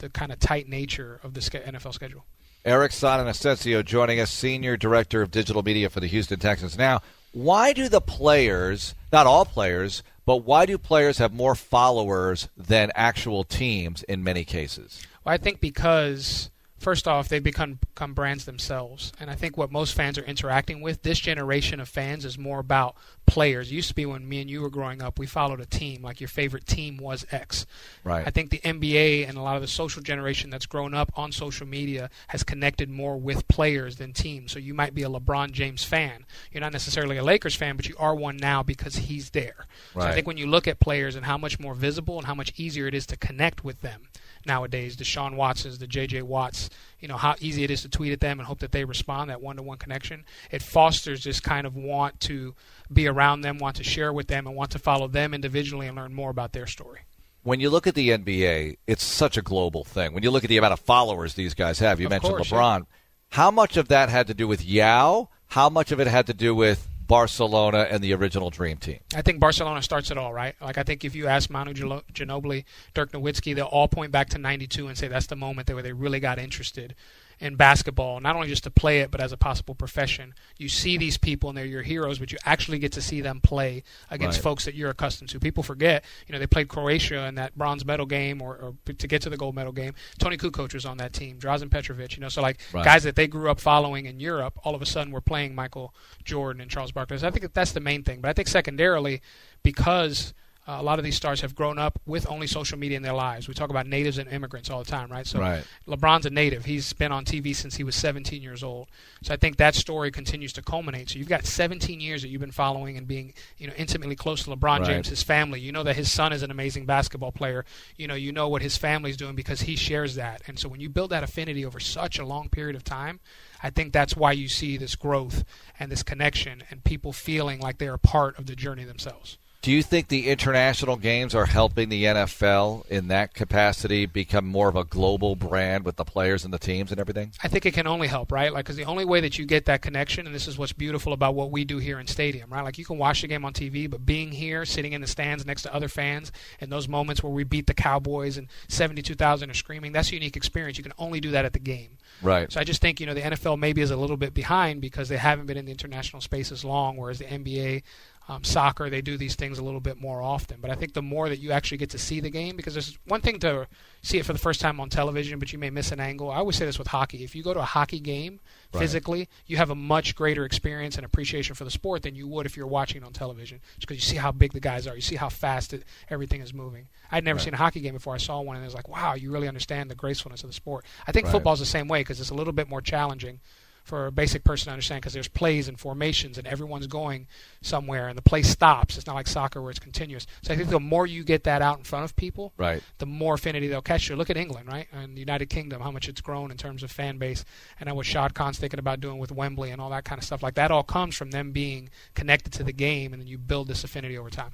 the 0.02 0.10
kind 0.10 0.32
of 0.32 0.38
tight 0.40 0.68
nature 0.68 1.20
of 1.22 1.32
the 1.32 1.40
NFL 1.40 1.94
schedule. 1.94 2.26
Eric 2.64 2.92
Sonnen 2.92 3.28
Asensio 3.28 3.82
joining 3.82 4.20
us, 4.20 4.30
Senior 4.30 4.76
Director 4.76 5.22
of 5.22 5.30
Digital 5.30 5.62
Media 5.62 5.88
for 5.88 6.00
the 6.00 6.08
Houston 6.08 6.38
Texans. 6.38 6.76
Now, 6.76 7.00
why 7.32 7.72
do 7.72 7.88
the 7.88 8.00
players, 8.00 8.94
not 9.12 9.26
all 9.26 9.44
players, 9.44 10.02
but 10.26 10.38
why 10.38 10.66
do 10.66 10.76
players 10.76 11.18
have 11.18 11.32
more 11.32 11.54
followers 11.54 12.48
than 12.56 12.90
actual 12.96 13.44
teams 13.44 14.02
in 14.02 14.24
many 14.24 14.44
cases? 14.44 15.06
Well, 15.24 15.34
I 15.34 15.38
think 15.38 15.60
because 15.60 16.50
first 16.82 17.08
off, 17.08 17.28
they've 17.28 17.42
become 17.42 17.78
become 17.94 18.12
brands 18.12 18.44
themselves, 18.44 19.12
and 19.20 19.30
I 19.30 19.34
think 19.34 19.56
what 19.56 19.70
most 19.70 19.94
fans 19.94 20.18
are 20.18 20.24
interacting 20.24 20.80
with 20.80 21.02
this 21.02 21.18
generation 21.18 21.80
of 21.80 21.88
fans 21.88 22.24
is 22.24 22.36
more 22.36 22.58
about 22.58 22.96
players. 23.26 23.70
It 23.70 23.74
used 23.74 23.88
to 23.88 23.94
be 23.94 24.04
when 24.04 24.28
me 24.28 24.40
and 24.40 24.50
you 24.50 24.60
were 24.60 24.70
growing 24.70 25.00
up, 25.00 25.18
we 25.18 25.26
followed 25.26 25.60
a 25.60 25.66
team. 25.66 26.02
Like 26.02 26.20
your 26.20 26.28
favorite 26.28 26.66
team 26.66 26.96
was 26.96 27.24
X. 27.30 27.66
Right. 28.04 28.26
I 28.26 28.30
think 28.30 28.50
the 28.50 28.58
NBA 28.58 29.28
and 29.28 29.38
a 29.38 29.42
lot 29.42 29.56
of 29.56 29.62
the 29.62 29.68
social 29.68 30.02
generation 30.02 30.50
that's 30.50 30.66
grown 30.66 30.92
up 30.92 31.12
on 31.16 31.32
social 31.32 31.66
media 31.66 32.10
has 32.28 32.42
connected 32.42 32.90
more 32.90 33.16
with 33.16 33.46
players 33.48 33.96
than 33.96 34.12
teams. 34.12 34.52
So 34.52 34.58
you 34.58 34.74
might 34.74 34.94
be 34.94 35.02
a 35.02 35.08
LeBron 35.08 35.52
James 35.52 35.84
fan. 35.84 36.26
You're 36.50 36.60
not 36.60 36.72
necessarily 36.72 37.16
a 37.16 37.24
Lakers 37.24 37.54
fan, 37.54 37.76
but 37.76 37.88
you 37.88 37.94
are 37.98 38.14
one 38.14 38.36
now 38.36 38.62
because 38.62 38.96
he's 38.96 39.30
there. 39.30 39.66
So 39.94 40.00
I 40.00 40.12
think 40.12 40.26
when 40.26 40.36
you 40.36 40.46
look 40.46 40.66
at 40.66 40.80
players 40.80 41.14
and 41.14 41.24
how 41.24 41.38
much 41.38 41.60
more 41.60 41.74
visible 41.74 42.18
and 42.18 42.26
how 42.26 42.34
much 42.34 42.52
easier 42.56 42.86
it 42.86 42.94
is 42.94 43.06
to 43.06 43.16
connect 43.16 43.64
with 43.64 43.80
them 43.80 44.08
nowadays, 44.46 44.96
the 44.96 45.04
Sean 45.04 45.36
Watsons, 45.36 45.78
the 45.78 45.86
J.J. 45.86 46.22
Watts, 46.22 46.70
you 47.00 47.08
know, 47.08 47.16
how 47.16 47.34
easy 47.40 47.64
it 47.64 47.70
is 47.70 47.82
to 47.82 47.88
tweet 47.88 48.12
at 48.12 48.20
them 48.20 48.38
and 48.38 48.46
hope 48.46 48.60
that 48.60 48.72
they 48.72 48.84
respond, 48.84 49.30
that 49.30 49.42
one-to-one 49.42 49.78
connection. 49.78 50.24
It 50.50 50.62
fosters 50.62 51.24
this 51.24 51.40
kind 51.40 51.66
of 51.66 51.76
want 51.76 52.20
to 52.20 52.54
be 52.92 53.06
around 53.06 53.42
them, 53.42 53.58
want 53.58 53.76
to 53.76 53.84
share 53.84 54.12
with 54.12 54.28
them, 54.28 54.46
and 54.46 54.56
want 54.56 54.70
to 54.72 54.78
follow 54.78 55.08
them 55.08 55.34
individually 55.34 55.86
and 55.86 55.96
learn 55.96 56.14
more 56.14 56.30
about 56.30 56.52
their 56.52 56.66
story. 56.66 57.00
When 57.42 57.58
you 57.58 57.70
look 57.70 57.86
at 57.86 57.94
the 57.94 58.10
NBA, 58.10 58.76
it's 58.86 59.04
such 59.04 59.36
a 59.36 59.42
global 59.42 59.82
thing. 59.82 60.14
When 60.14 60.22
you 60.22 60.30
look 60.30 60.44
at 60.44 60.48
the 60.48 60.58
amount 60.58 60.74
of 60.74 60.80
followers 60.80 61.34
these 61.34 61.54
guys 61.54 61.80
have, 61.80 61.98
you 61.98 62.06
Of 62.06 62.10
mentioned 62.10 62.36
course, 62.36 62.50
LeBron. 62.50 62.86
How 63.30 63.50
much 63.50 63.76
of 63.76 63.88
that 63.88 64.10
had 64.10 64.28
to 64.28 64.34
do 64.34 64.46
with 64.46 64.64
Yao? 64.64 65.28
How 65.48 65.68
much 65.68 65.90
of 65.90 65.98
it 65.98 66.06
had 66.06 66.26
to 66.28 66.34
do 66.34 66.54
with 66.54 66.88
Barcelona 67.12 67.86
and 67.90 68.02
the 68.02 68.14
original 68.14 68.48
Dream 68.48 68.78
Team? 68.78 69.00
I 69.14 69.20
think 69.20 69.38
Barcelona 69.38 69.82
starts 69.82 70.10
it 70.10 70.16
all, 70.16 70.32
right? 70.32 70.54
Like 70.62 70.78
I 70.78 70.82
think 70.82 71.04
if 71.04 71.14
you 71.14 71.26
ask 71.26 71.50
Manu 71.50 71.74
Ginobili, 71.74 72.64
Dirk 72.94 73.12
Nowitzki, 73.12 73.54
they'll 73.54 73.66
all 73.66 73.86
point 73.86 74.10
back 74.10 74.30
to 74.30 74.38
'92 74.38 74.88
and 74.88 74.96
say 74.96 75.08
that's 75.08 75.26
the 75.26 75.36
moment 75.36 75.66
that 75.66 75.74
where 75.74 75.82
they 75.82 75.92
really 75.92 76.20
got 76.20 76.38
interested 76.38 76.94
in 77.42 77.56
basketball, 77.56 78.20
not 78.20 78.36
only 78.36 78.46
just 78.46 78.62
to 78.62 78.70
play 78.70 79.00
it, 79.00 79.10
but 79.10 79.20
as 79.20 79.32
a 79.32 79.36
possible 79.36 79.74
profession. 79.74 80.32
You 80.58 80.68
see 80.68 80.96
these 80.96 81.18
people 81.18 81.48
and 81.48 81.58
they're 81.58 81.66
your 81.66 81.82
heroes, 81.82 82.20
but 82.20 82.30
you 82.30 82.38
actually 82.44 82.78
get 82.78 82.92
to 82.92 83.02
see 83.02 83.20
them 83.20 83.40
play 83.40 83.82
against 84.10 84.38
Right. 84.38 84.42
folks 84.44 84.64
that 84.64 84.76
you're 84.76 84.90
accustomed 84.90 85.28
to. 85.30 85.40
People 85.40 85.64
forget, 85.64 86.04
you 86.28 86.32
know, 86.32 86.38
they 86.38 86.46
played 86.46 86.68
Croatia 86.68 87.26
in 87.26 87.34
that 87.34 87.58
bronze 87.58 87.84
medal 87.84 88.06
game 88.06 88.40
or, 88.40 88.54
or 88.86 88.94
to 88.94 89.08
get 89.08 89.22
to 89.22 89.28
the 89.30 89.36
gold 89.36 89.56
medal 89.56 89.72
game. 89.72 89.92
Toni 90.18 90.36
Kukoc 90.36 90.72
was 90.72 90.86
on 90.86 90.98
that 90.98 91.12
team, 91.12 91.38
Drazen 91.40 91.68
Petrovic, 91.68 92.14
you 92.14 92.20
know, 92.20 92.28
so 92.28 92.40
like 92.40 92.60
Right. 92.72 92.84
guys 92.84 93.02
that 93.02 93.16
they 93.16 93.26
grew 93.26 93.50
up 93.50 93.58
following 93.58 94.06
in 94.06 94.20
Europe, 94.20 94.56
all 94.62 94.76
of 94.76 94.80
a 94.80 94.86
sudden 94.86 95.12
were 95.12 95.20
playing 95.20 95.54
Michael 95.56 95.92
Jordan 96.24 96.62
and 96.62 96.70
Charles 96.70 96.92
Barkley. 96.92 97.18
So 97.18 97.26
I 97.26 97.30
think 97.32 97.42
that 97.42 97.54
that's 97.54 97.72
the 97.72 97.80
main 97.80 98.04
thing. 98.04 98.20
But 98.20 98.28
I 98.28 98.34
think 98.34 98.46
secondarily, 98.46 99.20
because 99.64 100.32
uh, 100.66 100.76
a 100.78 100.82
lot 100.82 100.98
of 101.00 101.04
these 101.04 101.16
stars 101.16 101.40
have 101.40 101.56
grown 101.56 101.76
up 101.76 102.00
with 102.06 102.28
only 102.30 102.46
social 102.46 102.78
media 102.78 102.96
in 102.96 103.02
their 103.02 103.12
lives. 103.14 103.48
We 103.48 103.54
talk 103.54 103.70
about 103.70 103.86
natives 103.86 104.18
and 104.18 104.30
immigrants 104.30 104.70
all 104.70 104.78
the 104.78 104.90
time, 104.90 105.10
right? 105.10 105.26
So 105.26 105.40
Right. 105.40 105.64
LeBron's 105.88 106.24
a 106.24 106.30
native. 106.30 106.66
He's 106.66 106.92
been 106.92 107.10
on 107.10 107.24
TV 107.24 107.54
since 107.54 107.76
he 107.76 107.82
was 107.82 107.96
17 107.96 108.40
years 108.40 108.62
old. 108.62 108.88
So 109.22 109.34
I 109.34 109.36
think 109.36 109.56
that 109.56 109.74
story 109.74 110.12
continues 110.12 110.52
to 110.52 110.62
culminate. 110.62 111.10
So 111.10 111.18
you've 111.18 111.28
got 111.28 111.46
17 111.46 112.00
years 112.00 112.22
that 112.22 112.28
you've 112.28 112.40
been 112.40 112.52
following 112.52 112.96
and 112.96 113.08
being, 113.08 113.34
you 113.58 113.66
know, 113.66 113.72
intimately 113.76 114.14
close 114.14 114.44
to 114.44 114.50
LeBron 114.50 114.78
Right. 114.78 114.84
James, 114.84 115.08
his 115.08 115.24
family. 115.24 115.58
You 115.58 115.72
know 115.72 115.82
that 115.82 115.96
his 115.96 116.12
son 116.12 116.32
is 116.32 116.44
an 116.44 116.52
amazing 116.52 116.86
basketball 116.86 117.32
player. 117.32 117.64
You 117.96 118.06
know, 118.06 118.14
you 118.14 118.30
know 118.30 118.48
what 118.48 118.62
his 118.62 118.76
family's 118.76 119.16
doing 119.16 119.34
because 119.34 119.62
he 119.62 119.74
shares 119.74 120.14
that. 120.14 120.42
And 120.46 120.60
so 120.60 120.68
when 120.68 120.80
you 120.80 120.88
build 120.88 121.10
that 121.10 121.24
affinity 121.24 121.64
over 121.66 121.80
such 121.80 122.20
a 122.20 122.24
long 122.24 122.48
period 122.48 122.76
of 122.76 122.84
time, 122.84 123.18
I 123.64 123.70
think 123.70 123.92
that's 123.92 124.16
why 124.16 124.30
you 124.30 124.46
see 124.46 124.76
this 124.76 124.94
growth 124.94 125.44
and 125.80 125.90
this 125.90 126.04
connection 126.04 126.62
and 126.70 126.84
people 126.84 127.12
feeling 127.12 127.58
like 127.58 127.78
they 127.78 127.88
are 127.88 127.98
part 127.98 128.38
of 128.38 128.46
the 128.46 128.54
journey 128.54 128.84
themselves. 128.84 129.38
Do 129.62 129.70
you 129.70 129.84
think 129.84 130.08
the 130.08 130.28
international 130.28 130.96
games 130.96 131.36
are 131.36 131.46
helping 131.46 131.88
the 131.88 132.02
NFL 132.02 132.84
in 132.88 133.06
that 133.08 133.32
capacity 133.32 134.06
become 134.06 134.44
more 134.44 134.68
of 134.68 134.74
a 134.74 134.82
global 134.82 135.36
brand 135.36 135.84
with 135.84 135.94
the 135.94 136.04
players 136.04 136.44
and 136.44 136.52
the 136.52 136.58
teams 136.58 136.90
and 136.90 137.00
everything? 137.00 137.30
I 137.44 137.46
think 137.46 137.64
it 137.64 137.72
can 137.72 137.86
only 137.86 138.08
help, 138.08 138.32
right? 138.32 138.52
Like, 138.52 138.64
because 138.64 138.74
the 138.74 138.86
only 138.86 139.04
way 139.04 139.20
that 139.20 139.38
you 139.38 139.46
get 139.46 139.66
that 139.66 139.80
connection, 139.80 140.26
and 140.26 140.34
this 140.34 140.48
is 140.48 140.58
what's 140.58 140.72
beautiful 140.72 141.12
about 141.12 141.36
what 141.36 141.52
we 141.52 141.64
do 141.64 141.78
here 141.78 142.00
in 142.00 142.08
Stadium, 142.08 142.52
right? 142.52 142.64
Like, 142.64 142.76
you 142.76 142.84
can 142.84 142.98
watch 142.98 143.22
the 143.22 143.28
game 143.28 143.44
on 143.44 143.52
TV, 143.52 143.88
but 143.88 144.04
being 144.04 144.32
here, 144.32 144.64
sitting 144.64 144.94
in 144.94 145.00
the 145.00 145.06
stands 145.06 145.46
next 145.46 145.62
to 145.62 145.72
other 145.72 145.88
fans, 145.88 146.32
and 146.60 146.72
those 146.72 146.88
moments 146.88 147.22
where 147.22 147.32
we 147.32 147.44
beat 147.44 147.68
the 147.68 147.74
Cowboys 147.74 148.36
and 148.36 148.48
72,000 148.66 149.48
are 149.48 149.54
screaming, 149.54 149.92
that's 149.92 150.10
a 150.10 150.14
unique 150.14 150.36
experience. 150.36 150.76
You 150.76 150.82
can 150.82 150.94
only 150.98 151.20
do 151.20 151.30
that 151.30 151.44
at 151.44 151.52
the 151.52 151.60
game. 151.60 151.98
Right. 152.20 152.50
So 152.50 152.60
I 152.60 152.64
just 152.64 152.80
think, 152.80 152.98
you 152.98 153.06
know, 153.06 153.14
the 153.14 153.20
NFL 153.20 153.60
maybe 153.60 153.80
is 153.80 153.92
a 153.92 153.96
little 153.96 154.16
bit 154.16 154.34
behind 154.34 154.80
because 154.80 155.08
they 155.08 155.18
haven't 155.18 155.46
been 155.46 155.56
in 155.56 155.66
the 155.66 155.72
international 155.72 156.20
space 156.20 156.50
as 156.50 156.64
long, 156.64 156.96
whereas 156.96 157.20
the 157.20 157.26
NBA, 157.26 157.84
um, 158.28 158.44
soccer, 158.44 158.88
they 158.88 159.02
do 159.02 159.16
these 159.16 159.34
things 159.34 159.58
a 159.58 159.64
little 159.64 159.80
bit 159.80 160.00
more 160.00 160.22
often. 160.22 160.58
But 160.60 160.70
I 160.70 160.74
think 160.74 160.92
the 160.92 161.02
more 161.02 161.28
that 161.28 161.38
you 161.40 161.50
actually 161.50 161.78
get 161.78 161.90
to 161.90 161.98
see 161.98 162.20
the 162.20 162.30
game, 162.30 162.56
because 162.56 162.74
there's 162.74 162.96
one 163.06 163.20
thing 163.20 163.38
to 163.40 163.66
see 164.00 164.18
it 164.18 164.24
for 164.24 164.32
the 164.32 164.38
first 164.38 164.60
time 164.60 164.78
on 164.78 164.88
television, 164.88 165.38
but 165.40 165.52
you 165.52 165.58
may 165.58 165.70
miss 165.70 165.90
an 165.90 165.98
angle. 166.00 166.30
I 166.30 166.36
always 166.36 166.56
say 166.56 166.64
this 166.64 166.78
with 166.78 166.86
hockey. 166.88 167.24
If 167.24 167.34
you 167.34 167.42
go 167.42 167.52
to 167.52 167.60
a 167.60 167.64
hockey 167.64 167.98
game 168.00 168.40
Right. 168.72 168.80
physically, 168.80 169.28
you 169.46 169.58
have 169.58 169.68
a 169.70 169.74
much 169.74 170.14
greater 170.14 170.44
experience 170.46 170.96
and 170.96 171.04
appreciation 171.04 171.54
for 171.54 171.64
the 171.64 171.70
sport 171.70 172.02
than 172.04 172.14
you 172.14 172.26
would 172.28 172.46
if 172.46 172.56
you're 172.56 172.66
watching 172.66 173.02
it 173.02 173.04
on 173.04 173.12
television. 173.12 173.60
Just 173.74 173.88
because 173.88 173.96
you 173.96 174.08
see 174.14 174.16
how 174.16 174.32
big 174.32 174.52
the 174.52 174.60
guys 174.60 174.86
are, 174.86 174.94
you 174.94 175.02
see 175.02 175.16
how 175.16 175.28
fast 175.28 175.74
it, 175.74 175.82
everything 176.08 176.40
is 176.40 176.54
moving. 176.54 176.88
I'd 177.10 177.22
never 177.24 177.36
Right. 177.36 177.44
seen 177.44 177.54
a 177.54 177.58
hockey 177.58 177.80
game 177.80 177.92
before 177.94 178.14
I 178.14 178.18
saw 178.18 178.40
one, 178.40 178.56
and 178.56 178.64
it 178.64 178.66
was 178.68 178.74
like, 178.74 178.88
wow, 178.88 179.12
you 179.14 179.30
really 179.30 179.46
understand 179.48 179.90
the 179.90 179.94
gracefulness 179.94 180.42
of 180.42 180.48
the 180.48 180.54
sport. 180.54 180.86
I 181.06 181.12
think 181.12 181.26
Right. 181.26 181.32
football's 181.32 181.58
the 181.60 181.66
same 181.66 181.86
way 181.88 182.00
because 182.00 182.18
it's 182.20 182.30
a 182.30 182.34
little 182.34 182.52
bit 182.54 182.68
more 182.68 182.80
challenging. 182.80 183.40
For 183.84 184.06
a 184.06 184.12
basic 184.12 184.44
person 184.44 184.66
to 184.66 184.70
understand 184.72 185.00
because 185.02 185.12
there's 185.12 185.28
plays 185.28 185.68
and 185.68 185.78
formations 185.78 186.38
and 186.38 186.46
everyone's 186.46 186.86
going 186.86 187.26
somewhere 187.60 188.08
and 188.08 188.16
the 188.16 188.22
play 188.22 188.42
stops. 188.42 188.96
It's 188.96 189.06
not 189.06 189.14
like 189.14 189.26
soccer 189.26 189.60
where 189.60 189.70
it's 189.70 189.78
continuous. 189.80 190.26
So 190.42 190.52
I 190.54 190.56
think 190.56 190.68
the 190.70 190.80
more 190.80 191.06
you 191.06 191.24
get 191.24 191.44
that 191.44 191.62
out 191.62 191.78
in 191.78 191.84
front 191.84 192.04
of 192.04 192.14
people, 192.16 192.52
Right. 192.56 192.82
the 192.98 193.06
more 193.06 193.34
affinity 193.34 193.68
they'll 193.68 193.82
catch 193.82 194.08
you. 194.08 194.16
Look 194.16 194.30
at 194.30 194.36
England, 194.36 194.68
right, 194.68 194.86
and 194.92 195.16
the 195.16 195.20
United 195.20 195.46
Kingdom, 195.50 195.82
how 195.82 195.90
much 195.90 196.08
it's 196.08 196.20
grown 196.20 196.50
in 196.50 196.56
terms 196.56 196.82
of 196.82 196.90
fan 196.90 197.18
base, 197.18 197.44
and 197.80 197.88
then 197.88 197.96
what 197.96 198.06
Shad 198.06 198.34
Khan's 198.34 198.58
thinking 198.58 198.78
about 198.78 199.00
doing 199.00 199.18
with 199.18 199.32
Wembley 199.32 199.70
and 199.70 199.80
all 199.80 199.90
that 199.90 200.04
kind 200.04 200.18
of 200.18 200.24
stuff. 200.24 200.42
Like 200.42 200.54
that 200.54 200.70
all 200.70 200.82
comes 200.84 201.16
from 201.16 201.30
them 201.30 201.52
being 201.52 201.90
connected 202.14 202.52
to 202.54 202.64
the 202.64 202.72
game, 202.72 203.12
and 203.12 203.20
then 203.20 203.26
you 203.26 203.38
build 203.38 203.68
this 203.68 203.84
affinity 203.84 204.16
over 204.16 204.30
time. 204.30 204.52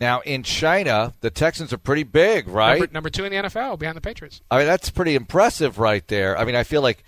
Now 0.00 0.20
in 0.20 0.42
China, 0.42 1.12
the 1.20 1.30
Texans 1.30 1.72
are 1.74 1.78
pretty 1.78 2.04
big, 2.04 2.48
right? 2.48 2.78
Number, 2.78 2.92
number 2.94 3.10
two 3.10 3.24
in 3.26 3.32
the 3.32 3.38
NFL 3.48 3.78
behind 3.78 3.96
the 3.96 4.00
Patriots. 4.00 4.40
I 4.50 4.56
mean, 4.58 4.66
that's 4.66 4.88
pretty 4.88 5.14
impressive 5.14 5.78
right 5.78 6.06
there. 6.08 6.38
I 6.38 6.44
mean, 6.46 6.54
I 6.56 6.62
feel 6.64 6.80
like 6.80 7.04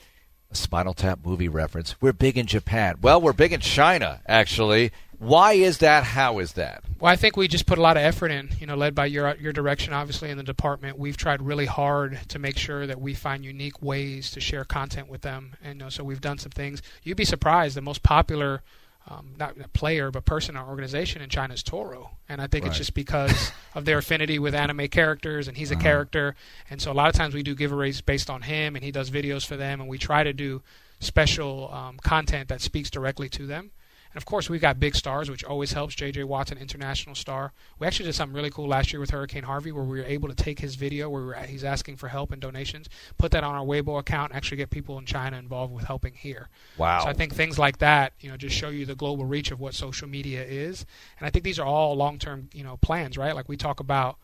a 0.53 0.57
Spinal 0.57 0.95
Tap 0.95 1.21
movie 1.25 1.49
reference. 1.49 2.01
We're 2.01 2.13
big 2.13 2.37
in 2.37 2.47
Japan. 2.47 2.97
Well, 3.01 3.21
we're 3.21 3.33
big 3.33 3.53
in 3.53 3.61
China, 3.61 4.21
actually. 4.27 4.93
Why 5.19 5.53
is 5.53 5.79
that? 5.79 6.05
How 6.05 6.41
is 6.41 6.55
that? 6.55 6.83
Well, 6.99 7.13
I 7.13 7.17
think 7.17 7.37
we 7.37 7.47
just 7.49 7.67
put 7.67 7.79
a 7.79 7.81
lot 7.81 7.97
of 7.97 8.03
effort 8.03 8.31
in, 8.31 8.51
you 8.59 8.67
know, 8.67 8.75
led 8.75 8.95
by 8.95 9.07
your 9.07 9.37
your 9.37 9.53
direction, 9.53 9.93
obviously, 9.93 10.31
in 10.31 10.37
the 10.37 10.43
department. 10.43 10.99
We've 10.99 11.17
tried 11.17 11.41
really 11.41 11.67
hard 11.67 12.19
to 12.29 12.39
make 12.39 12.59
sure 12.59 12.87
that 12.87 13.01
we 13.01 13.15
find 13.15 13.45
unique 13.45 13.81
ways 13.81 14.33
to 14.33 14.41
share 14.41 14.65
content 14.65 15.09
with 15.09 15.23
them, 15.23 15.55
and 15.63 15.79
you 15.79 15.85
know, 15.85 15.91
so 15.91 16.03
we've 16.03 16.21
done 16.21 16.39
some 16.39 16.51
things. 16.51 16.83
You'd 17.05 17.17
be 17.17 17.25
surprised. 17.25 17.77
The 17.77 17.83
most 17.83 18.03
popular, 18.03 18.63
um, 19.09 19.35
not 19.39 19.57
a 19.63 19.69
player, 19.69 20.11
but 20.11 20.25
person 20.25 20.57
or 20.57 20.67
organization 20.69 21.23
in 21.23 21.29
China 21.29 21.55
is 21.55 21.63
Toro, 21.63 22.13
and 22.29 22.41
I 22.41 22.47
think 22.47 22.65
it's 22.67 22.77
just 22.79 22.95
because 22.95 23.53
of 23.75 23.85
their 23.85 23.99
affinity 23.99 24.39
with 24.39 24.55
anime 24.55 24.89
characters, 24.89 25.49
and 25.49 25.57
he's 25.57 25.71
a 25.71 25.75
Uh-huh. 25.75 25.83
character, 25.83 26.35
and 26.71 26.81
so 26.81 26.93
a 26.93 26.95
lot 26.95 27.09
of 27.09 27.15
times 27.15 27.35
we 27.35 27.43
do 27.43 27.55
giveaways 27.57 28.05
based 28.05 28.31
on 28.31 28.43
him, 28.43 28.77
and 28.77 28.85
he 28.85 28.91
does 28.93 29.11
videos 29.11 29.45
for 29.47 29.57
them, 29.57 29.81
and 29.81 29.89
we 29.91 29.99
try 29.99 30.23
to 30.23 30.33
do 30.33 30.63
special 31.01 31.71
um, 31.73 31.99
content 31.99 32.49
that 32.49 32.61
speaks 32.61 32.91
directly 32.91 33.29
to 33.29 33.47
them. 33.47 33.73
And 34.13 34.21
of 34.21 34.27
course, 34.27 34.51
we've 34.51 34.61
got 34.61 34.79
big 34.79 34.95
stars, 34.95 35.31
which 35.31 35.43
always 35.43 35.73
helps. 35.73 35.95
J.J. 35.95 36.25
Watt, 36.25 36.53
an 36.53 36.59
international 36.59 37.15
star. 37.15 37.53
We 37.79 37.87
actually 37.87 38.07
did 38.07 38.15
something 38.15 38.35
really 38.35 38.51
cool 38.51 38.69
last 38.69 38.93
year 38.93 39.01
with 39.01 39.11
Hurricane 39.11 39.45
Harvey, 39.45 39.73
where 39.73 39.85
we 39.85 39.99
were 40.01 40.05
able 40.05 40.29
to 40.29 40.35
take 40.35 40.61
his 40.61 40.75
video, 40.75 41.09
where 41.09 41.23
we 41.23 41.27
were, 41.29 41.35
he's 41.35 41.65
asking 41.65 41.97
for 41.97 42.09
help 42.09 42.31
and 42.31 42.41
donations, 42.41 42.89
put 43.17 43.33
that 43.33 43.43
on 43.43 43.55
our 43.55 43.65
Weibo 43.65 43.99
account, 43.99 44.33
and 44.33 44.37
actually 44.37 44.59
get 44.59 44.71
people 44.71 44.99
in 44.99 45.07
China 45.07 45.39
involved 45.39 45.73
with 45.73 45.85
helping 45.85 46.15
here. 46.15 46.49
Wow. 46.77 47.01
So 47.01 47.09
I 47.09 47.15
think 47.15 47.35
things 47.35 47.59
like 47.59 47.79
that, 47.79 48.13
you 48.21 48.31
know, 48.31 48.37
just 48.37 48.55
show 48.55 48.69
you 48.69 48.85
the 48.85 48.95
global 48.95 49.25
reach 49.25 49.51
of 49.51 49.61
what 49.61 49.75
social 49.75 50.09
media 50.09 50.45
is. 50.45 50.85
And 51.19 51.27
I 51.27 51.31
think 51.31 51.45
these 51.45 51.59
are 51.59 51.67
all 51.67 51.97
long-term, 51.97 52.51
you 52.53 52.65
know, 52.65 52.77
plans, 52.77 53.17
right? 53.17 53.35
Like 53.35 53.49
we 53.49 53.57
talk 53.57 53.81
about 53.81 54.19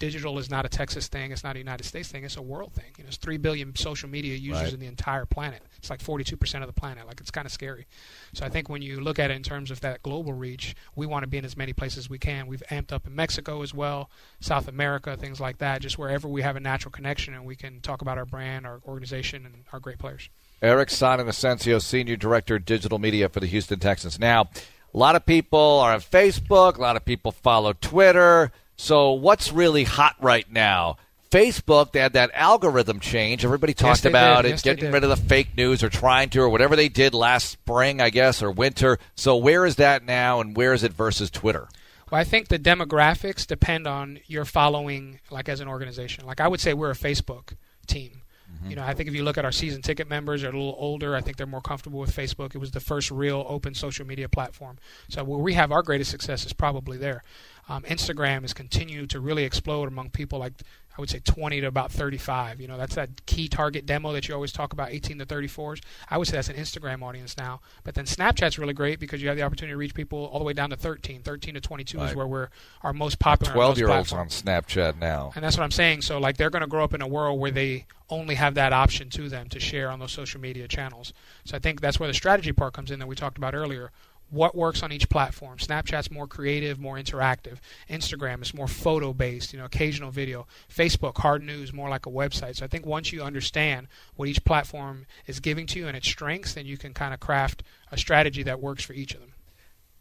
digital 0.00 0.38
is 0.40 0.50
not 0.50 0.66
a 0.66 0.68
Texas 0.68 1.06
thing, 1.06 1.30
it's 1.30 1.44
not 1.44 1.54
a 1.54 1.58
United 1.60 1.84
States 1.84 2.08
thing, 2.08 2.24
it's 2.24 2.36
a 2.36 2.42
world 2.42 2.72
thing. 2.72 2.86
You 2.98 3.04
know, 3.04 3.08
it's 3.08 3.18
3 3.18 3.36
billion 3.36 3.76
social 3.76 4.08
media 4.08 4.34
users 4.34 4.64
Right. 4.64 4.72
in 4.72 4.80
the 4.80 4.86
entire 4.86 5.26
planet. 5.26 5.62
It's 5.78 5.88
like 5.90 6.02
42% 6.02 6.62
of 6.62 6.66
the 6.66 6.72
planet. 6.72 7.06
Like 7.06 7.20
it's 7.20 7.30
kind 7.30 7.46
of 7.46 7.52
scary. 7.52 7.86
So 8.34 8.44
I 8.44 8.48
think 8.48 8.68
when 8.68 8.82
you 8.82 9.00
look 9.00 9.20
at 9.20 9.30
it 9.30 9.34
in 9.34 9.44
terms 9.44 9.70
of 9.70 9.80
that 9.82 10.02
global 10.02 10.32
reach, 10.32 10.74
we 10.96 11.06
want 11.06 11.22
to 11.22 11.28
be 11.28 11.38
in 11.38 11.44
as 11.44 11.56
many 11.56 11.72
places 11.72 11.98
as 11.98 12.10
we 12.10 12.18
can. 12.18 12.48
We've 12.48 12.62
amped 12.70 12.90
up 12.90 13.06
in 13.06 13.14
Mexico 13.14 13.62
as 13.62 13.72
well, 13.72 14.10
South 14.40 14.66
America, 14.66 15.16
things 15.16 15.38
like 15.38 15.58
that, 15.58 15.80
just 15.82 15.96
wherever 15.98 16.26
we 16.26 16.42
have 16.42 16.56
a 16.56 16.60
natural 16.60 16.90
connection 16.90 17.34
and 17.34 17.44
we 17.44 17.54
can 17.54 17.80
talk 17.80 18.02
about 18.02 18.18
our 18.18 18.26
brand, 18.26 18.66
our 18.66 18.80
organization, 18.86 19.46
and 19.46 19.54
our 19.72 19.78
great 19.78 19.98
players. 19.98 20.28
Eric 20.62 20.88
Sonnen 20.88 21.28
Asensio, 21.28 21.78
Senior 21.78 22.16
Director 22.16 22.56
of 22.56 22.64
Digital 22.64 22.98
Media 22.98 23.28
for 23.28 23.40
the 23.40 23.46
Houston 23.46 23.78
Texans. 23.78 24.18
Now, 24.18 24.50
a 24.92 24.98
lot 24.98 25.14
of 25.14 25.24
people 25.24 25.58
are 25.60 25.92
on 25.94 26.00
Facebook, 26.00 26.76
a 26.76 26.80
lot 26.80 26.96
of 26.96 27.04
people 27.04 27.32
follow 27.32 27.72
Twitter. 27.72 28.50
So, 28.80 29.12
what's 29.12 29.52
really 29.52 29.84
hot 29.84 30.16
right 30.20 30.50
now? 30.50 30.96
Facebook, 31.30 31.92
they 31.92 32.00
had 32.00 32.14
that 32.14 32.30
algorithm 32.32 32.98
change. 32.98 33.44
Everybody 33.44 33.74
talked 33.74 34.04
they 34.04 34.08
about 34.08 34.46
it, 34.46 34.48
Yes, 34.48 34.62
getting 34.62 34.90
rid 34.90 35.04
of 35.04 35.10
the 35.10 35.16
fake 35.16 35.54
news 35.54 35.82
or 35.82 35.90
trying 35.90 36.30
to, 36.30 36.40
or 36.40 36.48
whatever 36.48 36.76
they 36.76 36.88
did 36.88 37.12
last 37.12 37.50
spring, 37.50 38.00
I 38.00 38.08
guess, 38.08 38.42
or 38.42 38.50
winter. 38.50 38.98
So, 39.14 39.36
where 39.36 39.66
is 39.66 39.76
that 39.76 40.06
now, 40.06 40.40
and 40.40 40.56
where 40.56 40.72
is 40.72 40.82
it 40.82 40.94
versus 40.94 41.30
Twitter? 41.30 41.68
Well, 42.10 42.18
I 42.18 42.24
think 42.24 42.48
the 42.48 42.58
demographics 42.58 43.46
depend 43.46 43.86
on 43.86 44.20
your 44.26 44.46
following, 44.46 45.20
like 45.30 45.50
as 45.50 45.60
an 45.60 45.68
organization. 45.68 46.24
Like 46.24 46.40
I 46.40 46.48
would 46.48 46.60
say, 46.60 46.72
we're 46.72 46.90
a 46.90 46.94
Facebook 46.94 47.52
team. 47.86 48.22
Mm-hmm. 48.50 48.70
You 48.70 48.76
know, 48.76 48.84
I 48.84 48.94
think 48.94 49.10
if 49.10 49.14
you 49.14 49.24
look 49.24 49.36
at 49.36 49.44
our 49.44 49.52
season 49.52 49.82
ticket 49.82 50.08
members, 50.08 50.40
they're 50.40 50.50
a 50.50 50.56
little 50.56 50.74
older. 50.78 51.14
I 51.14 51.20
think 51.20 51.36
they're 51.36 51.46
more 51.46 51.60
comfortable 51.60 52.00
with 52.00 52.16
Facebook. 52.16 52.54
It 52.54 52.58
was 52.58 52.70
the 52.70 52.80
first 52.80 53.10
real 53.10 53.44
open 53.46 53.74
social 53.74 54.06
media 54.06 54.28
platform. 54.28 54.78
So 55.08 55.22
where 55.22 55.38
we 55.38 55.52
have 55.52 55.70
our 55.70 55.82
greatest 55.82 56.10
success 56.10 56.46
is 56.46 56.54
probably 56.54 56.96
there. 56.96 57.22
Um, 57.70 57.84
Instagram 57.84 58.42
has 58.42 58.52
continued 58.52 59.10
to 59.10 59.20
really 59.20 59.44
explode 59.44 59.86
among 59.86 60.10
people 60.10 60.40
like 60.40 60.54
I 60.98 61.00
would 61.00 61.08
say 61.08 61.20
20 61.20 61.60
to 61.60 61.66
about 61.68 61.92
35. 61.92 62.60
You 62.60 62.66
know, 62.66 62.76
that's 62.76 62.96
that 62.96 63.24
key 63.26 63.48
target 63.48 63.86
demo 63.86 64.12
that 64.12 64.28
you 64.28 64.34
always 64.34 64.52
talk 64.52 64.72
about, 64.72 64.90
18 64.90 65.18
to 65.20 65.26
34s. 65.26 65.80
I 66.08 66.18
would 66.18 66.26
say 66.26 66.36
that's 66.36 66.48
an 66.48 66.56
Instagram 66.56 67.02
audience 67.02 67.36
now. 67.36 67.60
But 67.84 67.94
then 67.94 68.06
Snapchat's 68.06 68.58
really 68.58 68.72
great 68.72 68.98
because 68.98 69.22
you 69.22 69.28
have 69.28 69.36
the 69.36 69.42
opportunity 69.44 69.72
to 69.72 69.76
reach 69.76 69.94
people 69.94 70.26
all 70.26 70.38
the 70.40 70.44
way 70.44 70.52
down 70.52 70.70
to 70.70 70.76
13. 70.76 71.22
13 71.22 71.54
to 71.54 71.60
22 71.60 72.00
is 72.00 72.14
where 72.14 72.26
we're 72.26 72.48
our 72.82 72.92
most 72.92 73.18
popular. 73.20 73.52
and 73.52 73.56
most 73.56 73.76
12 73.76 73.78
year 73.78 73.88
olds 73.88 74.10
platform. 74.10 74.20
on 74.22 74.28
Snapchat 74.28 74.98
now. 74.98 75.32
And 75.34 75.44
that's 75.44 75.56
what 75.56 75.62
I'm 75.62 75.70
saying. 75.70 76.02
So 76.02 76.18
like 76.18 76.36
they're 76.36 76.50
going 76.50 76.62
to 76.62 76.68
grow 76.68 76.82
up 76.82 76.92
in 76.92 77.02
a 77.02 77.08
world 77.08 77.38
where 77.38 77.52
they 77.52 77.86
only 78.10 78.34
have 78.34 78.54
that 78.54 78.72
option 78.72 79.08
to 79.10 79.28
them 79.28 79.48
to 79.48 79.60
share 79.60 79.90
on 79.90 80.00
those 80.00 80.12
social 80.12 80.40
media 80.40 80.66
channels. 80.66 81.12
So 81.44 81.56
I 81.56 81.60
think 81.60 81.80
that's 81.80 82.00
where 82.00 82.08
the 82.08 82.14
strategy 82.14 82.52
part 82.52 82.74
comes 82.74 82.90
in 82.90 82.98
that 82.98 83.06
we 83.06 83.14
talked 83.14 83.38
about 83.38 83.54
earlier. 83.54 83.92
What 84.30 84.54
works 84.54 84.82
on 84.82 84.92
each 84.92 85.08
platform? 85.08 85.58
Snapchat's 85.58 86.10
more 86.10 86.26
creative, 86.26 86.78
more 86.78 86.96
interactive. 86.96 87.58
Instagram 87.88 88.42
is 88.42 88.54
more 88.54 88.68
photo 88.68 89.12
based, 89.12 89.52
you 89.52 89.58
know, 89.58 89.64
occasional 89.64 90.10
video. 90.10 90.46
Facebook, 90.72 91.18
hard 91.18 91.42
news, 91.42 91.72
more 91.72 91.88
like 91.88 92.06
a 92.06 92.10
website. 92.10 92.56
So 92.56 92.64
I 92.64 92.68
think 92.68 92.86
once 92.86 93.12
you 93.12 93.22
understand 93.22 93.88
what 94.16 94.28
each 94.28 94.44
platform 94.44 95.06
is 95.26 95.40
giving 95.40 95.66
to 95.68 95.78
you 95.78 95.88
and 95.88 95.96
its 95.96 96.08
strengths, 96.08 96.54
then 96.54 96.64
you 96.66 96.78
can 96.78 96.94
kind 96.94 97.12
of 97.12 97.20
craft 97.20 97.62
a 97.90 97.98
strategy 97.98 98.42
that 98.44 98.60
works 98.60 98.84
for 98.84 98.92
each 98.92 99.14
of 99.14 99.20
them. 99.20 99.32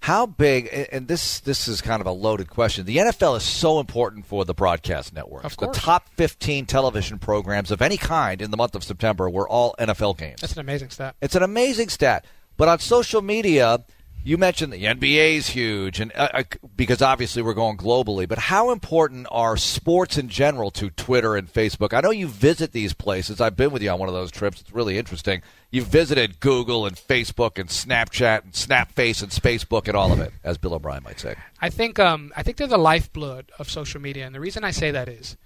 How 0.01 0.25
big? 0.25 0.88
and- 0.91 1.07
this 1.07 1.41
this 1.41 1.67
is 1.67 1.82
kind 1.82 1.99
of 1.99 2.07
a 2.07 2.11
loaded 2.11 2.49
question. 2.49 2.86
The 2.86 2.97
NFL 2.97 3.36
is 3.36 3.43
so 3.43 3.80
important 3.80 4.25
for 4.25 4.45
the 4.45 4.53
broadcast 4.53 5.13
networks. 5.13 5.45
Of 5.45 5.57
course. 5.57 5.75
The 5.75 5.82
top 5.82 6.07
15 6.15 6.65
television 6.65 7.19
programs 7.19 7.69
of 7.69 7.82
any 7.82 7.97
kind 7.97 8.41
in 8.41 8.49
the 8.49 8.57
month 8.57 8.75
of 8.75 8.84
September 8.84 9.30
were 9.30 9.47
all 9.47 9.75
NFL 9.77 10.17
games. 10.17 10.39
That's 10.39 10.53
an 10.53 10.59
amazing 10.59 10.91
stat. 10.91 11.15
It's 11.21 11.36
an 11.36 11.43
amazing 11.43 11.89
stat. 11.89 12.25
But 12.55 12.67
on 12.69 12.80
social 12.80 13.21
media, 13.21 13.84
you 14.24 14.38
mentioned 14.38 14.74
the 14.74 14.84
NBA 14.84 15.36
is 15.36 15.47
huge, 15.47 15.99
and 15.99 16.11
uh, 16.13 16.30
uh, 16.34 16.43
because 16.76 17.01
obviously 17.01 17.41
we're 17.41 17.53
going 17.53 17.78
globally. 17.78 18.28
But 18.28 18.38
how 18.38 18.72
important 18.72 19.28
are 19.32 19.55
sports 19.55 20.17
in 20.17 20.30
general 20.30 20.72
to 20.72 20.89
Twitter 20.89 21.36
and 21.36 21.51
Facebook? 21.51 21.93
I 21.93 22.01
know 22.01 22.11
you 22.11 22.28
visit 22.28 22.72
these 22.72 22.93
places. 22.93 23.39
I've 23.39 23.55
been 23.55 23.72
with 23.72 23.82
you 23.82 23.89
on 23.89 23.99
one 23.99 24.09
of 24.09 24.15
those 24.15 24.32
trips. 24.32 24.61
It's 24.61 24.74
really 24.74 24.97
interesting. 24.97 25.41
You've 25.72 25.88
visited 25.88 26.39
Google 26.39 26.86
and 26.86 26.95
Facebook 26.95 27.57
and 27.57 27.70
Snapchat 27.70 28.43
and 28.43 28.53
Snapface 28.53 29.24
and 29.24 29.32
Spacebook 29.32 29.88
and 29.88 29.95
all 29.95 30.11
of 30.11 30.20
it, 30.20 30.34
as 30.43 30.57
Bill 30.57 30.74
O'Brien 30.74 31.03
might 31.03 31.20
say. 31.20 31.36
I 31.61 31.70
think 31.70 31.97
um, 31.97 32.34
I 32.36 32.43
think 32.43 32.57
they're 32.57 32.67
the 32.67 32.78
lifeblood 32.78 33.51
of 33.57 33.70
social 33.70 34.01
media, 34.01 34.26
and 34.26 34.36
the 34.36 34.39
reason 34.39 34.63
I 34.63 34.72
say 34.72 34.91
that 34.91 35.07
is, 35.07 35.38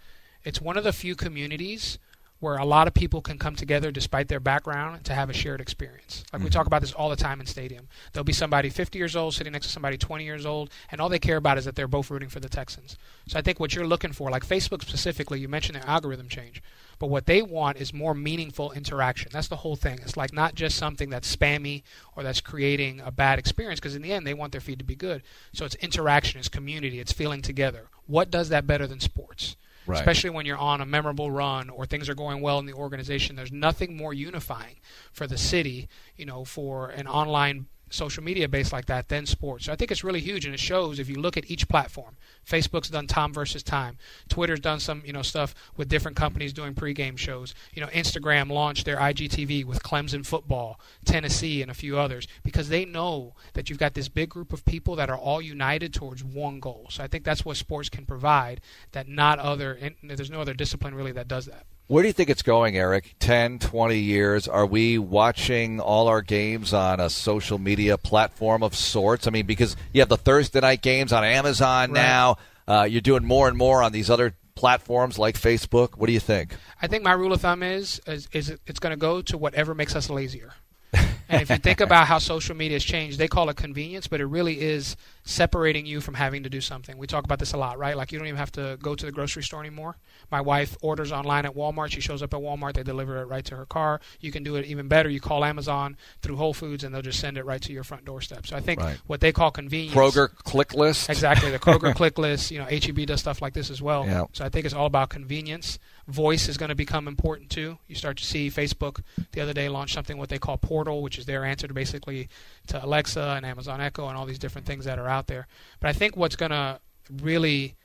it's 0.44 0.60
one 0.60 0.78
of 0.78 0.84
the 0.84 0.94
few 0.94 1.16
communities 1.16 2.00
where 2.44 2.58
a 2.58 2.66
lot 2.66 2.88
of 2.88 2.94
people 2.94 3.22
can 3.22 3.38
come 3.38 3.56
together 3.56 3.90
despite 3.90 4.28
their 4.28 4.42
background 4.42 5.06
to 5.06 5.14
have 5.14 5.30
a 5.30 5.34
shared 5.34 5.62
experience. 5.62 6.26
Like 6.34 6.42
we 6.42 6.50
mm-hmm. 6.50 6.54
talk 6.54 6.68
about 6.68 6.82
this 6.82 6.92
all 6.92 7.10
the 7.10 7.16
time 7.16 7.40
in 7.40 7.48
stadium. 7.48 7.88
There'll 8.12 8.26
be 8.26 8.34
somebody 8.34 8.70
50 8.70 8.98
years 8.98 9.16
old 9.16 9.34
sitting 9.34 9.54
next 9.54 9.68
to 9.68 9.72
somebody 9.72 9.98
20 9.98 10.26
years 10.26 10.46
old, 10.46 10.70
and 10.92 11.00
all 11.00 11.08
they 11.08 11.20
care 11.20 11.38
about 11.38 11.58
is 11.58 11.64
that 11.64 11.78
they're 11.78 11.88
both 11.88 12.12
rooting 12.12 12.28
for 12.28 12.42
the 12.42 12.50
Texans. 12.50 12.98
So 13.28 13.40
I 13.40 13.42
think 13.42 13.62
what 13.62 13.74
you're 13.74 13.88
looking 13.88 14.12
for, 14.12 14.30
like 14.30 14.46
Facebook 14.46 14.82
specifically, 14.82 15.40
you 15.40 15.48
mentioned 15.48 15.78
their 15.78 15.88
algorithm 15.88 16.28
change, 16.28 16.62
but 17.00 17.08
what 17.08 17.28
they 17.28 17.42
want 17.42 17.78
is 17.78 17.94
more 17.94 18.14
meaningful 18.14 18.74
interaction. 18.74 19.30
That's 19.32 19.48
the 19.48 19.56
whole 19.56 19.78
thing. 19.78 20.00
It's 20.02 20.18
like 20.18 20.34
not 20.34 20.54
just 20.54 20.78
something 20.78 21.10
that's 21.10 21.34
spammy 21.34 21.84
or 22.14 22.24
that's 22.24 22.42
creating 22.42 23.00
a 23.00 23.12
bad 23.12 23.40
experience, 23.40 23.80
because 23.80 23.96
in 23.96 24.02
the 24.02 24.12
end, 24.12 24.28
they 24.28 24.34
want 24.34 24.52
their 24.52 24.60
feed 24.60 24.80
to 24.80 24.86
be 24.86 24.96
good. 24.96 25.24
So 25.54 25.64
it's 25.64 25.76
interaction, 25.76 26.40
it's 26.40 26.50
community, 26.50 27.00
it's 27.00 27.14
feeling 27.14 27.42
together. 27.42 27.88
What 28.06 28.30
does 28.30 28.50
that 28.50 28.68
better 28.68 28.86
than 28.86 29.00
sports? 29.00 29.56
Right. 29.86 30.00
Especially 30.00 30.30
when 30.30 30.46
you're 30.46 30.58
on 30.58 30.82
a 30.82 30.86
memorable 30.86 31.30
run 31.30 31.70
or 31.70 31.86
things 31.86 32.08
are 32.08 32.16
going 32.16 32.42
well 32.42 32.60
in 32.60 32.66
the 32.66 32.74
organization, 32.74 33.36
there's 33.36 33.52
nothing 33.52 33.98
more 33.98 34.14
unifying 34.14 34.78
for 35.12 35.28
the 35.28 35.38
city, 35.38 35.90
you 36.16 36.26
know, 36.26 36.46
for 36.46 36.90
an 36.90 37.08
online 37.08 37.68
social 37.94 38.24
media 38.24 38.48
base 38.48 38.74
like 38.74 38.88
that 38.88 39.08
than 39.08 39.26
sports. 39.26 39.66
So 39.66 39.72
I 39.72 39.76
think 39.76 39.92
it's 39.92 40.04
really 40.04 40.20
huge, 40.20 40.46
and 40.46 40.54
it 40.54 40.60
shows 40.60 41.00
if 41.00 41.10
you 41.10 41.16
look 41.16 41.38
at 41.38 41.50
each 41.50 41.68
platform. 41.68 42.18
Facebook's 42.46 42.90
done 42.90 43.08
Tom 43.08 43.34
versus 43.34 43.64
Time. 43.64 43.98
Twitter's 44.30 44.60
done 44.60 44.80
some, 44.80 45.04
you 45.06 45.14
know, 45.14 45.22
stuff 45.22 45.54
with 45.78 45.90
different 45.90 46.18
companies 46.18 46.54
doing 46.54 46.74
pregame 46.74 47.18
shows. 47.18 47.54
You 47.74 47.82
know, 47.82 47.88
Instagram 47.90 48.52
launched 48.52 48.86
their 48.86 48.98
IGTV 48.98 49.66
with 49.66 49.84
Clemson 49.84 50.26
football, 50.26 50.80
Tennessee, 51.06 51.62
and 51.62 51.70
a 51.70 51.76
few 51.76 51.98
others 51.98 52.28
because 52.44 52.70
they 52.70 52.84
know 52.84 53.36
that 53.54 53.70
you've 53.70 53.80
got 53.80 53.94
this 53.94 54.10
big 54.10 54.30
group 54.30 54.52
of 54.52 54.66
people 54.66 54.96
that 54.96 55.10
are 55.10 55.18
all 55.18 55.42
united 55.42 55.94
towards 55.94 56.24
one 56.24 56.60
goal. 56.60 56.88
So 56.90 57.04
I 57.04 57.08
think 57.08 57.24
that's 57.24 57.46
what 57.46 57.58
sports 57.58 57.90
can 57.90 58.06
provide 58.06 58.62
that 58.92 59.08
not 59.08 59.40
other. 59.40 59.74
And 59.74 59.96
there's 60.04 60.32
no 60.32 60.42
other 60.42 60.54
discipline 60.54 60.96
really 60.96 61.12
that 61.14 61.28
does 61.28 61.46
that. 61.46 61.66
Where 61.88 62.02
do 62.02 62.08
you 62.08 62.14
think 62.14 62.30
it's 62.30 62.42
going, 62.42 62.78
Eric? 62.78 63.16
10, 63.20 63.60
20 63.60 63.98
years? 64.00 64.48
Are 64.48 64.66
we 64.66 64.98
watching 64.98 65.80
all 65.80 66.08
our 66.08 66.22
games 66.22 66.74
on 66.74 67.00
a 67.00 67.10
social 67.10 67.60
media 67.60 67.98
platform 67.98 68.64
of 68.64 68.74
sorts? 68.74 69.28
I 69.28 69.32
mean, 69.32 69.46
because 69.46 69.76
you 69.92 70.02
have 70.02 70.10
the 70.10 70.18
Thursday 70.18 70.62
night 70.62 70.82
games 70.82 71.12
on 71.12 71.24
Amazon 71.24 71.92
Right. 71.92 72.02
now. 72.02 72.38
Uh, 72.68 72.88
you're 72.90 73.02
doing 73.02 73.26
more 73.26 73.50
and 73.50 73.58
more 73.58 73.84
on 73.84 73.92
these 73.92 74.10
other 74.10 74.34
platforms 74.56 75.20
like 75.20 75.36
Facebook. 75.38 75.98
What 75.98 76.08
do 76.08 76.14
you 76.14 76.22
think? 76.22 76.56
I 76.82 76.88
think 76.88 77.04
my 77.04 77.12
rule 77.12 77.34
of 77.34 77.42
thumb 77.42 77.62
is 77.62 78.00
is, 78.08 78.30
is 78.32 78.58
it's 78.66 78.80
going 78.80 78.92
to 78.92 78.98
go 78.98 79.22
to 79.24 79.38
whatever 79.38 79.76
makes 79.76 79.96
us 79.96 80.10
lazier. 80.10 80.54
and 80.94 81.42
if 81.42 81.50
you 81.50 81.58
think 81.58 81.82
about 81.82 82.08
how 82.08 82.20
social 82.20 82.56
media 82.56 82.76
has 82.76 82.84
changed, 82.84 83.18
they 83.18 83.28
call 83.28 83.50
it 83.50 83.58
convenience, 83.58 84.08
but 84.08 84.22
it 84.22 84.26
really 84.26 84.62
is 84.62 84.96
separating 85.26 85.86
you 85.86 86.02
from 86.02 86.14
having 86.16 86.44
to 86.44 86.50
do 86.50 86.60
something. 86.60 86.98
We 86.98 87.08
talk 87.08 87.24
about 87.24 87.40
this 87.40 87.54
a 87.54 87.58
lot, 87.58 87.78
right? 87.78 87.96
Like 87.96 88.12
you 88.12 88.20
don't 88.20 88.28
even 88.28 88.38
have 88.38 88.52
to 88.54 88.78
go 88.82 88.94
to 88.94 89.06
the 89.06 89.12
grocery 89.12 89.42
store 89.44 89.62
anymore. 89.62 89.98
My 90.30 90.42
wife 90.42 90.76
orders 90.82 91.12
online 91.12 91.46
at 91.46 91.56
Walmart. 91.56 91.92
She 91.92 92.02
shows 92.02 92.22
up 92.22 92.34
at 92.34 92.40
Walmart. 92.42 92.74
They 92.74 92.84
deliver 92.84 93.22
it 93.22 93.26
right 93.26 93.46
to 93.46 93.56
her 93.56 93.66
car. 93.66 94.02
You 94.20 94.32
can 94.32 94.44
do 94.44 94.56
it 94.58 94.66
even 94.66 94.88
better. 94.90 95.10
You 95.10 95.22
call 95.22 95.46
Amazon 95.46 95.96
through 96.22 96.36
Whole 96.36 96.54
Foods, 96.54 96.84
and 96.84 96.94
they'll 96.94 97.02
just 97.02 97.20
send 97.20 97.38
it 97.38 97.46
right 97.46 97.62
to 97.62 97.72
your 97.72 97.84
front 97.84 98.04
doorstep. 98.06 98.46
So 98.48 98.56
I 98.58 98.60
think 98.60 98.82
Right. 98.82 98.98
what 99.08 99.22
they 99.22 99.32
call 99.32 99.50
convenience. 99.52 99.96
Kroger 99.96 100.30
click 100.36 100.74
list. 100.74 101.10
Exactly. 101.10 101.52
The 101.52 101.60
Kroger 101.60 101.96
click 101.96 102.18
list, 102.18 102.52
you 102.52 102.60
know, 102.60 102.66
HEB 102.66 103.06
does 103.06 103.22
stuff 103.22 103.42
like 103.42 103.54
this 103.54 103.70
as 103.70 103.82
well. 103.82 104.06
Yeah. 104.06 104.26
So 104.34 104.44
I 104.44 104.50
think 104.50 104.66
it's 104.66 104.74
all 104.76 104.88
about 104.88 105.10
convenience. 105.10 105.80
Voice 106.08 106.50
is 106.50 106.58
going 106.58 106.70
to 106.70 106.76
become 106.76 107.08
important 107.08 107.50
too. 107.50 107.78
You 107.88 107.96
start 107.96 108.18
to 108.18 108.26
see 108.26 108.50
Facebook 108.50 109.02
the 109.32 109.40
other 109.40 109.54
day 109.54 109.70
launch 109.70 109.94
something 109.94 110.18
what 110.18 110.28
they 110.28 110.38
call 110.40 110.58
Portal, 110.58 111.02
which 111.02 111.18
is 111.18 111.26
their 111.26 111.46
answer 111.46 111.66
to 111.68 111.74
basically 111.74 112.28
to 112.68 112.84
Alexa 112.84 113.22
and 113.38 113.46
Amazon 113.46 113.82
Echo 113.82 114.08
and 114.08 114.18
all 114.18 114.26
these 114.26 114.40
different 114.40 114.66
things 114.68 114.86
that 114.86 115.00
are 115.00 115.08
out 115.08 115.28
there. 115.28 115.48
But 115.80 115.90
I 115.90 115.94
think 115.94 116.16
what's 116.16 116.36
going 116.36 116.52
to 116.52 116.80
really 117.22 117.76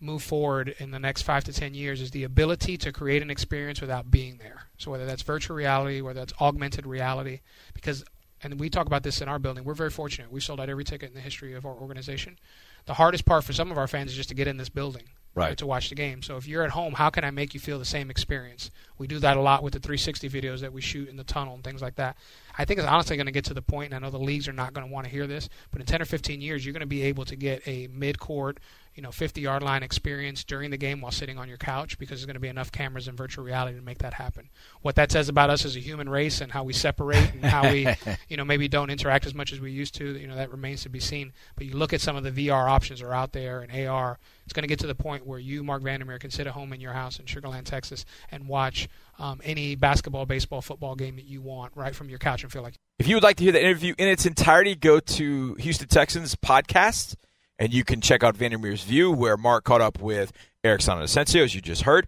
move 0.00 0.22
forward 0.22 0.74
in 0.78 0.90
the 0.90 0.98
next 0.98 1.22
five 1.22 1.44
to 1.44 1.52
ten 1.52 1.72
years 1.74 2.00
is 2.00 2.10
the 2.10 2.24
ability 2.24 2.76
to 2.78 2.92
create 2.92 3.22
an 3.22 3.30
experience 3.30 3.80
without 3.80 4.10
being 4.10 4.36
there. 4.38 4.64
So 4.76 4.90
whether 4.90 5.06
that's 5.06 5.22
virtual 5.22 5.56
reality, 5.56 6.00
whether 6.00 6.20
that's 6.20 6.34
augmented 6.40 6.86
reality, 6.86 7.40
because 7.72 8.04
and 8.42 8.60
we 8.60 8.68
talk 8.68 8.86
about 8.86 9.02
this 9.02 9.22
in 9.22 9.28
our 9.28 9.38
building. 9.38 9.64
We're 9.64 9.72
very 9.72 9.88
fortunate. 9.88 10.30
We 10.30 10.40
sold 10.40 10.60
out 10.60 10.68
every 10.68 10.84
ticket 10.84 11.08
in 11.08 11.14
the 11.14 11.20
history 11.20 11.54
of 11.54 11.64
our 11.64 11.72
organization. 11.72 12.38
The 12.84 12.92
hardest 12.94 13.24
part 13.24 13.42
for 13.42 13.54
some 13.54 13.70
of 13.70 13.78
our 13.78 13.86
fans 13.88 14.10
is 14.10 14.16
just 14.18 14.28
to 14.28 14.34
get 14.34 14.46
in 14.46 14.58
this 14.58 14.68
building 14.68 15.04
Right. 15.34 15.56
to 15.56 15.66
watch 15.66 15.88
the 15.88 15.94
game. 15.94 16.22
So 16.22 16.36
if 16.36 16.46
you're 16.46 16.62
at 16.62 16.70
home, 16.70 16.92
how 16.92 17.08
can 17.08 17.24
I 17.24 17.30
make 17.30 17.54
you 17.54 17.60
feel 17.60 17.78
the 17.78 17.84
same 17.86 18.10
experience? 18.10 18.70
We 18.98 19.06
do 19.06 19.18
that 19.20 19.36
a 19.38 19.40
lot 19.40 19.62
with 19.62 19.72
the 19.72 19.80
360 19.80 20.28
videos 20.28 20.60
that 20.60 20.72
we 20.74 20.80
shoot 20.82 21.08
in 21.08 21.16
the 21.16 21.24
tunnel 21.24 21.54
and 21.54 21.64
things 21.64 21.80
like 21.80 21.94
that. 21.96 22.16
I 22.56 22.64
think 22.64 22.78
it's 22.78 22.88
honestly 22.88 23.16
going 23.16 23.26
to 23.26 23.32
get 23.32 23.44
to 23.46 23.54
the 23.54 23.62
point, 23.62 23.92
and 23.92 23.94
I 23.94 24.06
know 24.06 24.10
the 24.10 24.22
leagues 24.22 24.46
are 24.48 24.52
not 24.52 24.74
going 24.74 24.86
to 24.86 24.92
want 24.92 25.06
to 25.06 25.10
hear 25.10 25.26
this, 25.26 25.48
but 25.70 25.80
in 25.80 25.86
10 25.86 26.02
or 26.02 26.04
15 26.04 26.40
years, 26.40 26.64
you're 26.64 26.72
going 26.72 26.80
to 26.80 26.86
be 26.86 27.02
able 27.02 27.24
to 27.24 27.36
get 27.36 27.66
a 27.66 27.88
mid-court, 27.88 28.60
you 28.94 29.02
know, 29.02 29.08
50-yard 29.08 29.62
line 29.62 29.82
experience 29.82 30.44
during 30.44 30.70
the 30.70 30.76
game 30.76 31.00
while 31.00 31.10
sitting 31.10 31.38
on 31.38 31.48
your 31.48 31.56
couch 31.56 31.98
because 31.98 32.20
there's 32.20 32.26
going 32.26 32.34
to 32.34 32.40
be 32.40 32.48
enough 32.48 32.70
cameras 32.70 33.08
and 33.08 33.16
virtual 33.18 33.44
reality 33.44 33.76
to 33.76 33.84
make 33.84 33.98
that 33.98 34.14
happen. 34.14 34.48
What 34.82 34.94
that 34.96 35.10
says 35.10 35.28
about 35.28 35.50
us 35.50 35.64
as 35.64 35.76
a 35.76 35.80
human 35.80 36.08
race 36.08 36.40
and 36.40 36.52
how 36.52 36.64
we 36.64 36.72
separate 36.72 37.32
and 37.32 37.44
how 37.44 37.70
we, 37.70 37.88
you 38.28 38.36
know, 38.36 38.44
maybe 38.44 38.68
don't 38.68 38.90
interact 38.90 39.26
as 39.26 39.34
much 39.34 39.52
as 39.52 39.60
we 39.60 39.72
used 39.72 39.94
to, 39.96 40.16
you 40.16 40.26
know, 40.26 40.36
that 40.36 40.50
remains 40.50 40.82
to 40.82 40.88
be 40.88 41.00
seen. 41.00 41.32
But 41.56 41.66
you 41.66 41.76
look 41.76 41.92
at 41.92 42.00
some 42.00 42.16
of 42.16 42.22
the 42.22 42.30
VR 42.30 42.68
options 42.70 43.00
that 43.00 43.06
are 43.06 43.14
out 43.14 43.32
there 43.32 43.60
and 43.60 43.86
AR, 43.86 44.18
it's 44.44 44.52
going 44.52 44.62
to 44.62 44.68
get 44.68 44.78
to 44.80 44.86
the 44.86 44.94
point 44.94 45.26
where 45.26 45.38
you, 45.38 45.64
Marc 45.64 45.82
Vandermeer, 45.82 46.18
can 46.18 46.30
sit 46.30 46.46
at 46.46 46.52
home 46.52 46.72
in 46.72 46.80
your 46.80 46.92
house 46.92 47.18
in 47.18 47.24
Sugarland, 47.24 47.64
Texas, 47.64 48.04
and 48.30 48.46
watch 48.46 48.88
um, 49.18 49.40
any 49.44 49.74
basketball, 49.74 50.26
baseball, 50.26 50.60
football 50.60 50.94
game 50.94 51.16
that 51.16 51.24
you 51.24 51.40
want 51.40 51.72
right 51.74 51.94
from 51.94 52.08
your 52.08 52.18
couch 52.18 52.42
and 52.42 52.52
feel 52.52 52.62
like 52.62 52.74
If 52.98 53.08
you 53.08 53.16
would 53.16 53.22
like 53.22 53.36
to 53.36 53.44
hear 53.44 53.52
the 53.52 53.62
interview 53.62 53.94
in 53.98 54.08
its 54.08 54.26
entirety, 54.26 54.74
go 54.74 55.00
to 55.00 55.54
Houston 55.54 55.88
Texans 55.88 56.34
podcast, 56.36 57.16
and 57.58 57.72
you 57.72 57.84
can 57.84 58.00
check 58.00 58.22
out 58.22 58.36
Vandermeer's 58.36 58.82
View, 58.82 59.10
where 59.10 59.36
Marc 59.36 59.64
caught 59.64 59.80
up 59.80 60.00
with 60.00 60.32
Eric 60.62 60.80
Asensio, 60.86 61.44
as 61.44 61.54
you 61.54 61.60
just 61.60 61.82
heard. 61.82 62.06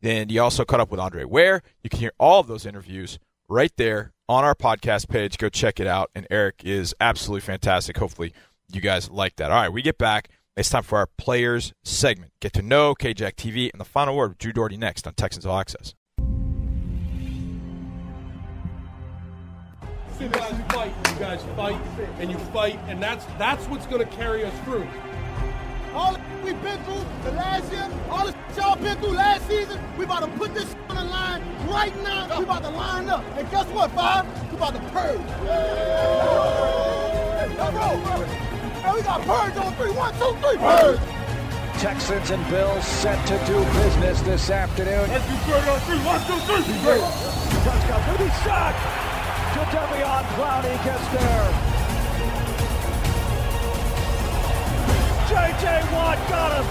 Then 0.00 0.28
you 0.28 0.42
also 0.42 0.64
caught 0.64 0.80
up 0.80 0.90
with 0.90 1.00
Andre 1.00 1.24
Ware. 1.24 1.62
You 1.82 1.90
can 1.90 2.00
hear 2.00 2.12
all 2.18 2.40
of 2.40 2.48
those 2.48 2.66
interviews 2.66 3.18
right 3.48 3.72
there 3.76 4.12
on 4.28 4.44
our 4.44 4.54
podcast 4.54 5.08
page. 5.08 5.38
Go 5.38 5.48
check 5.48 5.78
it 5.78 5.86
out. 5.86 6.10
And 6.14 6.26
Eric 6.30 6.62
is 6.64 6.94
absolutely 7.00 7.42
fantastic. 7.42 7.96
Hopefully, 7.96 8.32
you 8.72 8.80
guys 8.80 9.10
like 9.10 9.36
that. 9.36 9.50
All 9.50 9.60
right, 9.60 9.72
we 9.72 9.82
get 9.82 9.98
back. 9.98 10.28
It's 10.56 10.68
time 10.68 10.82
for 10.82 10.98
our 10.98 11.08
players 11.16 11.72
segment. 11.82 12.32
Get 12.40 12.52
to 12.54 12.62
know 12.62 12.94
KJack 12.94 13.36
TV 13.36 13.70
and 13.72 13.80
the 13.80 13.86
final 13.86 14.16
word 14.16 14.30
with 14.30 14.38
Drew 14.38 14.52
Dougherty 14.52 14.76
next 14.76 15.06
on 15.06 15.14
Texans 15.14 15.46
All 15.46 15.58
Access. 15.58 15.94
You 20.20 20.28
guys 20.28 20.54
fight, 20.68 20.92
you 21.08 21.18
guys 21.18 21.42
fight, 21.56 21.80
and 22.20 22.30
you 22.30 22.38
fight, 22.38 22.78
and 22.86 23.02
that's 23.02 23.24
that's 23.38 23.64
what's 23.66 23.86
going 23.86 24.06
to 24.06 24.16
carry 24.16 24.44
us 24.44 24.54
through. 24.64 24.86
All 25.94 26.12
the 26.12 26.20
we've 26.44 26.62
been 26.62 26.82
through 26.84 27.04
the 27.24 27.32
last 27.32 27.72
year, 27.72 27.90
all 28.10 28.26
the 28.26 28.34
y'all 28.56 28.76
been 28.76 28.96
through 28.98 29.14
last 29.14 29.48
season, 29.48 29.80
we 29.98 30.04
about 30.04 30.20
to 30.20 30.28
put 30.38 30.54
this 30.54 30.76
on 30.88 30.96
the 30.96 31.04
line 31.04 31.42
right 31.68 31.94
now. 32.02 32.38
We 32.38 32.44
about 32.44 32.62
to 32.62 32.70
line 32.70 33.08
up. 33.08 33.24
And 33.36 33.50
guess 33.50 33.66
what, 33.68 33.90
Five? 33.92 34.26
We 34.50 34.56
about 34.56 34.74
to 34.74 34.80
purge. 34.90 35.20
Let's 37.36 37.54
go. 37.56 37.70
Hey, 38.82 38.92
we 38.94 39.02
got 39.02 39.22
purge 39.22 39.56
on 39.56 39.74
three. 39.74 39.90
One, 39.90 40.12
two, 40.14 40.36
three. 40.40 40.58
Purge. 40.58 41.00
Texans 41.80 42.30
and 42.30 42.48
Bills 42.48 42.86
set 42.86 43.26
to 43.26 43.38
do 43.46 43.64
business 43.82 44.20
this 44.22 44.50
afternoon. 44.50 45.08
Let's 45.08 45.26
do 45.26 45.34
third 45.50 45.68
on 45.68 45.80
three. 45.80 45.98
One, 45.98 46.20
two, 46.26 46.38
three. 46.46 47.00
Touchdown, 47.64 48.00
going 48.06 48.18
to 48.18 48.24
be 48.24 48.30
shot. 48.44 49.21
Jadeveon 49.70 50.24
Clowney 50.34 50.84
gets 50.84 51.06
there. 51.12 51.48
J.J. 55.28 55.64
Watt 55.92 56.18
got 56.28 56.52
him. 56.56 56.66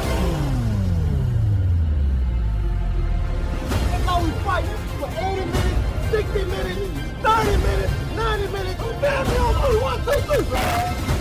That's 3.90 4.06
how 4.06 4.24
we 4.24 4.32
fight 4.44 4.66
for 5.00 5.10
80 5.10 5.46
minutes, 5.46 6.12
60 6.12 6.46
minutes, 6.46 6.80
30 7.22 7.58
minutes, 7.58 7.94
90 8.16 8.48
minutes. 8.52 8.82
Family 9.02 9.38
on 9.38 9.54
three. 9.66 9.80
One, 9.82 10.00
two, 10.04 10.44
three. 10.44 11.12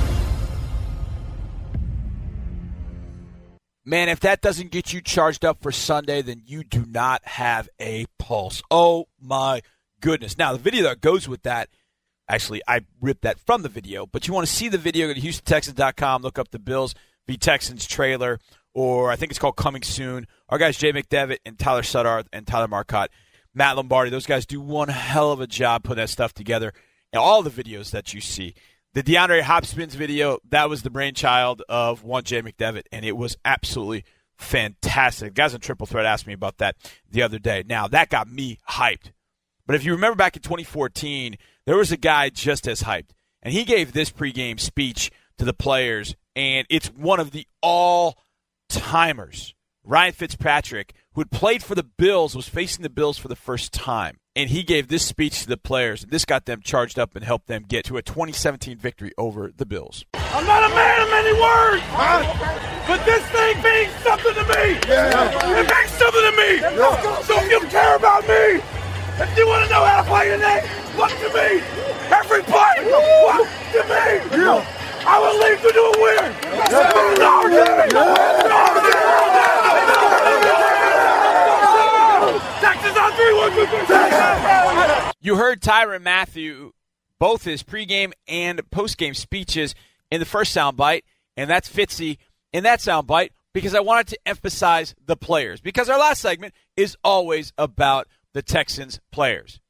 Man, 3.84 4.09
if 4.09 4.20
that 4.20 4.40
doesn't 4.40 4.70
get 4.70 4.92
you 4.92 5.01
charged 5.01 5.44
up 5.44 5.62
for 5.62 5.72
Sunday, 5.72 6.22
then 6.22 6.42
you 6.44 6.62
do 6.62 6.84
not 6.86 7.24
have 7.24 7.68
a 7.80 8.06
pulse. 8.18 8.62
Oh 8.70 9.06
my 9.20 9.62
goodness. 10.01 10.39
Now, 10.39 10.52
the 10.52 10.59
video 10.59 10.85
that 10.85 11.01
goes 11.01 11.28
with 11.28 11.43
that, 11.43 11.68
actually, 12.28 12.62
I 12.66 12.82
ripped 13.01 13.22
that 13.22 13.39
from 13.39 13.62
the 13.62 13.68
video, 13.68 14.06
but 14.06 14.27
you 14.27 14.35
want 14.35 14.47
to 14.47 14.52
see 14.52 14.68
the 14.68 14.78
video, 14.78 15.06
go 15.09 15.14
to 15.14 15.20
HoustonTexans.com, 15.20 16.22
look 16.22 16.39
up 16.39 16.51
the 16.51 16.59
Bills 16.59 16.94
v. 17.27 17.36
Texans 17.36 17.86
trailer, 17.86 18.39
or 18.74 19.10
I 19.10 19.16
think 19.16 19.32
it's 19.32 19.39
called 19.39 19.56
Coming 19.56 19.82
Soon. 19.82 20.27
Our 20.48 20.59
guys, 20.59 20.78
Jay 20.78 20.93
McDevitt 20.93 21.39
and 21.44 21.59
Tyler 21.59 21.82
Suddarth 21.82 22.27
and 22.32 22.47
Tyler 22.47 22.68
Marcotte, 22.68 23.10
Matt 23.55 23.77
Lombardi, 23.77 24.10
those 24.10 24.27
guys 24.27 24.47
do 24.47 24.60
one 24.60 24.89
hell 24.89 25.32
of 25.32 25.40
a 25.40 25.47
job 25.47 25.82
putting 25.82 26.02
that 26.02 26.09
stuff 26.09 26.32
together. 26.32 26.72
And 27.12 27.20
all 27.20 27.43
the 27.43 27.51
videos 27.51 27.90
that 27.90 28.14
you 28.14 28.20
see. 28.20 28.55
The 28.94 29.02
DeAndre 29.02 29.43
Hopkins 29.43 29.94
video, 29.94 30.39
that 30.48 30.68
was 30.68 30.82
the 30.82 30.90
brainchild 30.90 31.62
of 31.68 32.02
one 32.05 32.24
Jay 32.24 32.43
McDevitt, 32.43 32.85
and 32.93 33.05
it 33.05 33.16
was 33.16 33.36
absolutely 33.44 34.05
fantastic. 34.36 35.35
Guys 35.35 35.55
on 35.55 35.60
Triple 35.60 35.86
Threat 35.86 36.06
asked 36.06 36.27
me 36.27 36.32
about 36.32 36.59
that 36.59 36.77
the 37.09 37.22
other 37.22 37.39
day. 37.39 37.62
Now, 37.66 37.86
that 37.89 38.09
got 38.09 38.31
me 38.31 38.59
hyped. 38.68 39.12
But 39.70 39.76
if 39.76 39.84
you 39.84 39.92
remember 39.92 40.16
back 40.16 40.34
in 40.34 40.42
2014, 40.42 41.38
there 41.64 41.76
was 41.76 41.92
a 41.92 41.97
guy 41.97 42.28
just 42.28 42.66
as 42.66 42.82
hyped, 42.82 43.10
and 43.40 43.55
he 43.55 43.62
gave 43.62 43.92
this 43.92 44.10
pregame 44.10 44.59
speech 44.59 45.12
to 45.38 45.44
the 45.44 45.52
players, 45.52 46.16
and 46.34 46.66
it's 46.68 46.88
one 46.88 47.20
of 47.20 47.30
the 47.30 47.47
all 47.62 48.18
timers. 48.68 49.55
Ryan 49.84 50.12
Fitzpatrick, 50.12 50.92
who 51.12 51.20
had 51.20 51.30
played 51.30 51.62
for 51.62 51.76
the 51.76 51.84
Bills, 51.84 52.34
was 52.34 52.48
facing 52.48 52.82
the 52.82 52.90
Bills 52.90 53.16
for 53.16 53.28
the 53.28 53.36
first 53.36 53.72
time. 53.72 54.16
And 54.34 54.51
he 54.51 54.64
gave 54.64 54.88
this 54.88 55.06
speech 55.06 55.42
to 55.42 55.47
the 55.47 55.56
players, 55.56 56.02
and 56.02 56.10
this 56.10 56.24
got 56.24 56.47
them 56.47 56.62
charged 56.62 56.98
up 56.98 57.14
and 57.14 57.24
helped 57.24 57.47
them 57.47 57.62
get 57.62 57.84
to 57.84 57.97
a 57.97 58.02
2017 58.02 58.76
victory 58.76 59.12
over 59.16 59.52
the 59.56 59.66
Bills. 59.66 60.05
I'm 60.14 60.47
not 60.48 60.68
a 60.68 60.74
man 60.74 61.01
of 61.01 61.10
many 61.10 61.32
words, 61.32 61.82
huh? 61.90 62.70
but 62.88 63.05
this 63.06 63.24
thing 63.26 63.62
means 63.62 63.92
something 64.02 64.34
to 64.34 64.42
me. 64.42 64.80
Yeah. 64.88 65.60
It 65.60 65.70
means 65.70 65.90
something 65.92 66.22
to 66.22 66.32
me. 66.36 66.56
Yeah. 66.59 67.22
So 67.22 67.38
if 67.38 67.51
you 67.52 67.68
care 67.68 67.94
about 67.94 68.26
me, 68.26 68.60
if 69.20 69.36
you 69.36 69.47
want 69.47 69.64
to 69.64 69.70
know 69.70 69.84
how 69.84 70.02
to 70.02 70.09
play 70.09 70.30
the 70.30 70.38
name, 70.38 70.64
look 70.97 71.10
to 71.10 71.28
me. 71.34 71.62
Everybody, 72.10 72.84
look 72.84 73.47
to 73.72 73.82
me. 73.84 74.10
I 75.02 75.18
will 75.18 75.38
lead 75.38 75.62
you 75.62 75.72
to 75.72 75.80
a 75.80 75.92
win. 76.01 76.32
No, 77.18 77.48
Jimmy. 77.48 77.88
Texas 82.60 82.97
on 82.97 83.12
three, 83.12 83.34
one, 83.34 83.52
two, 83.52 83.66
three. 83.66 83.86
Texas. 83.86 85.12
You 85.20 85.36
heard 85.36 85.60
Tyrann 85.60 86.02
Mathieu, 86.02 86.72
both 87.18 87.44
his 87.44 87.62
pregame 87.62 88.12
and 88.26 88.60
postgame 88.70 89.14
speeches 89.16 89.74
in 90.10 90.20
the 90.20 90.26
first 90.26 90.56
soundbite, 90.56 91.02
and 91.36 91.48
that's 91.48 91.68
Fitzy 91.68 92.18
in 92.52 92.64
that 92.64 92.80
soundbite 92.80 93.30
because 93.52 93.74
I 93.74 93.80
wanted 93.80 94.09
to 94.09 94.18
emphasize 94.26 94.94
the 95.05 95.16
players. 95.16 95.60
Because 95.60 95.88
our 95.88 95.98
last 95.98 96.20
segment 96.20 96.55
is 96.76 96.97
always 97.02 97.52
about 97.59 98.06
the 98.35 98.43
Texans 98.43 99.01
players. 99.11 99.61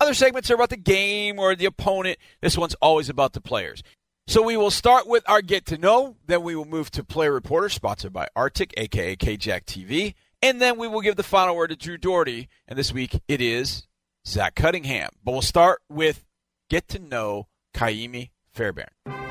Other 0.00 0.14
segments 0.14 0.50
are 0.50 0.54
about 0.54 0.70
the 0.70 0.76
game 0.76 1.38
or 1.38 1.54
the 1.54 1.66
opponent. 1.66 2.18
This 2.40 2.56
one's 2.56 2.74
always 2.76 3.08
about 3.08 3.34
the 3.34 3.40
players. 3.40 3.82
So 4.26 4.42
we 4.42 4.56
will 4.56 4.70
start 4.70 5.06
with 5.06 5.28
our 5.28 5.42
get 5.42 5.66
to 5.66 5.78
know, 5.78 6.16
then 6.26 6.42
we 6.42 6.54
will 6.54 6.64
move 6.64 6.90
to 6.92 7.04
player 7.04 7.32
reporter, 7.32 7.68
sponsored 7.68 8.12
by 8.12 8.28
RTIC, 8.36 8.72
aka 8.76 9.16
KJack 9.16 9.64
TV, 9.64 10.14
and 10.40 10.60
then 10.60 10.78
we 10.78 10.88
will 10.88 11.00
give 11.00 11.16
the 11.16 11.22
final 11.22 11.56
word 11.56 11.68
to 11.68 11.76
Drew 11.76 11.98
Dougherty. 11.98 12.48
And 12.68 12.78
this 12.78 12.92
week 12.92 13.20
it 13.28 13.40
is 13.40 13.86
Zach 14.26 14.54
Cunningham. 14.54 15.10
But 15.24 15.32
we'll 15.32 15.42
start 15.42 15.80
with 15.88 16.24
get 16.68 16.88
to 16.88 16.98
know 16.98 17.48
Kaimi 17.74 18.30
Fairbairn. 18.54 19.29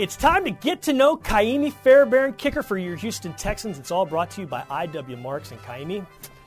It's 0.00 0.16
time 0.16 0.46
to 0.46 0.50
get 0.50 0.80
to 0.84 0.94
know 0.94 1.14
Kaimi 1.14 1.70
Fairbairn, 1.70 2.32
kicker 2.32 2.62
for 2.62 2.78
your 2.78 2.96
Houston 2.96 3.34
Texans. 3.34 3.78
It's 3.78 3.90
all 3.90 4.06
brought 4.06 4.30
to 4.30 4.40
you 4.40 4.46
by 4.46 4.62
IW 4.62 5.20
Marks 5.20 5.50
and 5.50 5.60
Kaimi. 5.60 6.06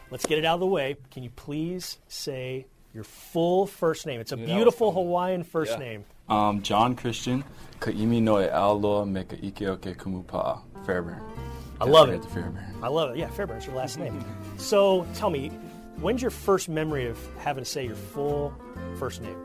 let's 0.09 0.25
get 0.25 0.39
it 0.39 0.43
out 0.43 0.55
of 0.55 0.59
the 0.61 0.65
way. 0.65 0.97
Can 1.11 1.21
you 1.21 1.29
please 1.29 1.99
say 2.07 2.65
your 2.95 3.03
full 3.03 3.67
first 3.67 4.07
name? 4.07 4.19
It's 4.19 4.31
a 4.31 4.37
beautiful 4.37 4.91
Hawaiian 4.91 5.43
first 5.43 5.77
name. 5.77 6.03
Um, 6.29 6.63
John 6.63 6.95
Christian, 6.95 7.43
Kaimi 7.79 8.23
Noe 8.23 8.37
Aoloa 8.37 9.05
Meka 9.07 9.39
Ikeoke 9.39 9.97
Kumupa'a, 9.97 10.59
Fairbairn. 10.87 11.21
I 11.79 11.85
love 11.85 12.09
it. 12.09 12.25
Fairbairn. 12.25 12.77
I 12.81 12.87
love 12.87 13.11
it. 13.11 13.17
Yeah, 13.17 13.29
Fairbairn's 13.29 13.67
your 13.67 13.75
last 13.75 13.99
name. 13.99 14.25
So 14.57 15.05
tell 15.13 15.29
me, 15.29 15.49
when's 15.97 16.23
your 16.23 16.31
first 16.31 16.69
memory 16.69 17.05
of 17.05 17.19
having 17.37 17.63
to 17.63 17.69
say 17.69 17.85
your 17.85 17.97
full 17.97 18.51
first 18.97 19.21
name? 19.21 19.37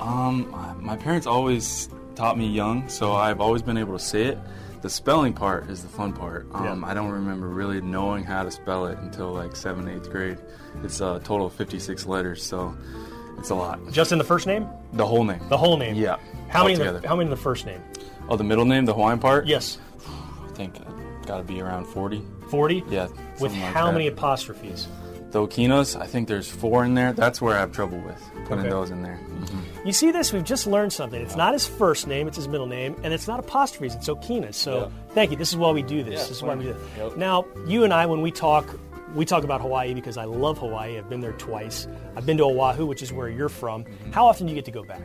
Um, 0.00 0.50
my 0.80 0.96
parents 0.96 1.26
always 1.26 1.90
taught 2.14 2.38
me 2.38 2.46
young, 2.46 2.88
so 2.88 3.12
I've 3.12 3.40
always 3.40 3.62
been 3.62 3.76
able 3.76 3.92
to 3.98 4.04
say 4.04 4.24
it. 4.26 4.38
The 4.82 4.90
spelling 4.90 5.32
part 5.32 5.70
is 5.70 5.82
the 5.82 5.88
fun 5.88 6.12
part. 6.12 6.46
Um, 6.52 6.64
Yeah. 6.82 6.86
I 6.88 6.92
don't 6.94 7.10
remember 7.10 7.48
really 7.48 7.80
knowing 7.80 8.22
how 8.24 8.42
to 8.42 8.50
spell 8.50 8.86
it 8.86 8.98
until 8.98 9.32
like 9.32 9.56
seventh, 9.56 9.88
eighth 9.88 10.10
grade. 10.10 10.38
It's 10.82 11.00
a 11.00 11.20
total 11.24 11.46
of 11.46 11.54
56 11.54 12.06
letters, 12.06 12.42
so 12.42 12.74
it's 13.38 13.50
a 13.50 13.54
lot. 13.54 13.80
Just 13.90 14.12
in 14.12 14.18
the 14.18 14.24
first 14.24 14.46
name? 14.46 14.68
The 14.92 15.06
whole 15.06 15.24
name. 15.24 15.40
The 15.48 15.56
whole 15.56 15.76
name? 15.78 15.94
Yeah. 15.94 16.16
How 16.48 16.64
many? 16.64 16.74
In 16.74 17.00
the, 17.00 17.08
how 17.08 17.16
many 17.16 17.26
in 17.26 17.30
the 17.30 17.36
first 17.36 17.64
name? 17.64 17.80
Oh, 18.28 18.36
the 18.36 18.44
middle 18.44 18.64
name, 18.66 18.84
the 18.84 18.92
Hawaiian 18.94 19.18
part? 19.18 19.46
Yes. 19.46 19.78
I 20.06 20.48
think 20.54 20.74
got 21.26 21.38
to 21.38 21.42
be 21.44 21.60
around 21.62 21.86
40. 21.86 22.22
40? 22.50 22.84
Yeah. 22.90 23.08
With 23.40 23.52
like 23.52 23.60
how 23.62 23.86
that. 23.86 23.92
many 23.92 24.06
apostrophes? 24.08 24.86
The 25.34 25.40
Okinos, 25.44 26.00
I 26.00 26.06
think 26.06 26.28
there's 26.28 26.48
four 26.48 26.84
in 26.84 26.94
there. 26.94 27.12
That's 27.12 27.42
where 27.42 27.56
I 27.56 27.58
have 27.58 27.72
trouble 27.72 27.98
with 27.98 28.22
putting 28.44 28.60
Okay. 28.60 28.68
those 28.68 28.92
in 28.92 29.02
there. 29.02 29.18
You 29.84 29.92
see 29.92 30.12
this? 30.12 30.32
We've 30.32 30.44
just 30.44 30.64
learned 30.64 30.92
something. 30.92 31.20
It's 31.20 31.34
not 31.34 31.54
his 31.54 31.66
first 31.66 32.06
name, 32.06 32.28
it's 32.28 32.36
his 32.36 32.46
middle 32.46 32.68
name, 32.68 32.94
and 33.02 33.12
it's 33.12 33.26
not 33.26 33.40
apostrophes, 33.40 33.96
it's 33.96 34.08
Okina. 34.08 34.54
So 34.54 34.92
thank 35.10 35.32
you. 35.32 35.36
This 35.36 35.48
is 35.48 35.56
why 35.56 35.72
we 35.72 35.82
do 35.82 36.04
this. 36.04 36.12
Yeah, 36.12 36.18
this 36.28 36.30
is 36.30 36.42
why 36.44 36.54
we 36.54 36.66
do 36.66 36.72
fine. 36.74 36.82
this. 36.84 36.98
Yep. 36.98 37.16
Now, 37.16 37.46
you 37.66 37.82
and 37.82 37.92
I, 37.92 38.06
when 38.06 38.22
we 38.22 38.30
talk, 38.30 38.78
we 39.16 39.24
talk 39.24 39.42
about 39.42 39.60
Hawaii 39.60 39.92
because 39.92 40.16
I 40.16 40.24
love 40.24 40.58
Hawaii. 40.58 40.98
I've 40.98 41.10
been 41.10 41.20
there 41.20 41.32
twice. 41.32 41.88
I've 42.14 42.24
been 42.26 42.36
to 42.36 42.44
Oahu, 42.44 42.86
which 42.86 43.02
is 43.02 43.12
where 43.12 43.28
you're 43.28 43.48
from. 43.48 43.82
Mm-hmm. 43.82 44.12
How 44.12 44.26
often 44.26 44.46
do 44.46 44.52
you 44.52 44.54
get 44.56 44.66
to 44.66 44.70
go 44.70 44.84
back? 44.84 45.02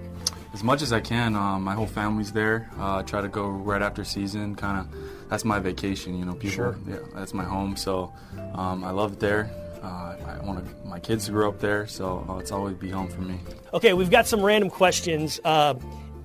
As 0.54 0.64
much 0.64 0.84
as 0.84 0.94
I 0.94 1.00
can, 1.00 1.36
um, 1.36 1.64
my 1.64 1.74
whole 1.74 1.88
family's 1.88 2.32
there. 2.34 2.70
Uh, 2.78 2.98
I 2.98 3.02
try 3.02 3.22
to 3.22 3.30
go 3.30 3.48
right 3.50 3.82
after 3.82 4.04
season. 4.04 4.54
Kind 4.54 4.78
of, 4.78 5.28
that's 5.28 5.44
my 5.44 5.58
vacation. 5.58 6.20
You 6.20 6.26
know, 6.26 6.34
people. 6.34 6.52
Sure. 6.56 6.78
Yeah, 6.88 6.98
that's 7.16 7.34
my 7.34 7.44
home. 7.44 7.76
So 7.76 8.14
um, 8.54 8.84
I 8.84 8.92
love 8.92 9.14
it 9.14 9.20
there. 9.20 9.50
Uh, 9.82 10.16
I 10.26 10.46
want 10.46 10.66
to. 10.66 10.88
My 10.88 11.00
kids 11.00 11.30
grew 11.30 11.48
up 11.48 11.60
there, 11.60 11.88
so 11.88 12.26
uh, 12.30 12.38
it's 12.38 12.52
always 12.52 12.76
be 12.76 12.90
home 12.90 13.08
for 13.08 13.22
me. 13.22 13.40
Okay, 13.74 13.94
we've 13.94 14.10
got 14.10 14.28
some 14.28 14.42
random 14.44 14.70
questions. 14.70 15.40
Uh, 15.46 15.76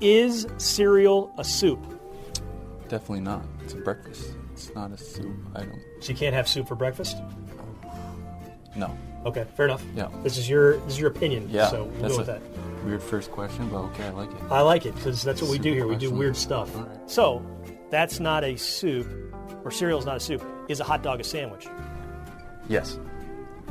is 0.01 0.47
cereal 0.59 1.32
a 1.39 1.44
soup? 1.44 1.81
Definitely 2.89 3.20
not. 3.20 3.44
It's 3.62 3.74
a 3.74 3.76
breakfast. 3.76 4.35
It's 4.52 4.74
not 4.74 4.93
a 4.93 4.97
soup 4.98 5.36
item. 5.55 5.81
So 6.01 6.12
you 6.12 6.18
can't 6.18 6.35
have 6.35 6.48
soup 6.48 6.68
for 6.68 6.74
breakfast? 6.74 7.16
No. 8.76 8.97
Okay, 9.24 9.47
fair 9.56 9.66
enough. 9.66 9.82
Yeah. 9.94 10.09
This 10.22 10.36
is 10.36 10.48
your 10.48 10.78
this 10.78 10.94
is 10.94 11.01
your 11.01 11.10
opinion. 11.10 11.48
Yeah. 11.48 11.68
So 11.68 11.85
we'll 11.85 12.10
go 12.10 12.18
with 12.18 12.26
that. 12.26 12.43
Weird 12.85 13.02
first 13.02 13.31
question, 13.31 13.68
but 13.70 13.78
okay, 13.78 14.05
I 14.05 14.10
like 14.10 14.31
it. 14.31 14.36
I 14.51 14.60
like 14.60 14.85
it 14.85 14.94
because 14.97 15.22
that's 15.22 15.40
what 15.40 15.51
we 15.51 15.59
do 15.59 15.72
here. 15.72 15.86
We 15.86 15.97
do 15.97 16.10
weird 16.10 16.36
stuff. 16.36 16.70
So, 17.06 17.43
that's 17.90 18.20
not 18.20 18.44
a 18.44 18.56
soup, 18.56 19.06
or 19.64 19.70
cereal 19.70 19.98
is 19.98 20.05
not 20.05 20.18
a 20.18 20.20
soup. 20.20 20.44
Is 20.68 20.81
a 20.81 20.85
hot 20.85 21.02
dog 21.02 21.18
a 21.20 21.24
sandwich? 21.24 21.66
Yes. 22.68 22.98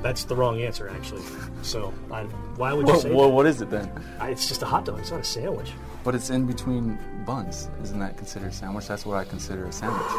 That's 0.03 0.25
the 0.25 0.35
wrong 0.35 0.61
answer, 0.61 0.89
actually. 0.89 1.23
So, 1.63 1.91
I, 2.11 2.23
why 2.57 2.73
would 2.73 2.88
you 2.88 2.99
say 2.99 3.11
what, 3.11 3.27
that? 3.27 3.34
what 3.34 3.45
is 3.47 3.61
it 3.61 3.69
then? 3.71 3.89
I- 4.19 4.30
It's 4.30 4.47
just 4.47 4.61
a 4.61 4.65
hot 4.65 4.85
dog. 4.85 4.99
It's 4.99 5.09
not 5.11 5.21
a 5.21 5.23
sandwich. 5.23 5.71
But 6.03 6.13
it's 6.13 6.30
in 6.30 6.45
between 6.45 6.99
buns. 7.25 7.69
Isn't 7.81 7.99
that 7.99 8.17
considered 8.17 8.49
a 8.49 8.53
sandwich? 8.53 8.88
That's 8.88 9.05
what 9.05 9.15
I 9.17 9.23
consider 9.23 9.65
a 9.65 9.71
sandwich. 9.71 10.01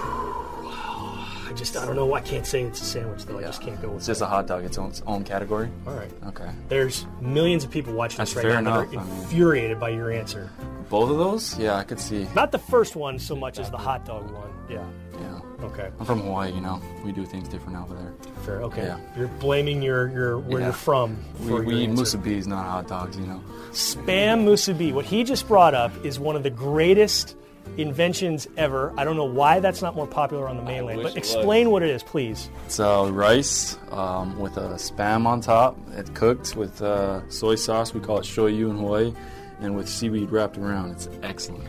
I 1.47 1.53
just 1.55 1.77
I 1.77 1.85
don't 1.87 1.95
know. 1.95 2.15
I 2.15 2.21
can't 2.23 2.47
say 2.47 2.63
it's 2.63 2.81
a 2.81 2.85
sandwich 2.85 3.27
though. 3.27 3.39
I 3.39 3.43
just 3.43 3.61
can't 3.61 3.81
go 3.81 3.89
with 3.89 3.99
It's 3.99 4.07
just 4.07 4.23
a 4.23 4.27
hot 4.27 4.47
dog. 4.47 4.65
Its 4.65 4.79
own, 4.79 4.89
its 4.89 5.03
own 5.07 5.23
category. 5.25 5.69
All 5.87 5.93
right. 5.95 6.11
Okay. 6.29 6.51
There's 6.69 7.07
millions 7.21 7.63
of 7.65 7.71
people 7.71 7.93
watching 7.93 8.17
That's 8.19 8.33
this 8.33 8.43
right 8.43 8.51
fair 8.53 8.63
now 8.63 8.81
enough, 8.81 8.91
that 8.91 8.97
are 8.97 9.01
I 9.03 9.05
mean- 9.05 9.23
infuriated 9.23 9.79
by 9.79 9.91
your 9.91 10.11
answer. 10.11 10.51
Both 10.89 11.11
of 11.11 11.19
those? 11.19 11.59
Yeah, 11.59 11.77
I 11.77 11.85
could 11.85 12.01
see. 12.01 12.27
Not 12.35 12.51
the 12.51 12.59
first 12.59 12.97
one 12.97 13.19
so 13.19 13.37
much 13.37 13.59
as 13.59 13.71
the 13.71 13.77
hot 13.77 14.05
dog 14.07 14.31
one. 14.31 14.51
Yeah. 14.71 14.85
Yeah. 15.21 15.41
Okay. 15.65 15.91
I'm 15.99 16.07
from 16.07 16.21
Hawaii, 16.21 16.53
you 16.53 16.61
know. 16.61 16.81
We 17.05 17.13
do 17.13 17.25
things 17.25 17.49
different 17.49 17.79
over 17.79 17.95
there. 17.95 18.13
Fair. 18.45 18.63
Okay. 18.63 18.83
Yeah. 18.85 18.99
You're 19.17 19.29
blaming 19.29 19.83
your 19.83 20.09
your 20.09 20.39
where 20.39 20.61
Yeah. 20.61 20.67
you're 20.67 20.73
from. 20.75 21.17
We, 21.41 21.49
for 21.49 21.63
we 21.63 21.75
your 21.75 21.83
eat 21.85 21.89
answer. 21.91 22.19
musubis, 22.19 22.47
not 22.47 22.65
hot 22.67 22.87
dogs, 22.89 23.17
you 23.17 23.27
know. 23.27 23.41
Spam 23.73 24.45
musubi. 24.45 24.93
What 24.93 25.05
he 25.05 25.25
just 25.25 25.49
brought 25.49 25.75
up 25.75 25.93
is 26.05 26.19
one 26.21 26.37
of 26.37 26.43
the 26.43 26.51
greatest 26.51 27.37
inventions 27.79 28.47
ever. 28.59 28.93
I 28.97 29.05
don't 29.05 29.17
know 29.17 29.25
why 29.25 29.59
that's 29.61 29.81
not 29.81 29.97
more 29.97 30.07
popular 30.07 30.47
on 30.49 30.57
the 30.59 30.63
mainland, 30.63 30.99
wish 30.99 31.07
but 31.09 31.17
it 31.17 31.19
explain 31.19 31.71
what 31.71 31.83
it 31.83 31.89
is, 31.91 32.03
please. 32.03 32.51
It's 32.67 32.79
uh, 32.79 33.09
rice 33.11 33.79
um, 33.91 34.39
with 34.39 34.57
a 34.59 34.75
spam 34.75 35.25
on 35.27 35.41
top. 35.41 35.77
It's 35.93 36.11
cooked 36.11 36.57
with 36.57 36.83
uh, 36.83 37.27
soy 37.31 37.55
sauce. 37.55 37.95
We 37.95 38.01
call 38.01 38.19
it 38.19 38.25
shoyu 38.25 38.71
in 38.71 38.77
Hawaii. 38.79 39.15
And 39.61 39.77
with 39.77 39.89
seaweed 39.89 40.31
wrapped 40.31 40.59
around. 40.59 40.91
It's 40.91 41.09
excellent. 41.23 41.65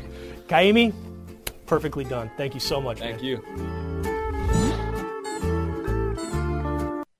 Kaimi, 0.47 0.91
perfectly 1.65 2.03
done. 2.03 2.31
Thank 2.37 2.53
you 2.53 2.59
so 2.59 2.79
much. 2.79 2.99
Thank 2.99 3.21
man. 3.21 3.25
you. 3.25 3.37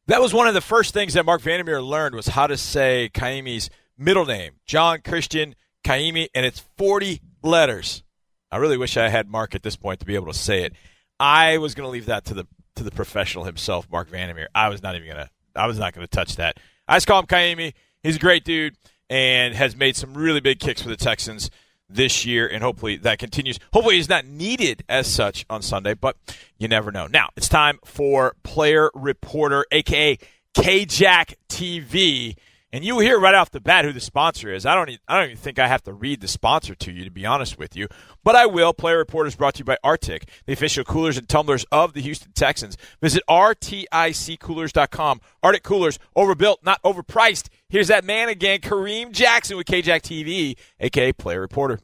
That 0.08 0.22
was 0.22 0.34
one 0.34 0.48
of 0.48 0.54
the 0.54 0.62
first 0.62 0.94
things 0.94 1.16
that 1.16 1.26
Marc 1.26 1.42
Vandermeer 1.42 1.82
learned 1.82 2.14
was 2.14 2.28
how 2.28 2.46
to 2.46 2.58
say 2.58 3.10
Kaimi's 3.14 3.72
middle 3.98 4.26
name, 4.26 4.54
John 4.66 5.02
Christian 5.02 5.56
Kaimi, 5.84 6.28
and 6.36 6.46
it's 6.46 6.64
40 6.78 7.22
letters. 7.42 8.04
I 8.52 8.58
really 8.58 8.78
wish 8.78 8.98
I 8.98 9.10
had 9.10 9.28
Marc 9.28 9.56
at 9.56 9.64
this 9.64 9.76
point 9.76 10.00
to 10.02 10.06
be 10.06 10.16
able 10.16 10.28
to 10.28 10.38
say 10.38 10.64
it. 10.64 10.74
I 11.20 11.58
was 11.58 11.74
going 11.74 11.88
to 11.88 11.92
leave 11.92 12.06
that 12.06 12.26
to 12.26 12.34
the 12.34 12.48
to 12.76 12.84
the 12.84 12.92
professional 12.92 13.46
himself, 13.46 13.88
Marc 13.90 14.10
Vandermeer. 14.10 14.50
I 14.54 14.70
was 14.70 14.84
not 14.84 14.96
even 14.96 15.08
going 15.08 15.26
to. 15.26 15.30
I 15.56 15.66
was 15.66 15.80
not 15.80 15.94
going 15.94 16.06
to 16.06 16.12
touch 16.12 16.36
that. 16.36 16.58
I 16.88 16.98
just 16.98 17.08
call 17.08 17.20
him 17.20 17.28
Kaimi. 17.28 17.74
He's 18.04 18.18
a 18.18 18.20
great 18.20 18.44
dude 18.44 18.76
and 19.10 19.56
has 19.56 19.76
made 19.76 19.96
some 19.96 20.14
really 20.14 20.42
big 20.42 20.60
kicks 20.60 20.82
for 20.82 20.90
the 20.90 20.98
Texans 20.98 21.50
this 21.90 22.26
year, 22.26 22.48
and 22.48 22.64
hopefully 22.64 22.98
that 22.98 23.20
continues. 23.20 23.60
Hopefully 23.74 23.96
he's 23.96 24.10
not 24.10 24.26
needed 24.26 24.84
as 24.90 25.08
such 25.08 25.46
on 25.50 25.62
Sunday, 25.62 25.94
but 25.94 26.18
you 26.58 26.68
never 26.68 26.92
know. 26.92 27.08
Now 27.08 27.30
it's 27.36 27.50
time 27.50 27.80
for 27.84 28.36
Player 28.44 28.90
Reporter, 28.94 29.66
aka 29.72 30.18
KJack 30.56 31.36
TV. 31.50 32.36
And 32.74 32.84
you 32.84 33.00
hear 33.00 33.18
right 33.18 33.36
off 33.36 33.52
the 33.52 33.62
bat 33.62 33.86
who 33.86 33.94
the 33.94 34.02
sponsor 34.02 34.54
is. 34.54 34.66
I 34.66 34.76
don't, 34.76 34.90
e- 34.90 35.00
I 35.08 35.18
don't 35.18 35.28
even 35.28 35.38
think 35.38 35.60
I 35.60 35.68
have 35.68 35.84
to 35.84 35.94
read 35.94 36.20
the 36.20 36.28
sponsor 36.28 36.76
to 36.76 36.92
you, 36.92 37.06
to 37.06 37.10
be 37.10 37.26
honest 37.26 37.58
with 37.58 37.74
you. 37.74 37.88
But 38.22 38.36
I 38.36 38.48
will. 38.48 38.74
Player 38.74 38.98
Report 38.98 39.28
is 39.28 39.36
brought 39.38 39.54
to 39.54 39.60
you 39.60 39.64
by 39.64 39.78
RTIC, 39.82 40.24
the 40.46 40.52
official 40.52 40.84
coolers 40.84 41.18
and 41.18 41.30
tumblers 41.30 41.66
of 41.72 41.94
the 41.94 42.02
Houston 42.02 42.34
Texans. 42.34 42.76
Visit 43.02 43.24
RTICcoolers.com. 43.30 45.22
RTIC 45.42 45.64
Coolers, 45.64 46.00
overbuilt, 46.18 46.66
not 46.66 46.84
overpriced. 46.84 47.48
Here's 47.76 47.90
that 47.90 48.06
man 48.06 48.30
again, 48.30 48.60
Kareem 48.60 49.12
Jackson 49.12 49.58
with 49.58 49.68
KJack 49.68 50.02
TV, 50.02 50.56
aka 50.80 51.12
Player 51.12 51.42
Reporter. 51.42 51.82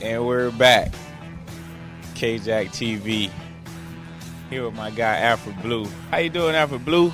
And 0.00 0.24
we're 0.24 0.52
back. 0.52 0.92
KJack 2.14 2.68
TV. 2.68 3.32
Here 4.48 4.64
with 4.64 4.76
my 4.76 4.90
guy 4.90 5.18
Alfred 5.18 5.60
Blue. 5.60 5.86
How 6.12 6.18
you 6.18 6.30
doing, 6.30 6.54
Alfred 6.54 6.84
Blue? 6.84 7.12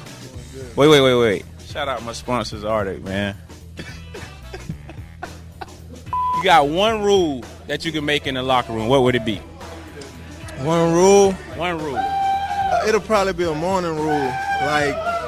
Wait, 0.76 0.89
wait, 0.89 1.01
wait, 1.01 1.14
wait. 1.14 1.47
Shout 1.66 1.89
out 1.89 2.02
my 2.02 2.12
sponsors, 2.12 2.62
RTIC, 2.62 3.02
man. 3.02 3.35
you 6.36 6.44
got 6.44 6.68
one 6.68 7.02
rule 7.02 7.43
that 7.68 7.86
you 7.86 7.93
can 7.93 8.05
make 8.05 8.26
in 8.26 8.35
the 8.35 8.43
locker 8.43 8.74
room. 8.74 8.86
What 8.86 9.02
would 9.05 9.14
it 9.14 9.24
be? 9.24 9.36
One 10.59 10.93
rule. 10.93 11.32
One 11.56 11.78
rule. 11.78 11.97
Uh, 11.97 12.82
it'll 12.86 13.01
probably 13.01 13.32
be 13.32 13.44
a 13.44 13.55
morning 13.55 13.97
rule. 13.97 14.30
Like 14.60 15.18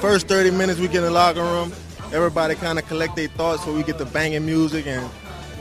first 0.00 0.28
30 0.28 0.52
minutes 0.52 0.80
we 0.80 0.86
get 0.86 0.96
in 0.98 1.02
the 1.04 1.10
locker 1.10 1.42
room, 1.42 1.72
everybody 2.12 2.54
kind 2.54 2.78
of 2.78 2.86
collect 2.86 3.16
their 3.16 3.28
thoughts 3.28 3.64
so 3.64 3.74
we 3.74 3.82
get 3.82 3.98
the 3.98 4.06
banging 4.06 4.46
music 4.46 4.86
and 4.86 5.08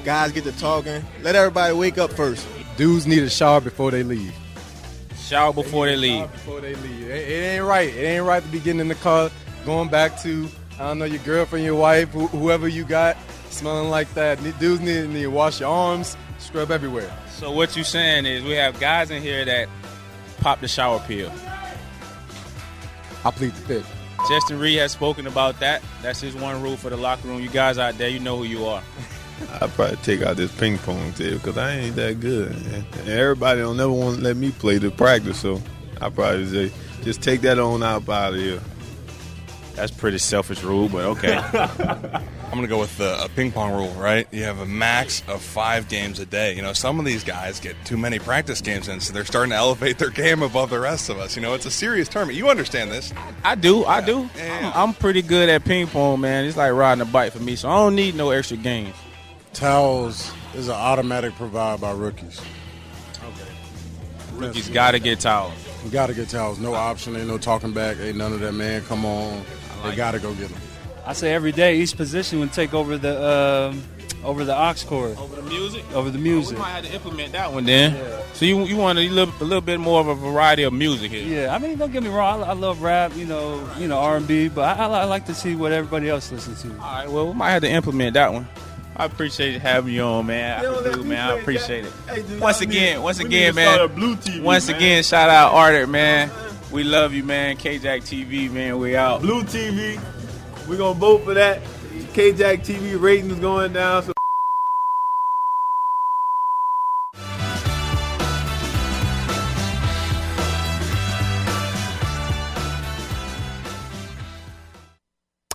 guys 0.04 0.32
get 0.32 0.44
to 0.46 0.52
talking. 0.60 1.04
Let 1.22 1.36
everybody 1.36 1.74
wake 1.74 1.98
up 1.98 2.12
first. 2.12 2.48
Dudes 2.78 3.08
need 3.08 3.24
a 3.24 3.30
shower 3.30 3.62
before 3.62 3.92
they 3.92 4.04
leave. 4.04 4.34
Shower 5.18 5.52
before 5.52 5.88
they 5.88 5.96
leave. 5.96 6.32
Before 6.32 6.62
they 6.62 6.76
leave. 6.76 7.10
It, 7.10 7.30
it 7.30 7.44
ain't 7.56 7.66
right. 7.66 7.90
It 7.94 8.04
ain't 8.04 8.26
right 8.26 8.42
to 8.42 8.50
be 8.50 8.60
getting 8.60 8.80
in 8.80 8.88
the 8.88 8.96
car, 8.96 9.30
going 9.66 9.90
back 9.90 10.22
to, 10.22 10.48
I 10.76 10.88
don't 10.88 11.00
know, 11.00 11.06
your 11.06 11.24
girlfriend, 11.24 11.66
your 11.66 11.76
wife, 11.76 12.10
wh- 12.12 12.30
whoever 12.30 12.68
you 12.68 12.86
got, 12.86 13.18
smelling 13.50 13.90
like 13.90 14.14
that. 14.14 14.42
Dudes 14.60 14.80
need, 14.80 15.10
need 15.10 15.24
to 15.24 15.28
wash 15.28 15.60
your 15.60 15.70
arms, 15.70 16.16
scrub 16.38 16.72
everywhere. 16.72 17.12
So 17.32 17.52
what 17.52 17.76
you 17.76 17.84
saying 17.84 18.26
is 18.26 18.44
we 18.44 18.52
have 18.52 18.80
guys 18.80 19.12
in 19.12 19.22
here 19.22 19.44
that 19.44 19.68
pop 20.40 20.62
the 20.62 20.68
shower 20.68 21.00
pill. 21.00 21.32
I 23.26 23.32
plead 23.32 23.52
the 23.52 23.62
fifth. 23.62 23.97
Justin 24.28 24.60
Reid 24.60 24.80
has 24.80 24.92
spoken 24.92 25.26
about 25.26 25.60
that. 25.62 25.82
That's 26.02 26.20
his 26.20 26.36
one 26.36 26.62
rule 26.62 26.76
for 26.76 26.90
the 26.90 26.98
locker 26.98 27.28
room. 27.30 27.42
You 27.42 27.50
guys 27.50 27.78
out 27.78 27.98
there, 27.98 28.10
you 28.10 28.20
know 28.20 28.38
who 28.38 28.44
you 28.44 28.66
are. 28.66 28.84
I 29.62 29.68
probably 29.68 29.96
take 29.98 30.22
out 30.22 30.36
this 30.36 30.54
ping 30.58 30.78
pong 30.80 31.14
table 31.14 31.38
because 31.38 31.58
I 31.58 31.72
ain't 31.76 31.96
that 31.96 32.20
good. 32.20 32.52
And 32.52 33.08
everybody 33.08 33.62
don't 33.62 33.78
never 33.78 33.92
want 33.92 34.18
to 34.18 34.24
let 34.24 34.36
me 34.36 34.52
play 34.52 34.80
the 34.80 34.92
practice, 34.92 35.40
so 35.40 35.62
I 36.02 36.10
probably 36.10 36.48
say 36.48 36.76
just 37.04 37.22
take 37.22 37.42
that 37.42 37.58
on 37.58 37.84
out 37.84 38.10
out 38.10 38.34
of 38.34 38.40
here. 38.40 38.60
That's 39.78 39.92
pretty 39.92 40.18
selfish 40.18 40.64
rule, 40.64 40.90
but 40.90 41.06
okay. 41.06 41.38
I'm 42.48 42.52
going 42.52 42.64
to 42.64 42.68
go 42.68 42.80
with 42.80 42.98
the 42.98 43.24
a 43.24 43.30
ping 43.30 43.52
pong 43.52 43.74
rule, 43.74 43.92
right? 43.92 44.28
You 44.32 44.42
have 44.42 44.60
a 44.60 44.66
max 44.66 45.22
of 45.28 45.40
five 45.40 45.88
games 45.88 46.18
a 46.18 46.26
day. 46.26 46.56
You 46.56 46.64
know, 46.64 46.74
some 46.74 46.98
of 46.98 47.06
these 47.06 47.24
guys 47.24 47.60
get 47.60 47.76
too 47.86 47.96
many 47.96 48.18
practice 48.18 48.60
games 48.60 48.88
in, 48.88 49.00
so 49.00 49.14
they're 49.14 49.24
starting 49.24 49.52
to 49.52 49.56
elevate 49.56 50.00
their 50.00 50.10
game 50.10 50.42
above 50.42 50.72
the 50.72 50.80
rest 50.80 51.10
of 51.10 51.20
us. 51.20 51.36
You 51.36 51.44
know, 51.44 51.54
it's 51.54 51.68
a 51.68 51.72
serious 51.72 52.08
tournament. 52.08 52.40
You 52.40 52.50
understand 52.50 52.90
this? 52.90 53.14
I 53.44 53.54
do, 53.54 53.86
I 53.86 54.02
do. 54.02 54.28
I'm, 54.42 54.74
I'm 54.74 54.94
pretty 54.96 55.22
good 55.22 55.48
at 55.48 55.64
ping 55.64 55.86
pong, 55.86 56.22
man. 56.22 56.46
It's 56.46 56.58
like 56.58 56.74
riding 56.74 57.04
a 57.04 57.06
bike 57.06 57.34
for 57.34 57.40
me, 57.40 57.56
so 57.56 57.70
I 57.70 57.76
don't 57.76 57.96
need 57.96 58.16
no 58.16 58.32
extra 58.32 58.58
games. 58.58 58.96
Towels 59.54 60.32
is 60.56 60.70
an 60.70 60.76
automatic 60.76 61.36
provided 61.36 61.82
by 61.82 61.92
rookies. 61.92 62.42
Okay. 63.24 63.52
Rookies 64.34 64.70
got 64.70 64.92
to 64.92 65.00
get 65.00 65.20
towels. 65.20 65.54
We 65.84 65.92
got 65.92 66.08
to 66.08 66.16
get 66.16 66.30
towels. 66.30 66.58
No 66.58 66.74
option. 66.74 67.16
Ain't 67.16 67.28
no 67.28 67.38
talking 67.38 67.74
back. 67.74 67.98
Ain't 68.00 68.18
none 68.18 68.34
of 68.34 68.40
that, 68.40 68.54
man. 68.54 68.82
Come 68.86 69.06
on. 69.06 69.44
They 69.84 69.96
got 69.96 70.12
to 70.12 70.20
go 70.20 70.34
get 70.34 70.50
them. 70.50 70.60
I 71.06 71.14
say 71.14 71.34
every 71.34 71.52
day 71.54 71.78
each 71.78 71.96
position 71.96 72.40
would 72.42 72.52
take 72.52 72.74
over 72.74 72.98
the 72.98 73.72
um, 73.72 73.84
over 74.24 74.44
the 74.44 74.54
aux 74.54 74.74
cord. 74.86 75.18
Over 75.18 75.38
the 75.38 75.50
music? 75.50 75.84
Over 75.94 76.10
the 76.10 76.18
music. 76.18 76.58
we 76.58 76.62
might 76.62 76.72
have 76.72 76.86
to 76.86 76.94
implement 76.94 77.32
that 77.32 77.54
one 77.54 77.66
then. 77.66 77.96
So 78.34 78.46
you 78.46 78.66
you 78.66 78.76
want 78.76 79.00
a 79.00 79.10
little, 79.10 79.34
a 79.40 79.46
little 79.46 79.62
bit 79.62 79.80
more 79.80 80.02
of 80.02 80.08
a 80.08 80.16
variety 80.16 80.64
of 80.64 80.74
music 80.74 81.12
here. 81.12 81.26
Yeah, 81.26 81.56
I 81.56 81.60
mean, 81.60 81.78
don't 81.78 81.92
get 81.92 82.04
me 82.04 82.10
wrong. 82.10 82.44
I, 82.44 82.48
I 82.48 82.54
love 82.54 82.82
rap, 82.82 83.16
you 83.16 83.26
know, 83.26 83.68
you 83.78 83.88
know 83.88 83.98
R 83.98 84.18
and 84.18 84.28
B, 84.28 84.50
but 84.50 84.78
I, 84.78 84.86
I, 84.86 85.06
like 85.06 85.26
to 85.28 85.34
see 85.34 85.56
what 85.56 85.72
everybody 85.72 86.10
else 86.10 86.32
listens 86.32 86.62
to. 86.64 86.72
All 86.72 86.76
right, 86.78 87.10
well, 87.10 87.28
we 87.28 87.34
might 87.34 87.52
have 87.52 87.62
to 87.62 87.70
implement 87.70 88.16
that 88.16 88.34
one. 88.34 88.48
I 88.96 89.06
appreciate 89.06 89.62
having 89.62 89.94
you 89.94 90.02
on, 90.02 90.26
man. 90.26 90.66
I 90.66 90.92
do, 90.92 91.04
man. 91.04 91.30
I 91.30 91.40
appreciate 91.40 91.86
it. 91.86 92.40
Once 92.42 92.62
again, 92.62 93.02
once 93.02 93.20
again, 93.20 93.54
man. 93.54 94.44
Once 94.44 94.70
again, 94.70 95.04
shout 95.04 95.30
out 95.30 95.54
RTIC, 95.54 95.88
man. 95.88 96.32
We 96.72 96.84
love 96.84 97.14
you, 97.14 97.24
man. 97.24 97.56
KJack 97.56 98.02
TV, 98.02 98.52
man. 98.52 98.78
We 98.78 98.98
out. 98.98 99.22
Blue 99.22 99.44
TV. 99.44 100.00
We're 100.68 100.78
gonna 100.78 101.00
vote 101.00 101.24
for 101.24 101.34
that. 101.34 101.64
KJack 102.14 102.66
TV 102.66 103.00
ratings 103.00 103.40
going 103.40 103.72
down. 103.72 104.04
So 104.04 104.14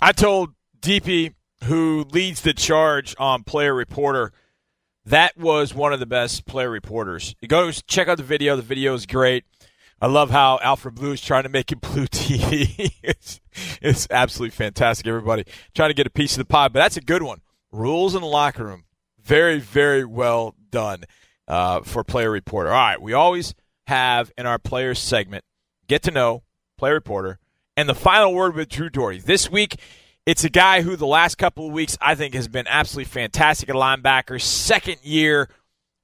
I 0.01 0.13
told 0.13 0.51
DP, 0.81 1.35
who 1.65 2.07
leads 2.11 2.41
the 2.41 2.55
charge 2.55 3.15
on 3.19 3.45
Player 3.45 3.75
Reporter, 3.75 4.33
that 5.07 5.37
was 5.37 5.75
one 5.75 5.93
of 5.93 6.01
the 6.01 6.07
best 6.07 6.47
player 6.47 6.71
reporters. 6.71 7.35
You 7.41 7.49
go 7.49 7.71
check 7.71 8.09
out 8.09 8.17
the 8.17 8.25
video. 8.25 8.57
The 8.57 8.63
video 8.63 8.95
is 8.95 9.05
great. 9.05 9.45
I 10.03 10.07
love 10.07 10.31
how 10.31 10.59
Alfred 10.61 10.97
Blue 10.97 11.13
is 11.13 11.21
trying 11.21 11.45
to 11.45 11.49
make 11.49 11.71
it 11.71 11.81
Blue 11.81 12.07
TV. 12.09 12.93
it's, 13.05 13.41
it's 13.81 14.09
absolutely 14.11 14.51
fantastic. 14.51 15.07
Everybody 15.07 15.45
trying 15.77 15.91
to 15.91 15.95
get 15.95 16.09
a 16.09 16.11
piece 16.11 16.33
of 16.33 16.39
the 16.39 16.45
pie, 16.45 16.67
but 16.67 16.81
that's 16.81 16.97
a 16.97 17.01
good 17.01 17.23
one. 17.23 17.41
Rules 17.71 18.17
in 18.17 18.21
the 18.21 18.27
locker 18.27 18.65
room. 18.65 18.83
Very, 19.23 19.61
very 19.61 20.05
well 20.05 20.57
done 20.71 21.05
uh, 21.47 21.83
for 21.83 22.03
Player 22.03 22.33
Reporter. 22.33 22.71
All 22.71 22.75
right, 22.75 23.01
we 23.01 23.13
always 23.13 23.55
have 23.87 24.33
in 24.37 24.45
our 24.45 24.59
players 24.59 24.99
segment 24.99 25.45
get 25.87 26.03
to 26.03 26.11
know 26.11 26.43
Player 26.79 26.95
Reporter 26.95 27.39
and 27.77 27.89
the 27.89 27.95
final 27.95 28.35
word 28.35 28.57
with 28.57 28.69
Drew 28.69 28.91
Dougherty. 28.91 29.21
This 29.21 29.53
week, 29.53 29.77
it's 30.27 30.43
a 30.43 30.51
guy 30.51 30.83
who 30.83 30.97
the 30.97 31.07
last 31.07 31.39
couple 31.39 31.69
of 31.69 31.73
weeks 31.73 31.97
I 32.01 32.17
think 32.17 32.35
has 32.35 32.49
been 32.49 32.67
absolutely 32.67 33.05
fantastic 33.05 33.69
at 33.69 33.77
linebacker. 33.77 34.41
Second 34.41 34.97
year, 35.05 35.49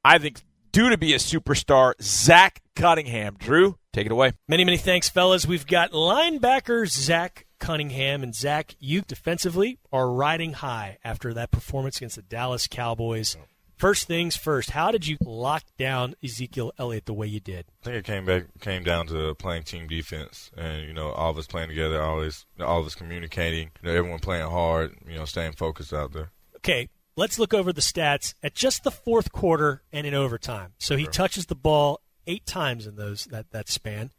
I 0.05 0.19
think 0.19 0.41
due 0.71 0.89
to 0.89 0.97
be 0.97 1.15
a 1.15 1.19
superstar, 1.19 1.95
Zach 2.01 2.63
Cunningham. 2.77 3.37
Drew, 3.37 3.77
take 3.93 4.07
it 4.07 4.13
away. 4.13 4.33
Many, 4.49 4.65
many 4.65 4.77
thanks, 4.77 5.09
fellas. 5.09 5.47
We've 5.47 5.67
got 5.67 5.93
linebacker 5.93 6.87
Zach 6.87 7.47
Cunningham 7.59 8.23
and 8.23 8.35
Zach. 8.35 8.75
You 8.79 9.03
defensively 9.03 9.79
are 9.93 10.11
riding 10.11 10.55
high 10.55 10.99
after 11.05 11.35
that 11.35 11.51
performance 11.51 11.97
against 11.99 12.17
the 12.17 12.23
Dallas 12.23 12.67
Cowboys. 12.67 13.37
First 13.77 14.09
things 14.09 14.37
first, 14.37 14.71
how 14.71 14.91
did 14.91 15.07
you 15.07 15.17
lock 15.25 15.63
down 15.79 16.17
Ezekiel 16.23 16.73
Elliott 16.79 17.07
the 17.07 17.15
way 17.15 17.29
you 17.29 17.39
did? 17.39 17.67
I 17.83 17.85
think 17.85 17.97
it 17.97 18.05
came 18.05 18.25
back 18.25 18.47
came 18.61 18.83
down 18.83 19.07
to 19.07 19.37
playing 19.37 19.63
team 19.63 19.87
defense, 19.87 20.51
and 20.57 20.85
you 20.85 20.93
know 20.93 21.13
all 21.13 21.31
of 21.31 21.39
us 21.39 21.47
playing 21.47 21.69
together, 21.69 22.03
always 22.03 22.45
all 22.59 22.81
of 22.81 22.87
us 22.87 22.97
communicating, 22.97 23.71
you 23.81 23.89
know 23.89 23.97
everyone 23.97 24.19
playing 24.19 24.51
hard, 24.51 24.97
you 25.09 25.17
know 25.17 25.25
staying 25.25 25.53
focused 25.53 25.93
out 25.93 26.13
there. 26.13 26.33
Okay, 26.57 26.89
let's 27.15 27.39
look 27.39 27.55
over 27.55 27.73
the 27.73 27.81
stats 27.81 28.35
at 28.43 28.57
just 28.57 28.83
the 28.83 28.91
fourth 28.91 29.31
quarter 29.31 29.83
and 29.93 30.09
in 30.09 30.15
overtime. 30.15 30.73
So 30.79 30.97
he 30.97 31.07
touches 31.07 31.47
the 31.47 31.55
ball 31.55 32.01
eight 32.29 32.47
times 32.47 32.87
in 32.87 32.95
those 32.95 33.25
that 33.27 33.51
that 33.51 33.69
span. 33.69 34.11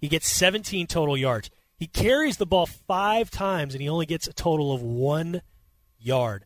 He 0.00 0.08
gets 0.08 0.28
17 0.28 0.88
total 0.88 1.16
yards. 1.16 1.48
He 1.76 1.86
carries 1.86 2.38
the 2.38 2.46
ball 2.46 2.66
five 2.66 3.30
times 3.30 3.74
and 3.74 3.82
he 3.82 3.88
only 3.88 4.06
gets 4.06 4.26
a 4.26 4.32
total 4.32 4.72
of 4.72 4.82
one 4.82 5.42
yard. 6.00 6.44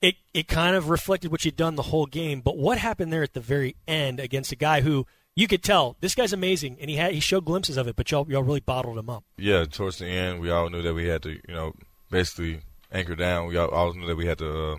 It 0.00 0.14
it 0.32 0.48
kind 0.48 0.76
of 0.76 0.88
reflected 0.88 1.30
what 1.30 1.44
you'd 1.44 1.56
done 1.56 1.74
the 1.74 1.82
whole 1.82 2.06
game, 2.06 2.40
but 2.40 2.56
what 2.56 2.78
happened 2.78 3.12
there 3.12 3.22
at 3.22 3.34
the 3.34 3.40
very 3.40 3.76
end 3.86 4.18
against 4.18 4.52
a 4.52 4.56
guy 4.56 4.80
who 4.80 5.06
you 5.36 5.46
could 5.46 5.62
tell 5.62 5.96
this 6.00 6.14
guy's 6.14 6.32
amazing, 6.32 6.78
and 6.80 6.88
he 6.88 6.96
had 6.96 7.12
he 7.12 7.20
showed 7.20 7.44
glimpses 7.44 7.76
of 7.76 7.86
it, 7.86 7.96
but 7.96 8.10
y'all 8.10 8.26
y'all 8.30 8.42
really 8.42 8.60
bottled 8.60 8.98
him 8.98 9.10
up. 9.10 9.24
Yeah, 9.36 9.64
towards 9.66 9.98
the 9.98 10.06
end, 10.06 10.40
we 10.40 10.50
all 10.50 10.70
knew 10.70 10.82
that 10.82 10.94
we 10.94 11.06
had 11.06 11.22
to, 11.24 11.32
you 11.32 11.54
know, 11.54 11.74
basically 12.10 12.60
anchor 12.90 13.14
down. 13.14 13.46
We 13.46 13.56
all, 13.56 13.68
all 13.68 13.92
knew 13.92 14.06
that 14.06 14.16
we 14.16 14.26
had 14.26 14.38
to, 14.38 14.72
uh, 14.72 14.76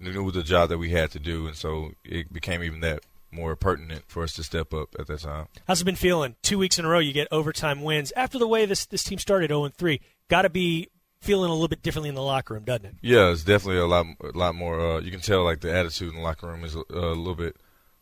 knew 0.00 0.30
the 0.30 0.42
job 0.42 0.70
that 0.70 0.78
we 0.78 0.90
had 0.90 1.10
to 1.10 1.18
do, 1.18 1.46
and 1.46 1.56
so 1.56 1.92
it 2.04 2.32
became 2.32 2.62
even 2.62 2.80
that 2.80 3.00
more 3.34 3.56
pertinent 3.56 4.04
for 4.06 4.22
us 4.22 4.32
to 4.34 4.42
step 4.42 4.72
up 4.72 4.94
at 4.98 5.06
that 5.08 5.20
time. 5.20 5.48
How's 5.66 5.80
it 5.80 5.84
been 5.84 5.96
feeling? 5.96 6.36
Two 6.42 6.58
weeks 6.58 6.78
in 6.78 6.84
a 6.84 6.88
row, 6.88 6.98
you 6.98 7.12
get 7.12 7.28
overtime 7.30 7.82
wins 7.82 8.12
after 8.16 8.38
the 8.38 8.48
way 8.48 8.64
this 8.66 8.86
this 8.86 9.04
team 9.04 9.18
started 9.18 9.50
0 9.50 9.64
and 9.64 9.74
3. 9.74 10.00
Got 10.28 10.42
to 10.42 10.50
be 10.50 10.88
feeling 11.20 11.50
a 11.50 11.52
little 11.52 11.68
bit 11.68 11.82
differently 11.82 12.10
in 12.10 12.14
the 12.14 12.22
locker 12.22 12.54
room, 12.54 12.64
doesn't 12.64 12.84
it? 12.84 12.94
Yeah, 13.00 13.30
it's 13.30 13.44
definitely 13.44 13.80
a 13.80 13.86
lot, 13.86 14.06
a 14.22 14.36
lot 14.36 14.54
more. 14.54 14.80
Uh, 14.80 15.00
you 15.00 15.10
can 15.10 15.20
tell 15.20 15.42
like 15.42 15.60
the 15.60 15.72
attitude 15.72 16.10
in 16.10 16.16
the 16.16 16.22
locker 16.22 16.46
room 16.46 16.64
is 16.64 16.74
a, 16.74 16.82
a 16.90 17.16
little 17.16 17.34
bit 17.34 17.56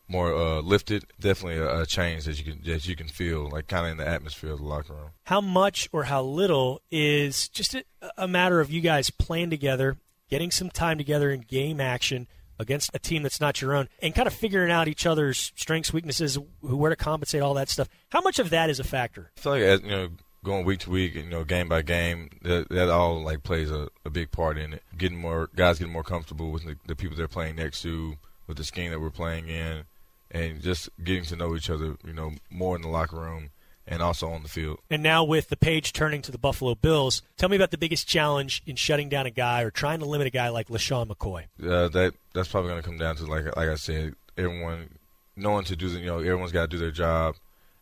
more 0.09 0.35
uh, 0.35 0.61
lifted. 0.61 1.05
Definitely 1.19 1.59
a, 1.59 1.83
a, 1.83 1.87
change 1.87 2.25
that 2.25 2.39
you 2.39 2.45
can 2.45 2.63
that 2.65 2.87
you 2.87 2.97
can 2.97 3.09
feel, 3.09 3.49
like 3.49 3.69
kind 3.69 3.87
of 3.87 3.93
in 3.93 3.99
the 3.99 4.07
atmosphere 4.07 4.53
of 4.53 4.59
the 4.59 4.65
locker 4.65 4.93
room. 4.93 5.11
How 5.25 5.41
much 5.41 5.89
or 5.93 6.05
how 6.05 6.23
little 6.23 6.83
is 6.91 7.49
just 7.49 7.75
a, 7.75 7.85
a 8.17 8.29
matter 8.29 8.61
of 8.61 8.71
you 8.71 8.81
guys 8.81 9.11
playing 9.11 9.51
together, 9.51 9.97
getting 10.29 10.51
some 10.51 10.71
time 10.71 10.99
together 10.99 11.31
in 11.31 11.41
game 11.41 11.81
action 11.81 12.27
against 12.59 12.91
a 12.95 12.99
team 12.99 13.23
that's 13.23 13.41
not 13.41 13.61
your 13.61 13.75
own, 13.75 13.89
and 14.01 14.15
kind 14.15 14.27
of 14.27 14.35
figuring 14.35 14.71
out 14.71 14.89
each 14.89 15.07
other's 15.07 15.53
strengths, 15.57 15.93
weaknesses, 15.93 16.39
where 16.61 16.91
to 16.91 16.97
compensate, 16.97 17.43
all 17.43 17.55
that 17.55 17.69
stuff. 17.69 17.89
How 18.11 18.21
much 18.21 18.39
of 18.39 18.51
that 18.51 18.71
is 18.71 18.81
a 18.81 18.85
factor? 18.85 19.31
I 19.37 19.41
feel 19.41 19.53
like 19.53 19.63
as, 19.63 19.81
you 19.83 19.91
know 19.91 20.09
going 20.45 20.65
week 20.65 20.81
to 20.81 20.91
week, 20.91 21.15
you 21.15 21.23
know, 21.23 21.45
game 21.45 21.69
by 21.69 21.83
game, 21.83 22.29
that, 22.43 22.69
that 22.69 22.89
all 22.89 23.23
like 23.23 23.43
plays 23.43 23.71
a, 23.71 23.89
a 24.05 24.11
big 24.11 24.31
part 24.33 24.59
in 24.59 24.73
it. 24.75 24.83
Getting 24.97 25.19
more 25.19 25.49
guys 25.55 25.79
getting 25.79 25.93
more 25.93 26.03
comfortable 26.03 26.51
with 26.51 26.65
the, 26.65 26.77
the 26.87 26.97
people 26.97 27.17
they're 27.17 27.29
playing 27.29 27.57
next 27.57 27.83
to, 27.83 28.17
with 28.47 28.57
the 28.57 28.65
scheme 28.65 28.91
that 28.91 29.01
we're 29.01 29.11
playing 29.11 29.49
in, 29.49 29.85
and 30.31 30.61
just 30.61 30.89
getting 31.03 31.25
to 31.25 31.37
know 31.37 31.55
each 31.55 31.71
other, 31.71 31.97
you 32.05 32.13
know, 32.13 32.33
more 32.51 32.77
in 32.77 32.83
the 32.83 32.89
locker 32.89 33.17
room 33.17 33.51
and 33.93 34.03
also 34.03 34.31
on 34.31 34.43
the 34.43 34.49
field. 34.49 34.79
And 34.91 35.03
now 35.03 35.23
with 35.23 35.51
the 35.51 35.57
page 35.57 35.93
turning 35.93 36.23
to 36.23 36.33
the 36.33 36.39
Buffalo 36.39 36.75
Bills, 36.75 37.21
tell 37.37 37.51
me 37.51 37.57
about 37.57 37.71
the 37.71 37.79
biggest 37.79 38.09
challenge 38.09 38.63
in 38.67 38.75
shutting 38.77 39.11
down 39.11 39.27
a 39.27 39.31
guy 39.31 39.61
or 39.63 39.71
trying 39.71 39.99
to 39.99 40.07
limit 40.07 40.27
a 40.27 40.31
guy 40.31 40.49
like 40.49 40.69
LeSean 40.69 41.07
McCoy. 41.07 41.45
Uh, 41.63 41.89
that 41.89 42.15
that's 42.35 42.49
probably 42.49 42.71
going 42.71 42.83
to 42.83 42.89
come 42.89 42.97
down 42.97 43.17
to 43.17 43.27
like 43.27 43.45
like 43.55 43.69
I 43.69 43.75
said, 43.75 44.15
everyone 44.39 44.99
knowing 45.37 45.65
to 45.65 45.77
do 45.77 45.91
the, 45.91 46.01
you 46.01 46.07
know 46.07 46.19
everyone's 46.19 46.53
got 46.53 46.63
to 46.63 46.69
do 46.69 46.79
their 46.79 46.91
job 46.91 47.37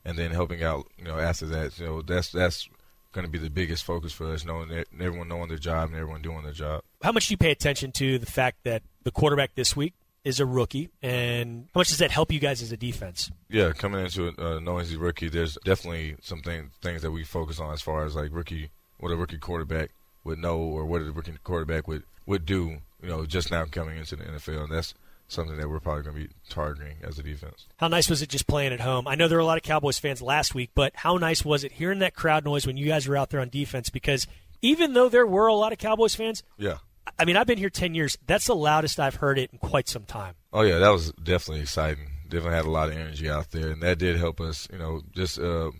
and 0.05 0.19
then 0.19 0.33
helping 0.33 0.65
out, 0.65 0.87
you 0.99 1.05
know, 1.05 1.19
after 1.19 1.47
that. 1.47 1.79
You 1.79 1.87
know, 1.87 2.03
that's 2.03 2.31
that's 2.31 2.69
going 3.13 3.25
to 3.25 3.31
be 3.31 3.39
the 3.39 3.51
biggest 3.51 3.85
focus 3.85 4.13
for 4.13 4.33
us, 4.33 4.45
knowing 4.45 4.69
that 4.71 4.89
everyone 4.99 5.29
knowing 5.29 5.49
their 5.49 5.59
job 5.59 5.91
and 5.91 5.97
everyone 5.97 6.23
doing 6.23 6.43
their 6.43 6.53
job. 6.53 6.83
How 7.03 7.13
much 7.13 7.29
do 7.29 7.35
you 7.35 7.39
pay 7.39 7.53
attention 7.53 7.93
to 7.93 8.19
the 8.19 8.27
fact 8.27 8.65
that 8.65 8.83
the 9.05 9.13
quarterback 9.13 9.55
this 9.55 9.77
week 9.77 9.95
is 10.25 10.41
a 10.41 10.47
rookie, 10.47 10.91
and 11.03 11.69
how 11.75 11.81
much 11.81 11.89
does 11.89 11.99
that 11.99 12.11
help 12.11 12.33
you 12.33 12.39
guys 12.39 12.63
as 12.63 12.73
a 12.73 12.77
defense? 12.77 13.31
Yeah, 13.49 13.73
coming 13.73 14.05
into 14.05 14.29
it, 14.29 14.39
uh, 14.39 14.59
knowing 14.61 14.85
he's 14.85 14.97
a 14.97 14.99
rookie, 14.99 15.29
there's 15.29 15.57
definitely 15.65 16.17
some 16.23 16.41
thing, 16.41 16.71
things 16.83 17.03
that 17.03 17.11
we 17.11 17.25
focus 17.25 17.59
on 17.59 17.73
as 17.73 17.81
far 17.83 18.05
as 18.05 18.15
like 18.17 18.31
rookie, 18.33 18.71
what 18.99 19.13
a 19.13 19.17
rookie 19.17 19.39
quarterback 19.39 19.91
would 20.25 20.39
know, 20.39 20.59
or 20.59 20.85
what 20.85 21.01
a 21.03 21.11
rookie 21.11 21.33
quarterback 21.43 21.89
would 21.89 22.03
would 22.27 22.45
do. 22.45 22.79
You 23.03 23.09
know, 23.09 23.25
just 23.25 23.51
now 23.51 23.65
coming 23.65 23.97
into 23.97 24.17
the 24.17 24.25
NFL, 24.25 24.65
and 24.65 24.73
that's 24.73 24.95
something 25.31 25.57
that 25.57 25.69
we're 25.69 25.81
probably 25.81 26.03
going 26.03 26.17
to 26.17 26.23
be 26.29 26.35
targeting 26.49 26.97
as 27.03 27.19
a 27.19 27.23
defense. 27.23 27.67
How 27.77 27.89
nice 27.89 28.11
was 28.11 28.21
it 28.21 28.29
just 28.29 28.47
playing 28.47 28.73
at 28.73 28.81
home? 28.81 29.07
I 29.07 29.15
know 29.15 29.29
there 29.29 29.39
were 29.39 29.43
a 29.43 29.47
lot 29.47 29.57
of 29.57 29.63
Cowboys 29.63 29.99
fans 29.99 30.21
last 30.21 30.55
week, 30.55 30.71
but 30.75 30.93
how 30.97 31.17
nice 31.17 31.45
was 31.45 31.65
it 31.65 31.73
hearing 31.73 32.01
that 32.01 32.15
crowd 32.15 32.45
noise 32.45 32.67
when 32.67 32.77
you 32.77 32.87
guys 32.87 33.09
were 33.09 33.17
out 33.17 33.31
there 33.31 33.41
on 33.41 33.49
defense? 33.49 33.91
Because 33.91 34.27
even 34.61 34.93
though 34.93 35.09
there 35.09 35.27
were 35.27 35.47
a 35.47 35.55
lot 35.55 35.73
of 35.73 35.79
Cowboys 35.79 36.15
fans, 36.15 36.43
yeah, 36.59 36.79
I 37.19 37.25
mean, 37.25 37.37
I've 37.37 37.47
been 37.47 37.59
here 37.59 37.71
ten 37.71 37.95
years. 37.95 38.17
That's 38.27 38.47
the 38.47 38.55
loudest 38.55 39.01
I've 39.01 39.17
heard 39.17 39.39
it 39.39 39.51
in 39.53 39.59
quite 39.59 39.89
some 39.89 40.05
time. 40.05 40.35
Oh 40.53 40.63
yeah, 40.63 40.79
that 40.79 40.91
was 40.91 41.13
definitely 41.13 41.63
exciting. 41.63 42.09
Definitely 42.29 42.57
had 42.57 42.65
a 42.65 42.71
lot 42.71 42.89
of 42.89 42.97
energy 42.97 43.29
out 43.29 43.51
there, 43.51 43.71
and 43.71 43.83
that 43.83 43.99
did 43.99 44.17
help 44.17 44.41
us. 44.41 44.69
You 44.73 44.79
know, 44.79 45.03
just 45.15 45.39
uh, 45.39 45.71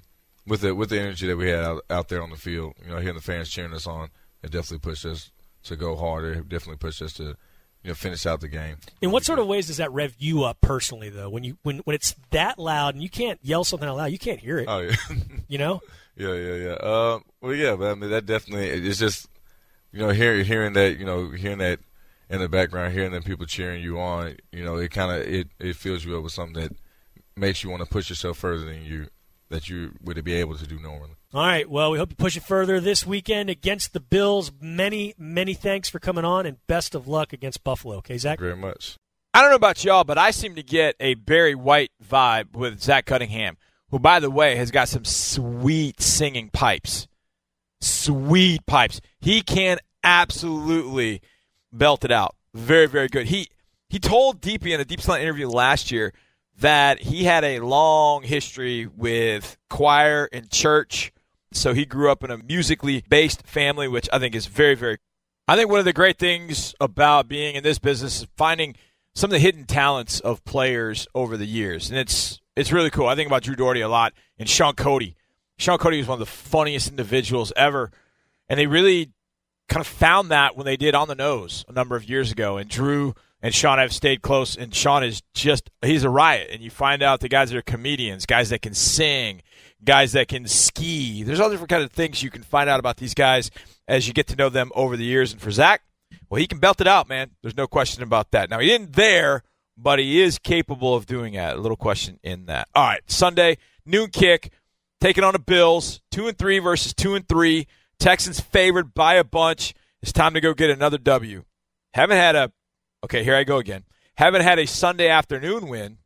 with 0.47 0.63
the 0.63 0.75
with 0.75 0.91
the 0.91 1.01
energy 1.01 1.27
that 1.27 1.37
we 1.37 1.49
had 1.49 1.65
out, 1.65 1.85
out 1.91 2.09
there 2.09 2.23
on 2.23 2.31
the 2.31 2.37
field. 2.37 2.75
You 2.85 2.91
know, 2.93 2.99
hearing 2.99 3.17
the 3.17 3.23
fans 3.23 3.49
cheering 3.51 3.73
us 3.73 3.87
on, 3.87 4.09
it 4.43 4.51
definitely 4.51 4.79
pushed 4.79 5.07
us 5.07 5.31
to 5.65 5.77
go 5.77 5.97
harder. 5.97 6.33
It 6.33 6.49
definitely 6.49 6.79
pushed 6.79 7.03
us 7.03 7.13
to 7.15 7.37
you 7.83 7.89
know 7.91 7.95
finish 7.95 8.27
out 8.27 8.41
the 8.41 8.49
game. 8.49 8.79
In 9.01 9.11
what 9.11 9.25
sort 9.25 9.39
of 9.39 9.47
ways 9.47 9.69
does 9.69 9.77
that 9.79 9.93
rev 9.93 10.15
you 10.19 10.45
up 10.45 10.61
personally, 10.61 11.09
though? 11.09 11.31
When 11.31 11.45
you 11.45 11.57
when 11.63 11.79
when 11.79 11.95
it's 11.95 12.15
that 12.31 12.59
loud 12.59 12.95
and 12.95 13.03
you 13.03 13.11
can't 13.11 13.39
yell 13.43 13.65
something 13.65 13.89
out 13.89 13.97
loud, 13.97 14.13
you 14.13 14.19
can't 14.19 14.41
hear 14.41 14.59
it. 14.59 14.67
Oh 14.69 14.81
yeah, 14.81 14.97
you 15.49 15.59
know. 15.59 15.81
Yeah, 16.17 16.35
yeah, 16.35 16.55
yeah. 16.55 16.73
Uh, 16.73 17.21
well, 17.41 17.55
yeah, 17.55 17.77
but 17.77 17.93
I 17.93 17.95
mean 17.95 18.11
that 18.11 18.27
definitely 18.27 18.69
it's 18.69 18.99
just 18.99 19.27
you 19.93 20.01
know 20.01 20.11
hearing 20.11 20.45
hearing 20.45 20.73
that 20.75 20.99
you 20.99 21.05
know 21.05 21.31
hearing 21.31 21.59
that 21.59 21.81
in 22.31 22.39
the 22.41 22.49
background, 22.49 22.93
hearing 22.93 23.11
them 23.11 23.25
people 23.25 23.45
cheering 23.45 23.83
you 23.83 23.99
on, 23.99 24.37
you 24.53 24.65
know, 24.65 24.77
it 24.77 24.91
kind 24.93 25.11
of 25.11 25.27
it 25.27 25.49
it 25.59 25.77
fills 25.77 26.05
you 26.05 26.17
up 26.17 26.23
with 26.23 26.33
something 26.33 26.63
that 26.63 26.73
makes 27.37 27.65
you 27.65 27.71
want 27.71 27.83
to 27.83 27.89
push 27.89 28.09
yourself 28.09 28.39
further 28.39 28.65
than 28.65 28.85
you 28.85 29.09
that 29.49 29.69
you 29.69 29.93
would 30.01 30.23
be 30.23 30.35
able 30.35 30.57
to 30.57 30.67
do 30.67 30.79
normally. 30.79 31.11
All 31.35 31.45
right. 31.45 31.69
Well, 31.69 31.91
we 31.91 31.99
hope 31.99 32.11
you 32.11 32.17
push 32.17 32.37
it 32.37 32.45
further 32.45 32.81
this 32.81 33.05
weekend 33.05 33.51
against 33.51 33.93
the 33.93 34.01
Bills. 34.01 34.53
Many, 34.61 35.15
many 35.19 35.55
thanks 35.55 35.89
for 35.89 35.99
coming 35.99 36.25
on, 36.25 36.47
and 36.47 36.65
best 36.69 36.95
of 36.95 37.09
luck 37.09 37.33
against 37.33 37.65
Buffalo. 37.65 37.97
Okay, 37.97 38.17
Zach. 38.17 38.39
Very 38.39 38.57
much. 38.57 38.95
I 39.35 39.43
don't 39.43 39.51
know 39.51 39.57
about 39.57 39.85
y'all, 39.85 40.05
but 40.05 40.19
I 40.19 40.31
seem 40.31 40.55
to 40.55 40.63
get 40.63 40.95
a 41.01 41.15
Barry 41.15 41.57
White 41.57 41.91
vibe 42.05 42.57
with 42.57 42.81
Zach 42.81 43.07
Cunningham, 43.07 43.57
who, 43.91 43.99
by 43.99 44.21
the 44.21 44.31
way, 44.31 44.55
has 44.57 44.71
got 44.71 44.89
some 44.89 45.05
sweet 45.05 46.01
singing 46.01 46.49
pipes. 46.53 47.09
Sweet 47.81 48.65
pipes. 48.67 49.01
He 49.21 49.43
can 49.43 49.79
absolutely 50.03 51.23
belt 51.73 52.05
it 52.05 52.11
out. 52.11 52.37
Very, 52.55 52.87
very 52.87 53.09
good. 53.09 53.27
He 53.27 53.49
he 53.89 53.99
told 53.99 54.41
Deepy 54.41 54.73
in 54.73 54.81
a 54.81 54.85
Deep 54.85 55.01
Slant 55.01 55.23
interview 55.23 55.49
last 55.49 55.91
year 55.91 56.13
that 56.59 57.01
he 57.01 57.25
had 57.25 57.43
a 57.43 57.61
long 57.61 58.23
history 58.23 58.87
with 58.87 59.57
choir 59.69 60.29
and 60.33 60.51
church. 60.51 61.13
So 61.53 61.75
he 61.75 61.85
grew 61.85 62.11
up 62.11 62.23
in 62.23 62.31
a 62.31 62.39
musically 62.39 63.03
based 63.09 63.47
family, 63.47 63.89
which 63.89 64.09
I 64.13 64.19
think 64.19 64.35
is 64.35 64.47
very, 64.47 64.75
very. 64.75 64.99
I 65.49 65.57
think 65.57 65.69
one 65.69 65.81
of 65.81 65.85
the 65.85 65.93
great 65.93 66.19
things 66.19 66.75
about 66.81 67.27
being 67.27 67.57
in 67.57 67.65
this 67.65 67.81
business 67.81 68.21
is 68.21 68.29
finding 68.37 68.77
some 69.15 69.29
of 69.29 69.33
the 69.33 69.39
hidden 69.41 69.65
talents 69.65 70.21
of 70.21 70.45
players 70.45 71.09
over 71.15 71.37
the 71.37 71.47
years, 71.47 71.91
and 71.91 71.99
it's 71.99 72.41
it's 72.55 72.71
really 72.71 72.91
cool. 72.91 73.09
I 73.09 73.17
think 73.17 73.27
about 73.27 73.43
Drew 73.43 73.57
Dougherty 73.57 73.81
a 73.81 73.89
lot 73.89 74.13
and 74.39 74.49
Shaun 74.49 74.75
Cody. 74.75 75.17
Shaun 75.61 75.79
Cody 75.79 75.99
was 75.99 76.09
one 76.09 76.15
of 76.15 76.21
the 76.21 76.27
funniest 76.27 76.89
individuals 76.89 77.53
ever, 77.55 77.91
and 78.49 78.59
they 78.59 78.67
really 78.67 79.11
kind 79.69 79.81
of 79.81 79.87
found 79.87 80.31
that 80.31 80.57
when 80.57 80.65
they 80.65 80.77
did 80.77 80.95
on 80.95 81.07
the 81.07 81.15
nose 81.15 81.67
a 81.69 81.73
number 81.73 81.97
of 81.97 82.09
years 82.09 82.33
ago. 82.33 82.57
And 82.57 82.69
Drew 82.69 83.15
and 83.43 83.55
Shaun 83.55 83.79
have 83.79 83.93
stayed 83.93 84.23
close, 84.23 84.57
and 84.57 84.75
Shaun 84.75 85.05
is 85.05 85.23
just 85.35 85.71
he's 85.83 86.03
a 86.03 86.09
riot. 86.09 86.49
And 86.51 86.63
you 86.63 86.71
find 86.71 87.03
out 87.03 87.21
the 87.21 87.29
guys 87.29 87.51
that 87.51 87.59
are 87.59 87.63
comedians, 87.63 88.25
guys 88.25 88.49
that 88.49 88.63
can 88.63 88.73
sing, 88.73 89.43
guys 89.85 90.13
that 90.13 90.29
can 90.29 90.47
ski. 90.47 91.23
There's 91.25 91.41
all 91.41 91.51
different 91.51 91.71
kind 91.71 91.85
of 91.85 91.93
things 91.93 92.23
you 92.23 92.31
can 92.31 92.43
find 92.43 92.71
out 92.71 92.81
about 92.81 92.97
these 92.97 93.15
guys 93.15 93.51
as 93.87 94.09
you 94.09 94.15
get 94.15 94.29
to 94.29 94.37
know 94.37 94.49
them 94.49 94.73
over 94.75 94.97
the 94.97 95.05
years. 95.05 95.33
And 95.33 95.43
for 95.43 95.51
Zach, 95.51 95.83
well, 96.31 96.41
he 96.41 96.47
can 96.47 96.59
belt 96.59 96.81
it 96.81 96.87
out, 96.87 97.07
man. 97.07 97.33
There's 97.43 97.57
no 97.57 97.67
question 97.67 98.03
about 98.03 98.31
that. 98.31 98.49
Now 98.49 98.61
he 98.61 98.67
didn't 98.67 98.95
there, 98.95 99.43
but 99.77 99.99
he 99.99 100.23
is 100.23 100.39
capable 100.39 100.95
of 100.95 101.05
doing 101.05 101.35
that. 101.35 101.57
A 101.57 101.61
little 101.61 101.77
question 101.77 102.19
in 102.23 102.47
that. 102.47 102.69
All 102.75 102.87
right, 102.87 103.03
Sunday 103.07 103.59
noon 103.85 104.09
kick, 104.11 104.53
taking 105.01 105.25
on 105.25 105.33
the 105.33 105.39
Bills, 105.39 106.01
two 106.11 106.29
and 106.29 106.39
three 106.39 106.59
versus 106.59 106.95
two 106.95 107.15
and 107.15 107.29
three. 107.29 107.67
Texans 107.99 108.41
favored 108.41 108.95
by 108.95 109.15
a 109.15 109.25
bunch. 109.25 109.75
It's 110.03 110.13
time 110.13 110.35
to 110.35 110.41
go 110.41 110.55
get 110.55 110.71
another 110.71 110.99
W. 110.99 111.45
Haven't 111.95 112.17
had 112.17 112.37
a 112.37 112.53
okay. 113.05 113.25
Here 113.25 113.37
I 113.37 113.45
go 113.45 113.59
again. 113.59 113.85
Haven't 114.17 114.43
had 114.43 114.59
a 114.59 114.67
Sunday 114.67 115.09
afternoon 115.09 115.69
win 115.69 115.99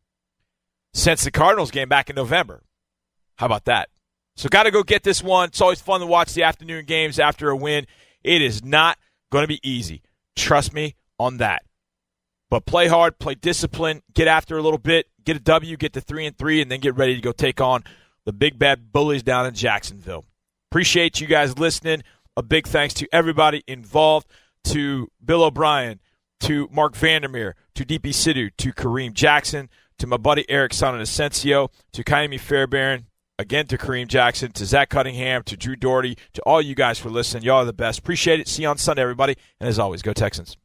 since 0.93 1.25
the 1.25 1.31
Cardinals 1.31 1.71
game 1.71 1.89
back 1.89 2.11
in 2.11 2.17
November. 2.17 2.63
How 3.37 3.47
about 3.47 3.65
that? 3.67 3.91
So 4.37 4.49
got 4.49 4.65
to 4.65 4.71
go 4.71 4.83
get 4.83 5.03
this 5.03 5.23
one. 5.23 5.49
It's 5.49 5.61
always 5.61 5.81
fun 5.81 6.01
to 6.01 6.07
watch 6.07 6.35
the 6.35 6.43
afternoon 6.43 6.85
games 6.85 7.19
after 7.19 7.51
a 7.51 7.57
win. 7.57 7.87
It 8.23 8.43
is 8.43 8.65
not 8.65 8.99
going 9.31 9.45
to 9.45 9.49
be 9.49 9.61
easy. 9.69 10.03
Trust 10.35 10.73
me 10.73 10.97
on 11.19 11.37
that. 11.39 11.63
But 12.51 12.67
play 12.67 12.89
hard, 12.89 13.19
play 13.19 13.35
discipline, 13.35 14.03
get 14.13 14.29
after 14.29 14.57
a 14.57 14.63
little 14.63 14.79
bit, 14.79 15.07
get 15.25 15.37
a 15.37 15.41
W, 15.41 15.77
get 15.77 15.93
to 15.95 16.01
three 16.01 16.27
and 16.27 16.37
three, 16.37 16.61
and 16.61 16.71
then 16.71 16.81
get 16.81 16.97
ready 16.97 17.15
to 17.15 17.21
go 17.21 17.33
take 17.33 17.61
on 17.61 17.85
the 18.25 18.33
big 18.33 18.59
bad 18.59 18.93
bullies 18.93 19.23
down 19.23 19.47
in 19.47 19.55
Jacksonville. 19.55 20.25
Appreciate 20.71 21.21
you 21.21 21.27
guys 21.27 21.59
listening. 21.59 22.03
A 22.37 22.43
big 22.43 22.67
thanks 22.67 22.95
to 22.95 23.09
everybody 23.13 23.63
involved, 23.69 24.27
to 24.65 25.09
Bill 25.25 25.45
O'Brien, 25.45 26.01
to 26.41 26.69
Marc 26.73 26.97
Vandermeer, 26.97 27.55
to 27.75 27.85
DP 27.85 28.09
Sidhu, 28.09 28.51
to 28.59 28.73
Kareem 28.73 29.13
Jackson, 29.13 29.69
to 29.99 30.07
my 30.07 30.17
buddy 30.17 30.45
Eric 30.49 30.73
Asensio, 30.73 31.71
to 31.93 32.03
Kaimi 32.03 32.41
Fairbairn, 32.41 33.07
again 33.39 33.67
to 33.69 33.79
Kareem 33.79 34.09
Jackson, 34.09 34.53
to 34.53 34.67
Zach 34.67 34.91
Cunningham, 34.91 35.43
to 35.45 35.57
Drew 35.57 35.77
Dougherty, 35.77 36.19
to 36.33 36.43
all 36.43 36.61
you 36.61 36.75
guys 36.75 36.99
for 36.99 37.11
listening. 37.11 37.45
Y'all 37.45 37.63
are 37.63 37.65
the 37.65 37.73
best. 37.73 38.01
Appreciate 38.01 38.41
it. 38.41 38.49
See 38.49 38.63
you 38.63 38.69
on 38.69 38.79
Sunday, 38.79 39.03
everybody. 39.03 39.37
And 39.61 39.69
as 39.69 39.79
always, 39.79 40.03
go 40.03 40.13
Texans. 40.13 40.57